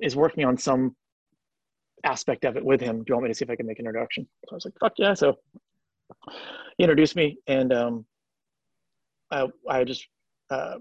is 0.00 0.16
working 0.16 0.44
on 0.44 0.58
some 0.58 0.96
aspect 2.04 2.44
of 2.44 2.56
it 2.56 2.64
with 2.64 2.80
him. 2.80 2.98
Do 2.98 3.04
you 3.08 3.14
want 3.14 3.24
me 3.24 3.30
to 3.30 3.34
see 3.34 3.44
if 3.44 3.50
I 3.50 3.56
can 3.56 3.66
make 3.66 3.78
an 3.78 3.86
introduction? 3.86 4.26
So 4.46 4.52
I 4.52 4.54
was 4.56 4.64
like, 4.64 4.74
fuck 4.80 4.92
yeah. 4.98 5.14
So 5.14 5.36
he 6.76 6.84
introduced 6.84 7.16
me 7.16 7.38
and 7.46 7.72
um, 7.72 8.06
I, 9.30 9.46
I 9.68 9.84
just 9.84 10.06
uh, 10.50 10.76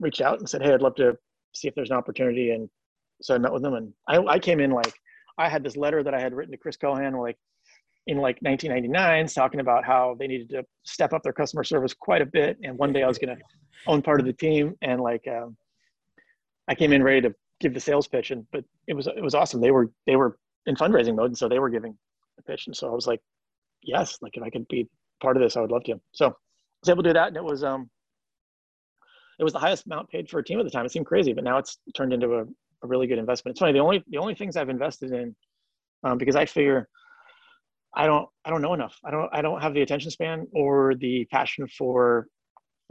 reached 0.00 0.20
out 0.20 0.38
and 0.38 0.48
said, 0.48 0.62
hey, 0.62 0.72
I'd 0.72 0.82
love 0.82 0.96
to 0.96 1.16
see 1.54 1.68
if 1.68 1.74
there's 1.74 1.90
an 1.90 1.96
opportunity. 1.96 2.50
And 2.50 2.68
so 3.20 3.34
I 3.34 3.38
met 3.38 3.52
with 3.52 3.62
them 3.62 3.74
and 3.74 3.92
I, 4.08 4.18
I 4.18 4.38
came 4.38 4.60
in 4.60 4.70
like, 4.70 4.94
I 5.38 5.48
had 5.48 5.62
this 5.62 5.76
letter 5.76 6.02
that 6.02 6.14
I 6.14 6.20
had 6.20 6.34
written 6.34 6.52
to 6.52 6.58
Chris 6.58 6.76
Cohan, 6.76 7.14
like 7.14 7.38
in 8.06 8.16
like 8.16 8.38
1999, 8.40 9.28
talking 9.28 9.60
about 9.60 9.84
how 9.84 10.16
they 10.18 10.26
needed 10.26 10.48
to 10.50 10.64
step 10.82 11.12
up 11.12 11.22
their 11.22 11.32
customer 11.32 11.62
service 11.62 11.94
quite 11.94 12.22
a 12.22 12.26
bit. 12.26 12.58
And 12.62 12.76
one 12.76 12.92
day 12.92 13.02
I 13.02 13.08
was 13.08 13.18
going 13.18 13.36
to 13.36 13.42
own 13.86 14.02
part 14.02 14.20
of 14.20 14.26
the 14.26 14.32
team. 14.32 14.74
And 14.82 15.00
like, 15.00 15.26
um, 15.28 15.56
I 16.68 16.74
came 16.74 16.92
in 16.92 17.02
ready 17.02 17.20
to 17.22 17.34
give 17.60 17.74
the 17.74 17.80
sales 17.80 18.08
pitch 18.08 18.30
and, 18.30 18.46
but 18.52 18.64
it 18.88 18.94
was, 18.94 19.06
it 19.06 19.22
was 19.22 19.34
awesome. 19.34 19.60
They 19.60 19.70
were, 19.70 19.90
they 20.06 20.16
were 20.16 20.38
in 20.66 20.74
fundraising 20.74 21.16
mode. 21.16 21.30
And 21.30 21.38
so 21.38 21.48
they 21.48 21.58
were 21.58 21.70
giving 21.70 21.96
the 22.36 22.42
pitch. 22.42 22.66
And 22.66 22.76
so 22.76 22.88
I 22.88 22.94
was 22.94 23.06
like, 23.06 23.20
yes, 23.82 24.18
like 24.20 24.36
if 24.36 24.42
I 24.42 24.50
could 24.50 24.66
be 24.68 24.88
part 25.20 25.36
of 25.36 25.42
this, 25.42 25.56
I 25.56 25.60
would 25.60 25.70
love 25.70 25.84
to. 25.84 26.00
So 26.12 26.26
I 26.26 26.32
was 26.82 26.88
able 26.88 27.02
to 27.04 27.10
do 27.10 27.14
that. 27.14 27.28
And 27.28 27.36
it 27.36 27.44
was, 27.44 27.62
um, 27.62 27.88
it 29.38 29.44
was 29.44 29.52
the 29.52 29.58
highest 29.60 29.86
amount 29.86 30.08
paid 30.10 30.28
for 30.28 30.40
a 30.40 30.44
team 30.44 30.58
at 30.58 30.64
the 30.64 30.70
time. 30.70 30.84
It 30.84 30.92
seemed 30.92 31.06
crazy, 31.06 31.32
but 31.32 31.44
now 31.44 31.58
it's 31.58 31.78
turned 31.94 32.12
into 32.12 32.34
a, 32.34 32.42
a 32.42 32.86
really 32.86 33.06
good 33.06 33.18
investment. 33.18 33.54
It's 33.54 33.60
funny. 33.60 33.72
The 33.72 33.78
only, 33.78 34.02
the 34.08 34.18
only 34.18 34.34
things 34.34 34.56
I've 34.56 34.68
invested 34.68 35.12
in, 35.12 35.34
um, 36.04 36.18
because 36.18 36.36
I 36.36 36.46
figure 36.46 36.88
I 37.94 38.06
don't, 38.06 38.28
I 38.44 38.50
don't 38.50 38.62
know 38.62 38.74
enough. 38.74 38.98
I 39.04 39.10
don't, 39.10 39.28
I 39.32 39.42
don't 39.42 39.60
have 39.60 39.74
the 39.74 39.82
attention 39.82 40.10
span 40.10 40.46
or 40.52 40.94
the 40.94 41.26
passion 41.30 41.66
for 41.68 42.26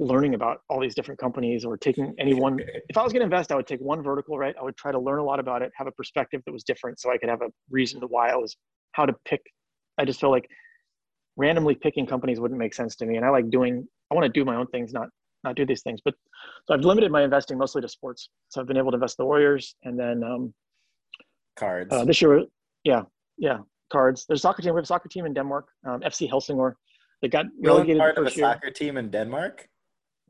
learning 0.01 0.33
about 0.33 0.61
all 0.69 0.79
these 0.79 0.95
different 0.95 1.19
companies 1.19 1.63
or 1.63 1.77
taking 1.77 2.13
any 2.17 2.33
one 2.33 2.59
if 2.89 2.97
i 2.97 3.03
was 3.03 3.13
going 3.13 3.19
to 3.19 3.25
invest 3.25 3.51
i 3.51 3.55
would 3.55 3.67
take 3.67 3.79
one 3.79 4.01
vertical 4.01 4.37
right? 4.37 4.55
I 4.59 4.63
would 4.63 4.75
try 4.75 4.91
to 4.91 4.99
learn 4.99 5.19
a 5.19 5.23
lot 5.23 5.39
about 5.39 5.61
it 5.61 5.71
have 5.75 5.85
a 5.85 5.91
perspective 5.91 6.41
that 6.45 6.51
was 6.51 6.63
different 6.63 6.99
so 6.99 7.11
i 7.11 7.17
could 7.17 7.29
have 7.29 7.41
a 7.41 7.49
reason 7.69 8.01
to 8.01 8.07
why 8.07 8.29
i 8.29 8.35
was 8.35 8.57
how 8.93 9.05
to 9.05 9.13
pick. 9.25 9.41
I 9.97 10.05
just 10.05 10.19
feel 10.19 10.31
like 10.31 10.49
randomly 11.37 11.75
picking 11.75 12.05
companies 12.05 12.39
wouldn't 12.39 12.59
make 12.59 12.73
sense 12.73 12.95
to 12.97 13.05
me 13.05 13.17
and 13.17 13.25
i 13.25 13.29
like 13.29 13.49
doing 13.51 13.87
i 14.11 14.15
want 14.15 14.25
to 14.25 14.39
do 14.39 14.43
my 14.43 14.55
own 14.55 14.67
things 14.67 14.91
not 14.91 15.09
not 15.43 15.55
do 15.55 15.65
these 15.65 15.83
things 15.83 15.99
but 16.03 16.15
so 16.67 16.73
i've 16.73 16.81
limited 16.81 17.11
my 17.11 17.23
investing 17.23 17.57
mostly 17.57 17.81
to 17.81 17.87
sports. 17.87 18.29
So 18.49 18.59
i've 18.59 18.67
been 18.67 18.77
able 18.77 18.91
to 18.91 18.95
invest 18.95 19.17
the 19.17 19.25
warriors 19.25 19.75
and 19.83 19.99
then 19.99 20.23
um 20.23 20.53
cards. 21.55 21.93
uh, 21.93 22.05
this 22.05 22.21
year 22.21 22.43
yeah 22.83 23.03
yeah 23.37 23.59
cards 23.91 24.25
there's 24.27 24.39
a 24.39 24.41
soccer 24.41 24.61
team 24.61 24.73
we 24.73 24.77
have 24.77 24.83
a 24.83 24.87
soccer 24.87 25.09
team 25.09 25.25
in 25.25 25.33
denmark 25.33 25.67
um, 25.87 25.99
fc 26.01 26.27
helsingor 26.29 26.77
they 27.21 27.27
got 27.27 27.45
relegated 27.63 27.99
part 27.99 28.17
of 28.17 28.25
a 28.25 28.31
year. 28.31 28.45
soccer 28.45 28.71
team 28.71 28.97
in 28.97 29.09
denmark 29.09 29.67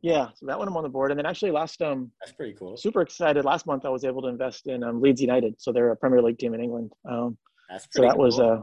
yeah, 0.04 0.30
so 0.34 0.48
that 0.48 0.58
one 0.58 0.68
I'm 0.68 0.76
on 0.76 0.84
the 0.84 0.90
board, 0.90 1.12
and 1.12 1.18
then 1.18 1.28
actually 1.28 1.52
last 1.52 1.82
um 1.82 2.12
that's 2.20 2.34
pretty 2.34 2.54
cool. 2.54 2.76
Super 2.76 3.02
excited. 3.02 3.46
Last 3.46 3.68
month 3.68 3.86
I 3.86 3.90
was 3.90 4.04
able 4.04 4.22
to 4.24 4.30
invest 4.30 4.68
in 4.68 4.84
um, 4.84 5.00
Leeds 5.00 5.22
United, 5.22 5.56
so 5.60 5.72
they're 5.72 5.92
a 5.92 5.96
Premier 5.96 6.22
League 6.22 6.40
team 6.40 6.56
in 6.56 6.62
England. 6.62 6.92
Um, 7.08 7.38
that's 7.70 7.86
pretty 7.88 8.08
so 8.08 8.10
that 8.10 8.16
cool. 8.16 8.26
was 8.26 8.40
uh, 8.40 8.62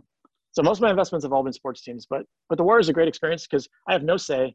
so 0.53 0.62
most 0.62 0.79
of 0.79 0.83
my 0.83 0.91
investments 0.91 1.25
have 1.25 1.33
all 1.33 1.45
been 1.45 1.53
sports 1.53 1.83
teams, 1.83 2.07
but 2.11 2.23
but 2.49 2.59
the 2.59 2.65
Warriors 2.65 2.89
a 2.89 2.93
great 2.93 3.07
experience 3.07 3.47
because 3.47 3.69
I 3.89 3.93
have 3.93 4.03
no 4.03 4.16
say, 4.16 4.55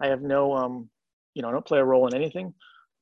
I 0.00 0.06
have 0.06 0.22
no 0.22 0.54
um, 0.54 0.88
you 1.34 1.42
know, 1.42 1.48
I 1.48 1.52
don't 1.52 1.66
play 1.66 1.80
a 1.80 1.84
role 1.84 2.06
in 2.06 2.14
anything, 2.14 2.54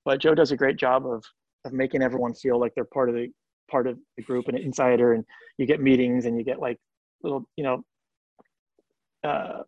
but 0.04 0.20
Joe 0.20 0.34
does 0.34 0.50
a 0.50 0.56
great 0.56 0.76
job 0.76 1.06
of 1.06 1.24
of 1.64 1.72
making 1.72 2.02
everyone 2.02 2.34
feel 2.34 2.58
like 2.58 2.72
they're 2.74 2.84
part 2.84 3.08
of 3.08 3.14
the 3.14 3.28
part 3.70 3.86
of 3.86 3.98
the 4.16 4.22
group 4.22 4.48
and 4.48 4.56
an 4.56 4.64
insider, 4.64 5.14
and 5.14 5.24
you 5.58 5.66
get 5.66 5.80
meetings 5.80 6.26
and 6.26 6.36
you 6.36 6.44
get 6.44 6.60
like 6.60 6.78
little 7.22 7.44
you 7.56 7.64
know 7.64 7.82
uh, 9.24 9.62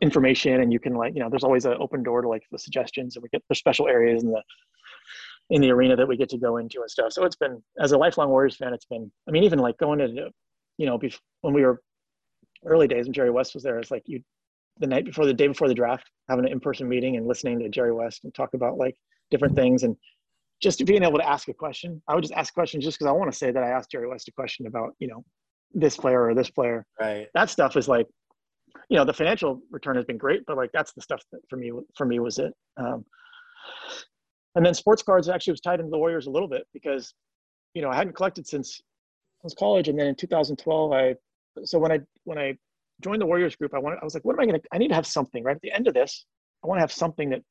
information 0.00 0.60
and 0.60 0.72
you 0.72 0.80
can 0.80 0.94
like 0.94 1.14
you 1.14 1.20
know 1.20 1.30
there's 1.30 1.44
always 1.44 1.64
an 1.64 1.76
open 1.78 2.02
door 2.02 2.22
to 2.22 2.28
like 2.28 2.42
the 2.50 2.58
suggestions 2.58 3.16
and 3.16 3.22
we 3.22 3.28
get 3.28 3.42
there's 3.48 3.58
special 3.58 3.86
areas 3.86 4.22
in 4.22 4.30
the 4.30 4.42
in 5.50 5.60
the 5.60 5.70
arena 5.70 5.94
that 5.94 6.08
we 6.08 6.16
get 6.16 6.30
to 6.30 6.38
go 6.38 6.56
into 6.56 6.80
and 6.80 6.90
stuff. 6.90 7.12
So 7.12 7.24
it's 7.24 7.36
been 7.36 7.62
as 7.78 7.92
a 7.92 7.98
lifelong 7.98 8.30
warriors 8.30 8.56
fan 8.56 8.74
it's 8.74 8.86
been 8.86 9.10
i 9.28 9.30
mean 9.30 9.44
even 9.44 9.58
like 9.58 9.76
going 9.78 9.98
to 9.98 10.30
you 10.78 10.86
know 10.86 10.98
bef- 10.98 11.20
when 11.42 11.54
we 11.54 11.62
were 11.62 11.80
early 12.64 12.88
days 12.88 13.06
when 13.06 13.12
jerry 13.12 13.30
west 13.30 13.54
was 13.54 13.62
there 13.62 13.78
it's 13.78 13.90
like 13.90 14.02
you 14.06 14.20
the 14.78 14.86
night 14.86 15.04
before 15.04 15.26
the 15.26 15.34
day 15.34 15.46
before 15.46 15.68
the 15.68 15.74
draft 15.74 16.10
having 16.28 16.44
an 16.44 16.50
in-person 16.50 16.88
meeting 16.88 17.16
and 17.16 17.26
listening 17.26 17.58
to 17.58 17.68
jerry 17.68 17.92
west 17.92 18.24
and 18.24 18.34
talk 18.34 18.54
about 18.54 18.78
like 18.78 18.96
different 19.30 19.54
things 19.54 19.82
and 19.82 19.96
just 20.62 20.84
being 20.86 21.02
able 21.02 21.18
to 21.18 21.28
ask 21.28 21.48
a 21.48 21.54
question. 21.54 22.00
I 22.08 22.14
would 22.14 22.22
just 22.22 22.34
ask 22.34 22.54
questions 22.54 22.84
just 22.84 22.98
because 22.98 23.08
i 23.08 23.12
want 23.12 23.30
to 23.30 23.36
say 23.36 23.50
that 23.50 23.62
i 23.62 23.68
asked 23.68 23.90
jerry 23.90 24.08
west 24.08 24.28
a 24.28 24.32
question 24.32 24.66
about 24.66 24.94
you 24.98 25.08
know 25.08 25.24
this 25.74 25.96
player 25.96 26.24
or 26.24 26.34
this 26.34 26.50
player. 26.50 26.86
Right. 27.00 27.26
That 27.34 27.50
stuff 27.50 27.76
is 27.76 27.88
like 27.88 28.06
you 28.88 28.96
know 28.96 29.04
the 29.04 29.12
financial 29.12 29.60
return 29.70 29.96
has 29.96 30.04
been 30.04 30.18
great 30.18 30.42
but 30.46 30.56
like 30.56 30.70
that's 30.72 30.92
the 30.92 31.00
stuff 31.00 31.22
that 31.32 31.40
for 31.48 31.56
me 31.56 31.72
for 31.96 32.06
me 32.06 32.18
was 32.20 32.38
it. 32.38 32.52
Um, 32.76 33.04
and 34.54 34.64
then 34.64 34.74
sports 34.74 35.02
cards 35.02 35.28
actually 35.28 35.52
was 35.52 35.60
tied 35.60 35.80
into 35.80 35.90
the 35.90 35.98
warriors 35.98 36.26
a 36.26 36.30
little 36.30 36.48
bit 36.48 36.66
because 36.72 37.12
you 37.74 37.82
know 37.82 37.90
i 37.90 37.96
hadn't 37.96 38.14
collected 38.14 38.46
since 38.46 38.80
since 39.42 39.54
college. 39.54 39.88
And 39.88 39.98
then 39.98 40.06
in 40.06 40.14
2012 40.14 40.92
i 40.92 41.14
so 41.64 41.78
when 41.78 41.92
i 41.92 42.00
when 42.24 42.38
i 42.38 42.56
joined 43.02 43.20
the 43.20 43.26
warriors 43.26 43.56
group 43.56 43.74
i 43.74 43.78
wanted 43.78 43.98
i 44.00 44.04
was 44.04 44.14
like 44.14 44.24
what 44.24 44.34
am 44.34 44.40
i 44.40 44.46
going 44.46 44.60
to 44.60 44.68
i 44.72 44.78
need 44.78 44.88
to 44.88 44.94
have 44.94 45.06
something 45.06 45.42
right? 45.42 45.56
At 45.56 45.62
the 45.62 45.72
end 45.72 45.88
of 45.88 45.94
this 45.94 46.26
i 46.62 46.66
want 46.66 46.78
to 46.78 46.82
have 46.82 46.92
something 46.92 47.30
that 47.30 47.42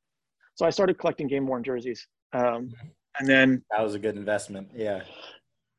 so 0.55 0.65
i 0.65 0.69
started 0.69 0.97
collecting 0.97 1.27
game 1.27 1.47
worn 1.47 1.63
jerseys 1.63 2.07
um, 2.33 2.71
and 3.19 3.27
then 3.27 3.63
that 3.71 3.81
was 3.81 3.95
a 3.95 3.99
good 3.99 4.15
investment 4.15 4.67
yeah 4.75 5.01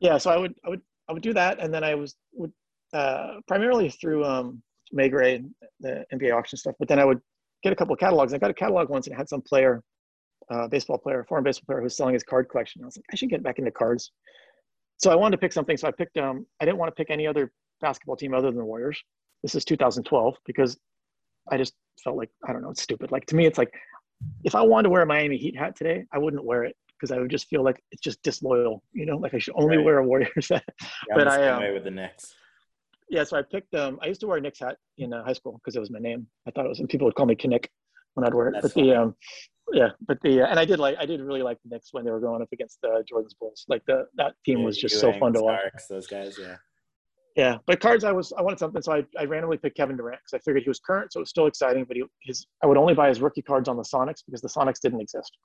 yeah 0.01 0.19
so 0.19 0.31
i 0.31 0.37
would 0.37 0.55
i 0.65 0.69
would 0.69 0.81
i 1.09 1.13
would 1.13 1.23
do 1.23 1.33
that 1.33 1.59
and 1.61 1.73
then 1.73 1.85
i 1.85 1.95
was 1.95 2.15
would 2.33 2.53
uh, 2.95 3.41
primarily 3.49 3.91
through 3.91 4.25
um, 4.25 4.63
Gray, 4.95 5.43
the 5.81 6.05
NBA 6.13 6.33
auction 6.33 6.57
stuff. 6.57 6.75
But 6.79 6.89
then 6.89 6.99
I 6.99 7.05
would 7.05 7.21
get 7.63 7.73
a 7.73 7.77
couple 7.77 7.95
of 7.95 7.99
catalogs. 7.99 8.33
I 8.33 8.39
got 8.39 8.51
a 8.51 8.55
catalog 8.55 8.89
once 8.89 9.07
and 9.07 9.15
it 9.15 9.17
had 9.17 9.29
some 9.29 9.43
player, 9.43 9.83
uh, 10.51 10.69
baseball 10.69 10.99
player, 10.99 11.25
foreign 11.29 11.45
baseball 11.45 11.67
player 11.67 11.79
who 11.81 11.85
was 11.85 11.97
selling 11.97 12.15
his 12.15 12.23
card 12.23 12.49
collection. 12.49 12.83
I 12.83 12.87
was 12.87 12.97
like, 12.97 13.05
I 13.13 13.17
should 13.17 13.31
get 13.31 13.43
back 13.43 13.59
into 13.59 13.71
cards. 13.71 14.13
So 14.99 15.11
I 15.11 15.17
wanted 15.17 15.37
to 15.37 15.41
pick 15.41 15.53
something. 15.53 15.77
So 15.77 15.89
I 15.89 15.91
picked, 15.91 16.17
um, 16.17 16.47
I 16.61 16.65
didn't 16.65 16.79
want 16.79 16.89
to 16.89 16.95
pick 16.95 17.11
any 17.11 17.27
other 17.27 17.51
basketball 17.81 18.17
team 18.17 18.33
other 18.33 18.49
than 18.49 18.59
the 18.59 18.65
Warriors. 18.65 19.03
This 19.43 19.55
is 19.55 19.65
2012 19.65 20.37
because 20.47 20.79
I 21.51 21.59
just 21.59 21.75
felt 22.03 22.17
like, 22.17 22.31
I 22.49 22.53
don't 22.53 22.63
know, 22.63 22.71
it's 22.71 22.83
stupid. 22.83 23.11
Like 23.11 23.27
to 23.27 23.37
me, 23.37 23.47
it's 23.47 23.59
like, 23.59 23.73
if 24.45 24.55
I 24.55 24.63
wanted 24.63 24.85
to 24.85 24.91
wear 24.91 25.03
a 25.03 25.07
Miami 25.07 25.37
Heat 25.37 25.57
hat 25.57 25.77
today, 25.77 26.05
I 26.13 26.19
wouldn't 26.19 26.45
wear 26.45 26.65
it 26.65 26.77
because 26.99 27.11
I 27.11 27.19
would 27.19 27.31
just 27.31 27.49
feel 27.49 27.65
like 27.65 27.83
it's 27.91 28.03
just 28.03 28.23
disloyal, 28.23 28.83
you 28.93 29.07
know, 29.07 29.17
like 29.17 29.35
I 29.35 29.39
should 29.39 29.55
only 29.57 29.77
right. 29.77 29.85
wear 29.85 29.99
a 29.99 30.07
Warriors 30.07 30.49
hat. 30.51 30.65
Yeah, 31.09 31.15
but 31.15 31.29
I, 31.29 31.49
um, 31.49 31.75
with 31.75 31.85
the 31.85 31.91
Knicks 31.91 32.35
yeah, 33.09 33.25
so 33.25 33.37
I 33.37 33.43
picked. 33.43 33.75
Um, 33.75 33.99
I 34.03 34.07
used 34.07 34.21
to 34.21 34.27
wear 34.27 34.39
a 34.39 34.41
Knicks 34.41 34.61
hat 34.61 34.77
in 34.99 35.13
uh, 35.13 35.25
high 35.25 35.33
school 35.33 35.53
because 35.53 35.77
it 35.77 35.81
was 35.81 35.91
my 35.91 35.99
name. 35.99 36.27
I 36.47 36.51
thought 36.51 36.67
it 36.67 36.69
was, 36.69 36.81
and 36.81 36.89
people 36.89 37.07
would 37.07 37.15
call 37.15 37.27
me 37.27 37.37
Knick 37.43 37.71
when 38.15 38.27
I'd 38.27 38.35
wear 38.35 38.49
it. 38.49 38.53
That's 38.55 38.69
but 38.69 38.75
funny. 38.75 38.91
the 38.91 39.01
um, 39.01 39.15
yeah, 39.73 39.89
but 40.07 40.19
the 40.23 40.43
uh, 40.43 40.47
and 40.47 40.59
I 40.59 40.65
did 40.65 40.79
like 40.79 40.97
I 40.99 41.07
did 41.07 41.21
really 41.21 41.43
like 41.43 41.59
the 41.63 41.75
Knicks 41.75 41.89
when 41.93 42.05
they 42.05 42.11
were 42.11 42.21
going 42.21 42.43
up 42.43 42.49
against 42.53 42.81
the 42.81 43.05
Jordan's 43.09 43.35
Bulls. 43.35 43.65
Like 43.69 43.83
the 43.87 44.07
that 44.17 44.35
team 44.45 44.59
yeah, 44.59 44.65
was 44.65 44.79
just 44.79 45.01
so 45.01 45.13
fun 45.19 45.33
to 45.35 45.43
watch. 45.43 45.61
Those 45.89 46.07
guys, 46.07 46.39
yeah. 46.41 46.57
Yeah, 47.37 47.59
but 47.67 47.81
cards 47.81 48.05
I 48.05 48.13
was 48.13 48.33
I 48.39 48.43
wanted 48.43 48.61
something, 48.61 48.81
so 48.81 48.93
I, 48.93 49.05
I 49.19 49.25
randomly 49.25 49.57
picked 49.57 49.77
Kevin 49.77 49.97
Durant 49.97 50.21
because 50.21 50.35
I 50.35 50.39
figured 50.45 50.63
he 50.63 50.71
was 50.71 50.79
current, 50.79 51.13
so 51.13 51.19
it 51.19 51.23
was 51.23 51.31
still 51.31 51.47
exciting. 51.47 51.85
But 51.85 51.97
he, 51.97 52.05
his 52.23 52.47
I 52.63 52.67
would 52.67 52.77
only 52.77 52.95
buy 52.95 53.09
his 53.09 53.21
rookie 53.21 53.43
cards 53.43 53.69
on 53.69 53.77
the 53.77 53.83
Sonics 53.83 54.23
because 54.25 54.41
the 54.41 54.49
Sonics 54.49 54.81
didn't 54.81 55.01
exist. 55.01 55.37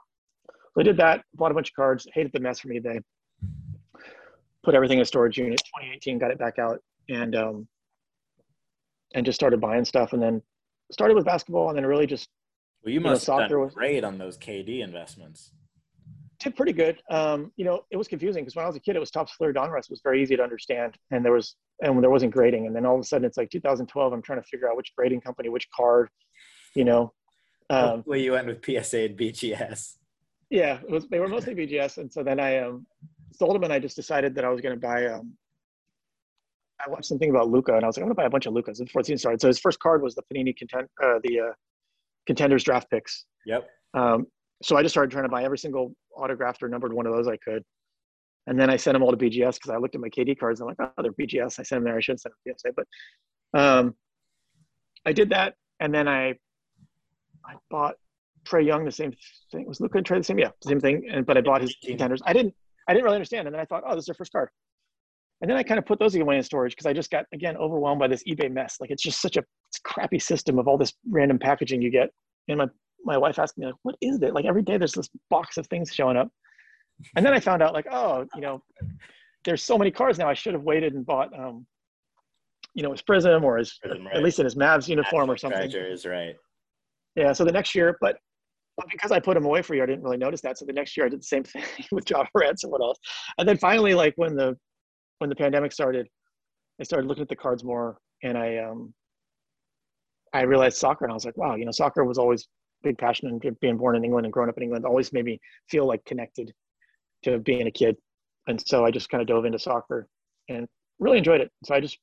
So 0.47 0.81
I 0.81 0.83
did 0.83 0.97
that, 0.97 1.23
bought 1.33 1.49
a 1.49 1.55
bunch 1.55 1.69
of 1.69 1.75
cards, 1.75 2.05
hated 2.13 2.31
the 2.31 2.39
mess 2.39 2.59
from 2.59 2.71
eBay, 2.71 3.01
put 4.63 4.75
everything 4.75 4.99
in 4.99 5.01
a 5.01 5.05
storage 5.05 5.37
unit. 5.39 5.59
2018, 5.81 6.19
got 6.19 6.29
it 6.29 6.37
back 6.37 6.59
out, 6.59 6.79
and 7.09 7.35
um, 7.35 7.67
and 9.15 9.25
just 9.25 9.35
started 9.35 9.59
buying 9.59 9.83
stuff 9.83 10.13
and 10.13 10.21
then 10.21 10.41
started 10.91 11.15
with 11.15 11.25
basketball 11.25 11.69
and 11.69 11.77
then 11.77 11.85
really 11.85 12.05
just 12.05 12.29
well 12.83 12.93
you 12.93 13.01
must 13.01 13.27
you 13.27 13.33
know, 13.33 13.39
have 13.39 13.49
done 13.49 13.59
was, 13.61 13.73
great 13.73 14.03
on 14.03 14.17
those 14.17 14.37
KD 14.37 14.81
investments. 14.81 15.51
Did 16.39 16.55
pretty 16.55 16.73
good. 16.73 17.01
Um, 17.09 17.51
you 17.57 17.65
know, 17.65 17.83
it 17.91 17.97
was 17.97 18.07
confusing 18.07 18.43
because 18.43 18.55
when 18.55 18.63
I 18.63 18.67
was 18.67 18.77
a 18.77 18.79
kid, 18.79 18.95
it 18.95 18.99
was 18.99 19.11
Topps 19.11 19.33
Fleer 19.33 19.53
Donruss 19.53 19.89
was 19.89 20.01
very 20.01 20.21
easy 20.21 20.37
to 20.37 20.43
understand, 20.43 20.97
and 21.11 21.23
there 21.23 21.33
was 21.33 21.55
and 21.81 22.01
there 22.01 22.09
wasn't 22.09 22.33
grading, 22.33 22.65
and 22.65 22.75
then 22.75 22.85
all 22.85 22.95
of 22.95 23.01
a 23.01 23.03
sudden 23.03 23.25
it's 23.25 23.37
like 23.37 23.49
2012. 23.49 24.13
I'm 24.13 24.21
trying 24.21 24.41
to 24.41 24.47
figure 24.47 24.69
out 24.69 24.77
which 24.77 24.93
grading 24.95 25.21
company, 25.21 25.49
which 25.49 25.67
card, 25.75 26.09
you 26.75 26.85
know. 26.85 27.13
Um, 27.69 28.03
well, 28.05 28.17
you 28.17 28.31
went 28.31 28.47
with 28.47 28.65
PSA 28.65 28.99
and 29.01 29.17
BGS. 29.17 29.97
Yeah, 30.49 30.79
it 30.81 30.89
was. 30.89 31.07
They 31.09 31.19
were 31.19 31.27
mostly 31.27 31.55
BGS, 31.55 31.97
and 31.97 32.11
so 32.11 32.23
then 32.23 32.39
I 32.39 32.59
um, 32.59 32.85
sold 33.33 33.55
them, 33.55 33.63
and 33.63 33.73
I 33.73 33.79
just 33.79 33.95
decided 33.95 34.33
that 34.35 34.45
I 34.45 34.49
was 34.49 34.61
going 34.61 34.73
to 34.73 34.79
buy 34.79 35.07
um, 35.07 35.33
I 36.85 36.89
watched 36.89 37.05
something 37.05 37.29
about 37.29 37.49
Luka, 37.49 37.75
and 37.75 37.83
I 37.83 37.87
was 37.87 37.97
like, 37.97 38.03
I'm 38.03 38.07
gonna 38.07 38.15
buy 38.15 38.25
a 38.25 38.29
bunch 38.29 38.45
of 38.45 38.53
Lukas. 38.53 38.79
before 38.79 39.01
the 39.01 39.07
season 39.07 39.17
started. 39.17 39.41
So 39.41 39.47
his 39.47 39.59
first 39.59 39.79
card 39.79 40.01
was 40.01 40.15
the 40.15 40.23
Panini 40.23 40.57
content, 40.57 40.89
uh, 41.03 41.19
the 41.23 41.39
uh, 41.39 41.51
contenders 42.25 42.63
draft 42.63 42.89
picks. 42.89 43.25
Yep. 43.45 43.67
Um, 43.93 44.27
so 44.61 44.75
I 44.75 44.83
just 44.83 44.93
started 44.93 45.11
trying 45.11 45.25
to 45.25 45.29
buy 45.29 45.43
every 45.43 45.57
single 45.57 45.93
autographed 46.15 46.61
or 46.63 46.69
numbered 46.69 46.93
one 46.93 47.05
of 47.05 47.13
those 47.13 47.27
I 47.27 47.37
could, 47.37 47.63
and 48.47 48.59
then 48.59 48.69
I 48.69 48.77
sent 48.77 48.95
them 48.95 49.03
all 49.03 49.11
to 49.11 49.17
BGS 49.17 49.55
because 49.55 49.69
I 49.69 49.77
looked 49.77 49.95
at 49.95 50.01
my 50.01 50.09
KD 50.09 50.37
cards 50.39 50.59
and 50.59 50.69
I'm 50.69 50.75
like, 50.79 50.91
oh, 50.97 51.01
they're 51.01 51.11
BGS. 51.13 51.59
I 51.59 51.63
sent 51.63 51.69
them 51.69 51.83
there. 51.85 51.97
I 51.97 52.01
should 52.01 52.19
send 52.19 52.33
them 52.45 52.53
to 52.53 52.59
PSA, 52.59 52.73
but 52.75 53.59
um, 53.59 53.95
I 55.05 55.13
did 55.13 55.29
that, 55.29 55.55
and 55.79 55.93
then 55.93 56.07
I 56.07 56.35
I 57.45 57.55
bought 57.69 57.95
Trae 58.45 58.65
Young 58.65 58.85
the 58.85 58.91
same 58.91 59.13
thing. 59.51 59.65
Was 59.67 59.79
Luka 59.79 59.97
and 59.97 60.07
Trae 60.07 60.17
the 60.17 60.23
same? 60.23 60.39
Yeah, 60.39 60.51
same 60.63 60.79
thing. 60.79 61.07
And 61.11 61.25
but 61.25 61.37
I 61.37 61.41
bought 61.41 61.61
his 61.61 61.75
contenders. 61.83 62.21
I 62.25 62.33
didn't 62.33 62.53
I 62.87 62.93
didn't 62.93 63.05
really 63.05 63.15
understand, 63.15 63.47
and 63.47 63.53
then 63.53 63.61
I 63.61 63.65
thought, 63.65 63.83
oh, 63.85 63.95
this 63.95 64.03
is 64.03 64.05
their 64.07 64.15
first 64.15 64.31
card. 64.31 64.49
And 65.41 65.49
then 65.49 65.57
I 65.57 65.63
kind 65.63 65.77
of 65.77 65.85
put 65.85 65.99
those 65.99 66.15
away 66.15 66.37
in 66.37 66.43
storage 66.43 66.73
because 66.73 66.85
I 66.85 66.93
just 66.93 67.11
got 67.11 67.25
again 67.33 67.55
overwhelmed 67.55 67.99
by 67.99 68.07
this 68.07 68.23
eBay 68.23 68.51
mess. 68.51 68.77
Like 68.81 68.91
it's 68.91 69.03
just 69.03 69.21
such 69.21 69.37
a 69.37 69.43
crappy 69.83 70.19
system 70.19 70.59
of 70.59 70.67
all 70.67 70.77
this 70.77 70.93
random 71.09 71.39
packaging 71.39 71.81
you 71.81 71.91
get. 71.91 72.09
And 72.49 72.57
my 72.57 72.67
my 73.05 73.17
wife 73.17 73.39
asked 73.39 73.57
me 73.57 73.65
like, 73.65 73.75
"What 73.83 73.95
is 74.01 74.21
it?" 74.21 74.33
Like 74.33 74.45
every 74.45 74.63
day 74.63 74.77
there's 74.77 74.93
this 74.93 75.09
box 75.29 75.57
of 75.57 75.67
things 75.67 75.93
showing 75.93 76.17
up. 76.17 76.29
And 77.15 77.25
then 77.25 77.33
I 77.33 77.39
found 77.39 77.61
out 77.61 77.73
like, 77.73 77.87
oh, 77.91 78.25
you 78.35 78.41
know, 78.41 78.61
there's 79.45 79.63
so 79.63 79.77
many 79.77 79.91
cards 79.91 80.19
now. 80.19 80.29
I 80.29 80.33
should 80.33 80.53
have 80.53 80.63
waited 80.63 80.93
and 80.93 81.05
bought, 81.05 81.37
um, 81.37 81.65
you 82.73 82.83
know, 82.83 82.91
his 82.91 83.01
Prizm 83.01 83.43
or 83.43 83.57
his 83.57 83.77
Prizm, 83.83 84.05
right. 84.05 84.15
at 84.15 84.23
least 84.23 84.39
in 84.39 84.45
his 84.45 84.55
Mavs 84.55 84.87
uniform 84.87 85.29
or 85.29 85.37
something. 85.37 85.59
Treasures, 85.59 86.05
right? 86.05 86.35
Yeah. 87.15 87.33
So 87.33 87.45
the 87.45 87.51
next 87.51 87.73
year, 87.73 87.97
but 88.01 88.17
because 88.91 89.11
I 89.11 89.19
put 89.19 89.33
them 89.33 89.45
away 89.45 89.61
for 89.61 89.75
you, 89.75 89.83
I 89.83 89.85
didn't 89.85 90.03
really 90.03 90.17
notice 90.17 90.41
that. 90.41 90.57
So 90.57 90.65
the 90.65 90.73
next 90.73 90.95
year 90.95 91.05
I 91.05 91.09
did 91.09 91.19
the 91.19 91.25
same 91.25 91.43
thing 91.45 91.63
with 91.91 92.09
Morant 92.11 92.59
and 92.63 92.71
what 92.71 92.81
else. 92.81 92.99
And 93.37 93.47
then 93.47 93.57
finally, 93.57 93.93
like 93.93 94.13
when 94.15 94.35
the 94.35 94.55
when 95.19 95.29
the 95.29 95.35
pandemic 95.35 95.71
started, 95.71 96.07
I 96.79 96.83
started 96.83 97.07
looking 97.07 97.23
at 97.23 97.29
the 97.29 97.35
cards 97.35 97.63
more, 97.63 97.97
and 98.23 98.37
I 98.37 98.57
um, 98.57 98.93
I 100.33 100.43
realized 100.43 100.77
soccer, 100.77 101.05
and 101.05 101.11
I 101.11 101.15
was 101.15 101.25
like, 101.25 101.37
wow, 101.37 101.55
you 101.55 101.65
know, 101.65 101.71
soccer 101.71 102.05
was 102.05 102.17
always 102.17 102.47
big 102.83 102.97
passion, 102.97 103.27
and 103.27 103.59
being 103.59 103.77
born 103.77 103.95
in 103.95 104.03
England 104.03 104.25
and 104.25 104.33
growing 104.33 104.49
up 104.49 104.57
in 104.57 104.63
England 104.63 104.85
always 104.85 105.11
made 105.13 105.25
me 105.25 105.39
feel 105.69 105.85
like 105.85 106.03
connected 106.05 106.53
to 107.23 107.39
being 107.39 107.67
a 107.67 107.71
kid, 107.71 107.97
and 108.47 108.61
so 108.65 108.85
I 108.85 108.91
just 108.91 109.09
kind 109.09 109.21
of 109.21 109.27
dove 109.27 109.45
into 109.45 109.59
soccer 109.59 110.07
and 110.47 110.67
really 110.99 111.17
enjoyed 111.17 111.41
it. 111.41 111.51
So 111.65 111.75
I 111.75 111.79
just, 111.79 111.97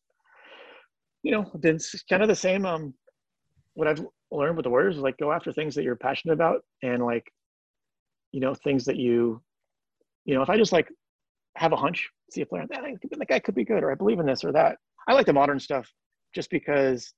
you 1.23 1.33
know, 1.33 1.43
been 1.61 1.79
kind 2.09 2.23
of 2.23 2.29
the 2.29 2.37
same. 2.37 2.67
Um, 2.67 2.95
what 3.75 3.89
I've 3.89 4.05
learned 4.31 4.57
with 4.57 4.65
the 4.65 4.71
Warriors 4.71 4.97
is 4.97 5.03
like 5.03 5.19
go 5.19 5.33
after 5.33 5.53
things 5.53 5.75
that 5.75 5.85
you're 5.85 5.97
passionate 5.97 6.35
about, 6.35 6.63
and 6.83 7.05
like, 7.05 7.31
you 8.33 8.41
know, 8.41 8.55
things 8.55 8.85
that 8.85 8.97
you, 8.97 9.43
you 10.25 10.35
know, 10.35 10.43
if 10.43 10.51
I 10.51 10.57
just 10.57 10.73
like 10.73 10.89
have 11.57 11.73
a 11.73 11.77
hunch, 11.77 12.09
see 12.31 12.43
a 12.43 12.47
player, 12.47 12.67
that 12.69 13.29
guy 13.29 13.39
could 13.39 13.55
be 13.55 13.65
good, 13.65 13.83
or 13.83 13.91
I 13.91 13.95
believe 13.95 14.19
in 14.19 14.27
this 14.27 14.45
or 14.45 14.53
that. 14.53 14.77
I 15.09 15.15
like 15.15 15.27
the 15.27 15.33
modern 15.33 15.61
stuff 15.61 15.91
just 16.35 16.51
because 16.51 17.13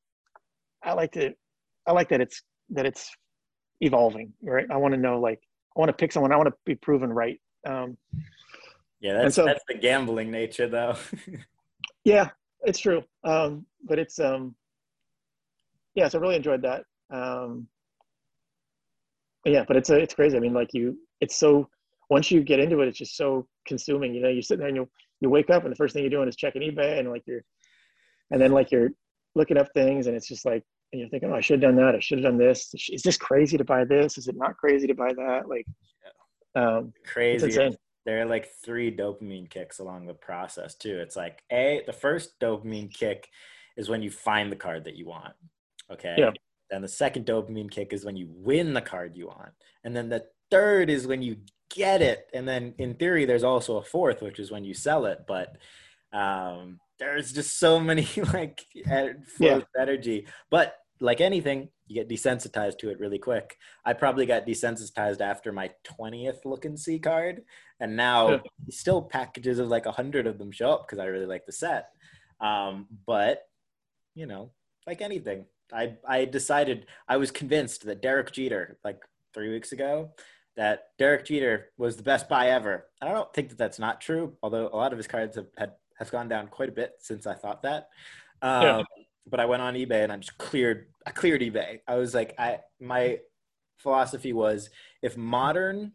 I 0.85 0.93
like 0.93 1.13
to, 1.13 1.33
I 1.87 1.93
like 1.93 2.11
that 2.11 2.21
it's 2.21 2.43
that 2.71 2.87
it's 2.87 3.11
evolving, 3.81 4.33
right? 4.43 4.67
I 4.71 4.77
want 4.77 4.95
to 4.95 5.01
know, 5.01 5.21
like, 5.21 5.41
I 5.77 5.81
want 5.81 5.89
to 5.89 5.93
pick 5.95 6.13
someone, 6.13 6.33
I 6.33 6.37
want 6.37 6.49
to 6.49 6.55
be 6.65 6.75
proven 6.75 7.13
right. 7.13 7.41
Um, 7.67 7.97
yeah, 9.01 9.15
that's 9.15 9.37
so, 9.37 9.45
that's 9.45 9.65
the 9.69 9.75
gambling 9.75 10.31
nature, 10.31 10.69
though. 10.69 10.97
yeah, 12.05 12.31
it's 12.63 12.79
true. 12.79 13.05
Um, 13.25 13.65
but 13.85 13.99
it's 13.99 14.19
um, 14.19 14.55
yeah, 15.95 16.09
so 16.09 16.19
I 16.19 16.23
really 16.23 16.37
enjoyed 16.37 16.63
that. 16.63 16.85
Um, 17.11 17.69
yeah, 19.45 19.65
but 19.67 19.77
it's 19.77 19.91
a, 19.91 19.97
it's 19.97 20.15
crazy. 20.15 20.37
I 20.37 20.41
mean, 20.41 20.55
like 20.55 20.75
you, 20.75 20.99
it's 21.21 21.39
so 21.39 21.69
once 22.11 22.31
you 22.31 22.43
get 22.43 22.61
into 22.61 22.81
it, 22.81 22.89
it's 22.89 22.99
just 22.99 23.17
so 23.17 23.47
consuming. 23.67 24.15
You 24.15 24.23
know, 24.23 24.29
you 24.29 24.43
sit 24.43 24.59
there 24.59 24.69
and 24.69 24.77
you 24.77 24.89
you 25.21 25.31
wake 25.31 25.51
up 25.51 25.65
and 25.65 25.73
the 25.73 25.77
first 25.77 25.95
thing 25.95 26.03
you're 26.03 26.11
doing 26.11 26.29
is 26.29 26.37
checking 26.37 26.63
eBay 26.63 26.99
and 26.99 27.11
like 27.11 27.23
you're, 27.27 27.43
and 28.31 28.41
then 28.41 28.53
like 28.53 28.71
you're 28.71 28.91
looking 29.35 29.59
up 29.59 29.69
things 29.75 30.07
and 30.07 30.17
it's 30.17 30.29
just 30.29 30.45
like 30.45 30.65
and 30.93 31.01
you're 31.01 31.09
thinking, 31.09 31.31
oh, 31.31 31.37
I 31.37 31.41
should 31.41 31.63
have 31.63 31.75
done 31.75 31.85
that. 31.85 31.95
I 31.95 32.01
should 32.01 32.19
have 32.19 32.25
done 32.25 32.39
this. 32.39 32.75
Is 32.91 33.03
this 33.03 33.17
crazy 33.17 33.59
to 33.59 33.65
buy 33.65 33.85
this? 33.85 34.17
Is 34.17 34.29
it 34.29 34.37
not 34.37 34.57
crazy 34.57 34.87
to 34.87 34.95
buy 34.95 35.13
that? 35.13 35.49
Like, 35.49 35.67
um, 36.55 36.93
crazy. 37.05 37.77
There 38.07 38.23
are 38.23 38.27
like 38.27 38.49
three 38.65 38.95
dopamine 38.95 39.51
kicks 39.51 39.81
along 39.81 40.07
the 40.07 40.15
process 40.15 40.75
too. 40.75 40.99
It's 40.99 41.15
like 41.15 41.43
a 41.53 41.83
the 41.87 41.93
first 41.93 42.41
dopamine 42.41 42.93
kick 42.93 43.29
is 43.77 43.91
when 43.91 44.03
you 44.03 44.11
find 44.11 44.51
the 44.51 44.57
card 44.57 44.85
that 44.85 44.97
you 44.97 45.07
want. 45.07 45.35
Okay. 45.93 46.15
Yeah. 46.17 46.31
Then 46.71 46.81
the 46.81 46.89
second 46.89 47.27
dopamine 47.27 47.71
kick 47.71 47.93
is 47.93 48.07
when 48.07 48.17
you 48.17 48.29
win 48.31 48.73
the 48.73 48.81
card 48.81 49.15
you 49.15 49.27
want, 49.27 49.53
and 49.85 49.95
then 49.95 50.09
the 50.09 50.25
third 50.51 50.89
is 50.89 51.07
when 51.07 51.21
you 51.21 51.37
get 51.75 52.01
it. 52.01 52.31
And 52.33 52.49
then 52.49 52.75
in 52.79 52.95
theory, 52.95 53.27
there's 53.27 53.45
also 53.45 53.77
a 53.77 53.85
fourth, 53.85 54.23
which 54.23 54.39
is 54.39 54.51
when 54.51 54.65
you 54.65 54.73
sell 54.73 55.05
it. 55.05 55.25
But 55.27 55.57
um, 56.13 56.81
there's 56.99 57.33
just 57.33 57.59
so 57.59 57.81
many 57.81 58.09
like 58.33 58.65
yeah. 58.75 59.61
energy. 59.79 60.27
But 60.51 60.75
like 61.01 61.21
anything, 61.21 61.69
you 61.87 61.95
get 61.95 62.09
desensitized 62.09 62.79
to 62.79 62.91
it 62.91 63.01
really 63.01 63.19
quick. 63.19 63.57
I 63.85 63.93
probably 63.93 64.27
got 64.27 64.47
desensitized 64.47 65.21
after 65.21 65.53
my 65.53 65.71
20th 65.85 66.45
look 66.45 66.65
and 66.65 66.79
see 66.79 66.99
card. 66.99 67.43
And 67.81 67.97
now 67.97 68.31
yeah. 68.31 68.39
still 68.71 69.03
packages 69.03 69.59
of 69.59 69.69
like 69.69 69.87
a 69.87 69.93
hundred 69.93 70.27
of 70.27 70.39
them 70.39 70.51
show 70.51 70.73
up 70.73 70.87
because 70.87 70.99
I 70.99 71.07
really 71.07 71.27
like 71.27 71.47
the 71.47 71.53
set. 71.53 71.91
Um, 72.41 72.87
but 73.07 73.43
you 74.15 74.27
know, 74.27 74.51
like 74.87 75.01
anything, 75.01 75.45
I 75.73 75.95
I 76.07 76.25
decided 76.25 76.87
I 77.09 77.17
was 77.17 77.31
convinced 77.31 77.85
that 77.87 78.03
Derek 78.03 78.33
Jeter, 78.33 78.79
like 78.85 79.01
three 79.33 79.51
weeks 79.51 79.73
ago, 79.73 80.11
that 80.57 80.87
Derek 80.99 81.27
Jeter 81.27 81.67
was 81.77 81.97
the 81.97 82.03
best 82.03 82.29
buy 82.29 82.49
ever. 82.49 82.87
I 83.01 83.09
don't 83.09 83.33
think 83.33 83.51
that 83.51 83.59
that's 83.59 83.79
not 83.79 84.01
true, 84.01 84.37
although 84.43 84.69
a 84.73 84.77
lot 84.77 84.93
of 84.93 84.99
his 84.99 85.07
cards 85.07 85.37
have 85.37 85.47
had 85.57 85.73
has 85.99 86.11
gone 86.11 86.29
down 86.29 86.49
quite 86.49 86.69
a 86.69 86.73
bit 86.73 86.95
since 87.01 87.27
I 87.27 87.35
thought 87.35 87.63
that. 87.63 87.89
Um, 88.43 88.63
yeah. 88.63 88.83
But 89.27 89.41
I 89.41 89.47
went 89.47 89.63
on 89.63 89.75
eBay 89.75 90.05
and 90.05 90.13
I 90.13 90.17
just 90.17 90.39
cleared. 90.39 90.87
I 91.07 91.11
cleared 91.11 91.43
eBay. 91.43 91.81
I 91.87 91.97
was 91.97 92.15
like, 92.15 92.35
I 92.39 92.61
my 92.81 93.19
philosophy 93.77 94.33
was 94.33 94.71
if 95.03 95.17
modern 95.17 95.93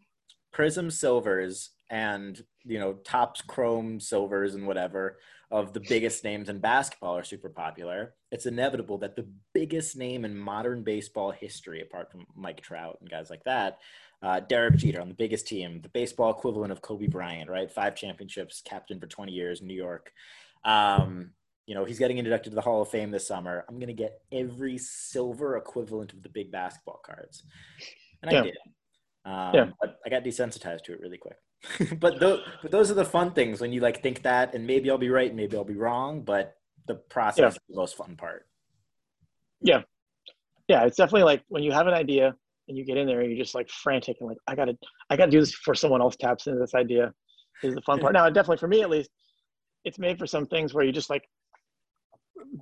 Prizm 0.54 0.90
silvers 0.92 1.70
and 1.90 2.42
you 2.64 2.78
know 2.78 2.94
Topps 3.04 3.42
Chrome 3.42 4.00
silvers 4.00 4.54
and 4.54 4.66
whatever 4.66 5.18
of 5.50 5.72
the 5.72 5.80
biggest 5.80 6.24
names 6.24 6.48
in 6.48 6.58
basketball 6.58 7.16
are 7.16 7.24
super 7.24 7.48
popular, 7.48 8.14
it's 8.32 8.46
inevitable 8.46 8.98
that 8.98 9.14
the 9.14 9.28
biggest 9.52 9.96
name 9.96 10.24
in 10.24 10.36
modern 10.36 10.82
baseball 10.82 11.30
history, 11.30 11.80
apart 11.80 12.10
from 12.10 12.26
Mike 12.34 12.60
Trout 12.60 12.98
and 13.00 13.10
guys 13.10 13.30
like 13.30 13.44
that, 13.44 13.78
uh, 14.24 14.40
Derek 14.40 14.76
Jeter 14.76 15.02
on 15.02 15.08
the 15.08 15.14
biggest 15.14 15.46
team, 15.46 15.82
the 15.82 15.90
baseball 15.90 16.30
equivalent 16.30 16.72
of 16.72 16.80
Kobe 16.80 17.06
Bryant, 17.06 17.50
right? 17.50 17.70
Five 17.70 17.94
championships, 17.94 18.62
captain 18.64 18.98
for 18.98 19.06
20 19.06 19.30
years, 19.32 19.60
New 19.60 19.74
York. 19.74 20.12
Um, 20.64 21.32
you 21.66 21.74
know, 21.74 21.84
he's 21.84 21.98
getting 21.98 22.16
inducted 22.16 22.52
to 22.52 22.54
the 22.54 22.62
Hall 22.62 22.80
of 22.80 22.88
Fame 22.88 23.10
this 23.10 23.28
summer. 23.28 23.66
I'm 23.68 23.76
going 23.76 23.88
to 23.88 23.92
get 23.92 24.22
every 24.32 24.78
silver 24.78 25.58
equivalent 25.58 26.14
of 26.14 26.22
the 26.22 26.30
big 26.30 26.50
basketball 26.50 27.02
cards. 27.04 27.42
And 28.22 28.34
I 28.34 28.42
did. 28.42 28.56
Um, 29.26 29.54
yeah. 29.54 29.66
But 29.78 29.98
I 30.06 30.08
got 30.08 30.24
desensitized 30.24 30.84
to 30.84 30.94
it 30.94 31.00
really 31.00 31.18
quick. 31.18 31.36
but, 32.00 32.18
th- 32.18 32.40
but 32.62 32.70
those 32.70 32.90
are 32.90 32.94
the 32.94 33.04
fun 33.04 33.32
things 33.32 33.60
when 33.60 33.74
you 33.74 33.80
like 33.80 34.02
think 34.02 34.22
that, 34.22 34.54
and 34.54 34.66
maybe 34.66 34.90
I'll 34.90 34.96
be 34.96 35.10
right, 35.10 35.34
maybe 35.34 35.54
I'll 35.54 35.64
be 35.64 35.76
wrong, 35.76 36.22
but 36.22 36.56
the 36.86 36.94
process 36.94 37.40
yeah. 37.40 37.48
is 37.48 37.58
the 37.68 37.76
most 37.76 37.96
fun 37.96 38.16
part. 38.16 38.46
Yeah. 39.60 39.82
Yeah. 40.66 40.84
It's 40.84 40.96
definitely 40.96 41.24
like 41.24 41.42
when 41.48 41.62
you 41.62 41.72
have 41.72 41.86
an 41.86 41.94
idea 41.94 42.36
and 42.68 42.76
you 42.76 42.84
get 42.84 42.96
in 42.96 43.06
there 43.06 43.20
and 43.20 43.30
you're 43.30 43.42
just 43.42 43.54
like 43.54 43.68
frantic 43.68 44.16
and 44.20 44.28
like 44.28 44.38
I 44.46 44.54
gotta 44.54 44.76
I 45.10 45.16
gotta 45.16 45.30
do 45.30 45.40
this 45.40 45.52
before 45.52 45.74
someone 45.74 46.00
else 46.00 46.16
taps 46.16 46.46
into 46.46 46.58
this 46.58 46.74
idea 46.74 47.12
is 47.62 47.74
the 47.74 47.82
fun 47.82 48.00
part. 48.00 48.12
Now 48.12 48.28
definitely 48.28 48.58
for 48.58 48.68
me 48.68 48.82
at 48.82 48.90
least, 48.90 49.10
it's 49.84 49.98
made 49.98 50.18
for 50.18 50.26
some 50.26 50.46
things 50.46 50.72
where 50.74 50.84
you 50.84 50.92
just 50.92 51.10
like 51.10 51.28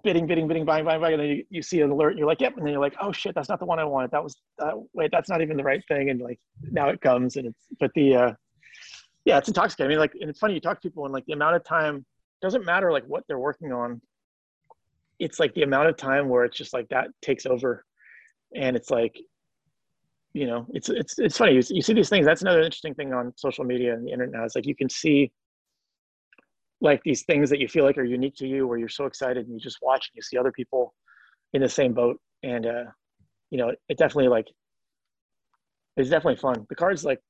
bidding, 0.03 0.27
bidding, 0.27 0.49
bidding, 0.49 0.65
buying, 0.65 0.85
buying, 0.85 1.01
buying, 1.01 1.15
and 1.15 1.23
then 1.23 1.29
you, 1.29 1.45
you 1.51 1.63
see 1.63 1.81
an 1.81 1.91
alert 1.91 2.11
and 2.11 2.19
you're 2.19 2.27
like, 2.27 2.41
yep, 2.41 2.57
and 2.57 2.67
then 2.67 2.73
you're 2.73 2.81
like, 2.81 2.95
oh 3.01 3.13
shit, 3.13 3.35
that's 3.35 3.49
not 3.49 3.59
the 3.59 3.67
one 3.67 3.79
I 3.79 3.85
wanted. 3.85 4.11
That 4.11 4.23
was 4.23 4.37
uh, 4.61 4.73
wait, 4.93 5.11
that's 5.13 5.29
not 5.29 5.41
even 5.43 5.57
the 5.57 5.65
right 5.65 5.83
thing, 5.89 6.11
and 6.11 6.21
like 6.21 6.41
now 6.71 6.89
it 6.89 7.01
comes 7.01 7.37
and 7.37 7.47
it's 7.47 7.67
but 7.79 7.91
the 7.95 8.15
uh 8.15 8.33
yeah, 9.25 9.39
it's 9.39 9.49
intoxicating. 9.49 9.87
I 9.87 9.91
mean, 9.91 9.99
like, 10.01 10.15
and 10.21 10.29
it's 10.29 10.41
funny 10.41 10.55
you 10.55 10.61
talk 10.61 10.81
to 10.81 10.89
people 10.89 11.05
and 11.05 11.13
like 11.13 11.25
the 11.27 11.33
amount 11.33 11.55
of 11.55 11.65
time 11.65 12.05
doesn't 12.41 12.65
matter 12.65 12.91
like 12.91 13.05
what 13.05 13.23
they're 13.29 13.39
working 13.39 13.73
on. 13.73 14.01
It's 15.21 15.39
like 15.39 15.55
the 15.55 15.63
amount 15.63 15.89
of 15.89 15.97
time 15.97 16.29
where 16.29 16.45
it's 16.45 16.57
just 16.57 16.73
like 16.73 16.89
that 16.89 17.09
takes 17.21 17.47
over, 17.47 17.85
and 18.57 18.75
it's 18.77 18.91
like 18.91 19.17
you 20.35 20.47
know, 20.47 20.67
it's 20.73 20.89
it's 20.89 21.19
it's 21.19 21.37
funny. 21.37 21.55
You, 21.55 21.63
you 21.69 21.83
see 21.83 21.93
these 21.93 22.09
things. 22.09 22.25
That's 22.25 22.43
another 22.43 22.63
interesting 22.63 22.95
thing 22.95 23.13
on 23.13 23.33
social 23.37 23.65
media 23.65 23.95
and 23.95 24.07
the 24.07 24.13
internet 24.13 24.35
now. 24.35 24.45
It's 24.45 24.55
like 24.55 24.67
you 24.67 24.75
can 24.75 24.89
see 24.89 25.31
like 26.81 27.03
these 27.05 27.23
things 27.25 27.51
that 27.51 27.61
you 27.61 27.69
feel 27.69 27.85
like 27.85 27.99
are 27.99 28.05
unique 28.05 28.37
to 28.37 28.47
you, 28.47 28.67
where 28.67 28.79
you're 28.79 28.89
so 28.89 29.05
excited 29.05 29.47
and 29.47 29.55
you 29.55 29.61
just 29.61 29.79
watch 29.83 30.11
and 30.11 30.17
you 30.17 30.23
see 30.23 30.39
other 30.39 30.53
people 30.53 30.95
in 31.53 31.61
the 31.61 31.69
same 31.69 31.93
boat, 31.93 32.19
and 32.43 32.67
uh, 32.67 32.85
you 33.51 33.59
know, 33.59 33.73
it 33.89 33.99
definitely 33.99 34.29
like 34.29 34.47
it's 35.97 36.09
definitely 36.09 36.41
fun. 36.41 36.67
The 36.69 36.75
cards 36.75 37.05
like 37.05 37.21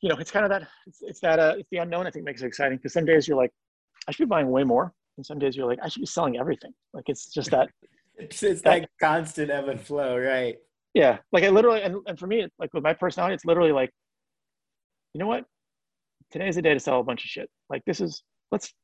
you 0.00 0.08
know, 0.08 0.16
it's 0.16 0.30
kind 0.30 0.44
of 0.44 0.50
that 0.50 0.68
it's, 0.86 0.98
it's 1.02 1.20
that 1.20 1.40
uh, 1.40 1.54
it's 1.58 1.68
the 1.70 1.78
unknown. 1.78 2.06
I 2.06 2.10
think 2.10 2.24
makes 2.24 2.42
it 2.42 2.46
exciting 2.46 2.78
because 2.78 2.92
some 2.92 3.04
days 3.04 3.26
you're 3.26 3.36
like, 3.36 3.50
I 4.06 4.12
should 4.12 4.28
be 4.28 4.30
buying 4.30 4.50
way 4.50 4.62
more, 4.62 4.92
and 5.16 5.26
some 5.26 5.40
days 5.40 5.56
you're 5.56 5.66
like, 5.66 5.80
I 5.82 5.88
should 5.88 6.00
be 6.00 6.06
selling 6.06 6.38
everything. 6.38 6.72
Like 6.92 7.08
it's 7.08 7.32
just 7.32 7.50
that. 7.50 7.68
it's, 8.16 8.42
it's 8.44 8.62
that, 8.62 8.82
that 8.82 8.90
constant 9.02 9.50
ebb 9.50 9.68
and 9.68 9.80
flow, 9.80 10.16
right? 10.16 10.56
Yeah 10.96 11.18
like 11.32 11.44
i 11.44 11.48
literally 11.48 11.82
and, 11.82 11.96
and 12.06 12.18
for 12.18 12.26
me 12.26 12.46
like 12.58 12.72
with 12.74 12.82
my 12.82 12.92
personality 12.92 13.34
it's 13.34 13.44
literally 13.44 13.72
like 13.72 13.90
you 15.16 15.20
know 15.20 15.28
what? 15.28 15.46
Today 16.30 16.46
is 16.46 16.56
the 16.56 16.62
day 16.62 16.74
to 16.74 16.80
sell 16.80 17.00
a 17.00 17.02
bunch 17.02 17.24
of 17.24 17.30
shit. 17.30 17.48
Like 17.70 17.82
this 17.86 18.02
is 18.02 18.22
let's 18.52 18.74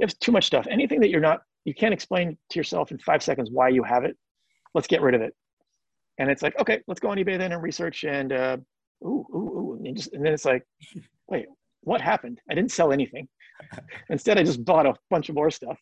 have 0.00 0.18
too 0.20 0.32
much 0.32 0.46
stuff. 0.46 0.66
Anything 0.70 1.00
that 1.00 1.10
you're 1.10 1.20
not 1.20 1.40
you 1.66 1.74
can't 1.74 1.92
explain 1.92 2.38
to 2.48 2.58
yourself 2.58 2.92
in 2.92 2.98
five 2.98 3.22
seconds 3.22 3.50
why 3.52 3.68
you 3.68 3.82
have 3.82 4.04
it 4.04 4.16
let's 4.74 4.86
get 4.86 5.02
rid 5.02 5.14
of 5.14 5.20
it. 5.20 5.34
And 6.16 6.30
it's 6.30 6.42
like 6.42 6.58
okay 6.58 6.80
let's 6.86 6.98
go 6.98 7.10
on 7.10 7.18
ebay 7.18 7.36
then 7.36 7.52
and 7.52 7.62
research 7.62 8.04
and 8.04 8.32
uh 8.32 8.56
ooh 9.04 9.26
ooh 9.34 9.36
ooh 9.36 9.82
and, 9.84 9.94
just, 9.94 10.14
and 10.14 10.24
then 10.24 10.32
it's 10.32 10.46
like 10.46 10.62
wait 11.28 11.44
what 11.82 12.00
happened? 12.00 12.40
I 12.50 12.54
didn't 12.54 12.72
sell 12.72 12.90
anything. 12.90 13.28
Instead 14.08 14.38
i 14.38 14.42
just 14.42 14.64
bought 14.64 14.86
a 14.86 14.94
bunch 15.10 15.28
of 15.28 15.34
more 15.34 15.50
stuff 15.50 15.78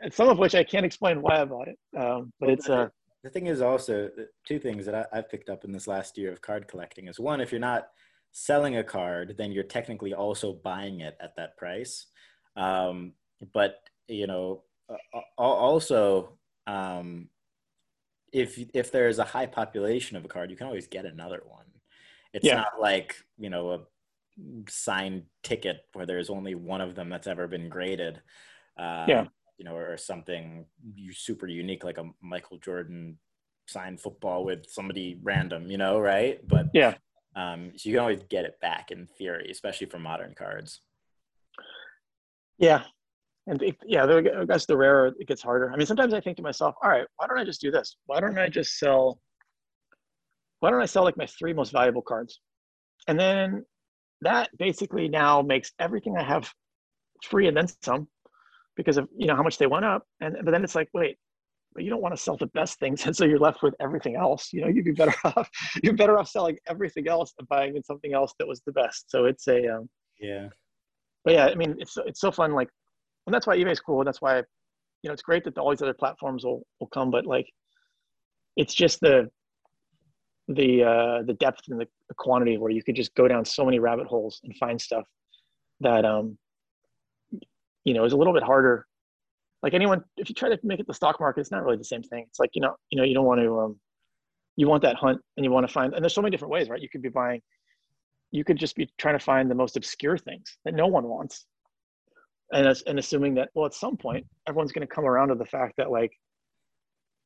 and 0.00 0.12
some 0.14 0.28
of 0.28 0.38
which 0.38 0.54
i 0.54 0.62
can't 0.62 0.84
explain 0.84 1.22
why 1.22 1.40
i 1.40 1.44
bought 1.46 1.66
it 1.66 1.78
um, 1.98 2.30
but 2.38 2.50
it's 2.50 2.68
uh 2.68 2.88
the 3.22 3.30
thing 3.30 3.46
is 3.46 3.60
also 3.60 4.10
two 4.46 4.58
things 4.58 4.86
that 4.86 4.94
I, 4.94 5.18
I've 5.18 5.30
picked 5.30 5.48
up 5.48 5.64
in 5.64 5.72
this 5.72 5.86
last 5.86 6.16
year 6.16 6.32
of 6.32 6.40
card 6.40 6.68
collecting 6.68 7.08
is 7.08 7.18
one, 7.18 7.40
if 7.40 7.50
you're 7.50 7.60
not 7.60 7.88
selling 8.32 8.76
a 8.76 8.84
card, 8.84 9.34
then 9.38 9.52
you're 9.52 9.64
technically 9.64 10.14
also 10.14 10.52
buying 10.52 11.00
it 11.00 11.16
at 11.20 11.34
that 11.36 11.56
price. 11.56 12.06
Um, 12.56 13.12
but 13.52 13.80
you 14.08 14.26
know, 14.26 14.62
also 15.36 16.38
um, 16.66 17.28
if 18.32 18.58
if 18.74 18.92
there's 18.92 19.18
a 19.18 19.24
high 19.24 19.46
population 19.46 20.16
of 20.16 20.24
a 20.24 20.28
card, 20.28 20.50
you 20.50 20.56
can 20.56 20.66
always 20.66 20.86
get 20.86 21.04
another 21.04 21.42
one. 21.46 21.66
It's 22.32 22.46
yeah. 22.46 22.56
not 22.56 22.80
like 22.80 23.16
you 23.38 23.50
know 23.50 23.72
a 23.72 23.80
signed 24.68 25.24
ticket 25.42 25.78
where 25.94 26.06
there's 26.06 26.30
only 26.30 26.54
one 26.54 26.80
of 26.80 26.94
them 26.94 27.08
that's 27.08 27.26
ever 27.26 27.48
been 27.48 27.68
graded. 27.68 28.20
Uh, 28.78 29.06
yeah 29.08 29.26
you 29.58 29.64
know, 29.64 29.76
or 29.76 29.96
something 29.96 30.66
super 31.12 31.46
unique 31.46 31.84
like 31.84 31.98
a 31.98 32.04
Michael 32.22 32.58
Jordan 32.58 33.18
signed 33.68 34.00
football 34.00 34.44
with 34.44 34.66
somebody 34.68 35.18
random, 35.22 35.70
you 35.70 35.78
know, 35.78 35.98
right? 35.98 36.46
But 36.46 36.66
yeah, 36.72 36.94
um, 37.34 37.72
so 37.76 37.88
you 37.88 37.94
can 37.94 38.00
always 38.00 38.22
get 38.28 38.44
it 38.44 38.60
back 38.60 38.90
in 38.90 39.06
theory, 39.18 39.48
especially 39.50 39.86
for 39.86 39.98
modern 39.98 40.34
cards. 40.34 40.80
Yeah, 42.58 42.84
and 43.46 43.62
it, 43.62 43.76
yeah, 43.86 44.04
I 44.04 44.44
guess 44.44 44.66
the 44.66 44.76
rarer 44.76 45.12
it 45.18 45.28
gets 45.28 45.42
harder. 45.42 45.72
I 45.72 45.76
mean, 45.76 45.86
sometimes 45.86 46.14
I 46.14 46.20
think 46.20 46.36
to 46.38 46.42
myself, 46.42 46.74
all 46.82 46.90
right, 46.90 47.06
why 47.16 47.26
don't 47.26 47.38
I 47.38 47.44
just 47.44 47.60
do 47.60 47.70
this? 47.70 47.96
Why 48.06 48.20
don't 48.20 48.38
I 48.38 48.48
just 48.48 48.78
sell? 48.78 49.20
Why 50.60 50.70
don't 50.70 50.82
I 50.82 50.86
sell 50.86 51.04
like 51.04 51.16
my 51.16 51.26
three 51.26 51.52
most 51.52 51.72
valuable 51.72 52.02
cards, 52.02 52.40
and 53.08 53.18
then 53.18 53.64
that 54.22 54.50
basically 54.58 55.08
now 55.08 55.42
makes 55.42 55.72
everything 55.78 56.16
I 56.16 56.22
have 56.22 56.50
free 57.22 57.48
and 57.48 57.56
then 57.56 57.66
some 57.82 58.08
because 58.76 58.96
of 58.96 59.08
you 59.16 59.26
know 59.26 59.36
how 59.36 59.42
much 59.42 59.58
they 59.58 59.66
went 59.66 59.84
up. 59.84 60.04
And 60.20 60.36
but 60.42 60.50
then 60.50 60.64
it's 60.64 60.74
like 60.74 60.88
wait 60.94 61.18
but 61.74 61.84
you 61.84 61.90
don't 61.90 62.00
want 62.00 62.16
to 62.16 62.20
sell 62.20 62.38
the 62.38 62.46
best 62.46 62.78
things. 62.78 63.02
And 63.06 63.14
so 63.14 63.24
you're 63.24 63.38
left 63.38 63.62
with 63.62 63.74
everything 63.80 64.16
else. 64.16 64.52
You 64.52 64.62
know 64.62 64.68
you'd 64.68 64.84
be 64.84 64.92
better 64.92 65.14
off 65.24 65.48
you're 65.82 65.94
better 65.94 66.18
off 66.18 66.28
selling 66.28 66.58
everything 66.66 67.08
else 67.08 67.34
and 67.38 67.48
buying 67.48 67.76
in 67.76 67.82
something 67.84 68.14
else 68.14 68.34
that 68.38 68.48
was 68.48 68.60
the 68.66 68.72
best. 68.72 69.10
So 69.10 69.26
it's 69.26 69.46
a 69.48 69.76
um, 69.76 69.88
yeah. 70.20 70.48
but 71.24 71.34
yeah 71.34 71.46
i 71.46 71.54
mean 71.54 71.76
it's 71.78 71.96
it's 72.06 72.20
so 72.20 72.30
fun 72.32 72.52
like 72.52 72.70
and 73.26 73.34
that's 73.34 73.46
why 73.46 73.56
ebay's 73.56 73.80
cool. 73.80 74.00
And 74.00 74.06
that's 74.06 74.22
why 74.22 74.38
you 74.38 75.08
know 75.08 75.12
it's 75.12 75.22
great 75.22 75.44
that 75.44 75.58
all 75.58 75.70
these 75.70 75.82
other 75.82 75.94
platforms 75.94 76.44
will, 76.44 76.62
will 76.80 76.88
come 76.88 77.10
but 77.10 77.26
like 77.26 77.48
it's 78.56 78.74
just 78.74 79.00
the 79.00 79.28
the 80.48 80.82
uh 80.82 81.22
the 81.26 81.34
depth 81.34 81.62
and 81.68 81.80
the, 81.80 81.86
the 82.08 82.14
quantity 82.14 82.56
where 82.56 82.70
you 82.70 82.82
could 82.82 82.96
just 82.96 83.14
go 83.14 83.26
down 83.28 83.44
so 83.44 83.64
many 83.64 83.78
rabbit 83.78 84.06
holes 84.06 84.40
and 84.44 84.56
find 84.56 84.80
stuff 84.80 85.06
that 85.80 86.04
um 86.04 86.38
you 87.86 87.94
know, 87.94 88.04
is 88.04 88.12
a 88.12 88.16
little 88.16 88.34
bit 88.34 88.42
harder. 88.42 88.84
Like 89.62 89.72
anyone, 89.72 90.02
if 90.16 90.28
you 90.28 90.34
try 90.34 90.48
to 90.48 90.58
make 90.64 90.80
it 90.80 90.86
the 90.86 90.92
stock 90.92 91.18
market, 91.20 91.40
it's 91.40 91.52
not 91.52 91.64
really 91.64 91.78
the 91.78 91.84
same 91.84 92.02
thing. 92.02 92.26
It's 92.28 92.40
like, 92.40 92.50
you 92.52 92.60
know, 92.60 92.74
you 92.90 92.98
know, 92.98 93.04
you 93.04 93.14
don't 93.14 93.24
want 93.24 93.40
to, 93.40 93.60
um, 93.60 93.80
you 94.56 94.66
want 94.68 94.82
that 94.82 94.96
hunt 94.96 95.20
and 95.36 95.44
you 95.44 95.52
want 95.52 95.66
to 95.66 95.72
find, 95.72 95.94
and 95.94 96.02
there's 96.02 96.14
so 96.14 96.20
many 96.20 96.32
different 96.32 96.52
ways, 96.52 96.68
right? 96.68 96.82
You 96.82 96.88
could 96.88 97.00
be 97.00 97.08
buying, 97.08 97.40
you 98.32 98.42
could 98.44 98.58
just 98.58 98.74
be 98.74 98.90
trying 98.98 99.16
to 99.16 99.24
find 99.24 99.48
the 99.48 99.54
most 99.54 99.76
obscure 99.76 100.18
things 100.18 100.58
that 100.64 100.74
no 100.74 100.88
one 100.88 101.04
wants. 101.04 101.46
And, 102.52 102.66
and 102.86 102.98
assuming 102.98 103.34
that, 103.36 103.50
well, 103.54 103.66
at 103.66 103.74
some 103.74 103.96
point, 103.96 104.26
everyone's 104.48 104.72
going 104.72 104.86
to 104.86 104.92
come 104.94 105.04
around 105.04 105.28
to 105.28 105.36
the 105.36 105.44
fact 105.44 105.74
that 105.78 105.90
like, 105.90 106.12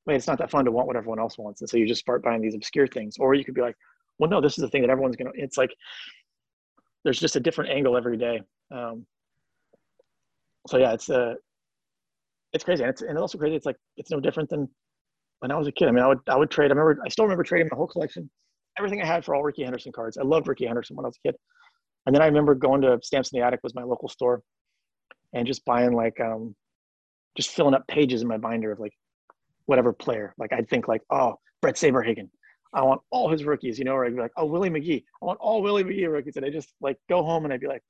wait, 0.07 0.17
it's 0.17 0.27
not 0.27 0.39
that 0.39 0.51
fun 0.51 0.67
to 0.67 0.71
want 0.71 0.87
what 0.87 0.97
everyone 0.97 1.19
else 1.19 1.39
wants. 1.39 1.63
And 1.63 1.71
so 1.71 1.79
you 1.79 1.87
just 1.87 2.01
start 2.03 2.23
buying 2.23 2.43
these 2.43 2.55
obscure 2.55 2.87
things. 2.87 3.17
Or 3.19 3.35
you 3.35 3.45
could 3.45 3.55
be 3.55 3.63
like, 3.63 3.77
well, 4.19 4.31
no, 4.31 4.41
this 4.43 4.59
is 4.59 4.63
the 4.63 4.69
thing 4.69 4.83
that 4.83 4.91
everyone's 4.91 5.17
going 5.17 5.33
to, 5.33 5.43
it's 5.43 5.57
like, 5.57 5.75
there's 7.05 7.19
just 7.19 7.37
a 7.37 7.41
different 7.41 7.71
angle 7.71 7.97
every 7.97 8.19
day. 8.19 8.43
Um, 8.71 9.07
so 10.69 10.79
yeah, 10.79 10.93
it's 10.93 11.11
uh, 11.11 11.35
it's 12.53 12.65
crazy, 12.65 12.83
and 12.83 12.91
it's 12.91 13.03
and 13.03 13.13
it's 13.13 13.21
also 13.21 13.39
crazy. 13.39 13.57
It's 13.57 13.67
like 13.67 13.77
it's 13.97 14.11
no 14.11 14.21
different 14.21 14.51
than 14.51 14.69
when 15.41 15.51
I 15.51 15.57
was 15.57 15.67
a 15.67 15.73
kid. 15.73 15.89
I 15.89 15.93
mean, 15.93 16.05
I 16.05 16.09
would 16.09 16.21
I 16.29 16.37
would 16.37 16.51
trade. 16.51 16.71
I 16.71 16.75
remember 16.75 17.03
I 17.05 17.09
still 17.09 17.25
remember 17.25 17.43
trading 17.43 17.69
my 17.71 17.77
whole 17.77 17.87
collection, 17.87 18.31
everything 18.79 19.03
I 19.03 19.07
had 19.07 19.25
for 19.25 19.35
all 19.35 19.43
Rickey 19.43 19.63
Henderson 19.63 19.93
cards. 19.93 20.19
I 20.19 20.23
loved 20.23 20.49
Rickey 20.49 20.67
Henderson 20.67 20.97
when 20.97 21.05
I 21.05 21.09
was 21.09 21.19
a 21.25 21.29
kid, 21.29 21.37
and 22.07 22.15
then 22.15 22.23
I 22.23 22.27
remember 22.27 22.55
going 22.55 22.83
to 22.83 22.99
Stamps 23.03 23.33
in 23.33 23.41
the 23.41 23.47
Attic 23.47 23.61
was 23.63 23.75
my 23.75 23.83
local 23.83 24.09
store, 24.09 24.43
and 25.33 25.47
just 25.47 25.65
buying 25.65 25.93
like 25.93 26.19
um, 26.21 26.55
just 27.37 27.51
filling 27.51 27.75
up 27.75 27.87
pages 27.89 28.23
in 28.23 28.29
my 28.29 28.39
binder 28.39 28.73
of 28.73 28.81
like 28.81 28.93
whatever 29.67 29.93
player. 29.93 30.35
Like 30.39 30.53
I'd 30.53 30.69
think 30.69 30.89
like, 30.89 31.03
oh, 31.11 31.37
Bret 31.63 31.77
Saberhagen. 31.77 32.29
I 32.73 32.83
want 32.83 33.01
all 33.11 33.31
his 33.31 33.45
rookies, 33.45 33.79
you 33.79 33.85
know, 33.85 33.93
or 33.93 34.05
I'd 34.05 34.15
be 34.15 34.21
like, 34.21 34.33
oh, 34.37 34.45
Willie 34.45 34.71
McGee. 34.71 35.03
I 35.23 35.25
want 35.25 35.41
all 35.41 35.63
Willie 35.63 35.83
McGee 35.83 36.11
rookies. 36.11 36.37
And 36.37 36.45
I 36.45 36.51
just 36.51 36.73
like 36.81 36.99
go 37.09 37.23
home 37.23 37.45
and 37.45 37.53
I'd 37.53 37.61
be 37.61 37.67
like, 37.67 37.83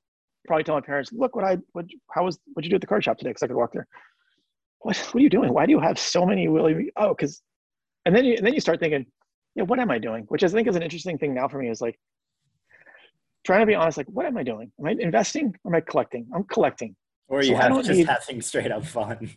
probably 0.47 0.63
tell 0.63 0.75
my 0.75 0.81
parents, 0.81 1.11
look 1.11 1.35
what 1.35 1.45
I, 1.45 1.57
what, 1.73 1.85
how 2.11 2.25
was, 2.25 2.39
what'd 2.53 2.65
you 2.65 2.69
do 2.69 2.75
at 2.75 2.81
the 2.81 2.87
card 2.87 3.03
shop 3.03 3.17
today? 3.17 3.33
Cause 3.33 3.43
I 3.43 3.47
could 3.47 3.55
walk 3.55 3.73
there. 3.73 3.87
What, 4.79 4.97
what 4.97 5.15
are 5.15 5.23
you 5.23 5.29
doing? 5.29 5.53
Why 5.53 5.65
do 5.65 5.71
you 5.71 5.79
have 5.79 5.99
so 5.99 6.25
many 6.25 6.47
Willie? 6.47 6.91
Oh, 6.97 7.13
cause, 7.13 7.41
and 8.05 8.15
then 8.15 8.25
you, 8.25 8.35
and 8.35 8.45
then 8.45 8.53
you 8.53 8.59
start 8.59 8.79
thinking, 8.79 9.05
yeah, 9.55 9.63
what 9.63 9.79
am 9.79 9.91
I 9.91 9.99
doing? 9.99 10.23
Which 10.29 10.43
I 10.43 10.47
think 10.47 10.67
is 10.67 10.75
an 10.75 10.81
interesting 10.81 11.17
thing 11.17 11.33
now 11.33 11.47
for 11.47 11.59
me 11.59 11.69
is 11.69 11.81
like 11.81 11.99
trying 13.45 13.59
to 13.59 13.65
be 13.65 13.75
honest, 13.75 13.97
like, 13.97 14.07
what 14.07 14.25
am 14.25 14.37
I 14.37 14.43
doing? 14.43 14.71
Am 14.79 14.85
I 14.87 14.95
investing 14.99 15.53
or 15.63 15.71
am 15.71 15.75
I 15.75 15.81
collecting? 15.81 16.27
I'm 16.33 16.43
collecting. 16.45 16.95
Or 17.27 17.43
you 17.43 17.55
so 17.55 17.61
have 17.61 17.75
just 17.85 17.89
need, 17.89 18.07
having 18.07 18.41
straight 18.41 18.71
up 18.71 18.85
fun. 18.85 19.29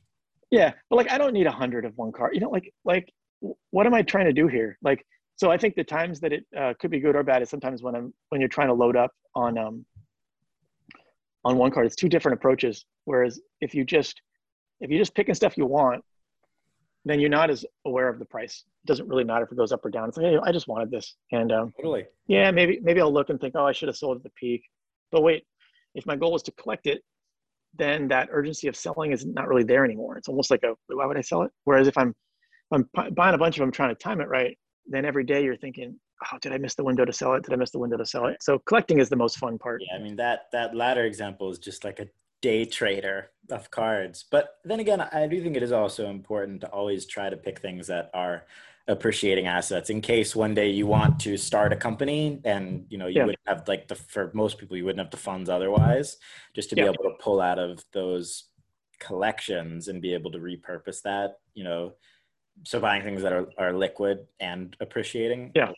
Yeah. 0.51 0.72
But 0.89 0.97
like, 0.97 1.10
I 1.10 1.18
don't 1.18 1.32
need 1.32 1.47
a 1.47 1.52
hundred 1.52 1.85
of 1.85 1.93
one 1.97 2.12
card, 2.12 2.35
you 2.35 2.40
know, 2.40 2.51
like, 2.51 2.72
like 2.85 3.12
what 3.70 3.86
am 3.86 3.94
I 3.94 4.02
trying 4.02 4.26
to 4.26 4.32
do 4.32 4.47
here? 4.47 4.78
Like, 4.82 5.05
so 5.36 5.51
I 5.51 5.59
think 5.59 5.74
the 5.74 5.85
times 5.85 6.20
that 6.20 6.32
it 6.32 6.47
uh, 6.56 6.74
could 6.78 6.90
be 6.90 7.01
good 7.01 7.16
or 7.16 7.22
bad 7.22 7.43
is 7.43 7.51
sometimes 7.51 7.82
when 7.82 7.94
I'm, 7.94 8.14
when 8.28 8.40
you're 8.40 8.48
trying 8.48 8.68
to 8.68 8.74
load 8.74 8.97
up 8.97 9.10
on, 9.35 9.59
um, 9.59 9.85
on 11.44 11.58
one 11.58 11.70
card. 11.70 11.86
It's 11.86 11.96
two 11.96 12.08
different 12.08 12.38
approaches. 12.38 12.86
Whereas 13.04 13.40
if 13.60 13.74
you 13.74 13.84
just 13.84 14.20
if 14.80 14.90
you're 14.90 15.00
just 15.00 15.14
picking 15.14 15.34
stuff 15.34 15.56
you 15.56 15.66
want, 15.66 16.04
then 17.04 17.20
you're 17.20 17.30
not 17.30 17.50
as 17.50 17.64
aware 17.84 18.08
of 18.08 18.18
the 18.18 18.24
price. 18.24 18.64
It 18.84 18.88
doesn't 18.88 19.08
really 19.08 19.24
matter 19.24 19.44
if 19.44 19.52
it 19.52 19.56
goes 19.56 19.72
up 19.72 19.84
or 19.84 19.90
down. 19.90 20.08
It's 20.08 20.16
like, 20.16 20.26
hey, 20.26 20.38
I 20.42 20.52
just 20.52 20.68
wanted 20.68 20.90
this, 20.90 21.16
and 21.32 21.52
um, 21.52 21.72
totally. 21.76 22.04
Yeah, 22.26 22.50
maybe 22.50 22.80
maybe 22.82 23.00
I'll 23.00 23.12
look 23.12 23.30
and 23.30 23.40
think, 23.40 23.54
oh, 23.56 23.66
I 23.66 23.72
should 23.72 23.88
have 23.88 23.96
sold 23.96 24.16
at 24.16 24.22
the 24.22 24.30
peak. 24.30 24.62
But 25.12 25.22
wait, 25.22 25.44
if 25.94 26.06
my 26.06 26.16
goal 26.16 26.34
is 26.34 26.42
to 26.44 26.52
collect 26.52 26.86
it, 26.86 27.02
then 27.76 28.08
that 28.08 28.28
urgency 28.30 28.68
of 28.68 28.76
selling 28.76 29.12
is 29.12 29.26
not 29.26 29.48
really 29.48 29.64
there 29.64 29.84
anymore. 29.84 30.16
It's 30.16 30.28
almost 30.28 30.50
like 30.50 30.62
a 30.62 30.74
why 30.88 31.06
would 31.06 31.18
I 31.18 31.22
sell 31.22 31.42
it? 31.42 31.50
Whereas 31.64 31.88
if 31.88 31.98
I'm 31.98 32.14
I'm 32.72 32.88
buying 33.12 33.34
a 33.34 33.38
bunch 33.38 33.56
of 33.56 33.60
them, 33.60 33.70
trying 33.70 33.90
to 33.90 33.94
time 33.94 34.20
it 34.20 34.28
right, 34.28 34.58
then 34.86 35.04
every 35.04 35.24
day 35.24 35.44
you're 35.44 35.56
thinking, 35.56 35.98
oh, 36.32 36.38
did 36.40 36.52
I 36.52 36.59
miss 36.59 36.74
the 36.74 36.84
window 36.84 37.05
to 37.05 37.12
sell 37.12 37.34
it? 37.34 37.44
Did 37.44 37.52
I 37.52 37.56
miss 37.56 37.70
the 37.70 37.78
window 37.78 37.96
to 37.96 38.06
sell 38.06 38.26
it? 38.26 38.42
So 38.42 38.59
collecting 38.60 38.98
is 38.98 39.09
the 39.09 39.16
most 39.16 39.38
fun 39.38 39.59
part. 39.59 39.82
Yeah, 39.86 39.96
I 39.96 40.02
mean 40.02 40.16
that 40.16 40.46
that 40.52 40.74
latter 40.74 41.05
example 41.05 41.51
is 41.51 41.59
just 41.59 41.84
like 41.84 42.01
a 42.01 42.09
day 42.42 42.64
trader 42.64 43.30
of 43.51 43.70
cards. 43.70 44.26
But 44.30 44.56
then 44.64 44.80
again, 44.80 45.01
I 45.01 45.26
do 45.26 45.42
think 45.42 45.56
it 45.56 45.62
is 45.62 45.72
also 45.72 46.10
important 46.10 46.60
to 46.60 46.68
always 46.68 47.06
try 47.06 47.30
to 47.30 47.36
pick 47.36 47.60
things 47.60 47.86
that 47.86 48.10
are 48.12 48.44
appreciating 48.86 49.46
assets 49.46 49.88
in 49.88 50.02
case 50.02 50.36
one 50.36 50.52
day 50.52 50.68
you 50.68 50.86
want 50.86 51.18
to 51.18 51.38
start 51.38 51.72
a 51.72 51.76
company 51.76 52.38
and 52.44 52.84
you 52.90 52.98
know 52.98 53.06
you 53.06 53.20
yeah. 53.20 53.24
would 53.24 53.36
have 53.46 53.66
like 53.66 53.88
the 53.88 53.94
for 53.94 54.30
most 54.34 54.59
people 54.59 54.76
you 54.76 54.84
wouldn't 54.84 54.98
have 54.98 55.10
the 55.10 55.16
funds 55.16 55.48
otherwise 55.48 56.18
just 56.55 56.68
to 56.68 56.76
be 56.76 56.82
able 56.82 57.02
to 57.02 57.14
pull 57.18 57.40
out 57.40 57.59
of 57.59 57.82
those 57.94 58.51
collections 59.01 59.88
and 59.88 60.02
be 60.02 60.12
able 60.12 60.30
to 60.30 60.38
repurpose 60.38 61.01
that 61.01 61.38
you 61.55 61.64
know 61.64 61.94
so 62.62 62.81
buying 62.81 63.02
things 63.02 63.22
that 63.22 63.32
are, 63.32 63.47
are 63.59 63.72
liquid 63.72 64.26
and 64.40 64.76
appreciating 64.81 65.51
yeah 65.55 65.70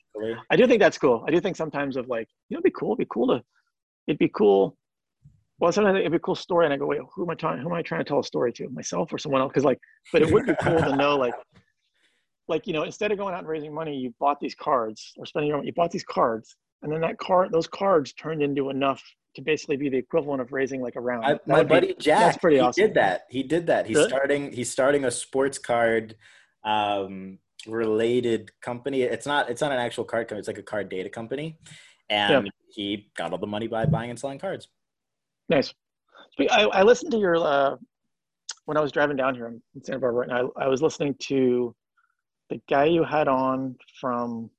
i 0.51 0.57
do 0.57 0.66
think 0.66 0.81
that's 0.81 0.98
cool 0.98 1.24
i 1.27 1.31
do 1.31 1.40
think 1.40 1.57
sometimes 1.57 1.97
of 1.97 2.09
like 2.09 2.28
you 2.48 2.55
know 2.55 2.59
it'd 2.59 2.65
be 2.65 2.70
cool 2.70 2.90
it'd 2.90 2.98
be 2.98 3.07
cool 3.11 3.27
to 3.27 3.43
it'd 4.07 4.19
be 4.19 4.28
cool 4.28 4.77
well 5.59 5.73
sometimes 5.73 5.98
it'd 5.98 6.12
be 6.12 6.16
a 6.16 6.20
cool 6.20 6.35
story 6.35 6.65
and 6.65 6.74
i 6.74 6.77
go 6.77 6.86
wait 6.86 7.01
who 7.15 7.23
am 7.23 7.31
i 7.31 7.35
trying 7.35 7.59
who 7.59 7.69
am 7.69 7.74
i 7.74 7.82
trying 7.82 8.01
to 8.01 8.05
tell 8.05 8.20
a 8.20 8.24
story 8.24 8.53
to 8.53 8.69
myself 8.70 9.12
or 9.12 9.19
someone 9.19 9.40
else 9.40 9.51
because 9.51 9.65
like 9.65 9.78
but 10.12 10.23
it 10.23 10.31
would 10.31 10.47
be 10.47 10.55
cool 10.62 10.78
to 10.78 10.94
know 10.97 11.16
like 11.16 11.35
like 12.48 12.66
you 12.66 12.73
know 12.73 12.85
instead 12.85 13.11
of 13.11 13.19
going 13.19 13.35
out 13.35 13.40
and 13.40 13.48
raising 13.48 13.74
money 13.74 13.97
you 13.97 14.15
bought 14.20 14.39
these 14.39 14.55
cards 14.55 15.12
or 15.16 15.27
spending 15.27 15.48
your 15.48 15.57
money 15.57 15.66
you 15.66 15.73
bought 15.74 15.90
these 15.90 16.05
cards 16.05 16.57
and 16.82 16.93
then 16.93 17.01
that 17.01 17.19
card 17.19 17.51
those 17.53 17.66
cards 17.66 18.12
turned 18.12 18.43
into 18.43 18.70
enough 18.70 19.03
to 19.36 19.43
basically 19.43 19.77
be 19.77 19.89
the 19.89 19.98
equivalent 19.98 20.40
of 20.40 20.51
raising 20.51 20.81
like 20.81 20.97
a 20.97 21.01
round. 21.01 21.24
I, 21.24 21.39
my 21.47 21.62
buddy 21.62 21.89
be, 21.89 21.94
Jack, 22.01 22.20
that's 22.20 22.39
pretty 22.39 22.59
awesome. 22.59 22.86
Did 22.86 22.94
that. 22.94 23.27
He 23.31 23.43
did 23.43 23.66
that. 23.69 23.86
He's 23.86 24.03
starting. 24.03 24.51
He's 24.51 24.70
starting 24.70 25.05
a 25.05 25.11
sports 25.11 25.59
card 25.59 26.16
um, 26.66 27.38
related 27.66 28.51
company. 28.60 29.02
It's 29.02 29.26
not 29.26 29.48
it's 29.48 29.62
not 29.62 29.72
an 29.72 29.78
actual 29.78 30.05
card 30.05 30.28
company. 30.28 30.40
It's 30.40 30.48
like 30.48 30.59
a 30.59 30.62
card 30.62 30.88
data 30.88 31.09
company, 31.09 31.56
and 32.10 32.47
yeah. 32.47 32.51
he 32.68 33.10
got 33.16 33.32
all 33.32 33.38
the 33.38 33.47
money 33.47 33.68
by 33.68 33.86
buying 33.86 34.10
and 34.10 34.18
selling 34.18 34.38
cards. 34.38 34.68
Nice. 35.48 35.72
I, 36.51 36.64
I 36.64 36.82
listened 36.82 37.12
to 37.12 37.18
your 37.18 37.36
uh, 37.36 37.76
when 38.66 38.76
I 38.76 38.80
was 38.80 38.93
driving 38.93 39.16
down 39.16 39.34
here 39.34 39.47
in 39.47 39.62
Santa 39.82 40.01
Barbara, 40.01 40.24
and 40.24 40.32
I, 40.32 40.64
I 40.64 40.68
was 40.68 40.82
listening 40.82 41.14
to 41.20 41.74
the 42.51 42.60
guy 42.68 42.84
you 42.84 43.05
had 43.05 43.28
on 43.28 43.76
from. 44.01 44.51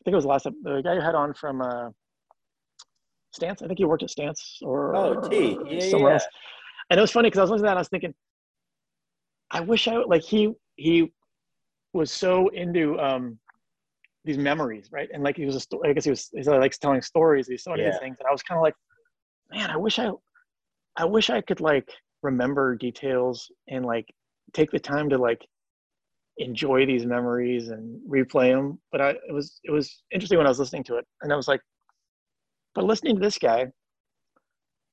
I 0.00 0.02
think 0.04 0.12
it 0.14 0.16
was 0.16 0.24
the 0.24 0.30
last 0.30 0.44
the 0.44 0.80
guy 0.82 0.94
you 0.94 1.00
had 1.00 1.14
on 1.14 1.34
from 1.34 1.60
uh, 1.60 1.90
Stance. 3.32 3.62
I 3.62 3.66
think 3.66 3.78
you 3.78 3.88
worked 3.88 4.02
at 4.02 4.10
Stance 4.10 4.58
or 4.62 4.96
oh 4.96 5.28
T 5.28 5.58
yeah, 5.68 5.90
somewhere 5.90 6.12
yeah. 6.12 6.14
else. 6.14 6.26
And 6.90 6.98
it 6.98 7.00
was 7.02 7.12
funny 7.12 7.26
because 7.28 7.38
I 7.38 7.42
was 7.42 7.50
listening 7.50 7.64
to 7.64 7.66
that 7.66 7.70
and 7.72 7.78
I 7.78 7.80
was 7.80 7.88
thinking, 7.88 8.14
I 9.50 9.60
wish 9.60 9.88
I 9.88 9.96
like 9.96 10.22
he 10.22 10.54
he 10.76 11.12
was 11.92 12.12
so 12.12 12.48
into 12.48 12.98
um, 12.98 13.38
these 14.24 14.38
memories, 14.38 14.88
right? 14.92 15.08
And 15.12 15.22
like 15.22 15.36
he 15.36 15.44
was 15.44 15.56
a 15.56 15.60
story. 15.60 15.90
I 15.90 15.92
guess 15.92 16.04
he 16.04 16.10
was. 16.10 16.28
He 16.32 16.42
likes 16.42 16.78
telling 16.78 17.02
stories. 17.02 17.48
He 17.48 17.56
saw 17.56 17.74
yeah. 17.74 17.90
these 17.90 17.98
things, 17.98 18.16
and 18.18 18.26
I 18.28 18.32
was 18.32 18.42
kind 18.42 18.58
of 18.58 18.62
like, 18.62 18.74
man, 19.50 19.70
I 19.70 19.76
wish 19.76 19.98
I, 19.98 20.10
I 20.96 21.04
wish 21.04 21.30
I 21.30 21.40
could 21.40 21.60
like 21.60 21.88
remember 22.22 22.76
details 22.76 23.50
and 23.68 23.84
like 23.84 24.06
take 24.52 24.70
the 24.70 24.78
time 24.78 25.08
to 25.10 25.18
like 25.18 25.46
enjoy 26.38 26.86
these 26.86 27.06
memories 27.06 27.68
and 27.68 28.00
replay 28.08 28.54
them. 28.54 28.78
But 28.92 29.00
I, 29.00 29.10
it 29.10 29.32
was 29.32 29.60
it 29.64 29.70
was 29.70 30.02
interesting 30.10 30.38
when 30.38 30.46
I 30.46 30.50
was 30.50 30.58
listening 30.58 30.84
to 30.84 30.96
it, 30.96 31.06
and 31.22 31.32
I 31.32 31.36
was 31.36 31.48
like, 31.48 31.60
but 32.74 32.84
listening 32.84 33.16
to 33.16 33.20
this 33.20 33.38
guy, 33.38 33.66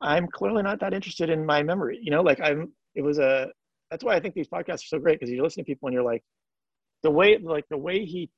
I'm 0.02 0.28
clearly 0.28 0.64
not 0.64 0.80
that 0.80 0.94
interested 0.94 1.30
in 1.30 1.46
my 1.46 1.64
memory. 1.64 2.00
You 2.02 2.12
know, 2.12 2.22
like 2.22 2.40
I'm. 2.42 2.72
It 2.96 3.02
was 3.02 3.20
a. 3.20 3.48
That's 3.92 4.04
why 4.04 4.16
I 4.16 4.20
think 4.20 4.34
these 4.34 4.48
podcasts 4.48 4.86
are 4.86 4.88
so 4.88 5.00
great 5.00 5.20
because 5.20 5.32
you 5.32 5.44
listen 5.44 5.64
to 5.64 5.68
people 5.68 5.88
and 5.88 5.94
you're 5.94 6.04
like, 6.04 6.24
the 7.06 7.12
way 7.12 7.38
like 7.38 7.66
the 7.70 7.78
way 7.78 8.04
he, 8.04 8.30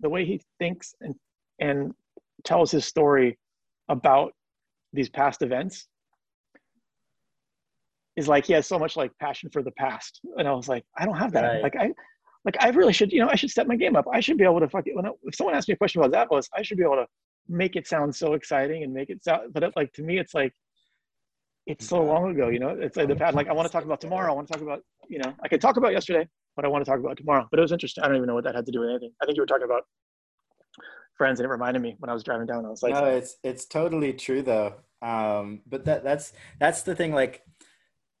the 0.00 0.10
way 0.14 0.24
he 0.24 0.40
thinks 0.58 0.94
and 1.00 1.14
and 1.58 1.92
tells 2.44 2.70
his 2.70 2.84
story 2.84 3.38
about 3.88 4.32
these 4.92 5.08
past 5.08 5.40
events 5.42 5.88
is 8.16 8.28
like 8.28 8.44
he 8.44 8.52
has 8.52 8.66
so 8.66 8.78
much 8.78 8.94
like 8.96 9.10
passion 9.18 9.48
for 9.50 9.62
the 9.62 9.70
past 9.72 10.20
and 10.36 10.46
i 10.46 10.52
was 10.52 10.68
like 10.68 10.84
i 10.98 11.04
don't 11.06 11.16
have 11.16 11.32
that 11.32 11.44
right. 11.44 11.62
like 11.62 11.76
i 11.76 11.90
like 12.44 12.56
I 12.60 12.68
really 12.70 12.92
should, 12.92 13.10
you 13.10 13.20
know, 13.20 13.28
I 13.30 13.36
should 13.36 13.50
step 13.50 13.66
my 13.66 13.76
game 13.76 13.96
up. 13.96 14.04
I 14.12 14.20
should 14.20 14.36
be 14.36 14.44
able 14.44 14.60
to 14.60 14.68
fuck 14.68 14.86
it. 14.86 14.94
When 14.94 15.06
I, 15.06 15.10
if 15.22 15.34
someone 15.34 15.56
asks 15.56 15.68
me 15.68 15.74
a 15.74 15.76
question 15.78 16.00
about 16.02 16.12
that 16.12 16.30
was 16.30 16.48
I 16.54 16.60
should 16.62 16.76
be 16.76 16.84
able 16.84 16.96
to 16.96 17.06
make 17.48 17.74
it 17.74 17.86
sound 17.86 18.14
so 18.14 18.34
exciting 18.34 18.82
and 18.82 18.92
make 18.92 19.08
it 19.08 19.24
sound. 19.24 19.54
But 19.54 19.62
it, 19.62 19.72
like 19.76 19.92
to 19.94 20.02
me, 20.02 20.18
it's 20.18 20.34
like 20.34 20.52
it's 21.66 21.88
so 21.88 22.02
long 22.02 22.30
ago. 22.30 22.48
You 22.48 22.58
know, 22.58 22.68
it's 22.68 22.98
like 22.98 23.08
the 23.08 23.16
past. 23.16 23.34
Like 23.34 23.48
I 23.48 23.54
want 23.54 23.66
to 23.66 23.72
talk 23.72 23.84
about 23.84 24.00
tomorrow. 24.00 24.30
I 24.30 24.34
want 24.34 24.46
to 24.48 24.52
talk 24.52 24.62
about, 24.62 24.82
you 25.08 25.18
know, 25.20 25.32
I 25.42 25.48
could 25.48 25.62
talk 25.62 25.78
about 25.78 25.92
yesterday, 25.92 26.28
but 26.56 26.64
I 26.64 26.68
want 26.68 26.84
to 26.84 26.90
talk 26.90 27.00
about 27.00 27.16
tomorrow. 27.16 27.46
But 27.50 27.58
it 27.58 27.62
was 27.62 27.72
interesting. 27.72 28.04
I 28.04 28.08
don't 28.08 28.16
even 28.16 28.26
know 28.26 28.34
what 28.34 28.44
that 28.44 28.54
had 28.54 28.66
to 28.66 28.72
do 28.72 28.80
with 28.80 28.90
anything. 28.90 29.12
I 29.22 29.26
think 29.26 29.36
you 29.36 29.42
were 29.42 29.46
talking 29.46 29.64
about 29.64 29.82
friends, 31.16 31.40
and 31.40 31.46
it 31.46 31.50
reminded 31.50 31.82
me 31.82 31.96
when 31.98 32.10
I 32.10 32.14
was 32.14 32.22
driving 32.22 32.46
down. 32.46 32.66
I 32.66 32.70
was 32.70 32.82
like, 32.82 32.94
no, 32.94 33.04
it's 33.06 33.36
it's 33.42 33.66
totally 33.66 34.12
true 34.12 34.42
though. 34.42 34.74
Um, 35.02 35.60
but 35.66 35.84
that 35.84 36.04
that's 36.04 36.32
that's 36.58 36.82
the 36.82 36.94
thing. 36.94 37.12
Like 37.12 37.42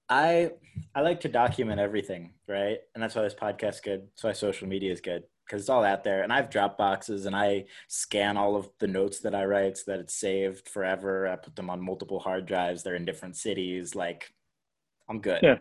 I 0.08 0.52
I 0.94 1.00
like 1.00 1.20
to 1.20 1.28
document 1.28 1.80
everything, 1.80 2.34
right? 2.48 2.78
And 2.94 3.02
that's 3.02 3.14
why 3.14 3.22
this 3.22 3.34
podcast 3.34 3.74
is 3.74 3.80
good. 3.80 4.02
That's 4.02 4.24
why 4.24 4.32
social 4.32 4.68
media 4.68 4.92
is 4.92 5.00
good 5.00 5.24
because 5.46 5.62
it's 5.62 5.70
all 5.70 5.84
out 5.84 6.04
there. 6.04 6.22
And 6.22 6.32
I 6.32 6.36
have 6.36 6.50
Dropboxes 6.50 7.26
and 7.26 7.36
I 7.36 7.66
scan 7.88 8.36
all 8.36 8.56
of 8.56 8.68
the 8.80 8.86
notes 8.86 9.20
that 9.20 9.34
I 9.34 9.44
write 9.44 9.76
so 9.76 9.84
that 9.88 10.00
it's 10.00 10.14
saved 10.14 10.68
forever. 10.68 11.28
I 11.28 11.36
put 11.36 11.56
them 11.56 11.70
on 11.70 11.84
multiple 11.84 12.18
hard 12.18 12.46
drives. 12.46 12.82
They're 12.82 12.94
in 12.94 13.04
different 13.04 13.36
cities. 13.36 13.94
Like 13.94 14.32
I'm 15.08 15.20
good. 15.20 15.40
Yeah. 15.42 15.58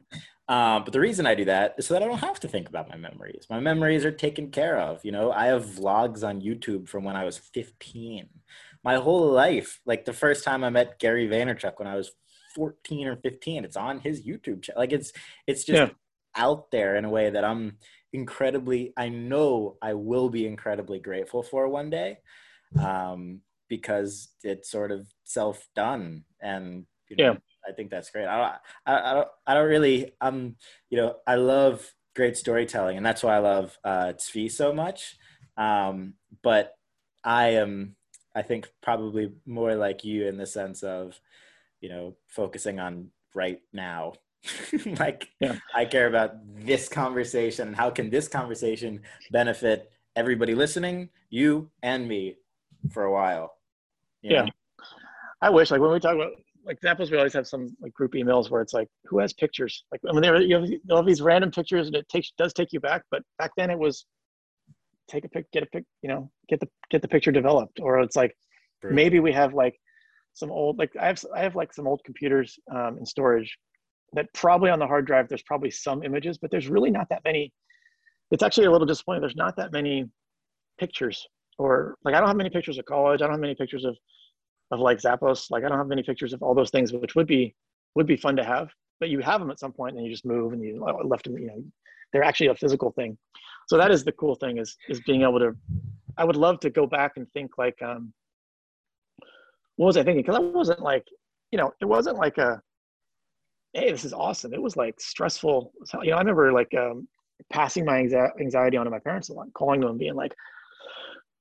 Um, 0.50 0.84
but 0.84 0.92
the 0.92 1.00
reason 1.00 1.26
I 1.26 1.36
do 1.36 1.46
that 1.46 1.76
is 1.78 1.88
so 1.88 1.94
that 1.94 2.04
I 2.04 2.08
don't 2.08 2.20
have 2.20 2.40
to 2.42 2.48
think 2.48 2.68
about 2.68 2.90
my 2.90 2.98
memories. 2.98 3.48
My 3.50 3.60
memories 3.60 4.04
are 4.04 4.12
taken 4.12 4.52
care 4.52 4.78
of. 4.78 5.04
You 5.04 5.12
know, 5.12 5.32
I 5.32 5.46
have 5.48 5.66
vlogs 5.66 6.28
on 6.28 6.42
YouTube 6.42 6.90
from 6.90 7.04
when 7.06 7.16
I 7.16 7.24
was 7.24 7.38
15. 7.38 8.28
My 8.84 8.96
whole 8.96 9.32
life, 9.32 9.80
like 9.86 10.04
the 10.04 10.12
first 10.12 10.44
time 10.44 10.64
I 10.64 10.70
met 10.70 11.00
Gary 11.00 11.28
Vaynerchuk 11.30 11.80
when 11.80 11.88
I 11.88 11.96
was 11.96 12.12
14 12.56 13.08
or 13.08 13.16
15 13.18 13.66
it's 13.66 13.78
on 13.78 14.00
his 14.00 14.26
youtube 14.26 14.62
channel 14.62 14.80
like 14.80 14.92
it's 14.92 15.12
it's 15.48 15.64
just 15.64 15.80
yeah. 15.80 15.90
out 16.36 16.70
there 16.72 16.96
in 16.96 17.06
a 17.06 17.10
way 17.10 17.30
that 17.30 17.44
i'm 17.44 17.78
incredibly 18.12 18.94
i 18.98 19.10
know 19.10 19.78
i 19.82 19.94
will 19.94 20.30
be 20.30 20.46
incredibly 20.46 21.00
grateful 21.00 21.44
for 21.44 21.68
one 21.68 21.90
day 21.90 22.18
um, 22.80 23.42
because 23.70 24.30
it's 24.44 24.70
sort 24.70 24.92
of 24.92 25.08
self 25.24 25.68
done 25.76 26.24
and 26.42 26.86
you 27.10 27.16
know, 27.16 27.24
yeah 27.24 27.34
i 27.68 27.72
think 27.72 27.90
that's 27.90 28.10
great 28.10 28.28
I 28.28 28.38
don't, 28.38 28.54
I, 28.86 29.12
I 29.12 29.14
don't 29.14 29.28
i 29.48 29.54
don't 29.54 29.70
really 29.70 30.14
um 30.22 30.56
you 30.90 30.98
know 30.98 31.16
i 31.28 31.36
love 31.36 31.94
great 32.16 32.38
storytelling 32.38 32.98
and 32.98 33.06
that's 33.06 33.24
why 33.24 33.36
i 33.36 33.40
love 33.40 33.78
uh 33.84 34.14
Tzvi 34.14 34.52
so 34.52 34.74
much 34.74 35.16
um 35.58 36.14
but 36.42 36.74
i 37.24 37.50
am 37.50 37.96
i 38.36 38.42
think 38.42 38.70
probably 38.82 39.32
more 39.46 39.76
like 39.76 40.04
you 40.04 40.28
in 40.28 40.38
the 40.38 40.46
sense 40.46 40.84
of 40.84 41.20
you 41.82 41.90
know 41.90 42.16
focusing 42.28 42.80
on 42.80 43.10
right 43.36 43.60
now 43.72 44.14
like 45.00 45.28
yeah. 45.40 45.58
i 45.74 45.86
care 45.86 46.08
about 46.08 46.36
this 46.66 46.90
conversation 46.90 47.68
and 47.68 47.78
how 47.78 47.90
can 47.90 48.10
this 48.10 48.28
conversation 48.28 49.02
benefit 49.32 49.92
everybody 50.16 50.54
listening 50.54 51.10
you 51.30 51.70
and 51.82 52.08
me 52.08 52.36
for 52.92 53.04
a 53.06 53.12
while 53.12 53.58
yeah 54.22 54.44
know? 54.44 54.52
i 55.42 55.50
wish 55.50 55.72
like 55.72 55.82
when 55.82 55.92
we 55.92 56.00
talk 56.00 56.16
about 56.16 56.34
examples 56.68 57.12
we 57.12 57.18
always 57.18 57.34
have 57.34 57.48
some 57.48 57.68
like 57.82 57.94
group 57.94 58.14
emails 58.14 58.50
where 58.50 58.62
it's 58.62 58.74
like 58.74 58.88
who 59.06 59.20
has 59.20 59.34
pictures 59.34 59.84
like 59.92 60.00
i 60.10 60.14
mean 60.14 60.22
there 60.22 60.36
are 60.36 60.42
you 60.42 60.56
have, 60.56 60.70
have 60.98 61.06
these 61.06 61.22
random 61.22 61.52
pictures 61.52 61.88
and 61.88 61.96
it 61.96 62.08
takes 62.08 62.32
does 62.38 62.54
take 62.54 62.72
you 62.72 62.80
back 62.80 63.04
but 63.12 63.22
back 63.38 63.52
then 63.58 63.70
it 63.70 63.78
was 63.78 64.06
take 65.10 65.26
a 65.26 65.30
pic 65.30 65.52
get 65.52 65.64
a 65.64 65.66
pic 65.68 65.84
you 66.02 66.10
know 66.10 66.32
get 66.48 66.60
the 66.60 66.68
get 66.90 67.02
the 67.02 67.08
picture 67.08 67.32
developed 67.32 67.80
or 67.82 68.00
it's 68.00 68.16
like 68.16 68.34
True. 68.82 68.94
maybe 68.94 69.20
we 69.20 69.32
have 69.32 69.54
like 69.54 69.76
some 70.34 70.52
old 70.52 70.78
like 70.78 70.92
I 71.00 71.08
have 71.08 71.24
I 71.36 71.42
have 71.42 71.56
like 71.56 71.74
some 71.74 71.88
old 71.88 72.02
computers 72.04 72.58
um, 72.74 72.98
in 72.98 73.06
storage 73.06 73.58
that 74.14 74.28
probably 74.34 74.70
on 74.70 74.80
the 74.80 74.88
hard 74.88 75.06
drive 75.06 75.28
there's 75.28 75.44
probably 75.44 75.72
some 75.72 76.04
images, 76.04 76.38
but 76.38 76.52
there's 76.52 76.68
really 76.68 76.92
not 76.92 77.08
that 77.10 77.24
many. 77.24 77.52
It's 78.32 78.44
actually 78.44 78.66
a 78.66 78.72
little 78.72 78.88
disappointing. 78.88 79.22
There's 79.22 79.36
not 79.36 79.56
that 79.58 79.72
many 79.72 80.06
pictures 80.80 81.26
or 81.58 81.96
like 82.04 82.16
I 82.16 82.20
don't 82.20 82.28
have 82.28 82.38
many 82.38 82.50
pictures 82.50 82.78
of 82.78 82.86
college. 82.86 83.22
I 83.22 83.26
don't 83.26 83.34
have 83.34 83.40
many 83.40 83.56
pictures 83.56 83.86
of 83.86 83.96
of 84.74 84.80
like 84.80 85.00
Zappos. 85.00 85.52
Like 85.52 85.64
I 85.64 85.70
don't 85.70 85.78
have 85.78 85.88
many 85.88 86.04
pictures 86.04 86.34
of 86.34 86.42
all 86.42 86.54
those 86.54 86.72
things, 86.72 86.92
which 86.94 87.16
would 87.16 87.28
be 87.28 87.56
would 87.96 88.08
be 88.08 88.18
fun 88.18 88.36
to 88.36 88.44
have. 88.44 88.70
But 89.00 89.10
you 89.10 89.20
have 89.20 89.40
them 89.40 89.52
at 89.52 89.60
some 89.60 89.74
point, 89.74 89.96
and 89.96 90.06
you 90.06 90.12
just 90.12 90.26
move, 90.26 90.54
and 90.54 90.64
you 90.64 90.86
left 91.04 91.26
them. 91.26 91.38
You 91.38 91.48
know, 91.48 91.64
they're 92.12 92.24
actually 92.24 92.48
a 92.48 92.56
physical 92.56 92.92
thing. 92.92 93.18
So 93.68 93.78
that 93.78 93.92
is 93.92 94.04
the 94.04 94.12
cool 94.14 94.36
thing 94.36 94.58
is 94.58 94.78
is 94.90 95.02
being 95.02 95.24
able 95.24 95.40
to. 95.40 95.56
I 96.18 96.26
would 96.26 96.36
love 96.36 96.60
to 96.62 96.70
go 96.70 96.86
back 96.86 97.14
and 97.18 97.32
think 97.32 97.58
like 97.58 97.82
um, 97.82 98.14
what 99.76 99.88
was 99.88 99.98
I 99.98 100.04
thinking? 100.04 100.22
Because 100.22 100.36
I 100.36 100.40
wasn't 100.40 100.82
like, 100.82 101.08
you 101.52 101.58
know, 101.58 101.74
it 101.82 101.86
wasn't 101.86 102.18
like 102.18 102.38
a, 102.38 102.62
hey, 103.74 103.92
this 103.92 104.06
is 104.06 104.14
awesome. 104.14 104.54
It 104.54 104.62
was 104.62 104.78
like 104.78 105.00
stressful. 105.00 105.74
You 106.02 106.12
know, 106.12 106.18
I 106.18 106.20
remember 106.20 106.52
like 106.54 106.74
um, 106.76 107.08
passing 107.52 107.86
my 107.86 108.00
anxiety 108.40 108.78
onto 108.78 108.92
my 108.92 109.00
parents 109.00 109.30
a 109.30 109.34
lot, 109.34 109.48
calling 109.54 109.82
them 109.82 109.92
and 109.92 110.00
being 110.00 110.16
like, 110.16 110.34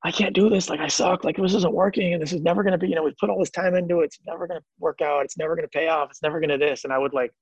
I 0.05 0.11
can't 0.11 0.35
do 0.35 0.51
this. 0.51 0.69
Like 0.69 0.81
I 0.81 0.89
suck. 0.89 1.25
Like 1.25 1.37
this 1.37 1.55
isn't 1.55 1.73
working, 1.73 2.15
and 2.15 2.23
this 2.23 2.33
is 2.33 2.41
never 2.41 2.63
going 2.63 2.73
to 2.73 2.79
be. 2.79 2.89
You 2.89 2.97
know, 2.97 3.05
we 3.05 3.15
put 3.21 3.31
all 3.31 3.39
this 3.39 3.51
time 3.51 3.75
into 3.75 4.01
it. 4.01 4.07
It's 4.07 4.19
never 4.27 4.47
going 4.47 4.61
to 4.61 4.67
work 4.81 5.01
out. 5.01 5.25
It's 5.25 5.39
never 5.39 5.55
going 5.55 5.67
to 5.67 5.71
pay 5.71 5.89
off. 5.89 6.11
It's 6.11 6.23
never 6.23 6.41
going 6.41 6.51
to 6.51 6.59
this. 6.59 6.85
And 6.85 6.93
I 6.93 6.99
would 6.99 7.15
like, 7.15 7.33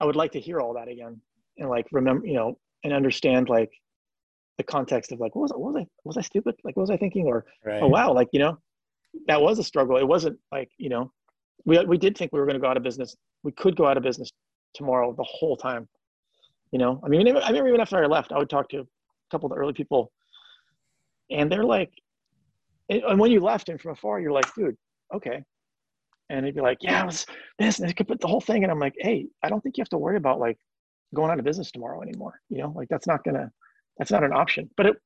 I 0.00 0.04
would 0.04 0.16
like 0.16 0.32
to 0.32 0.40
hear 0.40 0.60
all 0.60 0.74
that 0.74 0.88
again, 0.88 1.20
and 1.58 1.70
like 1.70 1.86
remember, 1.90 2.26
you 2.26 2.34
know, 2.34 2.58
and 2.84 2.92
understand 2.92 3.48
like 3.48 3.70
the 4.58 4.64
context 4.64 5.12
of 5.12 5.20
like, 5.20 5.34
what 5.34 5.42
was 5.42 5.52
I? 5.52 5.56
What 5.56 5.72
was 5.72 5.82
I? 5.82 5.86
Was 6.04 6.16
I 6.18 6.22
stupid? 6.22 6.54
Like, 6.64 6.76
what 6.76 6.82
was 6.82 6.90
I 6.90 6.96
thinking? 6.98 7.26
Or 7.26 7.46
oh, 7.48 7.70
right. 7.70 7.82
oh 7.82 7.88
wow, 7.88 8.12
like 8.12 8.28
you 8.32 8.38
know, 8.38 8.58
that 9.26 9.40
was 9.40 9.58
a 9.58 9.64
struggle. 9.64 9.96
It 9.96 10.06
wasn't 10.06 10.38
like, 10.50 10.70
you 10.76 10.88
know, 10.88 11.10
we, 11.64 11.82
we 11.84 11.98
did 11.98 12.16
think 12.16 12.32
we 12.32 12.40
were 12.40 12.46
going 12.46 12.54
to 12.54 12.60
go 12.60 12.68
out 12.68 12.76
of 12.76 12.82
business. 12.82 13.16
We 13.42 13.52
could 13.52 13.76
go 13.76 13.86
out 13.86 13.96
of 13.96 14.02
business 14.02 14.30
tomorrow 14.74 15.14
the 15.16 15.26
whole 15.26 15.56
time. 15.56 15.88
You 16.72 16.78
know, 16.78 17.00
I 17.04 17.08
mean, 17.08 17.20
I 17.20 17.48
remember 17.48 17.68
even 17.68 17.80
after 17.80 18.02
I 18.02 18.06
left, 18.06 18.32
I 18.32 18.38
would 18.38 18.48
talk 18.48 18.68
to 18.70 18.80
a 18.80 18.86
couple 19.30 19.46
of 19.46 19.56
the 19.56 19.60
early 19.60 19.74
people 19.74 20.10
and 21.32 21.50
they're 21.50 21.64
like, 21.64 21.90
and 22.88 23.18
when 23.18 23.30
you 23.30 23.40
left 23.40 23.68
and 23.68 23.80
from 23.80 23.92
afar, 23.92 24.20
you're 24.20 24.32
like, 24.32 24.52
dude, 24.54 24.76
okay. 25.14 25.42
And 26.28 26.44
they'd 26.44 26.54
be 26.54 26.60
like, 26.60 26.78
yeah, 26.80 27.02
it 27.02 27.06
was 27.06 27.26
this, 27.58 27.78
and 27.78 27.88
they 27.88 27.92
could 27.92 28.08
put 28.08 28.20
the 28.20 28.26
whole 28.26 28.40
thing. 28.40 28.62
And 28.62 28.72
I'm 28.72 28.78
like, 28.78 28.94
hey, 28.98 29.26
I 29.42 29.48
don't 29.48 29.60
think 29.60 29.76
you 29.76 29.82
have 29.82 29.88
to 29.90 29.98
worry 29.98 30.16
about 30.16 30.40
like 30.40 30.58
going 31.14 31.30
out 31.30 31.38
of 31.38 31.44
business 31.44 31.70
tomorrow 31.70 32.02
anymore. 32.02 32.40
You 32.48 32.58
know, 32.58 32.72
like 32.74 32.88
that's 32.88 33.06
not 33.06 33.24
gonna, 33.24 33.50
that's 33.98 34.10
not 34.10 34.24
an 34.24 34.32
option. 34.32 34.70
But 34.76 34.86
it, 34.86 34.96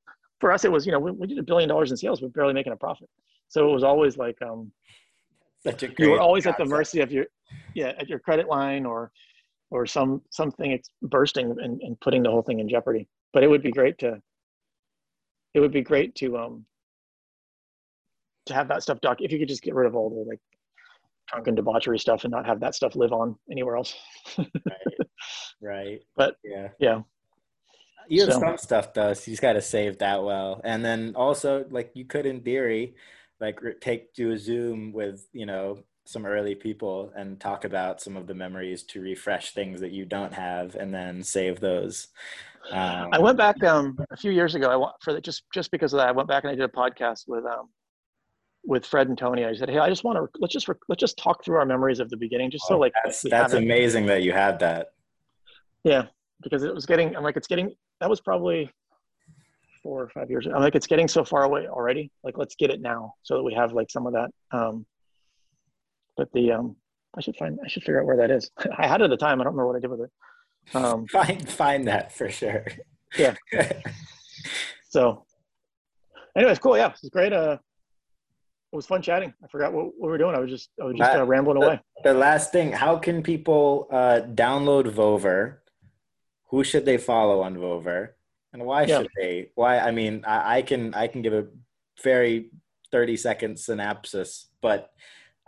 for 0.40 0.52
us, 0.52 0.64
it 0.64 0.72
was, 0.72 0.86
you 0.86 0.92
know, 0.92 0.98
we, 0.98 1.10
we 1.12 1.26
did 1.26 1.38
a 1.38 1.42
billion 1.42 1.68
dollars 1.68 1.90
in 1.90 1.96
sales, 1.96 2.22
we're 2.22 2.28
barely 2.28 2.54
making 2.54 2.72
a 2.72 2.76
profit. 2.76 3.08
So 3.48 3.68
it 3.68 3.72
was 3.72 3.84
always 3.84 4.16
like 4.16 4.36
um, 4.42 4.70
you 5.98 6.10
were 6.10 6.20
always 6.20 6.44
concept. 6.44 6.60
at 6.60 6.64
the 6.64 6.70
mercy 6.70 7.00
of 7.00 7.10
your 7.12 7.26
yeah 7.74 7.92
at 7.98 8.08
your 8.08 8.18
credit 8.18 8.48
line 8.48 8.86
or 8.86 9.10
or 9.70 9.86
some 9.86 10.22
something 10.30 10.70
it's 10.70 10.90
bursting 11.02 11.54
and, 11.62 11.80
and 11.82 12.00
putting 12.00 12.22
the 12.22 12.30
whole 12.30 12.42
thing 12.42 12.60
in 12.60 12.68
jeopardy. 12.68 13.08
But 13.32 13.42
it 13.42 13.48
would 13.48 13.62
be 13.62 13.72
great 13.72 13.98
to 13.98 14.20
it 15.56 15.60
would 15.60 15.72
be 15.72 15.80
great 15.80 16.14
to 16.14 16.36
um 16.36 16.64
to 18.44 18.54
have 18.54 18.68
that 18.68 18.82
stuff 18.82 19.00
doc 19.00 19.20
if 19.20 19.32
you 19.32 19.38
could 19.38 19.48
just 19.48 19.62
get 19.62 19.74
rid 19.74 19.86
of 19.86 19.96
all 19.96 20.10
the 20.10 20.30
like 20.30 20.38
drunken 21.26 21.54
debauchery 21.54 21.98
stuff 21.98 22.24
and 22.24 22.30
not 22.30 22.46
have 22.46 22.60
that 22.60 22.74
stuff 22.74 22.94
live 22.94 23.12
on 23.12 23.36
anywhere 23.50 23.76
else. 23.76 23.96
right. 24.38 25.08
Right. 25.60 26.00
But 26.14 26.36
yeah. 26.44 26.68
Yeah. 26.78 27.00
You 28.08 28.20
have 28.22 28.34
so. 28.34 28.40
some 28.40 28.58
stuff 28.58 28.94
though, 28.94 29.14
so 29.14 29.22
you 29.26 29.32
just 29.32 29.42
got 29.42 29.54
to 29.54 29.62
save 29.62 29.98
that 29.98 30.22
well. 30.22 30.60
And 30.62 30.84
then 30.84 31.14
also, 31.16 31.64
like 31.70 31.90
you 31.94 32.04
could, 32.04 32.24
in 32.24 32.40
theory, 32.42 32.94
like 33.40 33.58
take 33.80 34.14
do 34.14 34.30
a 34.30 34.38
zoom 34.38 34.92
with 34.92 35.26
you 35.32 35.44
know 35.44 35.82
some 36.08 36.26
early 36.26 36.54
people 36.54 37.12
and 37.16 37.38
talk 37.40 37.64
about 37.64 38.00
some 38.00 38.16
of 38.16 38.26
the 38.26 38.34
memories 38.34 38.82
to 38.82 39.00
refresh 39.00 39.52
things 39.52 39.80
that 39.80 39.92
you 39.92 40.04
don't 40.04 40.32
have 40.32 40.74
and 40.74 40.92
then 40.94 41.22
save 41.22 41.60
those 41.60 42.08
um, 42.70 43.08
i 43.12 43.18
went 43.18 43.36
back 43.36 43.62
um, 43.64 43.98
a 44.10 44.16
few 44.16 44.30
years 44.30 44.54
ago 44.54 44.70
i 44.70 44.76
want 44.76 44.94
for 45.02 45.12
the, 45.12 45.20
just 45.20 45.44
just 45.52 45.70
because 45.70 45.92
of 45.92 45.98
that 45.98 46.08
i 46.08 46.12
went 46.12 46.28
back 46.28 46.44
and 46.44 46.50
i 46.50 46.54
did 46.54 46.64
a 46.64 46.68
podcast 46.68 47.24
with 47.26 47.44
um, 47.44 47.68
with 48.64 48.84
fred 48.84 49.08
and 49.08 49.18
tony 49.18 49.44
i 49.44 49.54
said 49.54 49.68
hey 49.68 49.78
i 49.78 49.88
just 49.88 50.04
want 50.04 50.16
to 50.16 50.26
let's 50.40 50.52
just 50.52 50.68
let's 50.88 51.00
just 51.00 51.16
talk 51.16 51.44
through 51.44 51.56
our 51.56 51.66
memories 51.66 52.00
of 52.00 52.10
the 52.10 52.16
beginning 52.16 52.50
just 52.50 52.66
so 52.66 52.76
oh, 52.76 52.78
like 52.78 52.92
that's, 53.04 53.22
that's 53.22 53.52
amazing 53.52 54.06
that 54.06 54.22
you 54.22 54.32
had 54.32 54.58
that 54.58 54.88
yeah 55.84 56.06
because 56.42 56.62
it 56.62 56.74
was 56.74 56.86
getting 56.86 57.14
i'm 57.16 57.22
like 57.22 57.36
it's 57.36 57.46
getting 57.46 57.72
that 58.00 58.10
was 58.10 58.20
probably 58.20 58.70
four 59.86 60.02
or 60.02 60.08
five 60.08 60.28
years. 60.28 60.46
I'm 60.46 60.60
like, 60.60 60.74
it's 60.74 60.88
getting 60.88 61.06
so 61.06 61.24
far 61.24 61.44
away 61.44 61.68
already. 61.68 62.10
Like, 62.24 62.36
let's 62.36 62.56
get 62.56 62.70
it 62.70 62.80
now 62.80 63.14
so 63.22 63.36
that 63.36 63.44
we 63.44 63.54
have 63.54 63.72
like 63.72 63.88
some 63.88 64.04
of 64.06 64.14
that. 64.14 64.30
Um, 64.50 64.84
but 66.16 66.32
the, 66.32 66.52
um, 66.52 66.76
I 67.16 67.20
should 67.20 67.36
find, 67.36 67.58
I 67.64 67.68
should 67.68 67.82
figure 67.82 68.00
out 68.00 68.06
where 68.06 68.16
that 68.16 68.30
is. 68.30 68.50
I 68.78 68.86
had 68.86 69.00
it 69.00 69.04
at 69.04 69.10
the 69.10 69.16
time. 69.16 69.40
I 69.40 69.44
don't 69.44 69.54
remember 69.54 69.68
what 69.68 69.76
I 69.76 69.80
did 69.80 69.90
with 69.90 70.00
it. 70.00 70.10
Um, 70.74 71.06
find, 71.12 71.48
find 71.48 71.88
that 71.88 72.12
for 72.12 72.30
sure. 72.30 72.66
yeah. 73.16 73.34
so, 74.88 75.24
anyways, 76.36 76.58
cool. 76.58 76.76
Yeah, 76.76 76.90
it's 76.90 77.08
great. 77.08 77.32
Uh, 77.32 77.58
it 78.72 78.76
was 78.76 78.86
fun 78.86 79.00
chatting. 79.00 79.32
I 79.42 79.48
forgot 79.48 79.72
what, 79.72 79.86
what 79.86 79.94
we 80.00 80.08
were 80.08 80.18
doing. 80.18 80.34
I 80.34 80.40
was 80.40 80.50
just 80.50 80.70
I 80.80 80.84
was 80.84 80.96
just 80.96 81.16
uh, 81.16 81.24
rambling 81.24 81.60
the, 81.60 81.66
away. 81.66 81.80
The 82.02 82.14
last 82.14 82.52
thing, 82.52 82.72
how 82.72 82.98
can 82.98 83.22
people 83.22 83.88
uh, 83.90 84.20
download 84.34 84.90
Vover? 84.90 85.58
Who 86.50 86.64
should 86.64 86.84
they 86.84 86.98
follow 86.98 87.42
on 87.42 87.56
Vover? 87.56 88.10
And 88.52 88.64
why 88.64 88.84
yeah. 88.84 88.98
should 88.98 89.08
they? 89.16 89.50
Why? 89.54 89.78
I 89.78 89.92
mean, 89.92 90.24
I, 90.26 90.58
I, 90.58 90.62
can 90.62 90.94
I 90.94 91.06
can 91.06 91.22
give 91.22 91.32
a 91.32 91.46
very 92.02 92.50
thirty 92.90 93.16
second 93.16 93.58
synopsis, 93.58 94.48
but 94.60 94.90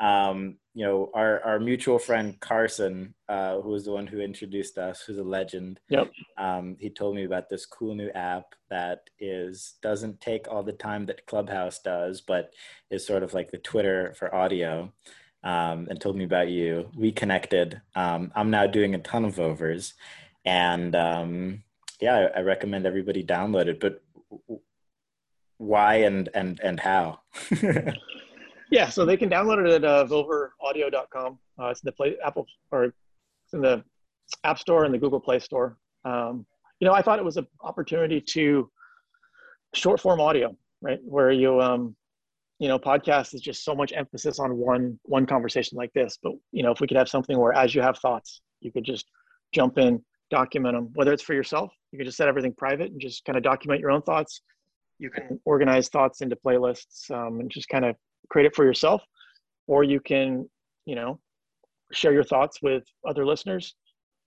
um, 0.01 0.57
you 0.75 0.85
know, 0.85 1.11
our 1.12 1.43
our 1.45 1.59
mutual 1.59 1.99
friend 1.99 2.39
Carson, 2.41 3.15
uh, 3.29 3.61
who 3.61 3.70
was 3.70 3.85
the 3.85 3.93
one 3.93 4.07
who 4.07 4.20
introduced 4.20 4.79
us, 4.79 5.03
who's 5.03 5.19
a 5.19 5.25
legend. 5.25 5.81
Yep. 5.89 6.12
Um, 6.37 6.77
he 6.79 6.89
told 6.89 7.16
me 7.16 7.25
about 7.25 7.49
this 7.49 7.66
cool 7.66 7.95
new 7.95 8.11
app 8.11 8.55
that 8.70 9.11
is 9.19 9.75
doesn't 9.83 10.20
take 10.20 10.47
all 10.49 10.62
the 10.62 10.73
time 10.73 11.07
that 11.07 11.27
Clubhouse 11.27 11.81
does, 11.81 12.20
but 12.20 12.55
is 12.91 13.05
sort 13.05 13.23
of 13.25 13.35
like 13.35 13.51
the 13.51 13.59
Twitter 13.59 14.15
for 14.16 14.35
audio. 14.35 14.93
Um, 15.45 15.87
and 15.89 16.01
told 16.01 16.16
me 16.16 16.25
about 16.25 16.49
you. 16.49 16.91
We 16.97 17.12
connected. 17.12 17.81
Um, 17.95 18.33
I'm 18.35 18.51
now 18.51 18.66
doing 18.66 18.97
a 18.97 18.99
ton 18.99 19.25
of 19.25 19.39
overs, 19.39 19.95
and 20.45 20.97
um, 20.97 21.62
yeah, 22.01 22.29
I, 22.35 22.39
I 22.39 22.43
recommend 22.43 22.87
everybody 22.87 23.23
download 23.23 23.66
it. 23.66 23.79
But 23.79 24.03
why 25.59 25.97
and 25.97 26.29
and 26.35 26.59
and 26.61 26.81
how? 26.81 27.20
yeah, 28.70 28.89
so 28.89 29.05
they 29.05 29.16
can 29.16 29.31
download 29.31 29.66
it 29.66 29.73
at 29.73 29.85
uh. 29.85 30.07
Uh, 31.61 31.69
it's 31.70 31.81
in 31.81 31.86
the 31.86 31.93
play 31.93 32.16
Apple 32.24 32.47
or 32.70 32.85
it's 32.85 32.95
in 33.53 33.61
the 33.61 33.82
App 34.45 34.59
Store 34.59 34.85
and 34.85 34.93
the 34.93 34.99
Google 34.99 35.20
Play 35.20 35.39
Store. 35.39 35.77
Um, 36.05 36.47
you 36.81 36.86
know, 36.86 36.95
I 36.95 37.03
thought 37.03 37.19
it 37.19 37.24
was 37.24 37.36
an 37.36 37.47
opportunity 37.62 38.20
to 38.20 38.70
short 39.74 40.01
form 40.01 40.20
audio, 40.20 40.57
right? 40.81 40.99
Where 41.03 41.31
you, 41.31 41.61
um, 41.61 41.97
you 42.59 42.69
know, 42.69 42.78
podcast 42.78 43.35
is 43.35 43.40
just 43.40 43.65
so 43.65 43.74
much 43.74 43.93
emphasis 43.95 44.39
on 44.39 44.57
one 44.57 44.99
one 45.05 45.27
conversation 45.27 45.77
like 45.77 45.93
this. 45.93 46.19
But 46.23 46.32
you 46.53 46.62
know, 46.62 46.70
if 46.70 46.81
we 46.81 46.86
could 46.86 46.97
have 46.97 47.09
something 47.09 47.39
where, 47.39 47.53
as 47.53 47.74
you 47.74 47.82
have 47.82 47.99
thoughts, 47.99 48.40
you 48.61 48.70
could 48.73 48.85
just 48.85 49.07
jump 49.53 49.78
in, 49.78 50.03
document 50.31 50.74
them. 50.74 50.90
Whether 50.95 51.12
it's 51.12 51.23
for 51.23 51.35
yourself, 51.35 51.73
you 51.93 51.99
could 51.99 52.07
just 52.07 52.16
set 52.16 52.28
everything 52.28 52.53
private 52.53 52.90
and 52.90 53.01
just 53.01 53.24
kind 53.24 53.36
of 53.36 53.43
document 53.43 53.81
your 53.81 53.90
own 53.90 54.03
thoughts. 54.03 54.43
You 54.99 55.11
can 55.11 55.40
organize 55.45 55.89
thoughts 55.89 56.20
into 56.20 56.36
playlists 56.36 57.11
um, 57.11 57.40
and 57.40 57.51
just 57.51 57.69
kind 57.69 57.85
of 57.85 57.97
create 58.31 58.47
it 58.47 58.55
for 58.55 58.65
yourself, 58.65 59.03
or 59.67 59.85
you 59.85 60.01
can, 60.01 60.49
you 60.87 60.95
know, 60.95 61.21
share 61.93 62.13
your 62.13 62.25
thoughts 62.25 62.61
with 62.63 62.85
other 63.07 63.25
listeners, 63.27 63.75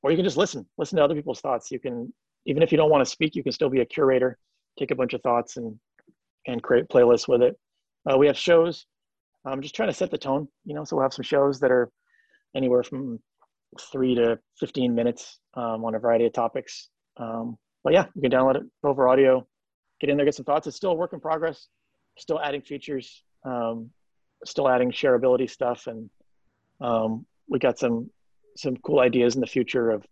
or 0.03 0.11
you 0.11 0.17
can 0.17 0.25
just 0.25 0.37
listen, 0.37 0.65
listen 0.77 0.97
to 0.97 1.03
other 1.03 1.15
people's 1.15 1.41
thoughts. 1.41 1.71
You 1.71 1.79
can, 1.79 2.13
even 2.45 2.63
if 2.63 2.71
you 2.71 2.77
don't 2.77 2.89
want 2.89 3.05
to 3.05 3.09
speak, 3.09 3.35
you 3.35 3.43
can 3.43 3.51
still 3.51 3.69
be 3.69 3.81
a 3.81 3.85
curator, 3.85 4.37
take 4.77 4.91
a 4.91 4.95
bunch 4.95 5.13
of 5.13 5.21
thoughts 5.21 5.57
and 5.57 5.79
and 6.47 6.63
create 6.63 6.87
playlists 6.89 7.27
with 7.27 7.41
it. 7.41 7.55
Uh, 8.09 8.17
we 8.17 8.27
have 8.27 8.37
shows. 8.37 8.85
I'm 9.45 9.61
just 9.61 9.75
trying 9.75 9.89
to 9.89 9.93
set 9.93 10.11
the 10.11 10.17
tone, 10.17 10.47
you 10.65 10.73
know. 10.73 10.83
So 10.83 10.95
we'll 10.95 11.03
have 11.03 11.13
some 11.13 11.23
shows 11.23 11.59
that 11.59 11.71
are 11.71 11.91
anywhere 12.55 12.83
from 12.83 13.19
three 13.91 14.15
to 14.15 14.39
15 14.59 14.93
minutes 14.93 15.39
um, 15.55 15.85
on 15.85 15.95
a 15.95 15.99
variety 15.99 16.25
of 16.25 16.33
topics. 16.33 16.89
Um, 17.17 17.57
but 17.83 17.93
yeah, 17.93 18.05
you 18.15 18.21
can 18.21 18.31
download 18.31 18.55
it 18.55 18.63
Vover 18.83 19.09
audio, 19.09 19.47
get 19.99 20.09
in 20.09 20.17
there, 20.17 20.25
get 20.25 20.35
some 20.35 20.45
thoughts. 20.45 20.67
It's 20.67 20.75
still 20.75 20.91
a 20.91 20.95
work 20.95 21.13
in 21.13 21.19
progress, 21.19 21.67
still 22.17 22.39
adding 22.39 22.61
features 22.61 23.23
um, 23.43 23.91
still 24.45 24.69
adding 24.69 24.91
shareability 24.91 25.49
stuff, 25.49 25.87
and 25.87 26.09
um, 26.79 27.25
we 27.47 27.59
got 27.59 27.79
some 27.79 28.09
some 28.57 28.75
cool 28.77 28.99
ideas 28.99 29.35
in 29.35 29.41
the 29.41 29.47
future 29.47 29.91
of 29.91 30.05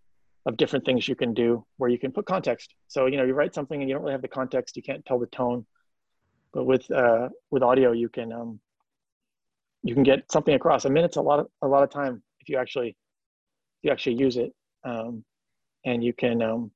of 0.45 0.57
different 0.57 0.85
things 0.85 1.07
you 1.07 1.15
can 1.15 1.33
do 1.33 1.65
where 1.77 1.89
you 1.89 1.99
can 1.99 2.11
put 2.11 2.25
context. 2.25 2.73
So 2.87 3.05
you 3.05 3.17
know, 3.17 3.23
you 3.23 3.33
write 3.33 3.53
something 3.53 3.79
and 3.79 3.89
you 3.89 3.95
don't 3.95 4.03
really 4.03 4.13
have 4.13 4.21
the 4.21 4.27
context, 4.27 4.77
you 4.77 4.83
can't 4.83 5.05
tell 5.05 5.19
the 5.19 5.27
tone, 5.27 5.65
but 6.53 6.65
with 6.65 6.89
uh, 6.91 7.29
with 7.51 7.63
audio, 7.63 7.91
you 7.91 8.09
can 8.09 8.31
um, 8.31 8.59
you 9.83 9.93
can 9.93 10.03
get 10.03 10.31
something 10.31 10.55
across. 10.55 10.85
A 10.85 10.89
minute's 10.89 11.17
a 11.17 11.21
lot 11.21 11.39
of 11.39 11.47
a 11.61 11.67
lot 11.67 11.83
of 11.83 11.89
time 11.89 12.21
if 12.39 12.49
you 12.49 12.57
actually 12.57 12.89
if 12.89 13.83
you 13.83 13.91
actually 13.91 14.15
use 14.15 14.37
it, 14.37 14.53
um, 14.83 15.23
and 15.85 16.03
you 16.03 16.13
can 16.13 16.41
um, 16.41 16.71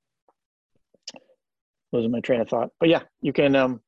losing 1.91 2.11
my 2.11 2.19
train 2.19 2.41
of 2.41 2.49
thought. 2.49 2.69
But 2.80 2.89
yeah, 2.89 3.01
you 3.21 3.34
can 3.34 3.55
um, 3.55 3.81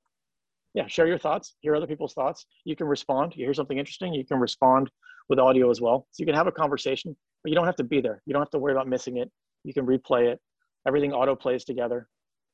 yeah, 0.75 0.85
share 0.87 1.07
your 1.07 1.17
thoughts, 1.17 1.55
hear 1.61 1.75
other 1.75 1.87
people's 1.87 2.13
thoughts. 2.13 2.45
You 2.65 2.75
can 2.75 2.85
respond. 2.85 3.33
You 3.35 3.45
hear 3.45 3.53
something 3.53 3.77
interesting, 3.77 4.13
you 4.13 4.25
can 4.25 4.39
respond 4.39 4.91
with 5.29 5.39
audio 5.39 5.71
as 5.71 5.79
well. 5.79 6.05
So 6.11 6.21
you 6.21 6.25
can 6.25 6.35
have 6.35 6.47
a 6.47 6.51
conversation, 6.51 7.15
but 7.43 7.49
you 7.49 7.55
don't 7.55 7.65
have 7.65 7.77
to 7.77 7.83
be 7.83 8.01
there. 8.01 8.21
You 8.25 8.33
don't 8.33 8.41
have 8.41 8.51
to 8.51 8.59
worry 8.59 8.73
about 8.73 8.87
missing 8.87 9.17
it. 9.17 9.31
You 9.63 9.73
can 9.73 9.85
replay 9.85 10.27
it. 10.27 10.39
Everything 10.85 11.13
auto 11.13 11.33
plays 11.33 11.63
together. 11.63 12.07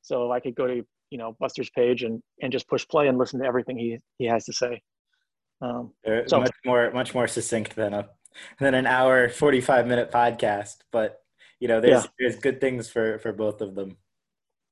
So 0.03 0.31
I 0.31 0.39
could 0.39 0.55
go 0.55 0.67
to 0.67 0.85
you 1.09 1.17
know 1.17 1.35
Buster's 1.39 1.71
page 1.71 2.03
and 2.03 2.21
and 2.41 2.51
just 2.51 2.69
push 2.69 2.87
play 2.87 3.07
and 3.07 3.17
listen 3.17 3.39
to 3.41 3.45
everything 3.45 3.77
he 3.77 3.97
he 4.19 4.25
has 4.25 4.45
to 4.45 4.53
say. 4.53 4.81
Um, 5.61 5.91
uh, 6.07 6.21
so 6.27 6.39
much 6.39 6.51
more 6.63 6.91
much 6.91 7.13
more 7.15 7.27
succinct 7.27 7.75
than 7.75 7.93
a 7.93 8.07
than 8.59 8.75
an 8.75 8.85
hour 8.85 9.29
forty 9.29 9.61
five 9.61 9.87
minute 9.87 10.11
podcast, 10.11 10.77
but 10.91 11.21
you 11.59 11.67
know 11.67 11.81
there's 11.81 12.03
yeah. 12.03 12.09
there's 12.19 12.35
good 12.35 12.61
things 12.61 12.87
for 12.87 13.17
for 13.19 13.33
both 13.33 13.61
of 13.61 13.73
them. 13.73 13.97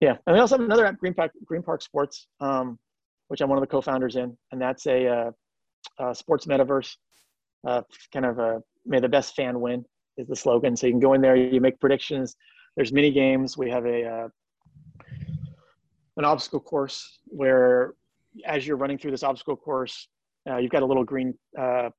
Yeah, 0.02 0.18
and 0.26 0.36
we 0.36 0.40
also 0.40 0.58
have 0.58 0.66
another 0.66 0.86
app, 0.86 0.98
Green 0.98 1.16
Park 1.16 1.32
Green 1.44 1.64
Park 1.64 1.82
Sports. 1.82 2.28
Um, 2.40 2.78
which 3.30 3.42
I'm 3.42 3.50
one 3.50 3.58
of 3.58 3.62
the 3.62 3.68
co-founders 3.68 4.16
in, 4.16 4.38
and 4.52 4.62
that's 4.62 4.86
a, 4.88 5.08
uh, 5.08 5.32
a 6.00 6.14
sports 6.14 6.46
metaverse. 6.46 6.96
Uh, 7.68 7.82
kind 8.14 8.26
of 8.26 8.40
a 8.40 8.62
may 8.86 9.00
the 9.00 9.10
best 9.10 9.36
fan 9.36 9.60
win 9.60 9.86
is 10.18 10.28
the 10.28 10.36
slogan. 10.36 10.76
So 10.76 10.88
you 10.88 10.94
can 10.94 11.00
go 11.00 11.14
in 11.14 11.22
there, 11.22 11.36
you 11.36 11.62
make 11.62 11.80
predictions. 11.80 12.36
There's 12.76 12.92
mini 12.92 13.12
games. 13.12 13.58
We 13.58 13.70
have 13.70 13.86
a 13.86 14.06
uh, 14.06 14.28
an 16.18 16.26
obstacle 16.26 16.60
course 16.60 17.20
where, 17.26 17.94
as 18.46 18.66
you're 18.68 18.78
running 18.78 18.98
through 18.98 19.12
this 19.12 19.24
obstacle 19.24 19.56
course, 19.56 20.08
uh, 20.50 20.58
you've 20.58 20.72
got 20.72 20.84
a 20.84 20.86
little 20.86 21.04
green 21.04 21.34
uh, 21.58 21.90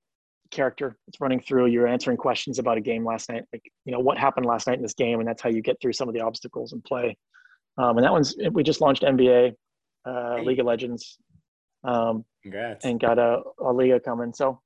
character 0.51 0.97
that's 1.07 1.20
running 1.20 1.40
through. 1.40 1.66
You're 1.66 1.86
answering 1.86 2.16
questions 2.16 2.59
about 2.59 2.77
a 2.77 2.81
game 2.81 3.05
last 3.05 3.28
night, 3.28 3.44
like 3.52 3.62
you 3.85 3.93
know 3.93 4.01
what 4.01 4.19
happened 4.19 4.47
last 4.47 4.66
night 4.66 4.77
in 4.77 4.82
this 4.82 4.94
game, 4.94 5.20
and 5.20 5.28
that's 5.28 5.43
how 5.43 5.51
you 5.51 5.62
get 5.62 5.77
through 5.81 5.93
some 5.93 6.09
of 6.09 6.15
the 6.15 6.20
obstacles 6.20 6.73
and 6.73 6.82
play. 6.85 7.16
Um, 7.78 7.98
and 7.98 8.05
that 8.05 8.12
one's 8.12 8.35
we 8.52 8.62
just 8.62 8.81
launched 8.81 9.02
NBA 9.02 9.55
uh, 10.05 10.36
hey. 10.36 10.44
League 10.44 10.60
of 10.60 10.66
Legends. 10.66 11.18
Um, 11.85 12.24
Congrats. 12.43 12.85
And 12.85 13.01
got 13.01 13.18
a, 13.18 13.43
a 13.60 13.72
Liga 13.72 14.01
coming. 14.01 14.32
So 14.32 14.60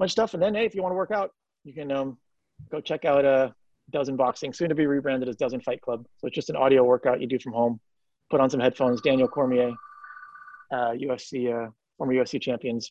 much 0.00 0.10
stuff. 0.10 0.34
And 0.34 0.42
then, 0.42 0.54
hey, 0.54 0.64
if 0.64 0.74
you 0.74 0.82
want 0.82 0.92
to 0.92 0.96
work 0.96 1.10
out, 1.10 1.30
you 1.64 1.72
can 1.72 1.90
um, 1.92 2.18
go 2.70 2.80
check 2.80 3.04
out 3.04 3.24
uh, 3.24 3.50
Dozen 3.90 4.16
Boxing, 4.16 4.52
soon 4.52 4.68
to 4.68 4.74
be 4.74 4.86
rebranded 4.86 5.28
as 5.28 5.36
Dozen 5.36 5.60
Fight 5.60 5.80
Club. 5.80 6.06
So 6.18 6.26
it's 6.26 6.34
just 6.34 6.50
an 6.50 6.56
audio 6.56 6.84
workout 6.84 7.20
you 7.20 7.26
do 7.26 7.38
from 7.38 7.52
home. 7.52 7.80
Put 8.30 8.40
on 8.40 8.50
some 8.50 8.60
headphones. 8.60 9.00
Daniel 9.00 9.28
Cormier, 9.28 9.72
uh, 10.72 10.92
UFC, 10.92 11.52
uh, 11.52 11.70
former 11.96 12.12
UFC 12.12 12.40
champions, 12.40 12.90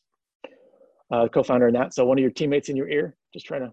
uh, 1.11 1.27
co-founder 1.27 1.67
in 1.67 1.73
that. 1.73 1.93
So 1.93 2.05
one 2.05 2.17
of 2.17 2.21
your 2.21 2.31
teammates 2.31 2.69
in 2.69 2.75
your 2.75 2.89
ear, 2.89 3.15
just 3.33 3.45
trying 3.45 3.61
to 3.61 3.71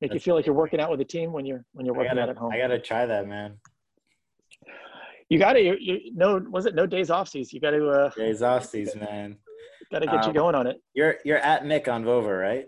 make 0.00 0.10
That's 0.10 0.14
you 0.14 0.20
feel 0.20 0.34
like 0.34 0.46
you're 0.46 0.54
working 0.54 0.80
out 0.80 0.90
with 0.90 1.00
a 1.00 1.04
team 1.04 1.32
when 1.32 1.44
you're 1.44 1.64
when 1.72 1.84
you're 1.84 1.94
working 1.94 2.14
gotta, 2.14 2.22
out 2.22 2.28
at 2.30 2.36
home. 2.36 2.52
I 2.52 2.58
gotta 2.58 2.78
try 2.78 3.04
that, 3.06 3.28
man 3.28 3.58
you 5.34 5.40
got 5.40 5.54
to 5.54 5.60
you, 5.60 6.12
no 6.14 6.38
was 6.48 6.64
it 6.64 6.76
no 6.76 6.86
days 6.86 7.10
off 7.10 7.28
seas 7.28 7.52
you 7.52 7.60
got 7.60 7.72
to 7.72 7.88
uh 7.88 8.08
days 8.10 8.40
off 8.40 8.64
seas 8.64 8.94
man. 8.94 9.36
got 9.90 9.98
to 9.98 10.06
get 10.06 10.22
um, 10.22 10.28
you 10.28 10.32
going 10.32 10.54
on 10.54 10.68
it. 10.68 10.80
you're 10.94 11.16
you're 11.24 11.38
at 11.38 11.66
nick 11.66 11.88
on 11.88 12.04
vover 12.04 12.40
right? 12.40 12.66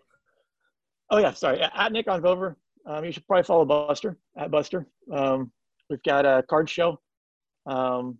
Oh 1.10 1.18
yeah 1.18 1.32
sorry. 1.32 1.60
At 1.60 1.92
nick 1.92 2.08
on 2.08 2.20
vover. 2.20 2.56
Um, 2.84 3.04
you 3.04 3.12
should 3.12 3.24
probably 3.28 3.44
follow 3.44 3.64
buster 3.64 4.16
at 4.36 4.50
buster. 4.50 4.84
Um, 5.12 5.52
we've 5.88 6.02
got 6.02 6.26
a 6.26 6.42
card 6.50 6.68
show. 6.68 6.98
Um, 7.66 8.18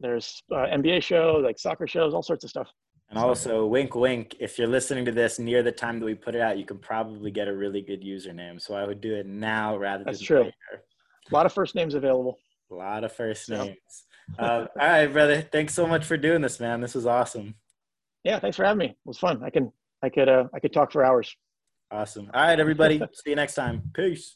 there's 0.00 0.42
uh, 0.50 0.66
nba 0.78 1.02
show 1.02 1.42
like 1.44 1.58
soccer 1.58 1.86
shows 1.86 2.14
all 2.14 2.22
sorts 2.22 2.44
of 2.44 2.50
stuff. 2.50 2.70
And 3.10 3.18
also 3.18 3.66
wink 3.66 3.94
wink 3.94 4.34
if 4.40 4.58
you're 4.58 4.66
listening 4.66 5.04
to 5.04 5.12
this 5.12 5.38
near 5.38 5.62
the 5.62 5.70
time 5.70 6.00
that 6.00 6.06
we 6.06 6.14
put 6.14 6.34
it 6.34 6.40
out 6.40 6.56
you 6.56 6.64
can 6.64 6.78
probably 6.78 7.30
get 7.30 7.48
a 7.48 7.54
really 7.54 7.82
good 7.82 8.02
username. 8.02 8.58
So 8.58 8.74
i 8.74 8.86
would 8.86 9.02
do 9.02 9.14
it 9.14 9.26
now 9.26 9.76
rather 9.76 10.04
that's 10.04 10.20
than 10.20 10.26
true. 10.26 10.38
later. 10.44 10.54
a 11.30 11.34
lot 11.34 11.44
of 11.44 11.52
first 11.52 11.74
names 11.74 11.92
available 11.92 12.38
a 12.70 12.74
lot 12.74 13.04
of 13.04 13.12
first 13.12 13.48
names. 13.50 13.76
uh, 14.38 14.66
all 14.80 14.86
right, 14.86 15.06
brother. 15.06 15.42
Thanks 15.42 15.74
so 15.74 15.86
much 15.86 16.04
for 16.04 16.16
doing 16.16 16.40
this, 16.40 16.60
man. 16.60 16.80
This 16.80 16.94
was 16.94 17.06
awesome. 17.06 17.54
Yeah, 18.24 18.38
thanks 18.38 18.56
for 18.56 18.64
having 18.64 18.78
me. 18.78 18.86
It 18.86 18.96
was 19.04 19.18
fun. 19.18 19.42
I 19.44 19.50
can 19.50 19.70
I 20.02 20.08
could 20.08 20.28
uh 20.28 20.44
I 20.54 20.60
could 20.60 20.72
talk 20.72 20.92
for 20.92 21.04
hours. 21.04 21.34
Awesome. 21.90 22.30
All 22.32 22.42
right, 22.42 22.58
everybody. 22.58 22.98
See 23.12 23.30
you 23.30 23.36
next 23.36 23.54
time. 23.54 23.82
Peace. 23.92 24.32